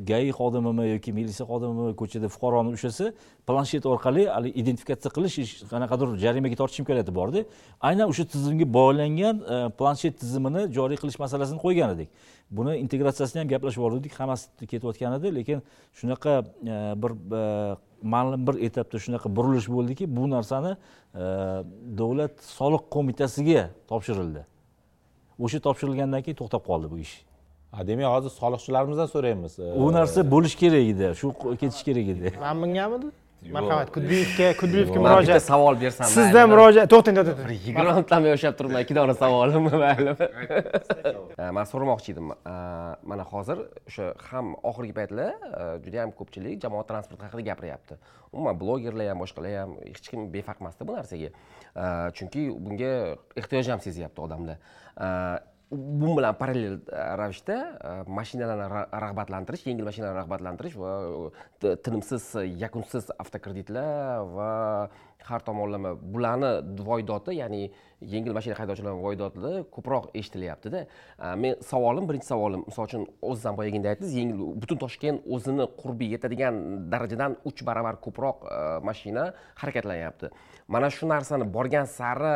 gai 0.09 0.31
xodimimi 0.31 0.89
yoki 0.93 1.13
militsiya 1.13 1.47
xodimimi 1.47 1.95
ko'chada 1.95 2.27
fuqaroni 2.27 2.73
ushlasa 2.77 3.13
planshet 3.47 3.85
orqali 3.85 4.27
hali 4.27 4.49
identifikatsiya 4.49 5.11
qilish 5.15 5.37
qanaqadir 5.71 6.17
jarimaga 6.25 6.55
tortish 6.61 6.79
imkoniyati 6.83 7.15
borda 7.15 7.45
aynan 7.81 8.07
o'sha 8.11 8.25
tizimga 8.33 8.65
bog'langan 8.79 9.35
e, 9.53 9.55
planshet 9.79 10.19
tizimini 10.21 10.67
joriy 10.77 10.97
qilish 11.01 11.19
masalasini 11.19 11.59
qo'ygan 11.65 11.95
edik. 11.95 12.09
Buni 12.57 12.77
integratsiyasini 12.77 13.39
ham 13.41 13.47
gaplashib 13.53 13.81
yubordik 13.81 14.13
hammasi 14.19 14.67
ketayotgan 14.71 15.17
edi 15.19 15.35
lekin 15.35 15.61
shunaqa 15.99 16.33
e, 16.39 16.75
bir 17.03 17.11
e, 17.41 17.77
ma'lum 18.13 18.47
bir 18.47 18.55
etapda 18.67 18.97
shunaqa 19.05 19.35
burilish 19.35 19.67
bo'ldiki 19.75 20.07
bu 20.17 20.29
narsani 20.29 20.73
e, 20.73 21.23
davlat 21.99 22.35
soliq 22.57 22.83
qo'mitasiga 22.95 23.69
topshirildi. 23.91 24.45
O'sha 25.39 25.59
topshirilgandan 25.67 26.21
keyin 26.25 26.37
to'xtab 26.41 26.63
qoldi 26.69 26.91
bu 26.91 26.97
ish. 27.05 27.15
Demak 27.87 28.09
hozir 28.15 28.31
soliqchilarimizdan 28.41 29.09
so'raymiz 29.15 29.59
u 29.59 29.91
narsa 29.97 30.31
bo'lishi 30.31 30.57
kerak 30.63 30.85
edi 30.93 31.11
shu 31.21 31.33
ketishi 31.61 31.83
kerak 31.89 32.07
edi. 32.15 32.33
Man 32.45 32.61
bungamidi 32.61 33.07
marhamat 33.51 33.91
kudbiyevga 33.95 34.47
kudbiyevga 34.57 34.99
man 34.99 35.03
bitta 35.03 35.15
murojaat. 35.15 35.43
savol 35.43 35.75
bersam 35.81 36.07
sizdan 36.07 36.49
murojaat 36.49 36.89
to'xtang 36.93 37.17
to'xtang 37.19 37.39
bir 37.43 37.53
yigirma 37.55 37.83
minutdan 37.91 38.23
beri 38.25 38.33
ushlab 38.39 38.55
turibman 38.59 38.81
ikki 38.85 38.95
dona 38.95 39.13
savolim 39.13 39.67
mayli. 39.83 40.13
Man 41.57 41.65
so'ramoqchi 41.71 42.15
edim. 42.15 42.31
Mana 43.11 43.23
hozir 43.33 43.63
o'sha 43.89 44.05
ham 44.31 44.53
oxirgi 44.71 44.93
paytlar 44.99 45.31
juda 45.85 45.97
yam 46.01 46.11
ko'pchilik 46.19 46.61
jamoat 46.63 46.87
transporti 46.91 47.23
haqida 47.27 47.47
gapiryapti. 47.51 47.99
Umuman 48.33 48.59
blogerlar 48.61 49.11
ham 49.11 49.19
boshqalar 49.23 49.57
ham 49.61 49.77
hech 49.85 50.07
kim 50.11 50.29
befarq 50.33 50.61
emasda 50.63 50.87
bu 50.87 50.97
narsaga. 50.99 51.29
Chunki 52.17 52.47
bunga 52.65 52.93
ehtiyoj 53.41 53.73
ham 53.75 53.81
sezyapti 53.87 54.21
odamlar 54.27 54.57
bu 55.73 56.17
bilan 56.17 56.35
parallel 56.37 56.79
e, 56.91 57.03
ravishda 57.19 57.55
e, 57.89 57.93
mashinalarni 58.17 58.83
rag'batlantirish 59.03 59.65
yengil 59.67 59.87
mashinalarni 59.89 60.21
rag'batlantirish 60.21 60.75
va 60.77 60.91
tinimsiz 61.85 62.29
yakunsiz 62.63 63.09
avtokreditlar 63.23 64.23
va 64.37 64.51
har 65.23 65.39
tomonlama 65.47 65.93
bularni 66.15 66.51
voydoti 66.87 67.37
ya'ni 67.39 67.61
yengil 68.13 68.35
mashina 68.37 68.57
haydovchilarni 68.59 69.03
voydotida 69.05 69.51
ko'proq 69.75 70.09
eshitilyaptida. 70.19 70.83
E, 70.85 71.35
men 71.43 71.55
savolim 71.71 72.09
birinchi 72.09 72.29
savolim 72.29 72.65
misol 72.67 72.89
uchun 72.89 73.07
o'zizam 73.21 73.57
boyagida 73.59 73.93
aytdingiz 73.93 74.17
yengil 74.19 74.59
butun 74.65 74.81
toshkent 74.83 75.25
o'zini 75.37 75.69
qurbi 75.79 76.11
yetadigan 76.15 76.59
darajadan 76.93 77.39
uch 77.49 77.65
baravar 77.69 77.97
ko'proq 78.05 78.45
mashina 78.89 79.31
harakatlanyapti 79.61 80.31
mana 80.67 80.89
shu 80.89 81.09
narsani 81.09 81.49
borgan 81.57 81.89
sari 81.97 82.35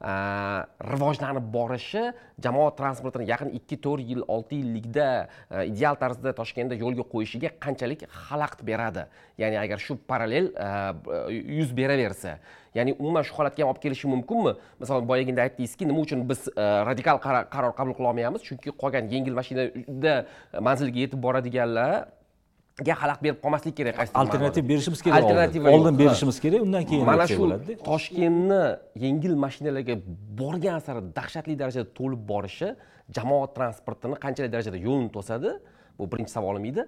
rivojlanib 0.00 1.46
borishi 1.52 2.04
jamoat 2.44 2.76
transportini 2.78 3.26
yaqin 3.26 3.50
ikki 3.58 3.76
to'rt 3.82 4.04
yil 4.10 4.22
olti 4.34 4.60
yillikda 4.60 5.06
ideal 5.66 5.98
tarzda 5.98 6.32
toshkentda 6.40 6.78
yo'lga 6.78 7.02
qo'yishiga 7.14 7.50
qanchalik 7.64 8.04
xalaqit 8.26 8.62
beradi 8.68 9.08
ya'ni 9.42 9.58
agar 9.64 9.78
shu 9.86 9.96
parallel 10.12 10.52
yuz 11.58 11.72
beraversa 11.80 12.38
ya'ni 12.78 12.94
umuman 13.00 13.26
shu 13.26 13.34
holatga 13.38 13.64
ham 13.64 13.72
olib 13.72 13.82
kelishi 13.82 14.06
mumkinmi 14.14 14.52
masalan 14.80 15.08
boyagida 15.10 15.42
aytdingizki 15.46 15.88
nima 15.90 16.04
uchun 16.06 16.22
biz 16.30 16.46
radikal 16.90 17.18
qaror 17.24 17.74
qabul 17.80 17.94
qilolmayapmiz 17.98 18.46
chunki 18.48 18.70
qolgan 18.82 19.10
yengil 19.14 19.34
mashinada 19.40 20.14
manzilga 20.68 20.98
yetib 21.04 21.20
boradiganlar 21.26 22.06
boradiganlarga 22.78 22.94
xalaqit 23.02 23.22
berib 23.22 23.40
qolmaslik 23.42 23.74
kerak 23.76 23.96
alternativ 24.14 24.68
berishimiz 24.68 25.02
kerak 25.02 25.22
Alternativa 25.22 25.70
oldin 25.70 25.98
berishimiz 25.98 26.40
kerak 26.40 26.62
undan 26.62 26.84
keyin 26.84 27.04
mana 27.04 27.26
shu 27.26 27.48
toshkentni 27.84 28.78
yengil 28.94 29.34
mashinalarga 29.36 29.94
borgan 30.38 30.78
sari 30.80 31.00
dahshatli 31.16 31.58
darajada 31.58 31.88
to'lib 31.98 32.22
borishi 32.28 32.74
jamoat 33.16 33.54
transportini 33.56 34.16
qanchalik 34.24 34.52
darajada 34.52 34.76
yo'lini 34.76 35.10
to'sadi? 35.16 35.50
Bu 35.98 36.06
birinchi 36.12 36.30
savolim 36.30 36.64
edi. 36.64 36.82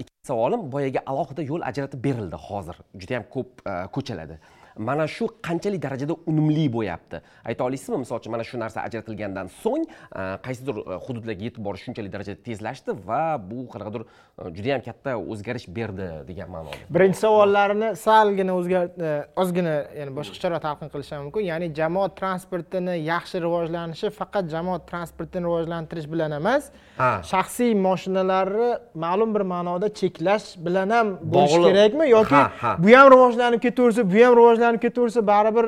Ikkinchi 0.00 0.26
savolim 0.30 0.60
boyagi 0.72 1.00
alohida 1.10 1.42
yo'l 1.42 1.62
ajratib 1.70 2.00
berildi 2.06 2.36
hozir. 2.48 2.76
Juda 3.00 3.12
yam 3.18 3.24
ko'p 3.34 3.48
a, 3.66 3.86
ko'chalarda 3.94 4.36
mana 4.78 5.06
shu 5.06 5.28
qanchalik 5.46 5.80
darajada 5.82 6.14
unumli 6.30 6.66
bo'lyapti 6.76 7.20
ayta 7.50 7.64
olaysizmi 7.68 7.98
misol 8.04 8.18
uchun 8.20 8.32
mana 8.34 8.44
shu 8.44 8.58
narsa 8.58 8.78
ajratilgandan 8.86 9.48
so'ng 9.62 9.84
a, 10.12 10.38
qaysidir 10.46 10.76
a, 10.82 10.98
hududlarga 11.06 11.44
yetib 11.48 11.62
borish 11.66 11.84
shunchalik 11.86 12.12
darajada 12.14 12.38
tezlashdi 12.48 12.90
va 13.08 13.22
bu 13.50 13.66
qanaqadir 13.72 14.02
a, 14.04 14.50
juda 14.56 14.68
yam 14.74 14.82
katta 14.88 15.16
o'zgarish 15.32 15.66
berdi 15.78 16.08
degan 16.28 16.48
ma'noda. 16.54 16.78
Birinchi 16.94 17.18
savollarini 17.24 17.92
salgina 18.06 18.52
o'zgar 18.60 18.84
e, 19.08 19.10
ozgina 19.42 19.74
ya'ni 19.98 20.12
boshqacharoq 20.18 20.60
talqin 20.66 20.88
qilishim 20.94 21.22
mumkin. 21.26 21.42
Ya'ni 21.50 21.68
jamoat 21.78 22.16
transportini 22.20 22.94
yaxshi 23.12 23.36
rivojlanishi 23.46 24.10
faqat 24.20 24.50
jamoat 24.54 24.82
transportini 24.90 25.44
rivojlantirish 25.48 26.08
bilan 26.12 26.32
emas 26.40 26.70
Ha. 26.98 27.08
shaxsiy 27.30 27.72
mashinalarni 27.86 28.68
ma'lum 29.04 29.30
bir 29.34 29.42
ma'noda 29.54 29.88
cheklash 30.00 30.46
bilan 30.66 30.90
ham 30.96 31.08
bo'lishi 31.34 31.60
kerakmi? 31.66 32.04
Yoki 32.16 32.40
bu 32.84 32.88
ham 32.96 33.06
rivojlanib 33.14 33.60
ketaversa 33.66 34.02
bu 34.12 34.18
ham 34.24 34.34
rivojlanib 34.40 34.62
ketaversa 34.84 35.20
baribir 35.26 35.66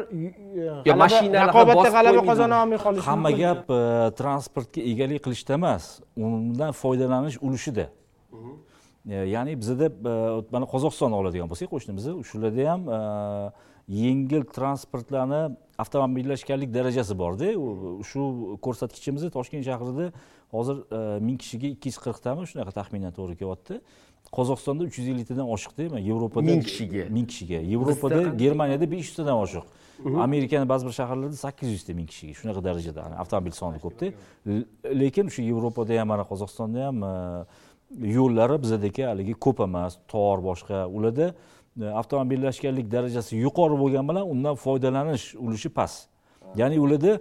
mashinalarni 1.03 1.49
raqobatda 1.51 1.91
g'alaba 1.97 2.23
qozona 2.31 2.57
olmay 2.63 2.81
qolishi 2.85 3.07
hamma 3.11 3.31
gap 3.43 3.71
e, 3.71 3.81
transportga 4.21 4.81
egalik 4.93 5.21
qilishda 5.27 5.55
emas 5.61 5.85
undan 6.29 6.73
foydalanish 6.83 7.39
ulushida. 7.47 7.87
E, 9.07 9.17
ya'ni 9.35 9.53
bizada 9.63 9.87
e, 9.91 10.15
mana 10.55 10.67
qozog'istonni 10.73 11.17
oladigan 11.21 11.53
bo'lsak 11.53 11.73
qo'shnimizni 11.75 12.13
shularda 12.31 12.65
ham 12.71 12.83
yengil 14.03 14.43
transportlarni 14.57 15.43
avtomobillashganlik 15.83 16.71
darajasi 16.79 17.15
borda. 17.23 17.53
Shu 18.11 18.23
ko'rsatkichimizni 18.65 19.31
toshkent 19.37 19.65
shahrida 19.69 20.11
hozir 20.57 20.77
ming 21.27 21.39
kishiga 21.43 21.69
ikki 21.75 21.93
yuz 21.93 21.99
qirqtami 22.07 22.49
shunaqa 22.51 22.73
taxminan 22.81 23.13
to'g'ri 23.19 23.37
kelyapti 23.43 23.81
qozog'istonda 24.33 24.85
uch 24.85 24.99
yuz 24.99 25.09
elliktadan 25.09 25.47
oshiqda 25.49 25.91
mana 25.91 26.01
yevropada 26.01 26.47
Ming 26.47 26.65
kishiga? 26.65 27.05
ming 27.11 27.27
kishiga. 27.27 27.59
Yevropada 27.73 28.23
germaniyada 28.43 28.91
besh 28.91 29.09
yuztadan 29.09 29.37
oshiq. 29.45 29.65
Amerikani 30.21 30.69
ba'zi 30.69 30.87
bir 30.87 30.93
shaharlarda 30.93 31.37
sakkiz 31.37 31.69
yuzta 31.73 31.95
ming 31.95 32.09
kishiga. 32.09 32.33
Shunaqa 32.41 32.65
darajada 32.65 33.03
avtomobil 33.23 33.53
soni 33.53 33.79
ko'pda 33.85 34.07
lekin 35.03 35.27
o'sha 35.31 35.43
yevropada 35.43 36.01
ham 36.01 36.09
mana 36.09 36.25
qozog'istonda 36.31 36.87
ham 36.87 36.97
e, 37.03 37.13
yo'llari 38.17 38.57
bizadagi 38.65 39.03
haligi 39.03 39.35
ko'p 39.35 39.61
emas. 39.69 39.97
Tor 40.09 40.39
boshqa 40.49 40.87
ularda 40.97 41.27
e, 41.81 41.87
avtomobillashganlik 42.01 42.87
darajasi 42.93 43.37
yuqori 43.47 43.77
bo'lgani 43.83 44.09
bilan 44.11 44.25
undan 44.35 44.55
foydalanish 44.55 45.35
ulushi 45.35 45.69
past. 45.69 46.09
Ya'ni 46.57 46.81
ularda 46.81 47.21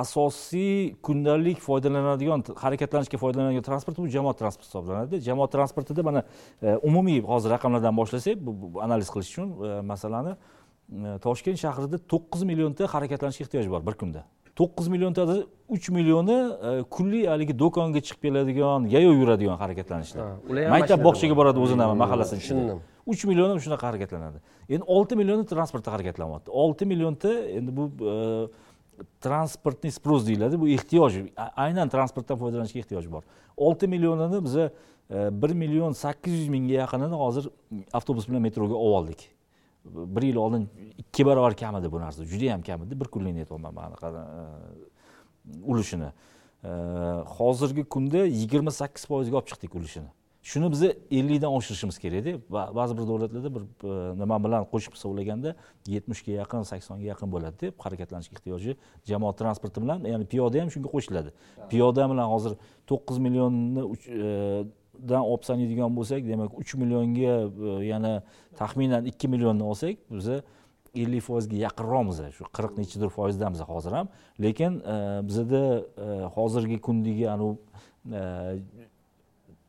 asosiy 0.00 0.94
kundalik 1.02 1.60
foydalanadigan 1.60 2.44
harakatlanishga 2.62 3.18
foydalanadigan 3.22 3.64
transport 3.68 3.98
bu 3.98 4.08
jamoat 4.16 4.38
transporti 4.38 4.68
hisoblanadi. 4.68 5.20
Jamoat 5.28 5.52
transportida 5.52 6.02
mana 6.02 6.22
e, 6.62 6.76
umumiy 6.88 7.20
hozir 7.32 7.50
raqamlardan 7.50 7.96
boshlasak 7.96 8.38
analiz 8.86 9.10
qilish 9.14 9.30
uchun 9.32 9.52
e, 9.68 9.80
masalani 9.92 10.32
e, 10.32 11.18
toshkent 11.26 11.58
shahrida 11.64 12.00
to'qqiz 12.12 12.42
millionta 12.50 12.88
harakatlanishga 12.94 13.46
ehtiyoj 13.46 13.70
bor 13.74 13.86
bir 13.86 13.94
kunda. 14.02 14.24
To'qqiz 14.56 14.88
milliontada 14.88 15.36
uch 15.68 15.88
millioni 15.92 16.36
kunlik 16.96 17.26
haligi 17.32 17.54
do'konga 17.62 18.00
chiqib 18.06 18.22
keladigan 18.26 18.86
yayov 18.96 19.14
yuradigan 19.20 19.56
harakatlanishlar. 19.62 20.36
Maktab 20.74 21.02
bog'chaga 21.08 21.34
bor. 21.34 21.44
boradi 21.44 21.64
o'zini 21.64 21.88
mahallasini 22.02 22.40
ichida. 22.44 22.78
Uch 23.12 23.24
million 23.30 23.50
ham 23.52 23.58
shunaqa 23.64 23.86
harakatlanadi. 23.90 24.38
Endi 24.68 24.84
olti 24.96 25.14
millioni 25.20 25.44
transportda 25.52 25.92
harakatlanyapti 25.94 26.50
olti 26.62 26.88
millionta 26.92 27.32
endi 27.58 27.76
bu 27.76 27.84
transportniy 29.20 29.92
sпрос 29.92 30.26
deyiladi 30.26 30.60
bu 30.60 30.68
ehtiyoj. 30.68 31.18
Aynan 31.36 31.88
transportdan 31.88 32.38
foydalanishga 32.38 32.82
ehtiyoj 32.84 33.08
bor. 33.12 33.22
Olti 33.56 33.88
millionini 33.88 34.42
biza 34.44 34.70
e, 35.10 35.42
bir 35.42 35.54
million 35.54 35.92
sakkiz 35.92 36.40
yuz 36.40 36.48
mingga 36.48 36.74
yaqinini 36.74 37.14
hozir 37.14 37.48
avtobus 37.92 38.28
bilan 38.28 38.42
metroga 38.42 38.74
olib 38.74 38.96
oldik. 38.96 39.28
Bir 39.84 40.22
yil 40.22 40.36
oldin 40.36 40.68
ikki 40.98 41.26
barobar 41.26 41.56
kam 41.56 41.76
edi 41.76 41.92
bu 41.92 42.00
narsa 42.00 42.24
juda 42.24 42.44
yam 42.44 42.62
kam 42.62 42.82
edi 42.82 43.00
bir 43.00 43.12
kunlikni 43.14 43.46
aytyapman 43.46 43.76
anaqa 43.76 44.08
e, 44.10 44.42
ulushini 45.64 46.10
e, 46.64 46.70
hozirgi 47.38 47.84
kunda 47.84 48.24
yigirma 48.26 48.70
sakkiz 48.70 49.06
foizga 49.06 49.36
olib 49.36 49.52
chiqdik 49.52 49.74
ulushini 49.74 50.10
shuni 50.46 50.70
biza 50.70 50.88
ellikdan 51.10 51.52
oshirishimiz 51.58 51.98
kerakda 51.98 52.32
ba'zi 52.78 52.94
bir 52.98 53.02
davlatlarda 53.10 53.50
bir 53.56 53.62
e, 53.62 53.94
nima 54.20 54.36
bilan 54.44 54.66
qo'shib 54.72 54.94
hisoblaganda 54.96 55.54
yetmishga 55.94 56.32
yaqin 56.40 56.62
saksonga 56.70 57.06
yaqin 57.12 57.32
bo'ladida 57.34 57.72
harakatlanishga 57.84 58.38
ehtiyoji 58.38 58.76
jamoat 59.10 59.38
transporti 59.42 59.82
bilan 59.84 60.06
ya'ni 60.12 60.26
piyoda 60.32 60.62
ham 60.62 60.70
shunga 60.74 60.92
qo'shiladi. 60.94 61.30
Piyoda 61.70 62.06
bilan 62.12 62.30
hozir 62.34 62.52
to'qqiz 62.90 63.18
millionni 63.26 63.82
e, 64.22 64.28
dan 65.10 65.22
olib 65.30 65.42
sanaydigan 65.50 65.90
bo'lsak 65.98 66.22
demak 66.30 66.58
uch 66.62 66.78
millionga 66.80 67.34
e, 67.70 67.74
yana 67.90 68.12
taxminan 68.60 69.10
ikki 69.10 69.26
millionni 69.34 69.64
olsak 69.72 69.94
biza 70.18 70.40
ellik 71.02 71.22
foizga 71.28 71.56
yaqinroqmiz. 71.66 72.22
Shu 72.38 72.44
qirq 72.56 72.78
nechidir 72.80 73.10
foizdamiz 73.18 73.60
hozir 73.72 73.92
ham. 73.98 74.14
Lekin 74.44 74.78
bizada 75.28 75.62
hozirgi 76.36 76.78
kundagi 76.86 77.26
anavi 77.34 77.56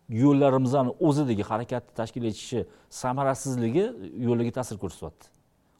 yo'llarimizni 0.09 0.93
o'zidagi 0.99 1.43
harakatni 1.43 1.95
tashkil 1.95 2.23
etishi 2.29 2.65
samarasizligi 2.89 3.85
yo'llarga 4.27 4.51
ta'sir 4.59 4.77
ko'rsatyapti. 4.83 5.27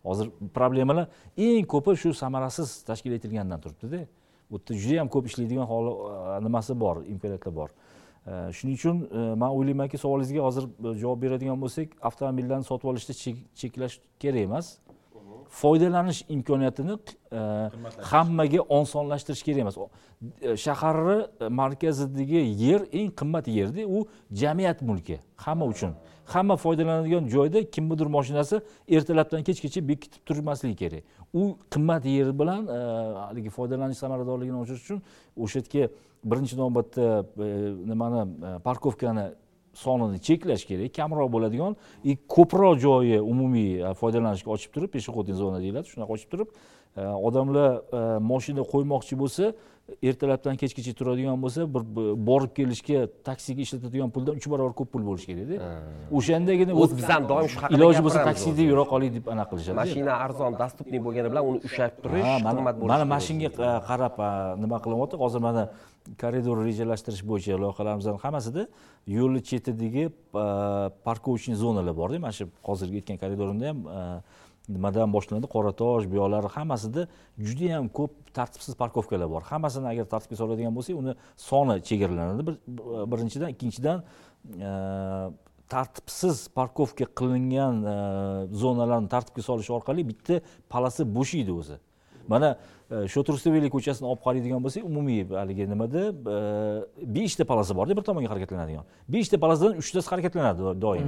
Hozir 0.03 0.31
problemalar 0.53 1.07
eng 1.37 1.65
ko'pi 1.73 1.95
shu 2.01 2.13
samarasiz 2.13 2.83
tashkil 2.89 3.11
etilgandan 3.17 3.61
turibdida. 3.61 4.05
Bu 4.51 4.59
yerda 4.59 4.73
juda 4.83 4.95
yam 4.95 5.07
ko'p 5.07 5.25
ishlaydigan 5.27 5.67
holi 5.71 5.91
e, 5.91 6.43
nimasi 6.45 6.79
bor 6.79 7.03
imkoniyatlar 7.13 7.55
bor. 7.55 7.69
E, 8.27 8.51
shuning 8.57 8.75
uchun 8.79 9.01
e, 9.11 9.35
man 9.41 9.51
o'ylaymanki 9.51 9.97
savolingizga 9.97 10.43
hozir 10.47 10.63
javob 11.01 11.21
beradigan 11.21 11.59
bo'lsak 11.63 11.95
avtomobillarni 12.09 12.63
sotib 12.63 12.87
olishda 12.93 13.13
cheklash 13.61 13.99
kerak 14.19 14.47
emas. 14.47 14.77
Foydalanish 15.49 16.24
imkoniyatini 16.30 16.98
e, 17.32 17.38
hammaga 18.02 18.61
osonlashtirish 18.61 19.44
kerak 19.44 19.60
emas. 19.60 19.78
E, 20.41 20.57
shaharni 20.57 21.49
markazidagi 21.49 22.41
yer 22.64 22.82
eng 22.91 23.11
qimmat 23.19 23.48
yerda 23.48 23.88
u 23.88 24.07
jamiyat 24.32 24.82
mulki 24.82 25.19
hamma 25.36 25.65
uchun. 25.65 25.95
Hamma 26.26 26.56
foydalanadigan 26.56 27.28
joyda 27.28 27.69
kimnidir 27.69 28.06
mashinasi 28.06 28.61
ertalabdan 28.90 29.44
kechgacha 29.44 29.88
bekitib 29.88 30.26
turmasligi 30.26 30.76
kerak. 30.76 31.03
U 31.34 31.57
qimmat 31.72 32.06
yer 32.06 32.40
bilan 32.40 32.68
e, 32.68 32.80
haligi 33.28 33.49
foydalanish 33.49 33.98
samaradorligini 33.98 34.60
oshirish 34.60 34.84
uchun 34.84 35.02
o'sha 35.38 35.61
yerga 35.61 35.90
birinchi 36.24 36.57
navbatda 36.57 37.26
nimani 37.91 38.22
parkovkani 38.64 39.30
sonini 39.83 40.19
cheklash 40.27 40.63
kerak 40.69 40.91
kamroq 40.99 41.29
bo'ladigan 41.35 41.73
и 42.03 42.17
ko'proq 42.35 42.75
joyi 42.85 43.19
umumiy 43.33 43.71
e, 43.81 43.93
foydalanishga 44.01 44.49
ochib 44.55 44.71
turib 44.75 44.89
пешеходный 44.95 45.37
zona 45.43 45.57
deyiladi 45.63 45.87
shunaqa 45.93 46.11
ochib 46.17 46.29
turib 46.33 46.49
e, 46.97 47.01
odamlar 47.27 47.69
e, 47.77 48.01
moshina 48.31 48.63
qo'ymoqchi 48.73 49.15
bo'lsa 49.23 49.53
ertalabdan 50.03 50.57
kechgacha 50.59 50.93
turadigan 50.99 51.37
bo'lsa 51.43 51.63
bir 51.73 51.83
borib 52.29 52.51
kelishga 52.57 53.05
taksiga 53.27 53.61
ishlatadigan 53.65 54.09
puldan 54.15 54.35
uch 54.39 54.47
barobar 54.51 54.73
ko'p 54.79 54.89
pul 54.93 55.03
bo'lishi 55.09 55.27
kerakda 55.31 55.55
o'shandagina 56.19 56.73
o'zi 56.83 56.97
biz 56.99 57.07
ham 57.13 57.27
doim 57.31 57.47
shu 57.53 57.61
haqida 57.63 57.77
iloji 57.79 58.01
bo'lsa 58.07 58.23
taksida 58.29 58.65
yura 58.71 58.83
qoling 58.93 59.13
deb 59.17 59.29
anaqa 59.33 59.49
qilishadi 59.51 59.77
mashina 59.81 60.13
arzon 60.25 60.57
доступный 60.63 60.99
bo'lgani 61.05 61.29
bilan 61.31 61.43
uni 61.51 61.59
ushlab 61.67 61.93
turish 62.03 62.31
qimmat 62.47 62.75
bo'lishi 62.79 62.93
mana 62.93 63.05
mana 63.11 63.21
shunga 63.27 63.49
qa- 63.59 63.79
qarab 63.89 64.15
nima 64.63 64.77
qilyapti 64.85 65.15
hozir 65.23 65.41
mana 65.47 65.63
koridor 66.21 66.57
rejalashtirish 66.65 67.23
bo'yicha 67.29 67.57
loyihalarimizni 67.63 68.19
hammasida 68.23 68.67
yo'lni 69.17 69.41
chetidagi 69.49 70.05
e, 70.07 70.11
parkovочный 71.07 71.55
zonalar 71.63 71.95
borda 72.01 72.19
mana 72.19 72.34
shu 72.39 72.45
hozirgi 72.67 73.01
aytgan 73.01 73.17
koridorimda 73.23 73.65
ham 73.71 73.79
e, 73.97 74.01
nimadan 74.75 75.13
boshlanadi? 75.15 75.47
Qoratosh 75.55 76.05
bu 76.11 76.15
yoqlari 76.21 76.49
hammasida 76.57 77.07
judayam 77.47 77.89
ko'p 77.97 78.11
tartibsiz 78.38 78.75
parkovkalar 78.81 79.29
bor. 79.34 79.41
Hammasini 79.51 79.88
agar 79.93 80.05
tartibga 80.13 80.35
soladigan 80.41 80.73
bo'lsak 80.77 80.95
uni 81.01 81.13
soni 81.49 81.75
chegaralanadi. 81.89 82.41
E, 82.51 82.55
birinchidan 83.11 83.49
ikkinchidan 83.55 83.97
tartibsiz 85.73 86.47
parkovka 86.57 87.05
qilingan 87.19 87.84
zonalarni 88.63 89.09
tartibga 89.15 89.43
solish 89.49 89.69
orqali 89.77 90.07
bitta 90.11 90.41
polossi 90.73 91.03
bo'shaydi 91.17 91.53
o'zi. 91.61 91.77
Mana 92.27 92.57
e, 92.91 93.07
shoturustuveli 93.14 93.69
ko'chasini 93.76 94.07
olib 94.11 94.22
qaraydigan 94.26 94.59
bo'lsak 94.65 94.84
umumiy 94.89 95.23
haligi 95.41 95.65
nimada 95.69 96.01
beshta 97.15 97.43
polosa 97.51 97.76
borda 97.80 97.93
bir 97.97 98.03
tomonga 98.09 98.30
harakatlanadigan 98.34 98.84
beshta 99.15 99.38
polosadan 99.43 99.77
uchtasi 99.81 100.09
harakatlanadi 100.14 100.61
do- 100.68 100.76
doim 100.85 101.07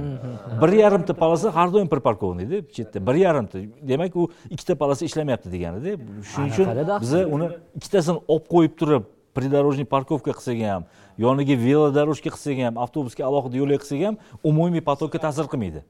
bir 0.62 0.70
yarimta 0.82 1.14
polosa 1.22 1.54
har 1.56 1.68
doim 1.74 1.88
приparkованныйda 1.94 2.58
chetda 2.76 2.98
bir 3.06 3.14
yarimta 3.24 3.58
demak 3.92 4.16
u 4.16 4.28
ikkita 4.50 4.74
polosa 4.82 5.04
ishlamayapti 5.08 5.48
deganida 5.54 5.90
shuning 6.32 6.52
uchun 6.52 6.66
biza 7.04 7.20
uni 7.34 7.46
ikkitasini 7.78 8.18
olib 8.32 8.46
qo'yib 8.54 8.74
turib 8.80 9.04
придорожный 9.36 9.86
parkovka 9.94 10.32
qilsak 10.38 10.58
ham 10.70 10.82
yoniga 11.24 11.54
velodорожка 11.66 12.30
qilsak 12.34 12.58
ham 12.66 12.74
avtobusga 12.84 13.22
alohida 13.28 13.56
yo'lak 13.62 13.80
qilsak 13.82 14.00
ham 14.06 14.14
umumiy 14.50 14.82
potokka 14.90 15.18
ta'sir 15.26 15.46
qilmaydi 15.52 15.80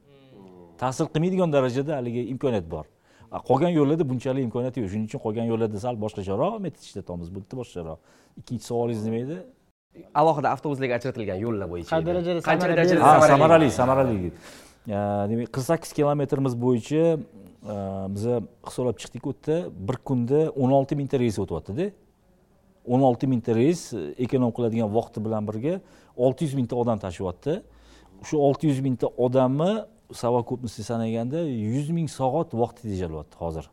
ta'sir 0.81 1.05
qilmaydigan 1.13 1.49
darajada 1.55 1.91
haligi 1.99 2.21
imkoniyat 2.33 2.65
bor 2.73 2.85
qolgan 3.31 3.71
yo'llarda 3.79 4.09
bunchalik 4.09 4.43
imkoniyat 4.47 4.77
yo'q. 4.77 4.89
Shuning 4.91 5.07
uchun 5.09 5.21
qolgan 5.25 5.45
yo'llarda 5.51 5.79
sal 5.85 5.95
boshqacharoq 6.03 6.59
metod 6.65 6.83
ishlatamiz 6.87 7.27
bu 7.35 7.39
yerda 7.39 7.55
boshqacharoq 7.61 7.99
ikkinchi 8.39 8.65
savolingiz 8.71 9.05
nima 9.07 9.19
edi 9.25 9.37
alohida 10.21 10.49
avtobuslarga 10.55 10.93
ajratilgan 10.99 11.39
yo'llar 11.45 11.67
bo'yicha 11.73 11.91
Qay 11.93 12.05
darajada? 12.09 12.39
Qancha 12.49 12.67
darajada 12.71 13.01
samarali? 13.01 13.31
Samarali 13.31 13.69
samarali 13.79 14.17
demak 15.31 15.49
qirq 15.55 15.65
sakkiz 15.71 15.91
kilometrimiz 15.97 16.53
bo'yicha 16.65 17.03
e, 17.15 17.75
biza 18.15 18.35
hisoblab 18.67 18.97
chiqdik 19.01 19.27
u 19.27 19.33
yerda 19.33 19.57
bir 19.87 19.97
kunda 20.07 20.39
o'n 20.61 20.71
olti 20.79 20.95
mingta 20.99 21.19
reys 21.23 21.39
o'tyaptida. 21.43 21.91
o'n 22.93 23.01
olti 23.09 23.27
mingta 23.27 23.53
reys 23.55 23.93
e, 23.93 24.01
ekonom 24.25 24.51
qiladigan 24.57 24.89
vaqti 24.97 25.19
bilan 25.25 25.47
birga 25.49 25.79
olti 26.25 26.47
yuz 26.47 26.55
mingta 26.59 26.75
odam 26.75 26.97
tashyapti 27.05 27.61
shu 28.27 28.35
olti 28.47 28.71
yuz 28.71 28.79
mingta 28.87 29.07
odamni 29.25 29.71
совокупности 30.13 30.81
sanaganda 30.81 31.39
yuz 31.41 31.89
ming 31.89 32.09
soat 32.09 32.53
vaqt 32.53 32.81
tejalyapti 32.81 33.35
hozir. 33.37 33.65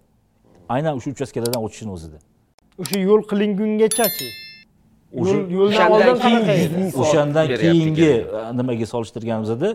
Aynan 0.69 0.97
o'sha 0.98 1.10
uchastkalardan 1.10 1.62
o'tishini 1.66 1.93
o'zida 1.97 2.19
o'sha 2.82 2.98
yo'l 3.09 3.23
qilingungachachi 3.31 4.28
yo'ldan 5.59 6.44
keyin 6.47 6.93
o'shandan 7.02 7.48
beryapti 7.48 7.65
keyingi 7.65 8.10
e, 8.10 8.43
nimaga 8.59 8.86
solishtirganimizda 8.93 9.70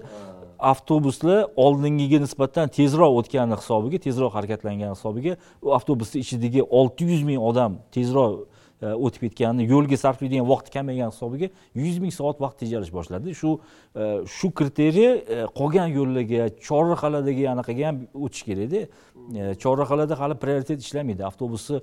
avtobuslar 0.71 1.39
oldingiga 1.65 2.19
nisbatan 2.25 2.71
tezroq 2.77 3.11
o'tgani 3.19 3.55
hisobiga 3.61 3.97
tezroq 4.05 4.31
harakatlangani 4.37 4.93
hisobiga 4.95 5.33
u 5.65 5.73
avtobusni 5.77 6.17
ichidagi 6.25 6.61
olti 6.79 7.03
yuz 7.11 7.23
ming 7.29 7.39
odam 7.49 7.71
tezroq 7.95 8.31
e, 8.39 8.52
E, 8.83 8.91
o'tib 9.05 9.21
ketganini 9.27 9.67
yo'lga 9.69 9.97
sarflaydigan 10.01 10.47
vaqt 10.49 10.67
kamaygani 10.73 11.13
hisobiga 11.13 11.47
yuz 11.83 11.99
ming 12.03 12.11
soat 12.11 12.41
vaqt 12.43 12.57
tejalish 12.63 12.91
boshladi. 12.97 13.35
Shu 13.41 13.51
e, 13.95 14.03
shu 14.37 14.49
kriteriya 14.59 15.11
e, 15.15 15.37
qolgan 15.59 15.93
yo'llarga 15.97 16.49
chorrahalardagi 16.67 17.45
anaqaga 17.53 17.85
ham 17.89 18.01
o'tish 18.25 18.43
kerakda 18.49 18.81
chorrahalarda 19.63 20.19
hali 20.19 20.35
prioritet 20.43 20.83
ishlamaydi. 20.85 21.23
Avtobusni 21.31 21.79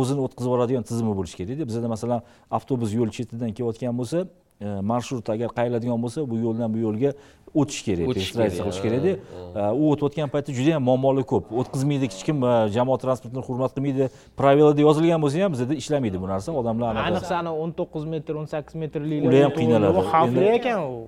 o'zini 0.00 0.26
o'tkazib 0.26 0.50
yuboradigan 0.50 0.88
tizimi 0.90 1.14
bo'lishi 1.18 1.36
kerakda 1.40 1.68
bizada 1.70 1.92
masalan 1.94 2.26
avtobus 2.58 2.96
yo'l 2.98 3.14
chetidan 3.18 3.54
kelayotgan 3.58 3.94
bo'lsa 4.00 4.26
marshrut 4.90 5.28
agar 5.34 5.48
qayriladigan 5.58 5.98
bo'lsa 6.04 6.24
bu 6.30 6.36
yo'ldan 6.46 6.68
bu 6.74 6.78
yo'lga 6.86 7.12
o'tish 7.60 7.80
kerak 7.86 8.06
kerak, 8.06 8.52
qilish 8.58 8.80
kerakda 8.84 9.12
E, 9.50 9.62
u 9.80 9.90
o'tayotgan 9.92 10.28
paytda 10.34 10.52
juda 10.58 10.70
yam 10.76 10.82
muammolar 10.88 11.24
ko'p. 11.32 11.48
O'tkazmaydi 11.60 12.06
hech 12.06 12.22
kim 12.28 12.44
e, 12.44 12.52
jamoat 12.76 13.00
transportini 13.04 13.42
hurmat 13.48 13.72
qilmaydi. 13.76 14.06
Pravilada 14.38 14.80
yozilgan 14.86 15.20
bo'lsa 15.24 15.42
ham 15.44 15.52
bizada 15.56 15.74
ishlamaydi 15.82 16.20
bu 16.22 16.28
narsa 16.32 16.52
odamlar 16.60 16.94
ayniqsa 17.06 17.34
ana 17.42 17.52
o'n 17.62 17.72
to'qqiz 17.80 18.04
metr 18.14 18.38
o'n 18.40 18.46
sakkiz 18.52 18.74
metrlik 18.82 19.26
Ular 19.26 19.42
ham 19.46 19.52
qiynaladi. 19.58 20.04
xavfli 20.12 20.46
ekan 20.58 20.78
u. 20.86 21.00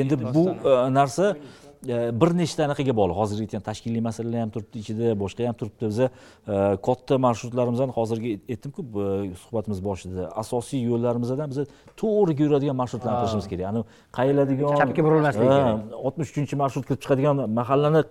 endi 0.00 0.14
bu 0.34 0.42
e, 0.48 0.74
narsa 0.98 1.26
e, 1.32 1.57
bir 1.86 2.30
nechta 2.36 2.64
anaqaga 2.66 2.94
bog'liq. 2.96 3.16
Hozirgi 3.18 3.46
aytgan 3.46 3.62
tashkiliy 3.68 4.02
masalalar 4.02 4.40
ham 4.44 4.50
turibdi 4.54 4.80
ichida 4.82 5.12
boshqa 5.18 5.46
ham 5.46 5.56
turibdi. 5.60 5.86
Biza 5.86 6.06
e, 6.08 6.76
katta 6.86 7.18
marshrutlarimizni 7.26 7.94
hozirgi 7.98 8.32
aytdimku 8.50 8.82
e, 8.82 9.34
suhbatimiz 9.42 9.82
boshida 9.84 10.28
asosiy 10.42 10.82
yo'llarimizdan 10.90 11.50
biza 11.52 11.66
to'g'riga 12.00 12.42
yuradigan 12.46 12.76
marshrutlarni 12.80 13.20
qilishimiz 13.22 13.48
kerak. 13.52 13.66
Ani 13.70 13.84
qayiladigan 14.18 14.80
Chapga 14.82 15.04
burilmasligi 15.08 15.58
oltmish 16.06 16.32
uchinchi 16.34 16.58
marshrut 16.62 16.88
kirib 16.88 17.02
chiqadigan 17.04 17.44
mahallani 17.60 18.02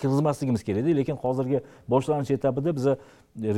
kirgizmasligimiz 0.00 0.62
kerakda 0.68 0.94
lekin 1.00 1.16
hozirgi 1.24 1.64
boshlanish 1.94 2.30
etapida 2.38 2.76
biza 2.78 2.98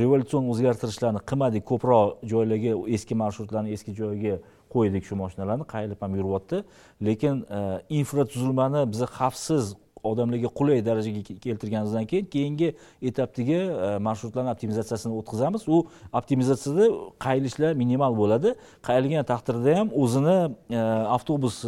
revolyutsion 0.01 0.49
o'zgartirishlarni 0.53 1.21
qilmadik. 1.29 1.67
Ko'proq 1.71 2.17
joylarga 2.33 2.73
eski 2.97 3.17
marshrutlarni 3.23 3.77
eski 3.77 3.93
joyiga 4.01 4.41
qo'ydik 4.73 5.03
shu 5.09 5.15
mashinalarni 5.23 5.65
qayilib 5.73 5.99
ham 6.03 6.15
yuryapti 6.19 6.63
lekin 7.07 7.45
e, 7.57 7.59
infratuzilmani 7.99 8.81
biza 8.93 9.07
xavfsiz 9.17 9.75
odamlarga 10.03 10.49
qulay 10.59 10.85
darajaga 10.85 11.21
keltirganimizdan 11.45 12.05
keyin 12.11 12.25
keyingi 12.35 12.69
etapdagi 13.09 13.57
e, 13.57 13.97
marshrutlarni 14.07 14.49
optimizatsiyasini 14.55 15.13
o'tkazamiz. 15.19 15.67
U 15.67 15.87
optimizatsiyada 16.19 16.85
qayilishlar 17.25 17.73
minimal 17.83 18.17
bo'ladi. 18.21 18.55
Qayilgan 18.87 19.27
taqdirda 19.31 19.77
ham 19.79 19.93
o'zini 20.03 20.37
e, 20.69 20.79
avtobus 21.17 21.65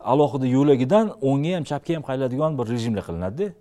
alohida 0.00 0.46
yo'lagidan 0.56 1.14
o'ngga 1.28 1.54
ham 1.56 1.64
chapga 1.70 1.96
ham 1.96 2.04
qayiladigan 2.08 2.58
bir 2.58 2.66
rejimlar 2.74 3.04
qilinadida 3.08 3.52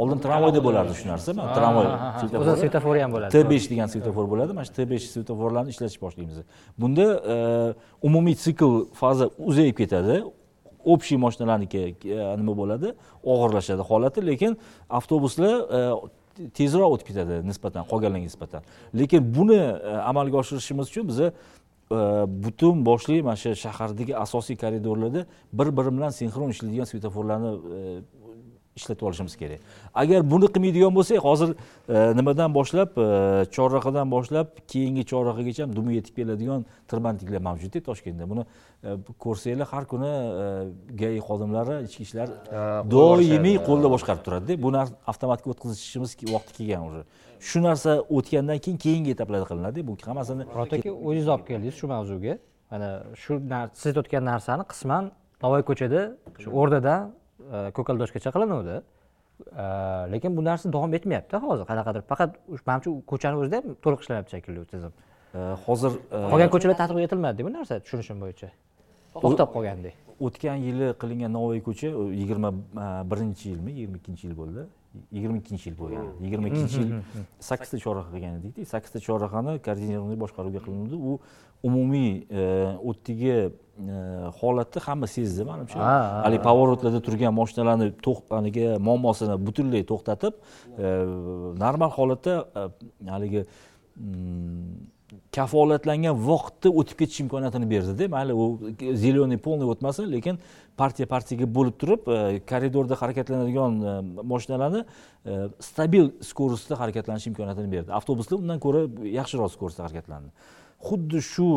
oldin 0.00 0.18
tramvayda 0.24 0.60
bo'lardi 0.66 0.94
shu 1.00 1.08
narsa 1.08 1.34
mana 1.38 1.54
tramvay 1.58 1.86
o'zi 2.40 2.56
svetofor 2.62 2.98
ham 3.02 3.14
bo'ladi. 3.14 3.32
T 3.34 3.42
besh 3.52 3.66
degan 3.72 3.90
svetofor 3.94 4.26
bo'ladi 4.32 4.56
mana 4.56 4.66
shu 4.68 4.74
t 4.78 4.86
besh 4.92 5.06
svetoforlarni 5.14 5.74
ishlatishni 5.74 6.02
boshlaymiz. 6.06 6.42
Bunda 6.82 7.06
e, 7.34 7.36
umumiy 8.08 8.36
sikl 8.46 8.84
faza 9.00 9.30
uzayib 9.38 9.76
ketadi. 9.82 10.22
Общий 10.84 11.18
mashinalarniki 11.24 11.80
e, 12.04 12.18
nima 12.40 12.54
bo'ladi? 12.60 12.94
Og'irlashadi 13.32 13.82
holati 13.90 14.26
lekin 14.30 14.56
avtobuslar 14.98 15.54
e, 15.78 15.80
tezroq 16.58 16.94
o'tib 16.94 17.06
ketadi 17.10 17.42
nisbatan 17.50 17.86
qolganlarga 17.90 18.30
nisbatan. 18.30 18.68
Lekin 19.00 19.20
buni 19.36 19.60
amalga 20.10 20.36
oshirishimiz 20.42 20.86
uchun 20.92 21.08
biza 21.10 21.32
butun 21.90 22.84
boshli 22.84 23.22
mana 23.22 23.36
shu 23.36 23.54
shahardagi 23.64 24.16
asosiy 24.24 24.56
koridorlarda 24.62 25.26
bir 25.52 25.68
biri 25.76 25.90
bilan 25.96 26.10
sinxron 26.20 26.50
ishlaydigan 26.54 26.86
svetoforlarni 26.92 27.52
ishlatib 28.80 29.06
olishimiz 29.08 29.36
kerak. 29.42 29.60
Agar 30.02 30.24
buni 30.32 30.48
qilmaydigan 30.54 30.94
bo'lsak 30.98 31.18
hozir 31.28 31.54
e, 31.54 32.16
nimadan 32.18 32.54
boshlab? 32.58 32.90
E, 33.04 33.08
chorrahadan 33.56 34.10
boshlab 34.14 34.46
keyingi 34.72 35.04
chorrahagacha 35.12 35.62
ham 35.66 35.76
dumi 35.78 35.98
yetib 35.98 36.14
keladigan 36.18 36.66
tirbandliklar 36.90 37.42
mavjudda 37.48 37.84
toshkentda. 37.88 38.30
Buni 38.32 38.44
e, 38.84 38.96
ko'rsanglar 39.24 39.68
har 39.74 39.84
kuni 39.92 40.12
gai 41.02 41.14
xodimlari 41.28 41.78
ichki 41.88 42.02
ishlar 42.08 42.28
doimiy 42.96 43.58
qo'lda 43.68 43.88
boshqarib 43.94 44.22
turadida 44.26 44.62
bu 44.64 44.72
narsani 44.78 44.98
avtomatga 45.12 45.50
o'tkazishimiz 45.54 46.10
vaqti 46.34 46.52
kelgan 46.58 46.82
уже. 46.90 47.02
Shu 47.40 47.62
narsa 47.62 48.02
o'tgandan 48.16 48.58
keyin 48.58 48.78
keyingi 48.84 49.10
etaplarda 49.14 49.46
qilinadi 49.50 49.86
bu 49.88 49.96
hammasini 50.06 50.44
murod 50.50 50.72
aka 50.76 50.90
o'zingiz 50.90 51.28
olib 51.34 51.46
keldingiz 51.50 51.74
shu 51.80 51.86
mavzuga. 51.94 52.34
Mana 52.70 52.88
shu 53.22 53.32
siz 53.80 53.86
aytayotgan 53.90 54.24
narsani 54.32 54.64
qisman 54.72 55.04
navoiy 55.42 55.64
ko'chada 55.70 56.00
shu 56.42 56.48
o'rdadan 56.60 57.12
ko'kaldoshgacha 57.76 58.34
qilinuvdi 58.36 58.80
E, 59.38 59.62
lekin 60.12 60.36
bu 60.36 60.44
narsa 60.44 60.72
davom 60.72 60.94
etmayapti 60.94 61.36
hozir. 61.36 61.64
Qanaqadir 61.70 62.02
faqat 62.10 62.34
manimcha 62.66 62.90
ko'chani 63.10 63.38
o'zida 63.42 63.60
ham 63.60 63.76
to'liq 63.84 64.00
ishlayapti 64.04 64.34
shekilli 64.34 64.64
tizim. 64.72 64.92
E, 65.34 65.38
hozir 65.66 65.92
e, 65.94 66.22
qolgan 66.32 66.50
ko'chalar 66.54 66.76
tatbiq 66.80 67.06
etilmadi 67.08 67.46
bu 67.46 67.52
narsa 67.54 67.78
tushunishim 67.84 68.18
bo'yicha. 68.24 68.48
To'xtab 69.22 69.52
qolgandek 69.54 69.94
o'tgan 70.26 70.58
yili 70.66 70.88
qilingan 71.02 71.32
navoiy 71.38 71.62
ko'cha 71.68 71.88
yigirma 72.20 72.50
birinchi 73.10 73.52
yilmi 73.52 73.70
yigirma 73.76 73.96
ikkinchi 74.00 74.26
yil 74.26 74.36
bo'ldi 74.40 74.66
yigirma 75.12 75.36
ikkinchi 75.42 75.70
yil 75.70 75.76
bo'lgan 75.82 76.06
yigirma 76.24 76.48
ikkinchi 76.50 76.80
yil 76.82 76.92
sakkizta 77.50 77.78
chorraha 77.84 78.10
qilgan 78.14 78.38
edikda 78.40 78.64
sakkizta 78.74 78.98
chorrahani 79.06 79.58
koordinированный 79.66 80.18
boshqaruvga 80.24 80.60
qilindi 80.66 80.96
u 81.10 81.18
umumiy 81.68 82.10
o'tdagi 82.90 83.34
holatni 84.40 84.80
hamma 84.86 85.06
sezdi 85.16 85.46
manimcha 85.50 85.78
haligi 86.24 86.42
поворотlarda 86.48 87.00
turgan 87.06 87.34
mashinalarni 87.40 87.88
haligi 88.36 88.66
muammosini 88.88 89.36
butunlay 89.46 89.82
to'xtatib 89.92 90.34
normal 91.64 91.90
holatda 91.98 92.34
haligi 93.14 93.42
kafolatlangan 95.32 96.16
vaqtda 96.30 96.70
o'tib 96.80 96.98
ketish 97.00 97.22
imkoniyatini 97.24 97.68
berdida 97.70 98.08
mayli 98.12 98.34
u 98.34 98.44
зеленый 99.04 99.38
полный 99.38 99.68
o'tmasin 99.72 100.10
lekin 100.12 100.38
partiya 100.76 101.06
partiyaga 101.08 101.48
bo'lib 101.56 101.78
turib 101.80 102.08
e, 102.08 102.18
koridorda 102.50 102.98
harakatlanadigan 103.00 103.80
e, 103.80 103.94
mashinalarni 104.32 104.84
e, 104.84 105.48
stabil 105.70 106.12
skorostda 106.30 106.80
harakatlanish 106.80 107.26
imkoniyatini 107.30 107.72
berdi. 107.72 107.92
Avtobuslar 108.00 108.38
undan 108.42 108.60
ko'ra 108.60 108.84
yaxshiroq 109.18 109.52
skorostda 109.56 109.86
harakatlandi. 109.88 110.32
Xuddi 110.88 111.24
shu 111.32 111.48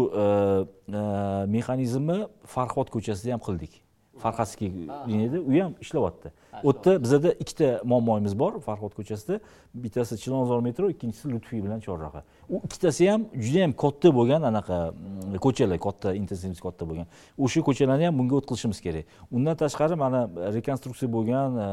mexanizmni 1.55 2.19
farhod 2.55 2.89
ko'chasida 2.95 3.35
ham 3.35 3.43
qildik. 3.47 3.80
Farhadskiy 4.23 4.71
liniyada 5.07 5.39
u 5.41 5.51
ham 5.63 5.73
ishlayapti. 5.83 6.31
U 6.63 6.73
yerda 6.73 7.03
bizada 7.03 7.31
ikkita 7.43 7.67
muammoyimiz 7.83 8.39
bor 8.39 8.59
farhod 8.67 8.93
ko'chasida. 8.99 9.39
Bittasi 9.73 10.17
chilonzor 10.23 10.61
metro 10.61 10.89
ikkinchisi 10.89 11.31
lutfiy 11.31 11.63
bilan 11.63 11.79
chorraha 11.79 12.23
u 12.49 12.61
ikkitasi 12.65 13.09
ham 13.09 13.25
juda 13.33 13.59
yam 13.59 13.73
katta 13.73 14.11
bo'lgan 14.17 14.43
anaqa 14.51 14.77
mm, 14.91 15.37
ko'chalar 15.45 15.79
katta 15.79 16.13
intensivность 16.21 16.63
katta 16.67 16.87
bo'lgan. 16.89 17.07
O'sha 17.37 17.63
ko'chalarni 17.67 18.05
ham 18.09 18.19
bunga 18.19 18.35
o'tkazishimiz 18.41 18.81
kerak. 18.85 19.05
Undan 19.31 19.55
tashqari 19.63 19.95
mana 20.03 20.21
rekonstruksiya 20.57 21.09
bo'lgan 21.15 21.57
e, 21.65 21.69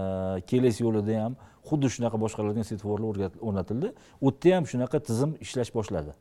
keles 0.50 0.80
yo'lida 0.84 1.18
ham 1.24 1.36
xuddi 1.68 1.90
shunaqa 1.96 2.22
boshqalardan 2.24 2.64
svetoforlar 2.70 3.34
o'rnatildi. 3.48 3.92
U 4.20 4.30
yerda 4.30 4.56
ham 4.56 4.64
shunaqa 4.72 5.02
tizim 5.10 5.36
ishlash 5.44 5.74
boshladi 5.74 6.14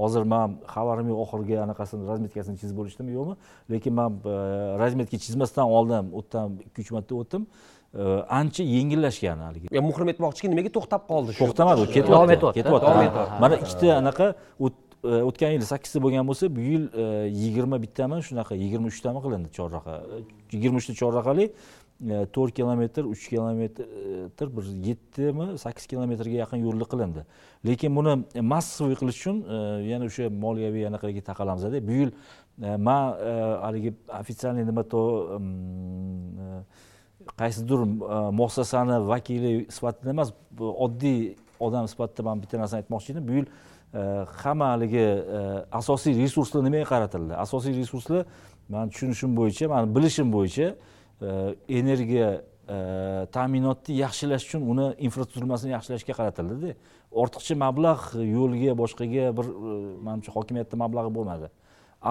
hozir 0.00 0.22
man 0.32 0.58
xabarim 0.74 1.06
yo'q 1.12 1.20
oxirgi 1.24 1.56
anaqasini 1.66 2.06
razmetkasini 2.10 2.56
chizib 2.60 2.76
bo'lishdimi 2.80 3.10
yo'qmi? 3.18 3.34
Lekin 3.72 3.94
man 4.00 4.10
e, 4.24 4.36
razmetka 4.82 5.16
chizmasdan 5.24 5.66
oldin 5.78 6.04
u 6.18 6.22
yerdan 6.22 6.58
ikki 6.68 6.80
uch 6.84 6.90
marta 6.96 7.14
o'tdim. 7.22 7.42
E, 7.94 8.02
ancha 8.40 8.62
yengillashgan 8.74 9.38
haligi. 9.46 9.66
Ya 9.76 9.82
muhrim 9.88 10.08
etmoqchiki 10.14 10.50
nimaga 10.52 10.70
to'xtab 10.76 11.02
qoldi 11.12 11.30
shu. 11.36 11.40
To'xtamadi 11.44 11.80
u 11.84 11.86
ketyapti 11.96 12.36
etyapti. 12.36 12.58
ketyapti 12.58 12.86
Davom 12.86 13.00
Ha, 13.02 13.08
etyapti. 13.08 13.40
mana 13.42 13.54
ikkita 13.62 13.88
anaqa 14.02 14.26
e, 14.28 15.22
o'tgan 15.28 15.50
yil 15.56 15.64
sakkizta 15.72 15.98
bo'lgan 16.04 16.24
bo'lsa 16.30 16.44
bu 16.56 16.60
yil 16.70 16.84
yigirma 17.42 17.76
bittami 17.84 18.16
shunaqa 18.28 18.54
yigirma 18.62 18.86
uchtami 18.92 19.20
qilindi 19.24 19.48
chorraha. 19.56 19.96
Yigirma 20.54 20.78
uchta 20.82 20.94
chorrahali 21.00 21.44
Э, 21.98 22.26
to'rt 22.30 22.54
kilometr 22.54 23.02
uch 23.02 23.26
kilometr 23.26 23.82
e, 23.82 24.56
bir 24.56 24.64
yettimi 24.86 25.58
sakkiz 25.58 25.86
kilometrga 25.90 26.30
yaqin 26.30 26.60
yo'llik 26.62 26.86
qilindi. 26.92 27.24
Lekin 27.66 27.96
buni 27.96 28.12
massовый 28.38 28.94
qilish 28.94 29.18
uchun 29.18 29.40
e, 29.42 29.56
yana 29.90 30.06
o'sha 30.06 30.28
moliyaviy 30.30 30.86
anaqaga 30.86 31.24
taqalamizda 31.26 31.80
bu 31.88 31.96
yil 32.00 32.12
e, 32.62 32.76
man 32.76 33.18
haligi 33.64 33.90
официальный 34.20 34.64
nima 34.64 34.84
mm, 34.86 36.62
qaysidir 37.40 37.82
muassasani 38.40 39.00
vakili 39.08 39.66
sifatida 39.66 40.10
emas 40.14 40.30
oddiy 40.84 41.34
odam 41.58 41.88
sifatida 41.90 42.22
man 42.28 42.42
bitta 42.42 42.60
narsani 42.62 42.84
aytmoqchi 42.84 43.12
edim. 43.12 43.26
Bu 43.28 43.32
yil 43.40 43.46
hamma 44.44 44.70
haligi 44.74 45.06
asosiy 45.80 46.14
resurslar 46.22 46.62
nimaga 46.62 46.86
qaratildi? 46.94 47.34
Asosiy 47.34 47.74
resurslar 47.80 48.22
mani 48.68 48.94
tushunishim 48.94 49.34
bo'yicha 49.40 49.66
mani 49.74 49.90
bilishim 49.96 50.30
bo'yicha 50.36 50.68
energiya 51.20 52.28
e, 52.68 53.26
ta'minotni 53.32 53.96
yaxshilash 54.02 54.44
uchun 54.48 54.66
uni 54.72 54.88
infratuzilmasini 55.06 55.74
yaxshilashga 55.76 56.14
qaratildida 56.18 56.74
ortiqcha 57.22 57.56
mablag' 57.64 58.10
yo'lga 58.22 58.76
boshqaga 58.82 59.30
bir 59.38 59.46
e, 59.48 59.78
manimcha 60.06 60.34
hokimiyatni 60.36 60.78
mablag'i 60.84 61.14
bo'lmadi. 61.14 61.50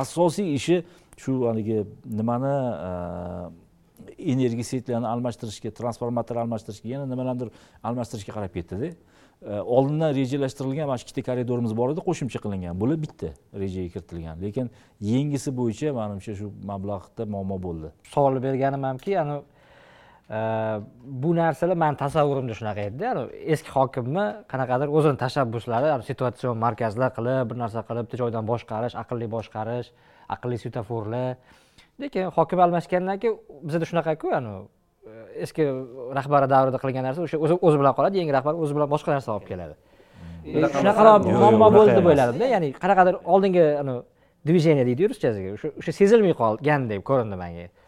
Asosiy 0.01 0.53
ishi 0.55 0.81
shu 1.17 1.38
haligi 1.47 1.84
nimani 2.19 2.55
e, 2.88 2.91
energiya 4.34 4.65
setlarini 4.71 5.07
almashtirishga 5.13 5.71
transformator 5.79 6.41
almashtirishga 6.43 6.89
yana 6.95 7.05
nimalarnidir 7.13 7.53
almashtirishga 7.84 8.34
qarab 8.38 8.51
ketdida 8.57 8.91
oldindan 9.45 10.15
rejalashtirilgan 10.15 10.88
mana 10.88 10.97
shu 10.97 11.05
ikkita 11.05 11.22
koridorimiz 11.30 11.73
bor 11.77 11.91
edi 11.93 12.01
qo'shimcha 12.07 12.39
qilingan. 12.41 12.80
Bular 12.81 12.97
bitta 13.03 13.30
rejaga 13.53 13.89
kiritilgan. 13.95 14.41
Lekin 14.41 14.72
yengisi 15.11 15.53
bo'yicha 15.59 15.93
manimcha 15.93 16.34
shu 16.39 16.49
mablag'da 16.72 17.26
muammo 17.34 17.57
bo'ldi. 17.65 17.91
Savol 18.14 18.41
berganim 18.41 18.84
hamki 18.89 19.14
anavi 19.22 19.43
e, 20.38 20.39
bu 21.23 21.35
narsalar 21.35 21.77
mani 21.84 21.97
tasavvurimda 22.03 22.57
shunaqa 22.59 22.88
edida 22.89 23.11
anavi 23.14 23.43
eski 23.53 23.69
hokimni 23.77 24.26
qanaqadir 24.53 24.95
o'zini 24.97 25.22
tashabbuslari 25.26 25.91
anavi 25.93 26.09
situatsion 26.09 26.57
markazlar 26.65 27.14
qilib 27.18 27.51
bir 27.51 27.61
narsa 27.64 27.85
qilib 27.89 28.09
bitta 28.09 28.22
joydan 28.23 28.49
boshqarish 28.51 28.95
aqlli 29.03 29.27
boshqarish 29.35 29.93
aqlli 30.35 30.57
svetoforlar. 30.64 31.38
Lekin 32.01 32.34
hokim 32.38 32.59
almashgandan 32.65 33.22
keyin 33.22 33.38
bizada 33.68 33.85
shunaqaku 33.91 34.34
anavi 34.39 34.65
eski 35.45 35.63
rahbari 36.19 36.47
davrida 36.53 36.77
qilgan 36.84 37.03
narsa 37.07 37.23
o'sha 37.25 37.38
o'zi 37.45 37.55
o'zi 37.67 37.77
bilan 37.81 37.93
qoladi 37.97 38.21
yangi 38.21 38.34
rahbar 38.38 38.53
o'zi 38.63 38.73
bilan 38.77 38.89
boshqa 38.93 39.15
narsa 39.15 39.29
olib 39.35 39.47
keladi. 39.51 39.75
shunaqalar 40.47 41.15
Yo'q, 41.17 41.31
yo'q, 41.31 41.41
muammo 41.41 41.67
bo'ldi 41.77 41.97
deb 41.97 42.05
o'yladimda 42.11 42.45
ya'ni 42.53 42.69
qanaqadir 42.84 43.15
oldingi 43.34 43.65
движение 44.47 44.85
deydi 44.89 45.09
ruschasiga 45.11 45.49
o'sha 45.57 45.91
sezilmay 45.99 46.34
qolgandek 46.41 47.03
ko'rindi 47.09 47.38
menga. 47.43 47.65
E, 47.67 47.86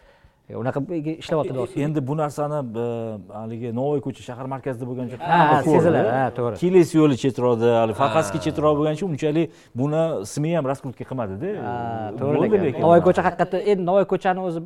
unaqa 0.57 0.79
ishlayapti 1.21 1.81
endi 1.85 2.07
bu 2.07 2.17
narsani 2.17 2.59
e, 2.83 2.85
haligi 3.33 3.69
novoy 3.75 4.01
ko'cha 4.05 4.23
shahar 4.29 4.45
markazida 4.53 4.85
bo'lgancha 4.89 5.17
ha 5.19 5.37
hamma 5.37 5.61
ko'rdi. 5.61 5.75
seziladi. 5.75 6.09
Ha 6.17 6.25
to'g'ri. 6.37 6.55
Keles 6.63 6.89
yo'li 6.99 7.15
chetroqda 7.23 7.67
hali 7.81 7.93
farhadskiy 8.01 8.41
chetroq 8.45 8.73
bo'lganicha 8.79 9.05
unchalik 9.11 9.47
buni 9.81 10.01
smi 10.33 10.55
ham 10.57 10.65
раскрутка 10.71 11.03
qilmadida 11.09 11.49
Ha, 11.67 11.75
to'g'ri 12.19 12.37
bo'ldi 12.41 12.61
lekin 12.65 12.81
navoiy 12.85 13.03
ko'cha 13.07 13.21
haqiqatdan 13.27 13.61
endi 13.71 13.83
navoiy 13.89 14.07
ko'chani 14.13 14.39
o'zi 14.47 14.59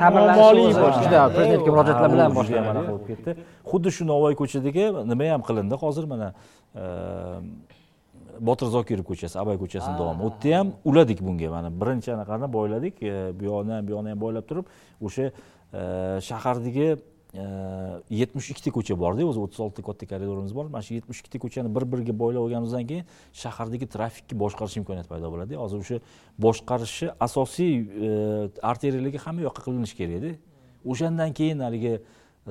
ta'mirlanishi 0.00 0.72
juda 1.04 1.20
prezidentga 1.36 1.70
murojaatlar 1.74 2.10
bilan 2.14 2.30
bo'lib 2.38 3.06
ketdi. 3.10 3.30
Xuddi 3.70 3.90
shu 3.96 4.02
navoiy 4.12 4.34
ko'chadagi 4.40 4.84
nima 5.12 5.26
ham 5.34 5.42
qilindi? 5.48 5.74
Hozir 5.84 6.04
mana 6.12 6.28
e, 6.80 6.84
botir 8.40 8.66
zokirov 8.66 9.04
ko'chasi 9.10 9.38
abay 9.38 9.58
ko'chasini 9.58 9.98
davomi 9.98 10.24
u 10.26 10.30
yerda 10.30 10.58
ham 10.58 10.72
uladik 10.84 11.20
bunga 11.22 11.50
mana. 11.50 11.70
Birinchi 11.80 12.12
anaqani 12.12 12.52
boyladik. 12.52 13.02
E, 13.02 13.32
bu 13.40 13.44
yoqni 13.50 13.72
ham 13.76 13.88
bu 13.88 13.92
yoqni 13.96 14.14
ham 14.14 14.20
boylab 14.20 14.46
turib 14.48 14.66
o'sha 15.00 15.30
e, 15.30 16.20
shahardagi 16.28 16.88
yetmish 18.10 18.50
ikkita 18.52 18.70
ko'cha 18.70 18.94
borda. 18.98 19.26
O'zi 19.26 19.40
o'ttiz 19.44 19.60
oltita 19.60 19.82
katta 19.82 20.06
koridorimiz 20.06 20.54
bor. 20.54 20.66
Mana 20.70 20.82
shu 20.86 20.94
yetmish 20.94 21.20
ikkita 21.24 21.38
ko'chani 21.44 21.74
bir 21.76 21.84
biriga 21.92 22.14
boylab 22.18 22.46
olganimizdan 22.46 22.86
keyin 22.90 23.04
shahardagi 23.42 23.86
trafikni 23.94 24.38
boshqarish 24.38 24.76
imkoniyati 24.80 25.10
paydo 25.12 25.30
bo'ladi. 25.34 25.58
Hozir 25.58 25.78
o'sha 25.84 26.00
boshqarishi 26.46 27.10
asosiy 27.26 27.72
e, 27.80 28.10
arteriyalarga 28.70 29.24
hamma 29.26 29.48
yoqqa 29.48 29.66
qilinishi 29.66 29.96
kerakda 30.00 30.34
o'shandan 30.84 31.32
keyin 31.38 31.58
haligi 31.66 31.98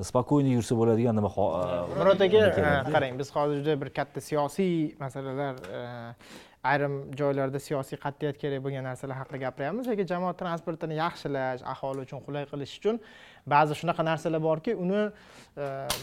спокойно 0.02 0.48
yursa 0.56 0.74
bo'ladigan 0.74 1.14
nima 1.14 1.30
murod 1.98 2.20
aka 2.26 2.64
qarang 2.90 3.18
biz 3.18 3.30
hozir 3.30 3.60
juda 3.62 3.80
bir 3.80 3.90
katta 3.94 4.20
siyosiy 4.20 4.96
masalalar 4.98 5.54
ayrim 6.64 6.94
joylarda 7.18 7.60
siyosiy 7.60 7.98
qat'iyat 8.04 8.38
kerak 8.42 8.64
bo'lgan 8.64 8.84
narsalar 8.88 9.20
haqida 9.20 9.38
gapiryapmiz 9.44 9.88
lekin 9.92 10.06
jamoat 10.12 10.38
transportini 10.42 10.98
yaxshilash 10.98 11.62
aholi 11.74 12.06
uchun 12.06 12.24
qulay 12.26 12.48
qilish 12.52 12.74
uchun 12.80 13.00
ba'zi 13.54 13.78
shunaqa 13.80 14.04
narsalar 14.10 14.42
borki 14.42 14.74
uni 14.74 15.02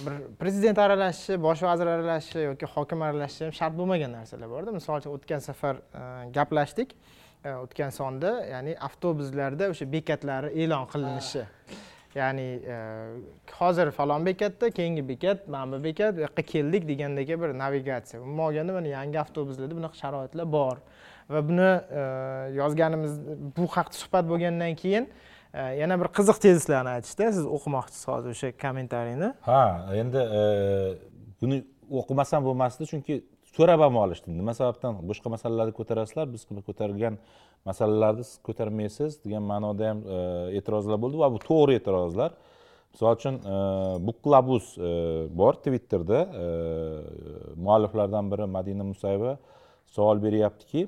bir 0.06 0.14
prezident 0.40 0.80
aralashishi 0.86 1.42
bosh 1.48 1.64
vazir 1.70 1.88
aralashishi 1.96 2.46
yoki 2.50 2.66
hokim 2.76 3.02
aralashishi 3.08 3.46
ham 3.48 3.56
shart 3.60 3.80
bo'lmagan 3.80 4.16
narsalar 4.20 4.54
borda 4.56 4.72
misol 4.80 5.02
uchun 5.02 5.18
o'tgan 5.18 5.44
safar 5.50 5.76
e, 5.76 6.04
gaplashdik. 6.38 6.96
E, 7.46 7.50
o'tgan 7.64 7.92
sonda 8.00 8.32
ya'ni 8.54 8.78
avtobuslarda 8.88 9.72
o'sha 9.74 9.86
bekatlari 9.96 10.54
e'lon 10.64 10.86
qilinishi 10.94 11.48
ya'ni 12.16 12.42
e, 12.42 12.76
hozir 13.60 13.92
falon 13.92 14.26
bekatda 14.26 14.70
keyingi 14.70 15.08
bekat 15.08 15.48
mana 15.48 15.72
bu 15.80 15.84
bekat 15.84 16.18
bu 16.18 16.22
yoqqa 16.22 16.42
keldik 16.42 16.88
degandagi 16.88 17.42
bir 17.42 17.58
navigatsiya. 17.60 18.22
Umuman 18.22 18.46
olganda 18.46 18.74
mana 18.74 18.88
yangi 18.88 19.20
avtobuslarda 19.20 19.76
bunaqa 19.76 19.96
sharoitlar 19.96 20.52
bor. 20.52 20.78
Va 21.30 21.50
buni 21.50 21.72
e, 21.92 22.02
yozganimiz 22.56 23.20
bu 23.58 23.68
haqda 23.68 23.98
suhbat 24.04 24.30
bo'lgandan 24.30 24.76
keyin 24.76 25.10
e, 25.54 25.62
yana 25.62 26.00
bir 26.02 26.12
qiziq 26.18 26.42
tezislarni 26.46 26.90
aytishdi 26.90 27.34
siz 27.38 27.46
o'qimoqchisiz 27.46 28.08
hozir 28.08 28.30
o'sha 28.36 28.52
kommentariyni. 28.64 29.34
Ha 29.42 29.64
endi 30.02 30.22
buni 31.42 31.64
o'qimasam 31.92 32.44
bo'lmasdi 32.44 32.86
chunki 32.92 33.24
so'rab 33.56 33.82
ham 33.86 33.98
olishdi 34.04 34.32
nima 34.38 34.54
sababdan? 34.56 35.02
Boshqa 35.10 35.30
masalalarni 35.36 35.74
ko'tarasizlar 35.80 36.28
biz 36.34 36.46
ko'targan 36.68 37.18
masalalarni 37.70 38.24
siz 38.30 38.38
ko'tarmaysiz 38.48 39.20
degan 39.26 39.44
ma'noda 39.52 39.90
ham 39.90 40.00
e, 40.18 40.20
e'tirozlar 40.58 40.98
bo'ldi 41.04 41.20
va 41.24 41.30
bu 41.36 41.40
to'g'ri 41.50 41.78
e'tirozlar. 41.80 42.32
Misol 42.94 43.16
uchun 43.20 43.36
e, 43.54 43.56
buklabuz 44.08 44.66
e, 44.78 44.92
bor 45.42 45.54
twitterda 45.66 46.20
mualliflardan 47.66 48.32
biri 48.32 48.48
madina 48.58 48.88
musayeva 48.92 49.38
savol 49.96 50.24
beryaptiki 50.24 50.88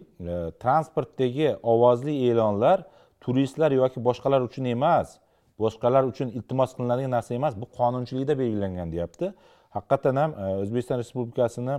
transportdagi 0.63 1.49
ovozli 1.73 2.15
e'lonlar 2.29 2.85
turistlar 3.23 3.71
yoki 3.81 3.99
boshqalar 4.07 4.41
uchun 4.47 4.65
emas 4.75 5.17
boshqalar 5.59 6.03
uchun 6.11 6.31
iltimos 6.37 6.71
qilinadigan 6.77 7.11
narsa 7.17 7.35
emas 7.39 7.53
bu 7.61 7.67
qonunchilikda 7.79 8.33
belgilangan 8.41 8.91
deyapti. 8.95 9.33
Haqiqatdan 9.75 10.15
ham 10.21 10.31
o'zbekiston 10.63 10.97
respublikasini 11.01 11.75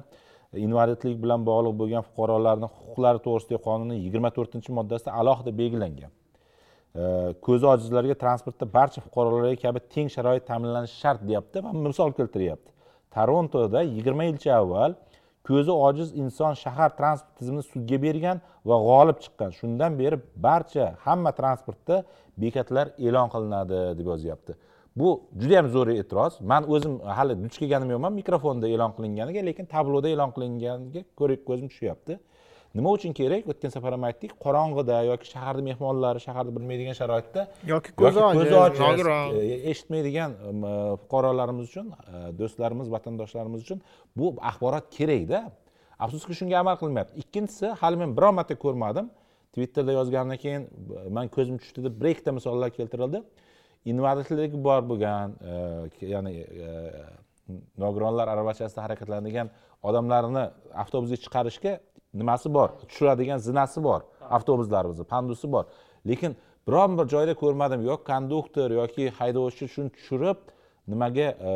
invalidlik 0.67 1.17
bilan 1.23 1.41
bog'liq 1.49 1.75
bo'lgan 1.81 2.03
fuqarolarni 2.09 2.69
huquqlari 2.77 3.21
to'g'risidagi 3.27 3.61
qonunning 3.69 3.99
yigirma 4.07 4.31
to'rtinchi 4.37 4.71
moddasida 4.79 5.11
alohida 5.21 5.53
belgilangan. 5.61 6.13
Ko'zi 7.47 7.67
ojizlarga 7.75 8.15
transportda 8.25 8.67
barcha 8.77 9.01
fuqarolarga 9.07 9.57
kabi 9.65 9.81
teng 9.95 10.09
sharoit 10.17 10.45
ta'minlanishi 10.51 10.97
shart 11.03 11.21
deyapti 11.29 11.65
va 11.65 11.73
misol 11.87 12.11
keltiryapti. 12.19 12.71
Torontoda 13.15 13.81
yigirma 13.97 14.25
yilcha 14.31 14.53
avval 14.61 14.95
ko'zi 15.49 15.73
ojiz 15.89 16.09
inson 16.23 16.53
shahar 16.65 16.91
transport 16.99 17.33
tizimini 17.39 17.65
sudga 17.73 17.99
bergan 18.07 18.37
va 18.69 18.77
g'olib 18.89 19.19
chiqqan. 19.25 19.51
Shundan 19.59 19.99
beri 20.01 20.17
barcha 20.47 20.85
hamma 21.07 21.33
transportda 21.41 21.97
bekatlar 22.43 22.87
e'lon 23.07 23.29
qilinadi 23.35 23.81
deb 23.99 24.07
yozyapti 24.13 24.53
bu 24.97 25.09
juda 25.41 25.55
yam 25.55 25.69
zo'r 25.75 25.89
e'tiroz. 25.95 26.41
Man 26.41 26.69
o'zim 26.75 26.95
hali 27.19 27.35
duch 27.45 27.57
kelganim 27.63 27.91
yo'qman 27.95 28.13
mikrofonda 28.21 28.67
e'lon 28.75 28.93
qilinganiga 28.97 29.43
lekin 29.49 29.67
tabloda 29.75 30.09
e'lon 30.15 30.31
qilinganiga 30.37 31.03
ko'ra 31.19 31.37
ko'zim 31.49 31.69
tushyapti. 31.73 32.19
Nima 32.75 32.91
uchun 32.97 33.13
kerak? 33.15 33.43
O'tgan 33.53 33.71
safar 33.77 33.93
ham 33.95 34.05
aytdik 34.09 34.33
qorong'ida 34.45 34.97
yoki 35.11 35.27
shaharni 35.33 35.63
mehmonlari 35.71 36.21
shaharni 36.27 36.53
bilmaydigan 36.57 36.97
sharoitda 37.01 37.43
yoki 37.73 37.91
ko'zi 38.01 38.23
ojiz 38.29 38.39
ko'zi 38.41 38.81
nogiron. 38.85 39.27
ojiz 39.35 39.53
e, 39.53 39.59
eshitmaydigan 39.73 40.31
em, 40.51 40.65
fuqarolarimiz 41.03 41.69
uchun 41.71 41.93
e, 41.95 42.23
do'stlarimiz 42.41 42.89
vatandoshlarimiz 42.95 43.61
uchun 43.67 43.79
bu 44.19 44.27
axborot 44.51 44.91
kerakda. 44.97 45.41
Afsuski 46.05 46.35
shunga 46.41 46.57
amal 46.63 46.77
qilinmayapti 46.81 47.15
ikkinchisi 47.23 47.67
hali 47.81 47.97
men 48.03 48.17
biron 48.17 48.35
marta 48.39 48.55
ko'rmadim. 48.65 49.07
Twitterda 49.55 49.93
yozgandan 50.01 50.39
keyin 50.45 50.63
man 51.17 51.27
ko'zim 51.37 51.57
tushdi 51.63 51.81
deb 51.87 51.95
bir 52.01 52.09
ikkita 52.15 52.33
misollar 52.39 52.71
keltirildi 52.79 53.21
invalidligi 53.85 54.65
bor 54.65 54.83
bo'lgan 54.91 55.35
e, 55.53 56.07
ya'ni 56.13 56.33
e, 56.41 56.71
nogironlar 57.79 58.29
aravachasida 58.35 58.83
harakatlanadigan 58.87 59.51
odamlarni 59.89 60.45
avtobusga 60.83 61.19
chiqarishga 61.25 61.73
nimasi 62.21 62.55
bor? 62.57 62.69
Tushiradigan 62.89 63.39
zinasi 63.49 63.83
bor. 63.85 64.01
Avtobuslarimizni 64.37 65.05
pandusi 65.05 65.53
bor. 65.53 65.65
Lekin 66.09 66.37
biron 66.69 66.99
bir 66.99 67.07
joyda 67.15 67.35
ko'rmadim. 67.43 67.85
Yo 67.91 67.97
konduktor 68.11 68.71
yoki 68.81 69.11
haydovchi 69.19 69.69
shuni 69.75 69.91
tushirib 69.97 70.41
nimaga 70.93 71.29
e, 71.51 71.53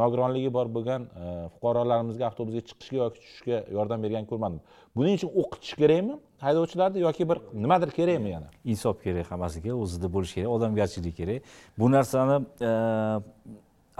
nogironligi 0.00 0.50
bor 0.56 0.70
bo'lgan 0.76 1.08
fuqarolarimizga 1.54 2.30
avtobusga 2.30 2.62
chiqishga 2.68 2.98
yoki 3.04 3.18
tushishga 3.24 3.58
yordam 3.76 3.98
berganini 4.04 4.30
ko'rmadim. 4.32 4.60
Buning 4.96 5.18
uchun 5.18 5.30
o'qitish 5.42 5.74
kerakmi? 5.82 6.14
Haydovchilarni 6.44 7.00
yoki 7.00 7.28
bir 7.28 7.38
nimadir 7.52 7.90
kerakmi 7.90 8.30
yana? 8.30 8.48
Insof 8.64 9.02
kerak 9.02 9.30
hammasiga 9.32 9.74
o'zida 9.74 10.08
bo'lishi 10.12 10.34
kerak 10.34 10.50
odamgarchilik 10.56 11.16
kerak. 11.16 11.42
Bu 11.78 11.90
narsani 11.90 12.36
e, 12.60 12.70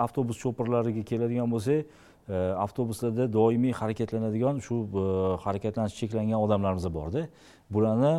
avtobus 0.04 0.36
shoferlariga 0.42 1.02
keladigan 1.10 1.50
bo'lsak 1.54 1.86
e, 2.28 2.34
avtobuslarda 2.64 3.32
doimiy 3.32 3.72
harakatlanadigan 3.80 4.60
shu 4.66 4.76
e, 4.84 5.06
harakatlanishi 5.44 5.96
cheklangan 6.02 6.38
odamlarimiz 6.46 6.86
borda. 6.98 7.26
Bularni 7.70 8.14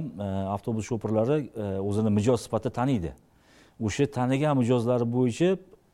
avtobus 0.56 0.86
shoferlari 0.90 1.38
o'zini 1.90 2.10
mijoz 2.18 2.42
sifatida 2.46 2.74
taniydi. 2.80 3.14
O'sha 3.80 4.06
tanigan 4.18 4.58
mijozlari 4.58 5.06
bo'yicha 5.18 5.50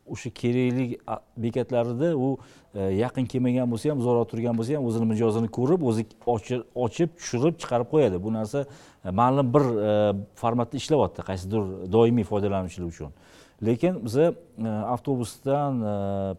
o'sha 0.07 0.30
kerakli 0.30 0.98
bekatlarida 1.38 2.15
u 2.18 2.38
e, 2.76 2.82
yaqin 3.03 3.26
kelmagan 3.26 3.69
bo'lsa 3.72 3.91
ham 3.91 3.99
uzoqroq 4.03 4.30
turgan 4.32 4.57
bo'lsa 4.57 4.78
ham 4.78 4.88
o'zini 4.90 5.07
mijozini 5.14 5.49
ko'rib 5.57 5.84
o'zi 5.90 6.06
ochib 6.86 7.14
tushirib 7.19 7.60
chiqarib 7.61 7.90
qo'yadi. 7.94 8.22
Bu 8.23 8.34
narsa 8.34 8.65
e, 9.06 9.10
ma'lum 9.22 9.53
bir 9.53 9.65
e, 9.90 9.91
formatda 10.41 10.78
ishlayapti 10.82 11.28
qaysidir 11.30 11.91
doimiy 11.95 12.28
foydalanuvchilar 12.32 12.88
uchun. 12.94 13.14
Lekin 13.61 13.99
biza 14.02 14.32
avtobusdan 14.95 15.84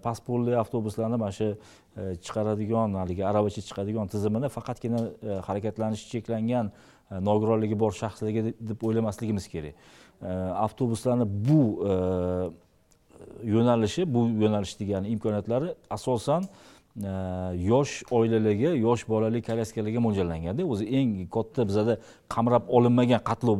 pasportli 0.02 0.56
avtobuslarni 0.58 1.20
mana 1.22 1.30
shu 1.30 1.52
chiqaradigan 2.24 2.96
haligi 2.98 3.22
aravacha 3.22 3.62
chiqadigan 3.68 4.10
tizimini 4.10 4.48
faqatgina 4.50 5.02
harakatlanishi 5.46 6.08
cheklangan 6.14 6.72
nogironligi 7.28 7.78
bor 7.78 7.92
shaxslarga 7.94 8.42
deb- 8.70 8.82
o'ylamasligimiz 8.88 9.46
kerak. 9.54 9.74
Avtobuslarni 10.66 11.26
bu 11.48 11.62
e, 11.86 11.94
yo'nalishi 13.54 14.06
bu 14.14 14.26
yo'nalish 14.42 14.74
degani 14.80 15.08
imkoniyatlari 15.14 15.74
asosan 15.90 16.42
e, 16.44 17.12
yosh 17.70 18.02
oilalarga 18.10 18.74
yosh 18.86 19.06
bolali 19.08 19.42
kolyaskalarga 19.48 20.00
mo'ljallanganda 20.06 20.66
o'zi 20.72 20.84
eng 20.98 21.14
katta 21.36 21.68
bizada 21.70 21.98
qamrab 22.34 22.68
olinmagan 22.76 23.22
qatlov 23.30 23.58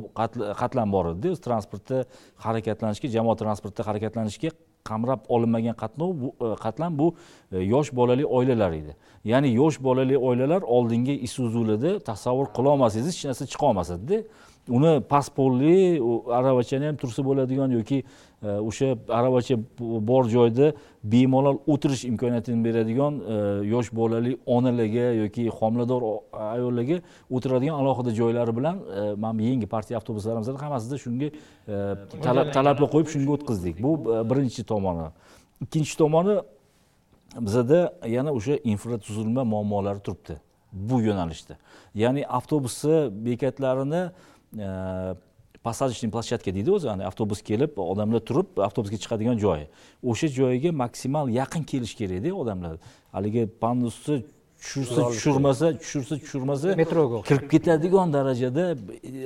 qatlam 0.62 0.92
bor 0.96 1.14
edida 1.14 1.38
transportda 1.46 2.04
harakatlanishga 2.44 3.08
jamoat 3.16 3.38
transportida 3.44 3.88
harakatlanishga 3.90 4.50
qamrab 4.84 5.20
olinmagan 5.28 5.76
qatnov 5.82 6.14
bu 6.20 6.28
e, 6.46 6.54
qatlam 6.64 6.98
bu 6.98 7.14
e, 7.52 7.58
yosh 7.74 7.92
bolali 7.98 8.26
oilalar 8.26 8.72
edi. 8.72 8.96
Ya'ni 9.24 9.54
yosh 9.54 9.78
bolali 9.82 10.18
oilalar 10.18 10.62
oldingi 10.62 11.14
isuzularda 11.26 11.98
tasavvur 12.10 12.48
qilolmasangiz 12.56 13.14
hech 13.14 13.24
narsa 13.30 13.46
chiqa 13.52 13.70
edida 13.96 14.24
uni 14.68 15.00
pasportli 15.00 15.98
aravachani 16.38 16.86
ham 16.86 16.96
tursa 16.96 17.24
bo'ladigan 17.28 17.70
yoki 17.78 18.02
o'sha 18.42 18.96
aravacha 19.08 19.56
bor 19.78 20.24
joyda 20.28 20.72
bemalol 21.04 21.58
o'tirish 21.66 22.04
imkoniyatini 22.04 22.64
beradigan 22.64 23.20
e, 23.20 23.34
yosh 23.66 23.92
bolali 23.92 24.38
onalarga 24.46 25.06
yoki 25.22 25.48
homilador 25.48 26.02
ayollarga 26.32 27.00
o'tiradigan 27.30 27.74
alohida 27.74 28.14
joylari 28.14 28.56
bilan 28.56 28.76
e, 28.76 29.14
mana 29.14 29.38
bu 29.38 29.42
yangi 29.42 29.66
partiya 29.66 29.98
avtobuslarimizda 29.98 30.62
hammasida 30.62 30.98
shunga 30.98 31.26
e, 31.26 31.32
talab 32.22 32.52
talablar 32.52 32.88
qo'yib 32.94 33.08
shunga 33.14 33.32
o'tkazdik. 33.36 33.82
Bu 33.82 33.92
birinchi 34.30 34.64
tomoni. 34.64 35.08
Ikkinchi 35.62 35.96
tomoni 35.98 36.40
bizada 37.40 37.94
yana 38.06 38.32
o'sha 38.32 38.58
infratuzilma 38.64 39.44
muammolari 39.44 40.00
turibdi 40.00 40.40
bu 40.72 41.00
yo'nalishda. 41.00 41.56
Ya'ni 41.94 42.26
avtobusni 42.26 43.26
bekatlarini 43.26 44.02
посадочный 45.62 46.10
площадка 46.10 46.52
deydi 46.54 46.70
o'zi 46.76 46.86
ya'ni 46.90 47.06
avtobus 47.10 47.42
kelib 47.48 47.78
odamlar 47.78 48.20
turib 48.28 48.58
avtobusga 48.68 48.98
chiqadigan 49.04 49.38
joyi 49.44 49.66
o'sha 50.02 50.28
joyga 50.38 50.70
maksimal 50.84 51.30
yaqin 51.40 51.62
kelish 51.72 51.94
kerakda 52.00 52.34
odamlar 52.42 52.78
haligi 53.12 53.42
pandusni 53.64 54.22
tushirsa 54.62 55.08
tushirmasa 55.08 55.78
tushirsa 55.78 56.14
tushirmasa 56.18 56.76
Metroga. 56.76 57.22
kirib 57.28 57.50
ketadigan 57.50 58.12
darajada 58.12 58.64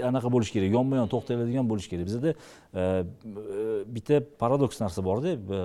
anaqa 0.09 0.29
bo'lishi 0.35 0.53
kerak. 0.57 0.71
Yonma 0.77 0.97
yon 1.01 1.09
to'xtaydigan 1.13 1.67
bo'lishi 1.71 1.89
kerak. 1.93 2.07
Bizada 2.09 2.31
e, 2.33 2.81
e, 2.81 2.85
bitta 3.97 4.21
paradoks 4.43 4.81
narsa 4.81 5.05
borda 5.09 5.37
e, 5.37 5.61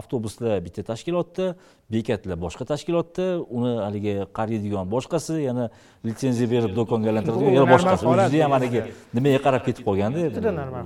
avtobuslar 0.00 0.64
bitta 0.66 0.82
tashkilotda 0.90 1.46
bekatlar 1.92 2.38
boshqa 2.46 2.64
tashkilotda 2.72 3.26
uni 3.56 3.72
haligi 3.86 4.14
qariydigan 4.38 4.90
boshqasi 4.94 5.34
yana 5.48 5.68
litsenziya 6.06 6.48
berib 6.54 6.72
do'konga 6.78 7.12
aylantiradigan 7.12 7.52
yana 7.58 7.68
boshqasi 7.74 8.06
u 8.10 8.14
juda 8.20 8.40
yam 8.42 8.52
haligi 8.56 8.82
nimaga 9.16 9.42
qarab 9.46 9.62
ketib 9.68 9.84
qolganda 9.88 10.26
Juda 10.36 10.52
normal 10.60 10.84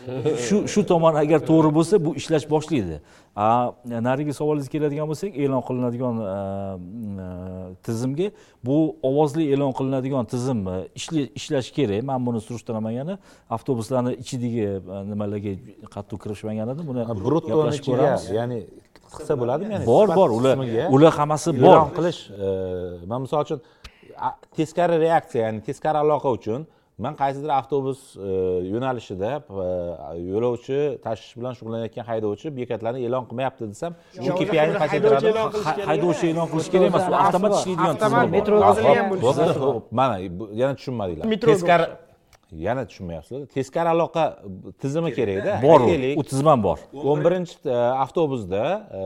shu 0.46 0.56
shu 0.72 0.86
tomon 0.86 1.14
agar 1.22 1.40
to'g'ri 1.50 1.70
bo'lsa 1.78 2.04
bu 2.04 2.14
ishlash 2.20 2.46
boshlaydi. 2.54 3.00
A 3.36 3.72
narigi 4.08 4.32
savolingizga 4.38 4.72
keladigan 4.76 5.08
bo'lsak 5.10 5.36
e'lon 5.42 5.62
qilinadigan 5.68 6.14
tizimga 7.86 8.28
bu 8.66 8.76
ovozli 9.10 9.44
e'lon 9.54 9.72
qilinadigan 9.78 10.28
tizim 10.32 10.60
e, 10.68 10.76
ishlashi 11.40 11.72
kerak. 11.78 12.02
Man 12.10 12.26
buni 12.26 12.40
surishtirmagan 12.46 12.96
yana 13.00 13.18
avtobuslarni 13.56 14.12
ichidagi 14.22 14.62
e, 14.68 15.02
nimalarga 15.10 15.52
qattiq 15.94 16.18
kirishmagan 16.24 16.74
edim 16.74 16.84
buni 16.90 17.08
gaplashib 17.10 17.84
ko'ramiz. 17.88 18.28
ya'ni 18.38 18.58
qilsa 19.18 19.34
bo'ladimi 19.42 19.72
ya'ni? 19.74 19.86
Bor 19.92 20.06
bor 20.18 20.30
ular 20.38 20.56
ular 20.96 21.12
hammasi 21.20 21.48
bor. 21.62 21.72
e'lon 21.74 21.88
qilish 21.96 22.20
e, 22.46 22.48
man 23.10 23.18
misol 23.24 23.40
uchun 23.46 23.60
teskari 24.56 24.96
reaksiya 25.06 25.42
ya'ni 25.46 25.60
teskari 25.68 25.98
aloqa 26.04 26.30
uchun 26.38 26.60
man 27.04 27.14
qaysidir 27.22 27.50
avtobus 27.60 28.00
e, 28.16 28.30
yo'nalishida 28.72 29.30
e, 29.64 29.66
yo'lovchi 30.32 30.78
tashish 31.06 31.32
bilan 31.38 31.52
shug'ullanayotgan 31.58 32.04
haydovchi 32.10 32.46
bekatlarni 32.58 33.00
e'lon 33.06 33.24
qilmayapti 33.30 33.64
desam 33.72 33.92
shu 34.24 34.30
KPIni 34.38 34.58
haydovchi 34.60 34.78
pasaytiradi 34.82 35.26
e'lon 35.32 35.48
qilish 35.54 35.66
Ha- 35.68 35.74
kerak 35.76 35.88
haydovchi 35.90 36.26
e'lon 36.32 36.46
qilish 36.52 36.68
kerak 36.74 36.88
emas 36.92 37.04
u 37.10 37.14
avtomat 37.24 37.52
ishlaydigan 37.58 37.96
tizim 38.02 38.18
bor. 38.22 38.30
metro 38.36 38.54
yozilgan 38.66 39.06
bo'lishi 39.10 39.24
Bo'ldi, 39.26 39.42
kerak. 39.48 39.62
ho'p, 39.64 39.84
mana 40.00 40.14
yana 40.60 40.72
tushunmadinglar. 40.78 41.24
Teskari 41.50 41.86
yana 42.52 42.84
tushunmayapsizlar. 42.88 43.46
Teskari 43.54 43.88
aloqa 43.88 44.24
tizimi 44.82 45.12
kerakda 45.14 45.58
bor 45.62 45.84
u 45.88 46.24
tizim 46.28 46.50
ham 46.52 46.62
bor. 46.62 46.82
O'n 46.92 47.24
birinchi 47.24 47.56
e, 47.64 47.76
avtobusda 48.04 48.62
e, 49.00 49.02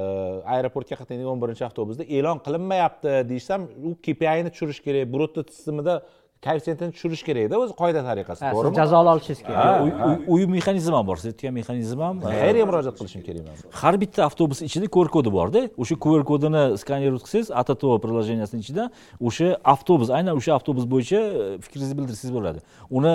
aeroportga 0.57 0.99
qatnaydigan 1.01 1.33
o'n 1.35 1.43
birinchi 1.45 1.67
avtobusda 1.69 2.07
e'lon 2.19 2.43
qilinmayapti 2.47 3.21
deysam 3.31 3.69
u 3.91 3.95
KPIni 4.03 4.53
tushirish 4.55 4.83
kerak. 4.87 5.11
Brutto 5.13 5.47
tizimida 5.47 6.01
koeffitsiyentini 6.45 6.93
tushirish 6.95 7.23
kerakda 7.29 7.59
o'zi 7.63 7.75
qoida 7.81 8.03
tariqasida 8.09 8.51
to'g'rimi? 8.55 8.77
jazoli 8.81 9.09
olishingiz 9.15 9.41
kerak. 9.47 9.81
Uy- 9.85 9.95
uy- 10.09 10.21
uy 10.35 10.43
mexanizm 10.57 10.95
ham 10.99 11.07
bor 11.09 11.17
siz 11.23 11.33
aytgan 11.33 11.55
mexanizm 11.59 12.01
ham. 12.07 12.21
Qayerga 12.27 12.67
murojaat 12.69 12.97
qilishim 13.01 13.23
kerak 13.29 13.43
man 13.47 13.57
har 13.81 13.95
bitta 14.03 14.21
avtobus 14.29 14.61
ichida 14.69 14.87
qr 14.97 15.09
kodi 15.17 15.33
borda 15.39 15.63
o'sha 15.83 15.97
qr 16.05 16.23
kodini 16.31 16.63
skaner 16.83 17.17
o'tkazsangiz 17.19 17.51
atato 17.63 17.97
приложениясini 18.05 18.61
ichida 18.65 18.91
o'sha 19.29 19.49
avtobus 19.75 20.13
aynan 20.19 20.37
o'sha 20.41 20.53
avtobus 20.59 20.85
bo'yicha 20.93 21.19
e, 21.19 21.59
fikringizni 21.65 21.95
bildirsangiz 21.99 22.33
bo'ladi. 22.37 22.61
Uni 22.91 23.15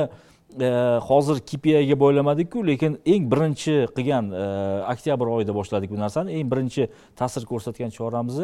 e, 0.59 0.69
hozir 1.07 1.39
kpiga 1.51 1.95
bo'ylamadikku 2.03 2.65
lekin 2.67 2.97
eng 3.13 3.29
birinchi 3.31 3.75
qilgan 3.95 4.25
e, 4.33 4.43
oktyabr 4.93 5.27
oyida 5.37 5.53
boshladik 5.59 5.93
bu 5.93 5.99
narsani. 6.03 6.35
Eng 6.39 6.51
birinchi 6.51 6.89
ta'sir 7.19 7.45
ko'rsatgan 7.51 7.93
choramiz 7.97 8.37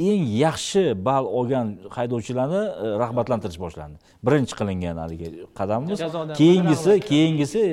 eng 0.00 0.24
yaxshi 0.44 0.82
ball 1.04 1.26
olgan 1.38 1.74
haydovchilarni 1.96 2.60
e, 2.60 2.92
rag'batlantirish 3.02 3.58
boshlandi. 3.60 3.98
Birinchi 4.26 4.56
qilingan 4.60 5.00
haligi 5.02 5.28
qadamimiz. 5.58 6.00
Keyingisi 6.40 7.00
keyingisi 7.10 7.64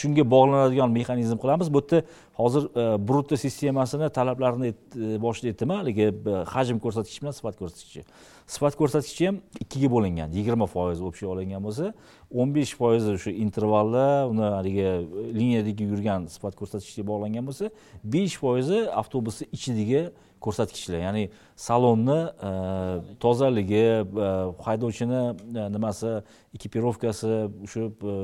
shunga 0.00 0.24
bog'lanadigan 0.34 0.92
mexanizm 0.92 1.38
qilamiz. 1.42 1.72
Bu 1.74 1.80
yerda 1.82 2.02
hozir 2.40 2.64
e, 2.64 2.84
brutto 3.08 3.36
sistemasini 3.36 4.08
talablarini 4.18 4.72
e, 4.72 5.22
boshida 5.24 5.52
aytdim 5.52 5.70
haligi 5.76 6.08
hajm 6.54 6.80
ko'rsatkichi 6.84 7.20
bilan 7.22 7.36
sifat 7.38 7.56
ko'rsatkichi. 7.60 8.04
Sifat 8.54 8.76
ko'rsatkichi 8.80 9.28
ham 9.28 9.36
ikkiga 9.64 9.88
bo'lingan 9.94 10.32
yigirma 10.38 10.66
foiz 10.74 11.00
общий 11.08 11.28
olingan 11.34 11.62
bo'lsa 11.66 11.92
o'n 12.32 12.52
besh 12.56 12.72
foizi 12.80 13.14
o'sha 13.16 13.30
intervalda 13.44 14.04
uni 14.32 14.44
haligi 14.56 14.88
liniyadagi 15.38 15.88
yurgan 15.92 16.28
sifat 16.34 16.56
ko'rsatkichiga 16.60 17.04
bog'langan 17.12 17.48
bo'lsa 17.48 17.70
besh 18.14 18.36
foizi 18.42 18.78
avtobusni 19.00 19.48
ichidagi 19.56 20.02
ko'rsatkichlar. 20.44 21.00
Ya'ni 21.06 21.24
salonni 21.56 22.18
e, 22.48 22.52
tozaligi 23.22 23.82
e, 23.82 24.28
haydovchini 24.66 25.22
e, 25.32 25.66
nimasi 25.74 26.14
ekipirovkasi 26.58 27.32
o'sha 27.66 27.88
e, 27.88 28.14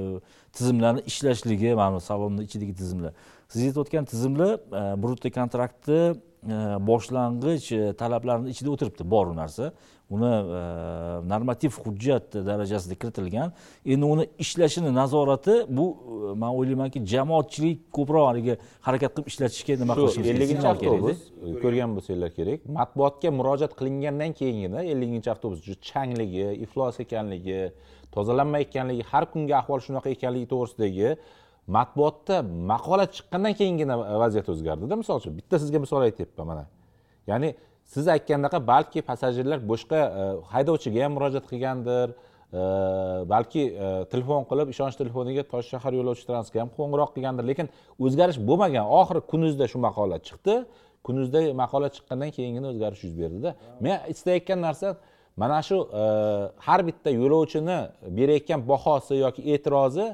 tizimlarni 0.53 1.05
ishlashligi 1.11 1.75
mana 1.79 1.97
bu 1.97 2.01
salonni 2.11 2.47
ichidagi 2.49 2.75
tizimlar. 2.81 3.13
Siz 3.49 3.69
aytayotgan 3.69 4.09
tizimlar 4.13 4.57
e, 4.59 4.83
brutto 5.03 5.31
kontraktni 5.39 6.01
e, 6.03 6.57
boshlang'ich 6.91 7.71
e, 7.73 7.93
talablarini 8.03 8.55
ichida 8.55 8.75
o'tiribdi. 8.75 9.07
Bor 9.17 9.33
u 9.33 9.37
narsa. 9.37 9.73
Uni 10.11 10.31
e, 10.59 10.61
normativ 11.29 11.73
hujjat 11.85 12.35
darajasida 12.35 12.95
kiritilgan. 12.95 13.53
Endi 13.87 14.05
uni 14.05 14.29
ishlashini 14.39 14.95
nazorati 14.95 15.55
bu 15.69 15.87
e, 16.33 16.35
man 16.43 16.55
o'ylaymanki 16.59 17.05
jamoatchilik 17.13 17.83
ko'proq 17.97 18.29
haligi 18.31 18.57
harakat 18.87 19.17
qilib 19.17 19.29
ishlatishga 19.33 19.77
nima 19.83 19.95
qilishi 19.99 20.21
elliginchi 20.33 20.63
signal 20.63 20.79
kerakda. 20.83 21.13
avtobus 21.13 21.61
ko'rgan 21.65 21.97
bo'lsanglar 21.97 22.33
kerak. 22.39 22.65
Matbuotga 22.79 23.35
murojaat 23.41 23.77
qilingandan 23.81 24.33
keyingina 24.41 24.87
elliginchi 24.93 25.31
avtobus 25.35 25.61
juda 25.67 25.81
changligi 25.91 26.47
iflos 26.65 27.01
ekanligi 27.05 27.61
tozalanmayotganligi 28.15 29.05
har 29.13 29.25
kungi 29.33 29.55
ahvol 29.61 29.85
shunaqa 29.87 30.09
ekanligi 30.17 30.49
to'g'risidagi 30.55 31.11
matbuotda 31.77 32.37
maqola 32.73 33.05
chiqqandan 33.17 33.55
keyingina 33.61 33.95
vaziyat 34.23 34.49
o'zgardida 34.53 34.97
misol 35.03 35.21
uchun. 35.21 35.37
Bitta 35.41 35.61
sizga 35.63 35.79
misol 35.85 36.01
aytyapman 36.09 36.47
mana. 36.51 36.65
Ya'ni 37.31 37.51
siz 37.89 38.09
aytgandaqa 38.15 38.61
balki 38.67 39.03
passajirlar 39.03 39.59
boshqa 39.71 40.01
e, 40.21 40.25
haydovchiga 40.53 41.05
ham 41.05 41.13
murojaat 41.17 41.47
qilgandir 41.51 42.13
e, 42.13 42.63
balki 43.33 43.65
e, 43.69 43.89
telefon 44.13 44.45
qilib 44.51 44.73
ishonch 44.75 44.97
telefoniga 45.01 45.45
toshshahar 45.55 45.97
yo'lovchi 46.01 46.25
transportga 46.31 46.61
ham 46.65 46.71
qo'ng'iroq 46.79 47.11
qilgandir. 47.17 47.45
Lekin 47.51 47.67
o'zgarish 48.07 48.39
bo'lmagan. 48.49 48.85
Oxiri 49.01 49.21
kunuzda 49.33 49.65
shu 49.73 49.79
maqola 49.87 50.21
chiqdi. 50.29 50.55
Kunuzda 51.07 51.41
maqola 51.63 51.89
chiqqandan 51.97 52.31
keyingina 52.37 52.67
o'zgarish 52.73 53.03
yuz 53.07 53.15
berdida. 53.23 53.51
Men 53.85 53.97
istayotgan 54.13 54.61
narsa 54.67 54.89
mana 55.43 55.61
shu 55.69 55.79
har 56.67 56.81
bitta 56.89 57.11
yo'lovchini 57.21 57.79
berayotgan 58.19 58.61
bahosi 58.71 59.15
yoki 59.25 59.41
e'tirozi 59.55 60.07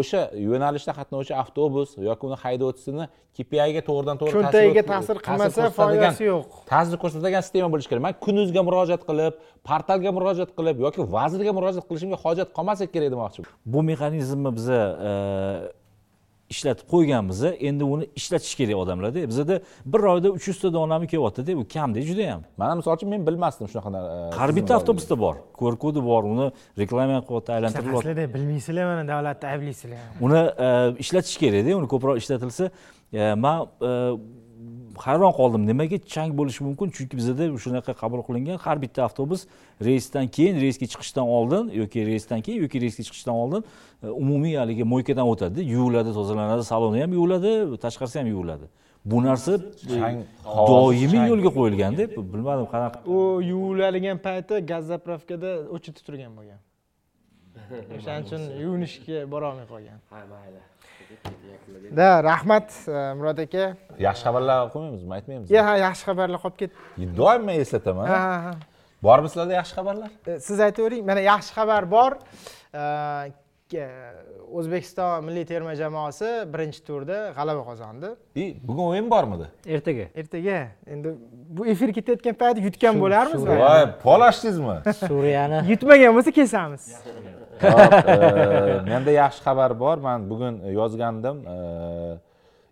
o'sha 0.00 0.20
yo'nalishda 0.48 0.92
qatnovchi 0.98 1.32
avtobus 1.42 1.88
yoki 2.08 2.22
uni 2.28 2.36
haydovchisini 2.44 3.04
KPIga 3.36 3.80
to'g'ridan 3.88 4.16
to'g'ri 4.20 4.34
cho'ntagiga 4.36 4.82
ta'sir- 4.92 5.20
qilmasa 5.26 5.62
foydasi 5.78 6.22
yo'q. 6.32 6.48
ta'sir 6.72 6.96
ko'rsatadigan 7.02 7.42
sistema 7.46 7.68
bo'lishi 7.72 7.88
kerak. 7.90 8.02
Man 8.06 8.14
kunuzga 8.26 8.60
murojaat 8.68 9.02
qilib 9.08 9.34
portalga 9.68 10.10
murojaat 10.16 10.50
qilib 10.58 10.76
yoki 10.86 11.00
vazirga 11.16 11.52
murojaat 11.58 11.84
qilishimga 11.90 12.18
hojat 12.24 12.48
qolmasa 12.56 12.84
kerak 12.94 13.08
demoqchiman 13.14 13.50
bu 13.72 13.78
mexanizmni 13.90 14.50
biza 14.58 14.80
e, 15.08 15.12
ishlatib 16.50 16.86
qo'yganmiz 16.90 17.42
endi 17.44 17.84
uni 17.84 18.08
ishlatish 18.16 18.54
kerak 18.60 18.76
odamlarda 18.76 19.28
bizada 19.28 19.60
bir 19.86 20.00
oyda 20.12 20.30
uch 20.36 20.48
yuzta 20.48 20.72
donami 20.72 21.06
kelyaptida 21.06 21.56
bu 21.56 21.64
kamda 21.74 22.00
judayam 22.00 22.42
mana 22.56 22.74
misol 22.74 22.96
uchun 22.96 23.08
men 23.08 23.26
bilmasdim 23.26 23.68
shunaqa 23.68 23.90
e, 23.90 24.36
har 24.36 24.56
bitta 24.56 24.76
avtobusda 24.78 25.18
bor 25.24 25.36
qr 25.60 25.76
kodi 25.84 26.04
bor 26.10 26.22
uni 26.34 26.46
reklama 26.78 27.18
qilyapti 27.28 27.52
aylantiryapti 27.56 27.98
sizlarda 27.98 28.34
bilmaysizlar 28.34 28.84
mana 28.92 29.08
davlatni 29.12 29.48
ayblaysizlar 29.54 29.98
uni 30.26 30.40
e, 30.66 30.68
ishlatish 31.04 31.36
kerakda 31.42 31.76
uni 31.80 31.88
ko'proq 31.94 32.16
ishlatilsa 32.22 32.70
e, 33.12 33.34
man 33.34 33.66
hayron 34.96 35.32
qoldim. 35.32 35.66
Nimaga 35.66 35.98
chang 35.98 36.30
bo'lishi 36.38 36.64
mumkin? 36.64 36.90
Chunki 36.96 37.16
bizada 37.16 37.44
shunaqa 37.64 37.92
qabul 38.02 38.20
qilingan 38.26 38.58
har 38.58 38.76
bitta 38.82 39.04
avtobus 39.04 39.46
reysdan 39.88 40.28
keyin 40.28 40.60
reysga 40.60 40.86
chiqishdan 40.92 41.26
oldin 41.36 41.70
yoki 41.80 42.06
reysdan 42.06 42.40
keyin 42.40 42.62
yoki 42.62 42.80
reysga 42.80 43.02
chiqishdan 43.08 43.34
oldin 43.34 43.64
e, 44.02 44.06
umumiy 44.08 44.56
haligi 44.56 44.84
moykadan 44.84 45.26
o'tadida 45.32 45.62
yuviladi 45.74 46.10
tozalanadi 46.18 46.64
saloni 46.64 47.00
ham 47.02 47.12
yuviladi 47.12 47.50
tashqarisi 47.84 48.18
ham 48.18 48.26
yuviladi. 48.26 48.66
Bu 49.04 49.22
narsa 49.22 49.52
e, 49.54 49.96
doimiy 50.68 51.24
yo'lga 51.32 51.50
qo'yilganda 51.58 52.02
bilmadim 52.34 52.66
qanaqa. 52.74 52.98
U 53.06 53.42
yuviladigan 53.52 54.18
payti 54.26 54.54
gaz 54.70 54.84
zapravkada 54.92 55.50
o'chirib 55.74 56.04
turgan 56.06 56.32
bo'lgan. 56.38 56.60
O'shaning 57.96 58.24
uchun 58.26 58.42
yuvinishga 58.64 59.18
borolmay 59.32 59.66
qolgan. 59.72 59.98
Ha 60.10 60.20
mayli 60.30 60.73
da 61.98 62.08
rahmat 62.30 62.68
murod 63.18 63.38
aka 63.46 63.64
yaxshi 64.06 64.24
xabarlar 64.26 64.56
qo'ymaymizmi 64.74 65.12
aytmaymizmi 65.18 65.56
ya 65.56 65.62
ha 65.68 65.74
yaxshi 65.86 66.04
xabarlar 66.08 66.38
qolib 66.44 66.56
ketdi. 66.60 66.74
Doim 67.20 67.42
men 67.48 67.60
eslataman. 67.64 68.06
Ha 68.12 68.18
ha 68.46 68.54
bormi 69.06 69.28
sizlarda 69.30 69.54
yaxshi 69.60 69.74
xabarlar? 69.78 70.10
Siz 70.46 70.58
aytavering 70.66 71.02
mana 71.10 71.20
yaxshi 71.30 71.52
xabar 71.58 71.82
bor 71.96 72.12
o'zbekiston 74.54 75.24
milliy 75.24 75.44
terma 75.44 75.74
jamoasi 75.74 76.28
birinchi 76.52 76.80
turda 76.86 77.32
g'alaba 77.36 77.62
qozondi. 77.70 78.08
И 78.34 78.56
bugun 78.68 78.84
o'yin 78.92 79.10
bormidi? 79.10 79.46
Ertaga. 79.66 80.06
Ertaga. 80.14 80.58
Endi 80.86 81.14
bu 81.48 81.66
efir 81.66 81.92
ketayotgan 81.92 82.34
payti 82.34 82.60
yutgan 82.66 83.00
bo'larmiz 83.00 83.46
voy 83.46 83.86
polashdingizmi 84.02 84.76
suriyani 85.08 85.58
yutmagan 85.70 86.14
bo'lsa 86.16 86.30
kesamiz. 86.40 86.82
E, 87.62 87.70
menda 88.90 89.10
yaxshi 89.10 89.42
xabar 89.46 89.80
bor. 89.80 89.96
Man 90.06 90.30
bugun 90.30 90.54
yozgandim 90.78 91.36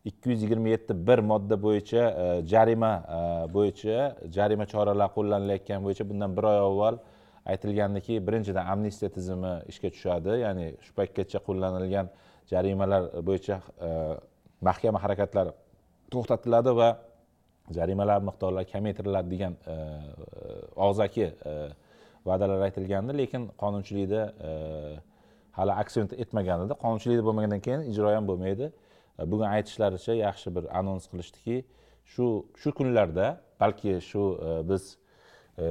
ikki 0.04 0.30
yuz 0.30 0.42
yigirma 0.42 0.68
yetti 0.68 1.06
bir 1.06 1.18
modda 1.18 1.62
bo'yicha 1.62 2.02
e, 2.22 2.46
jarima 2.52 2.92
e, 3.16 3.18
bo'yicha 3.54 4.16
jarima 4.36 4.66
choralar 4.72 5.08
qo'llanilayotgan 5.16 5.84
bo'yicha 5.84 6.08
bundan 6.10 6.36
bir 6.36 6.44
oy 6.52 6.58
avval 6.68 6.96
aytilgandiki 7.46 8.26
birinchidan 8.26 8.66
amnistiya 8.66 9.10
tizimi 9.10 9.52
ishga 9.70 9.90
tushadi. 9.94 10.38
Ya'ni 10.44 10.66
shu 10.84 10.92
paytgacha 10.98 11.38
qo'llanilgan 11.46 12.10
jarimalar 12.52 13.02
bo'yicha 13.28 13.56
e, 13.86 13.90
mahkama 14.68 14.98
harakatlari 15.04 15.52
to'xtatiladi 16.12 16.76
va 16.80 16.88
jarimalar 17.76 18.20
miqdorlari 18.28 18.66
kamaytiriladi 18.72 19.28
degan 19.34 19.54
e, 19.72 19.76
og'zaki 20.86 21.26
e, 21.50 21.52
va'dalar 22.28 22.60
aytilgandi. 22.68 23.18
Lekin 23.22 23.48
qonunchilikda 23.62 24.22
hali 25.58 25.72
aksent 25.82 26.12
etmagan 26.22 26.66
edi 26.66 26.74
qonunchilikda 26.84 27.22
bo'lmagandan 27.28 27.60
keyin 27.66 27.82
ijro 27.92 28.14
ham 28.16 28.26
bo'lmaydi. 28.30 28.72
Bugun 29.32 29.48
aytishlaricha 29.56 30.14
yaxshi 30.26 30.48
bir 30.56 30.64
anons 30.78 31.04
qilishdiki 31.10 31.56
shu 32.12 32.46
shu 32.60 32.72
kunlarda 32.78 33.26
balki 33.60 34.00
shu 34.00 34.22
e, 34.46 34.68
biz 34.68 34.98
e, 35.58 35.64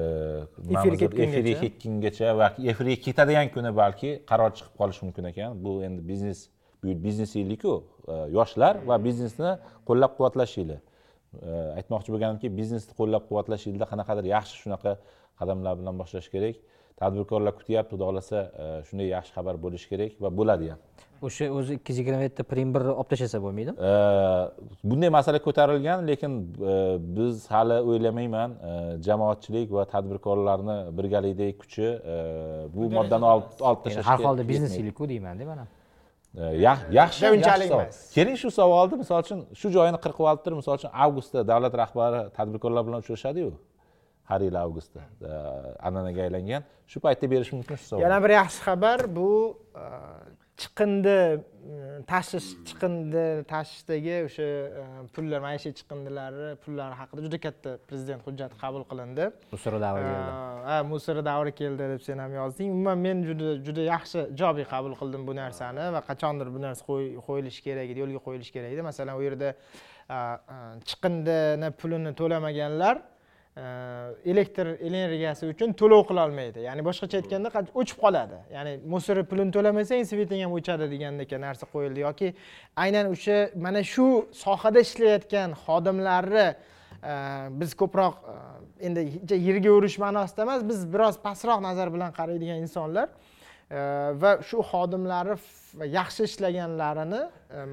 deb, 0.70 0.98
ketgungacha. 1.02 1.24
efirga 1.24 1.56
ketgungacha 1.64 2.38
va 2.40 2.48
efirga 2.74 2.96
ketadigan 3.06 3.52
kuni 3.56 3.72
balki 3.82 4.12
qaror 4.30 4.52
chiqib 4.58 4.76
qolishi 4.82 5.06
mumkin 5.06 5.32
ekan. 5.32 5.58
Bu 5.66 5.82
endi 5.88 6.02
biznes 6.12 6.40
bu 6.84 6.96
biznes 7.06 7.36
yiliku 7.36 7.76
e, 8.08 8.14
yoshlar 8.38 8.82
va 8.90 9.04
biznesni 9.08 9.58
qo'llab 9.88 10.18
quvvatlash 10.18 10.58
yili 10.62 10.80
E, 11.32 11.52
aytmoqchi 11.80 12.12
bo'lganimki 12.12 12.50
biznesni 12.58 12.96
qo'llab 12.98 13.24
quvvatlash 13.30 13.64
yilida 13.70 13.86
qanaqadir 13.92 14.26
yaxshi 14.34 14.58
shunaqa 14.64 14.92
qadamlar 15.40 15.78
bilan 15.80 16.00
boshlash 16.02 16.28
kerak 16.34 16.58
tadbirkorlar 17.00 17.54
kutyapti. 17.60 17.96
Xudo 17.96 18.06
xohlasa 18.10 18.38
e, 18.64 18.84
shunday 18.88 19.08
yaxshi 19.16 19.32
xabar 19.38 19.56
bo'lishi 19.64 19.88
kerak 19.92 20.12
va 20.24 20.30
bo'ladi 20.40 20.70
ham. 20.74 20.80
O'sha 21.28 21.46
o'zi 21.58 21.74
ikki 21.78 21.92
yuz 21.92 21.98
yigirma 22.02 22.24
yetti 22.26 22.44
prim 22.52 22.70
bir 22.76 22.82
olib 22.92 23.10
tashlasa 23.12 23.38
bo'lmaydimi 23.44 23.76
E, 23.90 23.92
bunday 24.90 25.10
masala 25.18 25.40
ko'tarilgan 25.48 26.08
lekin 26.08 26.32
e, 26.72 26.74
biz 27.18 27.46
hali 27.54 27.78
o'ylamayman 27.90 28.52
jamoatchilik 29.08 29.70
va 29.78 29.84
tadbirkorlarni 29.94 30.78
birgalikdagi 30.98 31.54
kuchi 31.62 31.88
bu 32.76 32.90
moddani 32.98 33.26
olib 33.34 33.84
tashlashga 33.86 34.10
har 34.12 34.20
holda 34.28 34.48
biznes 34.52 34.74
yiliku 34.80 35.10
deymanda 35.14 35.46
mana 35.52 35.66
yax- 36.68 36.88
yaxshi 37.00 37.26
unchalik 37.36 37.72
emas. 37.72 37.96
keling 38.16 38.38
shu 38.42 38.50
savolni 38.60 38.96
misol 39.04 39.20
uchun 39.26 39.40
shu 39.60 39.68
joyini 39.78 40.00
qirqib 40.06 40.26
olib 40.32 40.42
turib 40.46 40.58
misol 40.62 40.74
uchun 40.80 40.92
avgustda 41.06 41.40
davlat 41.52 41.74
rahbari 41.84 42.20
tadbirkorlar 42.38 42.82
bilan 42.88 43.00
uchrashadiyu 43.04 43.50
har 44.30 44.42
yili 44.42 44.58
avgustda 44.66 45.02
e, 45.22 45.32
an'anaga 45.88 46.22
aylangan. 46.28 46.64
Shu 46.92 47.00
paytda 47.06 47.28
berish 47.34 47.52
mumkin 47.56 47.76
shu 47.88 48.00
yana 48.06 48.18
bir 48.24 48.32
yaxshi 48.40 48.60
xabar 48.68 49.00
bu 49.16 49.30
e, 49.76 49.86
chiqindi 50.62 51.18
mm, 51.40 52.04
tashish 52.12 52.50
chiqindi 52.68 53.24
tashishdagi 53.52 54.16
o'sha 54.28 54.48
e, 54.82 54.84
pullar 55.16 55.40
maishiy 55.48 55.74
chiqindilari 55.80 56.50
pullari 56.64 56.96
haqida 57.02 57.22
juda 57.26 57.38
katta 57.46 57.72
prezident 57.90 58.22
hujjati 58.28 58.56
qabul 58.64 58.84
qilindi. 58.92 59.26
Musora 59.54 59.80
davri 59.86 60.04
keldi. 60.10 60.32
Ha 60.70 60.76
musira 60.92 61.22
davri 61.32 61.52
keldi 61.62 61.84
deb 61.94 62.02
sen 62.08 62.18
ham 62.24 62.34
yozding. 62.42 62.70
Umuman 62.76 62.98
men 63.06 63.24
juda 63.30 63.56
juda 63.68 63.88
yaxshi 63.94 64.20
ijobiy 64.36 64.66
qabul 64.74 64.94
qildim 65.02 65.24
bu 65.30 65.34
narsani 65.42 65.86
va 65.96 66.02
qachondir 66.10 66.48
bu 66.56 66.60
narsa 66.66 66.84
qo'y- 66.90 67.16
qo'yilishi 67.28 67.62
kerak 67.68 67.88
edi 67.94 68.00
yo'lga 68.04 68.22
qo'yilishi 68.28 68.52
kerak 68.58 68.72
edi. 68.76 68.82
Masalan 68.90 69.16
u 69.20 69.24
yerda 69.28 69.50
chiqindini 70.90 71.70
pulini 71.80 72.12
to'lamaganlar 72.20 72.96
elektr 73.56 74.78
energiyasi 74.80 75.50
uchun 75.52 75.74
to'lov 75.76 76.06
qilolmaydi 76.08 76.64
ya'ni 76.64 76.86
boshqacha 76.88 77.20
aytganda 77.20 77.50
o'chib 77.76 77.98
qoladi. 78.00 78.38
Ya'ni 78.54 78.78
musori 78.94 79.24
pulini 79.28 79.52
to'lamasang 79.52 80.06
sveting 80.08 80.44
ham 80.44 80.54
o'chadi 80.56 80.88
degandek 80.94 81.32
narsa 81.46 81.68
qo'yildi. 81.74 82.00
Yoki 82.08 82.34
aynan 82.84 83.12
o'sha 83.12 83.52
mana 83.56 83.84
shu 83.84 84.08
sohada 84.32 84.80
ishlayotgan 84.88 85.58
xodimlarni 85.66 86.48
e, 86.48 87.14
biz 87.60 87.76
ko'proq 87.82 88.14
e, 88.24 88.38
endi 88.88 89.02
yerga 89.50 89.72
urish 89.80 89.98
ma'nosida 90.06 90.48
emas 90.48 90.64
biz 90.72 90.88
biroz 90.94 91.20
pastroq 91.28 91.60
nazar 91.68 91.94
bilan 91.94 92.16
qaraydigan 92.20 92.64
insonlar 92.66 93.10
E, 93.72 93.80
va 94.22 94.32
shu 94.44 94.60
xodimlari 94.72 95.38
yaxshi 95.98 96.26
ishlaganlarini 96.30 97.22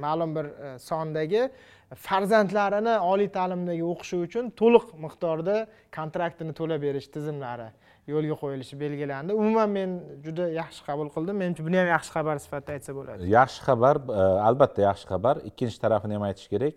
ma'lum 0.05 0.35
bir 0.37 0.47
sondagi 0.79 1.49
farzandlarini 1.97 2.99
oliy 3.01 3.29
ta'limdagi 3.39 3.85
o'qishi 3.93 4.17
uchun 4.27 4.51
to'liq 4.61 4.91
miqdorda 5.05 5.57
kontraktini 5.97 6.53
to'lab 6.61 6.83
berish 6.83 7.09
tizimlari 7.15 7.71
yo'lga 8.13 8.37
qo'yilishi 8.43 8.77
belgilandi. 8.81 9.33
Umuman 9.41 9.71
men 9.79 9.91
juda 10.25 10.49
yaxshi 10.61 10.85
qabul 10.89 11.09
qildim. 11.15 11.37
Menimcha 11.43 11.65
buni 11.67 11.79
ham 11.81 11.89
yaxshi 11.95 12.13
xabar 12.17 12.37
sifatida 12.45 12.77
aytsa 12.77 12.93
bo'ladi. 12.99 13.29
Yaxshi 13.39 13.61
xabar 13.69 13.97
e, 14.21 14.23
albatta 14.49 14.81
yaxshi 14.89 15.07
xabar. 15.13 15.43
Ikkinchi 15.51 15.79
tarafini 15.85 16.17
ham 16.17 16.25
aytish 16.29 16.49
kerak. 16.53 16.75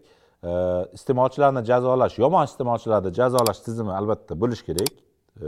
E, 0.49 0.51
iste'molchilarni 0.97 1.63
jazolash 1.71 2.17
yomon 2.23 2.43
iste'molchilarni 2.49 3.13
jazolash 3.19 3.61
tizimi 3.67 3.93
albatta 3.99 4.39
bo'lishi 4.43 4.67
kerak. 4.69 4.91
E, 5.45 5.47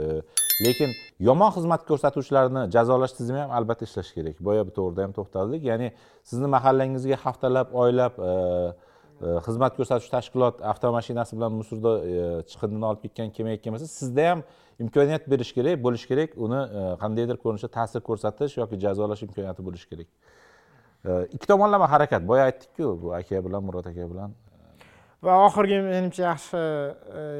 lekin 0.64 0.90
yomon 1.28 1.52
xizmat 1.56 1.84
ko'rsatuvchilarni 1.90 2.62
jazolash 2.76 3.14
tizimi 3.18 3.40
ham 3.44 3.52
albatta 3.58 3.84
ishlashi 3.88 4.12
kerak. 4.18 4.40
Boya 4.48 4.62
bu 4.68 4.72
to'g'rida 4.78 5.06
ham 5.06 5.12
to'xtaldik. 5.18 5.62
Ya'ni 5.70 5.92
sizni 6.30 6.48
mahallangizga 6.56 7.16
haftalab 7.24 7.76
oylab 7.84 8.14
e, 8.30 8.32
xizmat 9.20 9.76
ko'rsatuvchi 9.78 10.10
tashkilot 10.10 10.62
avtomashinasi 10.72 11.36
bilan 11.36 11.52
musurda 11.60 11.92
e, 12.04 12.14
chiqindini 12.50 12.86
olib 12.90 13.02
ketgan 13.06 13.30
kelmayotgan 13.36 13.76
bo'lsa 13.76 13.88
sizda 13.88 14.30
ham 14.30 14.42
imkoniyat 14.82 15.28
berish 15.30 15.52
kerak 15.56 15.82
bo'lishi 15.84 16.08
kerak. 16.12 16.38
Uni 16.46 16.60
qandaydir 17.02 17.38
ko'rinishda 17.42 17.70
ta'sir 17.78 18.00
ko'rsatish 18.08 18.58
yoki 18.62 18.80
jazolash 18.86 19.22
imkoniyati 19.26 19.66
bo'lishi 19.66 19.88
kerak. 19.92 20.08
Ikki 21.36 21.46
tomonlama 21.46 21.90
harakat. 21.90 22.26
Boya 22.28 22.48
aytdikku 22.50 22.90
bu 23.02 23.14
aka 23.14 23.44
bilan 23.44 23.64
murod 23.64 23.86
aka 23.92 24.10
bilan. 24.10 24.34
Va 25.22 25.38
oxirgi 25.46 25.80
menimcha 25.84 26.22
yaxshi 26.30 26.60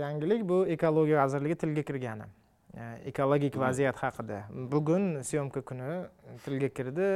yangilik 0.05 0.49
bu 0.49 0.65
ekologiya 0.77 1.23
vazirligi 1.25 1.57
tilga 1.65 1.83
kirgani. 1.91 2.31
Ekologik 3.11 3.57
vaziyat 3.59 3.97
haqida. 4.03 4.39
Bugun 4.73 5.23
syomka 5.23 5.61
kuni 5.61 5.91
tilga 6.45 6.69
kirdi 6.79 7.11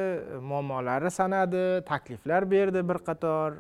muammolari 0.51 1.11
sanadi 1.11 1.65
takliflar 1.89 2.51
berdi 2.51 2.89
bir 2.89 2.99
qator 3.09 3.59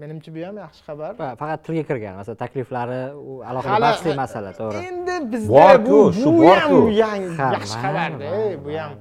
menimcha 0.00 0.30
bu 0.34 0.40
ham 0.46 0.56
yaxshi 0.64 0.82
xabar. 0.88 1.12
Fa- 1.20 1.34
faqat 1.40 1.60
tilga 1.66 1.84
kirgan 1.88 2.14
masalan 2.20 2.38
takliflari 2.44 3.00
u 3.30 3.32
alohida 3.48 3.78
bahsli 3.86 4.14
masala 4.22 4.50
to'g'ri. 4.60 4.78
Endi 4.90 5.14
bizda 5.32 5.50
Bor-ku, 5.54 5.90
bu 5.90 6.12
shu 6.20 6.30
bu 6.38 6.44
ham 6.60 6.72
yangi 7.02 7.28
yaxshi 7.56 7.76
xabarda 7.84 8.30
bu 8.64 8.70
ham. 8.82 8.92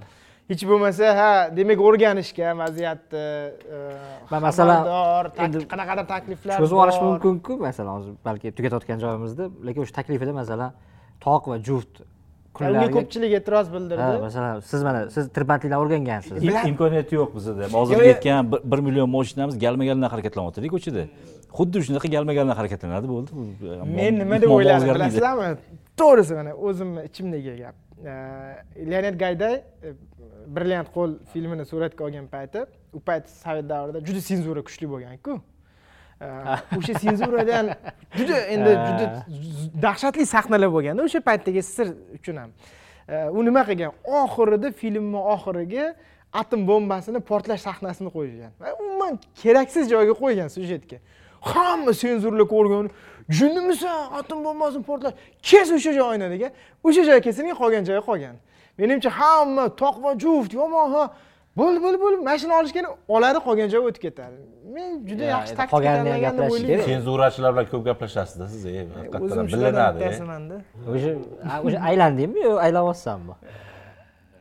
Hech 0.51 0.63
bo'lmasa 0.69 1.05
ha 1.19 1.29
demak 1.57 1.79
o'rganishga 1.87 2.47
vaziyatni 2.61 3.25
e, 3.75 3.77
Va 4.31 4.39
masalan, 4.47 4.81
qanaqadir 5.73 6.05
takliflar 6.13 6.57
cho'zib 6.61 6.79
olish 6.83 6.99
mumkinku 7.07 7.53
masalan 7.67 7.91
hozir 7.97 8.13
balki 8.27 8.47
tugatayotgan 8.57 8.97
joyimizda 9.03 9.45
lekin 9.67 9.81
o'sha 9.85 9.95
taklifida 9.99 10.33
masalan 10.41 10.71
toq 11.25 11.43
va 11.51 11.57
juft 11.67 12.03
unga 12.59 12.87
ko'pchilik 12.97 13.31
e'tiroz 13.39 13.67
bildirdi. 13.75 14.07
Masalan 14.27 14.59
siz 14.71 14.81
mana 14.87 14.99
siz 15.15 15.29
tirbandlikdan 15.35 15.79
o'rgangansiz 15.83 16.43
Im- 16.47 16.67
imkoniyati 16.71 17.13
yo'q 17.19 17.29
bizada 17.37 17.63
hozir 17.77 17.93
Yo'q, 17.95 18.05
yo'q. 18.07 18.13
ketgan 18.13 18.51
bir- 18.71 18.83
million 18.87 19.09
mashinamiz 19.17 19.55
galma 19.65 19.83
galdan 19.89 20.09
harakatlanyaptida 20.13 20.67
ko'chada. 20.75 21.03
Xuddi 21.57 21.77
shunaqa 21.87 22.07
galma 22.15 22.33
galdan 22.37 22.55
harakatlanadi 22.59 23.07
bo'ldi. 23.13 23.29
Bu- 23.37 23.85
men 23.99 24.13
nima 24.21 24.41
deb 24.41 24.49
o'yladim 24.57 24.87
bilasizlarmi? 24.95 25.49
To'g'risi 26.01 26.33
mana 26.39 26.51
o'zimni 26.67 27.01
ichimdagi 27.09 27.53
gap. 27.63 27.75
Leonid 28.91 29.15
gayday 29.23 29.55
e, 29.87 29.89
brilliant 30.55 30.87
qo'l 30.95 31.11
filmini 31.33 31.65
suratga 31.71 32.01
olgan 32.07 32.27
payti 32.35 32.59
u 32.97 32.99
payt 33.07 33.25
sovet 33.43 33.65
davrida 33.73 33.99
juda 34.07 34.21
senzura 34.29 34.61
kuchli 34.67 34.87
bo'lganku 34.93 35.31
o'sha 36.77 36.93
senzuradan 36.99 37.73
juda 38.17 38.37
endi 38.39 38.69
juda 38.87 39.25
dahshatli 39.81 40.25
sahnalar 40.25 40.69
bo'lganda 40.75 41.01
o'sha 41.07 41.19
paytdagi 41.29 41.61
sir 41.63 41.87
uchun 42.17 42.37
ham. 42.41 42.49
E, 43.09 43.15
u 43.37 43.45
nima 43.45 43.63
qilgan? 43.69 43.91
Oxirida 44.21 44.71
filmni 44.81 45.21
oxiriga 45.33 45.85
atom 46.41 46.67
bombasini 46.67 47.19
portlash 47.29 47.61
sahnasini 47.67 48.09
qo'ygan 48.17 48.51
Va 48.61 48.73
umuman 48.81 49.19
keraksiz 49.41 49.89
joyga 49.93 50.13
qo'ygan 50.23 50.47
syujetga. 50.55 50.97
Hamma 51.41 51.93
senzurlar 51.93 52.47
ko'rgan 52.55 52.89
jindimisan 53.37 53.99
atom 54.19 54.43
bombasini 54.45 54.83
portlash. 54.83 55.15
Kes 55.49 55.67
o'sha 55.77 55.93
joyni 56.01 56.27
degan 56.33 56.51
o'sha 56.83 57.03
joy 57.09 57.19
kesilgan 57.27 57.57
qolgan 57.61 57.83
joyi 57.89 58.01
qolgan. 58.09 58.35
Menimcha 58.79 59.09
hamma 59.19 59.65
toq 59.81 59.95
va 60.03 60.11
juft 60.23 60.53
yomon 60.53 60.87
ha 60.93 61.03
bo'ldi 61.59 61.79
bo'ldi 61.83 61.99
bo'ldi 62.03 62.17
mashina 62.29 62.53
olishgani 62.61 62.89
oladi 63.15 63.39
qolgan 63.47 63.67
joyi 63.73 63.83
o'tib 63.89 64.01
ketadi. 64.07 64.37
Men 64.75 64.89
juda 65.09 65.23
Ya, 65.23 65.29
yaxshi 65.35 65.55
taktika 65.59 65.73
qolganini 65.75 65.97
ham 65.99 66.05
tanlagan 66.05 66.33
deb 66.33 66.39
gaplashish 66.39 66.63
o'ylayman. 66.63 66.83
kerak. 66.83 66.89
senzurachilar 66.91 67.51
bilan 67.53 67.65
ko'p 67.73 67.83
gaplashasizda 67.89 68.45
siz 68.53 68.63
e, 68.65 68.71
haqiqatdan 68.97 69.25
o'zim 69.27 69.47
bilinadi 69.53 69.97
e. 69.97 70.01
bittasimanda. 70.01 70.55
O'sha 70.93 71.11
o'sha 71.65 71.79
aylandingmi? 71.89 72.39
Yo 72.47 72.53
aylanmayapsanmi 72.65 73.35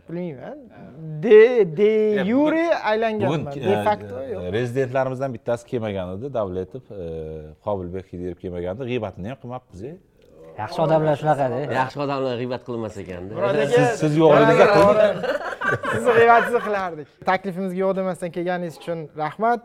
bilmayman. 0.09 0.59
De 1.23 1.41
de 1.77 1.93
yure 2.32 2.66
bugun 2.66 2.85
aylanganman 2.91 3.55
de 3.55 3.73
e, 3.73 3.85
facto 3.89 4.16
yo'q. 4.32 4.41
e, 4.47 4.53
rezidentlarimizdan 4.53 5.31
bittasi 5.35 5.66
kelmagan 5.70 6.09
edi 6.16 6.27
davletov 6.39 6.82
e, 7.03 7.05
qobilbek 7.66 8.05
xidirov 8.11 8.39
kelmagan 8.43 8.73
edi 8.77 8.85
g'iybatini 8.93 9.28
ham 9.32 9.39
qilmabmiz 9.43 9.81
e. 9.91 9.93
yaxshi 10.61 10.81
odamlar 10.87 11.15
shunaqada 11.20 11.59
yaxshi 11.81 11.99
odamlar 12.05 12.35
g'iybat 12.41 12.62
qilmas 12.69 12.95
ekanda 13.03 13.32
siz- 13.74 13.95
siz 14.03 14.12
yo'g'ligingizda 14.23 14.66
qildik. 14.77 15.12
sizni 15.93 16.12
g'iybatingizni 16.19 16.62
qilardik. 16.66 17.09
Taklifimizga 17.31 17.78
yo'q 17.85 17.93
demasdan 18.01 18.31
kelganingiz 18.37 18.74
uchun 18.81 18.99
rahmat. 19.23 19.62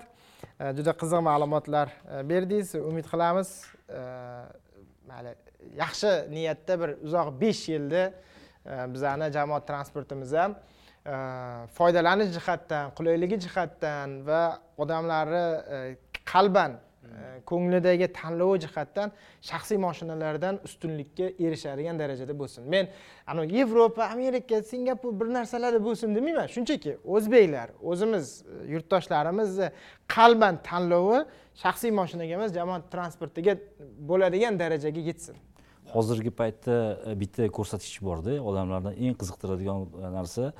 E, 0.62 0.66
juda 0.78 0.94
qiziq 1.02 1.22
ma'lumotlar 1.30 1.88
e, 1.92 2.24
berdingiz. 2.30 2.70
Umid 2.90 3.06
qilamiz 3.12 3.50
mayli 5.10 5.32
yaxshi 5.84 6.12
niyatda 6.36 6.74
bir 6.82 6.90
uzoq 7.08 7.28
besh 7.42 7.64
yilda 7.74 8.04
bizani 8.94 9.28
jamoat 9.38 9.68
transportimiz 9.70 10.32
ham 10.40 10.56
foydalanish 11.78 12.32
jihatdan 12.38 12.94
qulayligi 12.98 13.38
jihatdan 13.46 14.10
va 14.30 14.42
odamlarni 14.84 15.46
qalban 16.32 16.72
ko'nglidagi 17.50 18.08
tanlovi 18.14 18.60
jihatdan 18.66 19.12
shaxsiy 19.50 19.78
mashinalardan 19.78 20.60
ustunlikka 20.68 21.30
erishadigan 21.46 22.00
darajada 22.00 22.34
bo'lsin. 22.40 22.68
Men 22.74 22.90
anavi 23.28 23.58
yevropa 23.60 24.04
amerika 24.16 24.62
singapur 24.64 25.14
bir 25.20 25.32
narsalarda 25.38 25.82
bo'lsin 25.88 26.16
demayman 26.16 26.48
shunchaki 26.56 26.98
o'zbeklar 27.16 27.74
o'zimiz 27.92 28.26
e, 28.42 28.72
yurtdoshlarimizni 28.74 29.72
qalban 30.16 30.62
tanlovi 30.70 31.20
shaxsiy 31.64 31.92
mashinaga 32.02 32.40
emas 32.40 32.56
jamoat 32.60 32.90
transportiga 32.96 33.58
bo'ladigan 34.10 34.60
darajaga 34.60 35.02
yetsin. 35.10 35.36
Hozirgi 35.96 36.32
paytda 36.42 36.76
e, 37.06 37.20
bitta 37.22 37.50
ko'rsatkich 37.58 38.00
borda 38.10 38.40
odamlarni 38.50 38.96
eng 39.06 39.18
qiziqtiradigan 39.22 39.80
narsa 40.18 40.54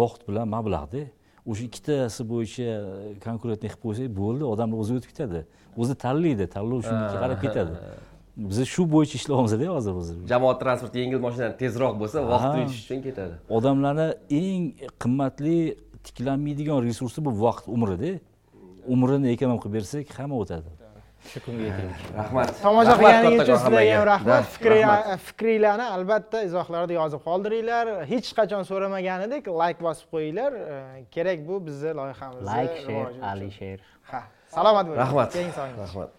vaqt 0.00 0.28
bilan 0.28 0.48
mablag'da 0.56 1.08
o'sha 1.46 1.64
ikkitasi 1.68 2.26
bo'yicha 2.32 2.62
e, 2.64 3.14
konkurentniy 3.24 3.70
qilib 3.72 3.82
qo'ysak 3.86 4.08
bo'ldi 4.20 4.44
odamlar 4.52 4.78
o'zi 4.82 4.96
o'tib 4.98 5.10
ketadi. 5.12 5.44
O'zi 5.80 5.94
tanlaydi 6.04 6.46
tanlov 6.54 6.80
shunga 6.88 7.06
qarab 7.22 7.40
ketadi. 7.46 7.74
biz 8.36 8.58
shu 8.74 8.82
bo'yicha 8.94 9.16
ishlayapmizda 9.20 9.66
hozir 9.76 9.94
o'zi 10.00 10.14
jamoat 10.32 10.60
transporti 10.62 10.98
yengil 11.02 11.20
mashinalar 11.26 11.54
tezroq 11.62 11.94
bo'lsa 12.02 12.18
vaqt 12.32 12.46
Aha. 12.48 12.58
yutish 12.60 12.80
uchun 12.84 13.00
ketadi. 13.06 13.34
Odamlarni 13.56 14.08
eng 14.40 14.62
qimmatli 15.02 15.56
tiklanmaydigan 16.06 16.78
resursi 16.88 17.24
bu 17.26 17.30
vaqt 17.46 17.64
umrida. 17.76 18.12
Umrini 18.94 19.28
ekonom 19.34 19.58
qilib 19.62 19.74
bersak 19.78 20.14
hamma 20.18 20.36
o'tadi 20.42 20.79
shu 21.28 21.40
kunga 21.44 21.68
rahmat. 22.18 22.48
Tomosha 22.62 22.94
qilganingiz 23.00 23.40
uchun 23.44 23.58
sizlarga 23.64 23.94
ham 23.98 24.06
rahmat. 24.12 24.44
Fikringlarni 25.28 25.86
albatta 25.96 26.38
izohlarda 26.48 26.92
yozib 27.00 27.20
qoldiringlar. 27.28 27.86
Hech 28.12 28.28
qachon 28.38 28.62
so'ramagan 28.70 29.26
edik 29.26 29.44
layk 29.62 29.78
bosib 29.86 30.06
qo'yinglar. 30.14 30.52
Kerak 31.14 31.38
bu 31.48 31.54
bizni 31.66 31.92
loyihamizni 32.00 32.46
layk 32.52 32.72
sher 32.76 32.88
rivoji 32.88 33.10
uchun. 33.10 33.28
alisher 33.32 33.78
ha 34.10 34.20
salomat 34.54 34.84
bo'ling. 34.88 35.00
Rahmat. 35.04 35.30
Rahmat 35.84 36.10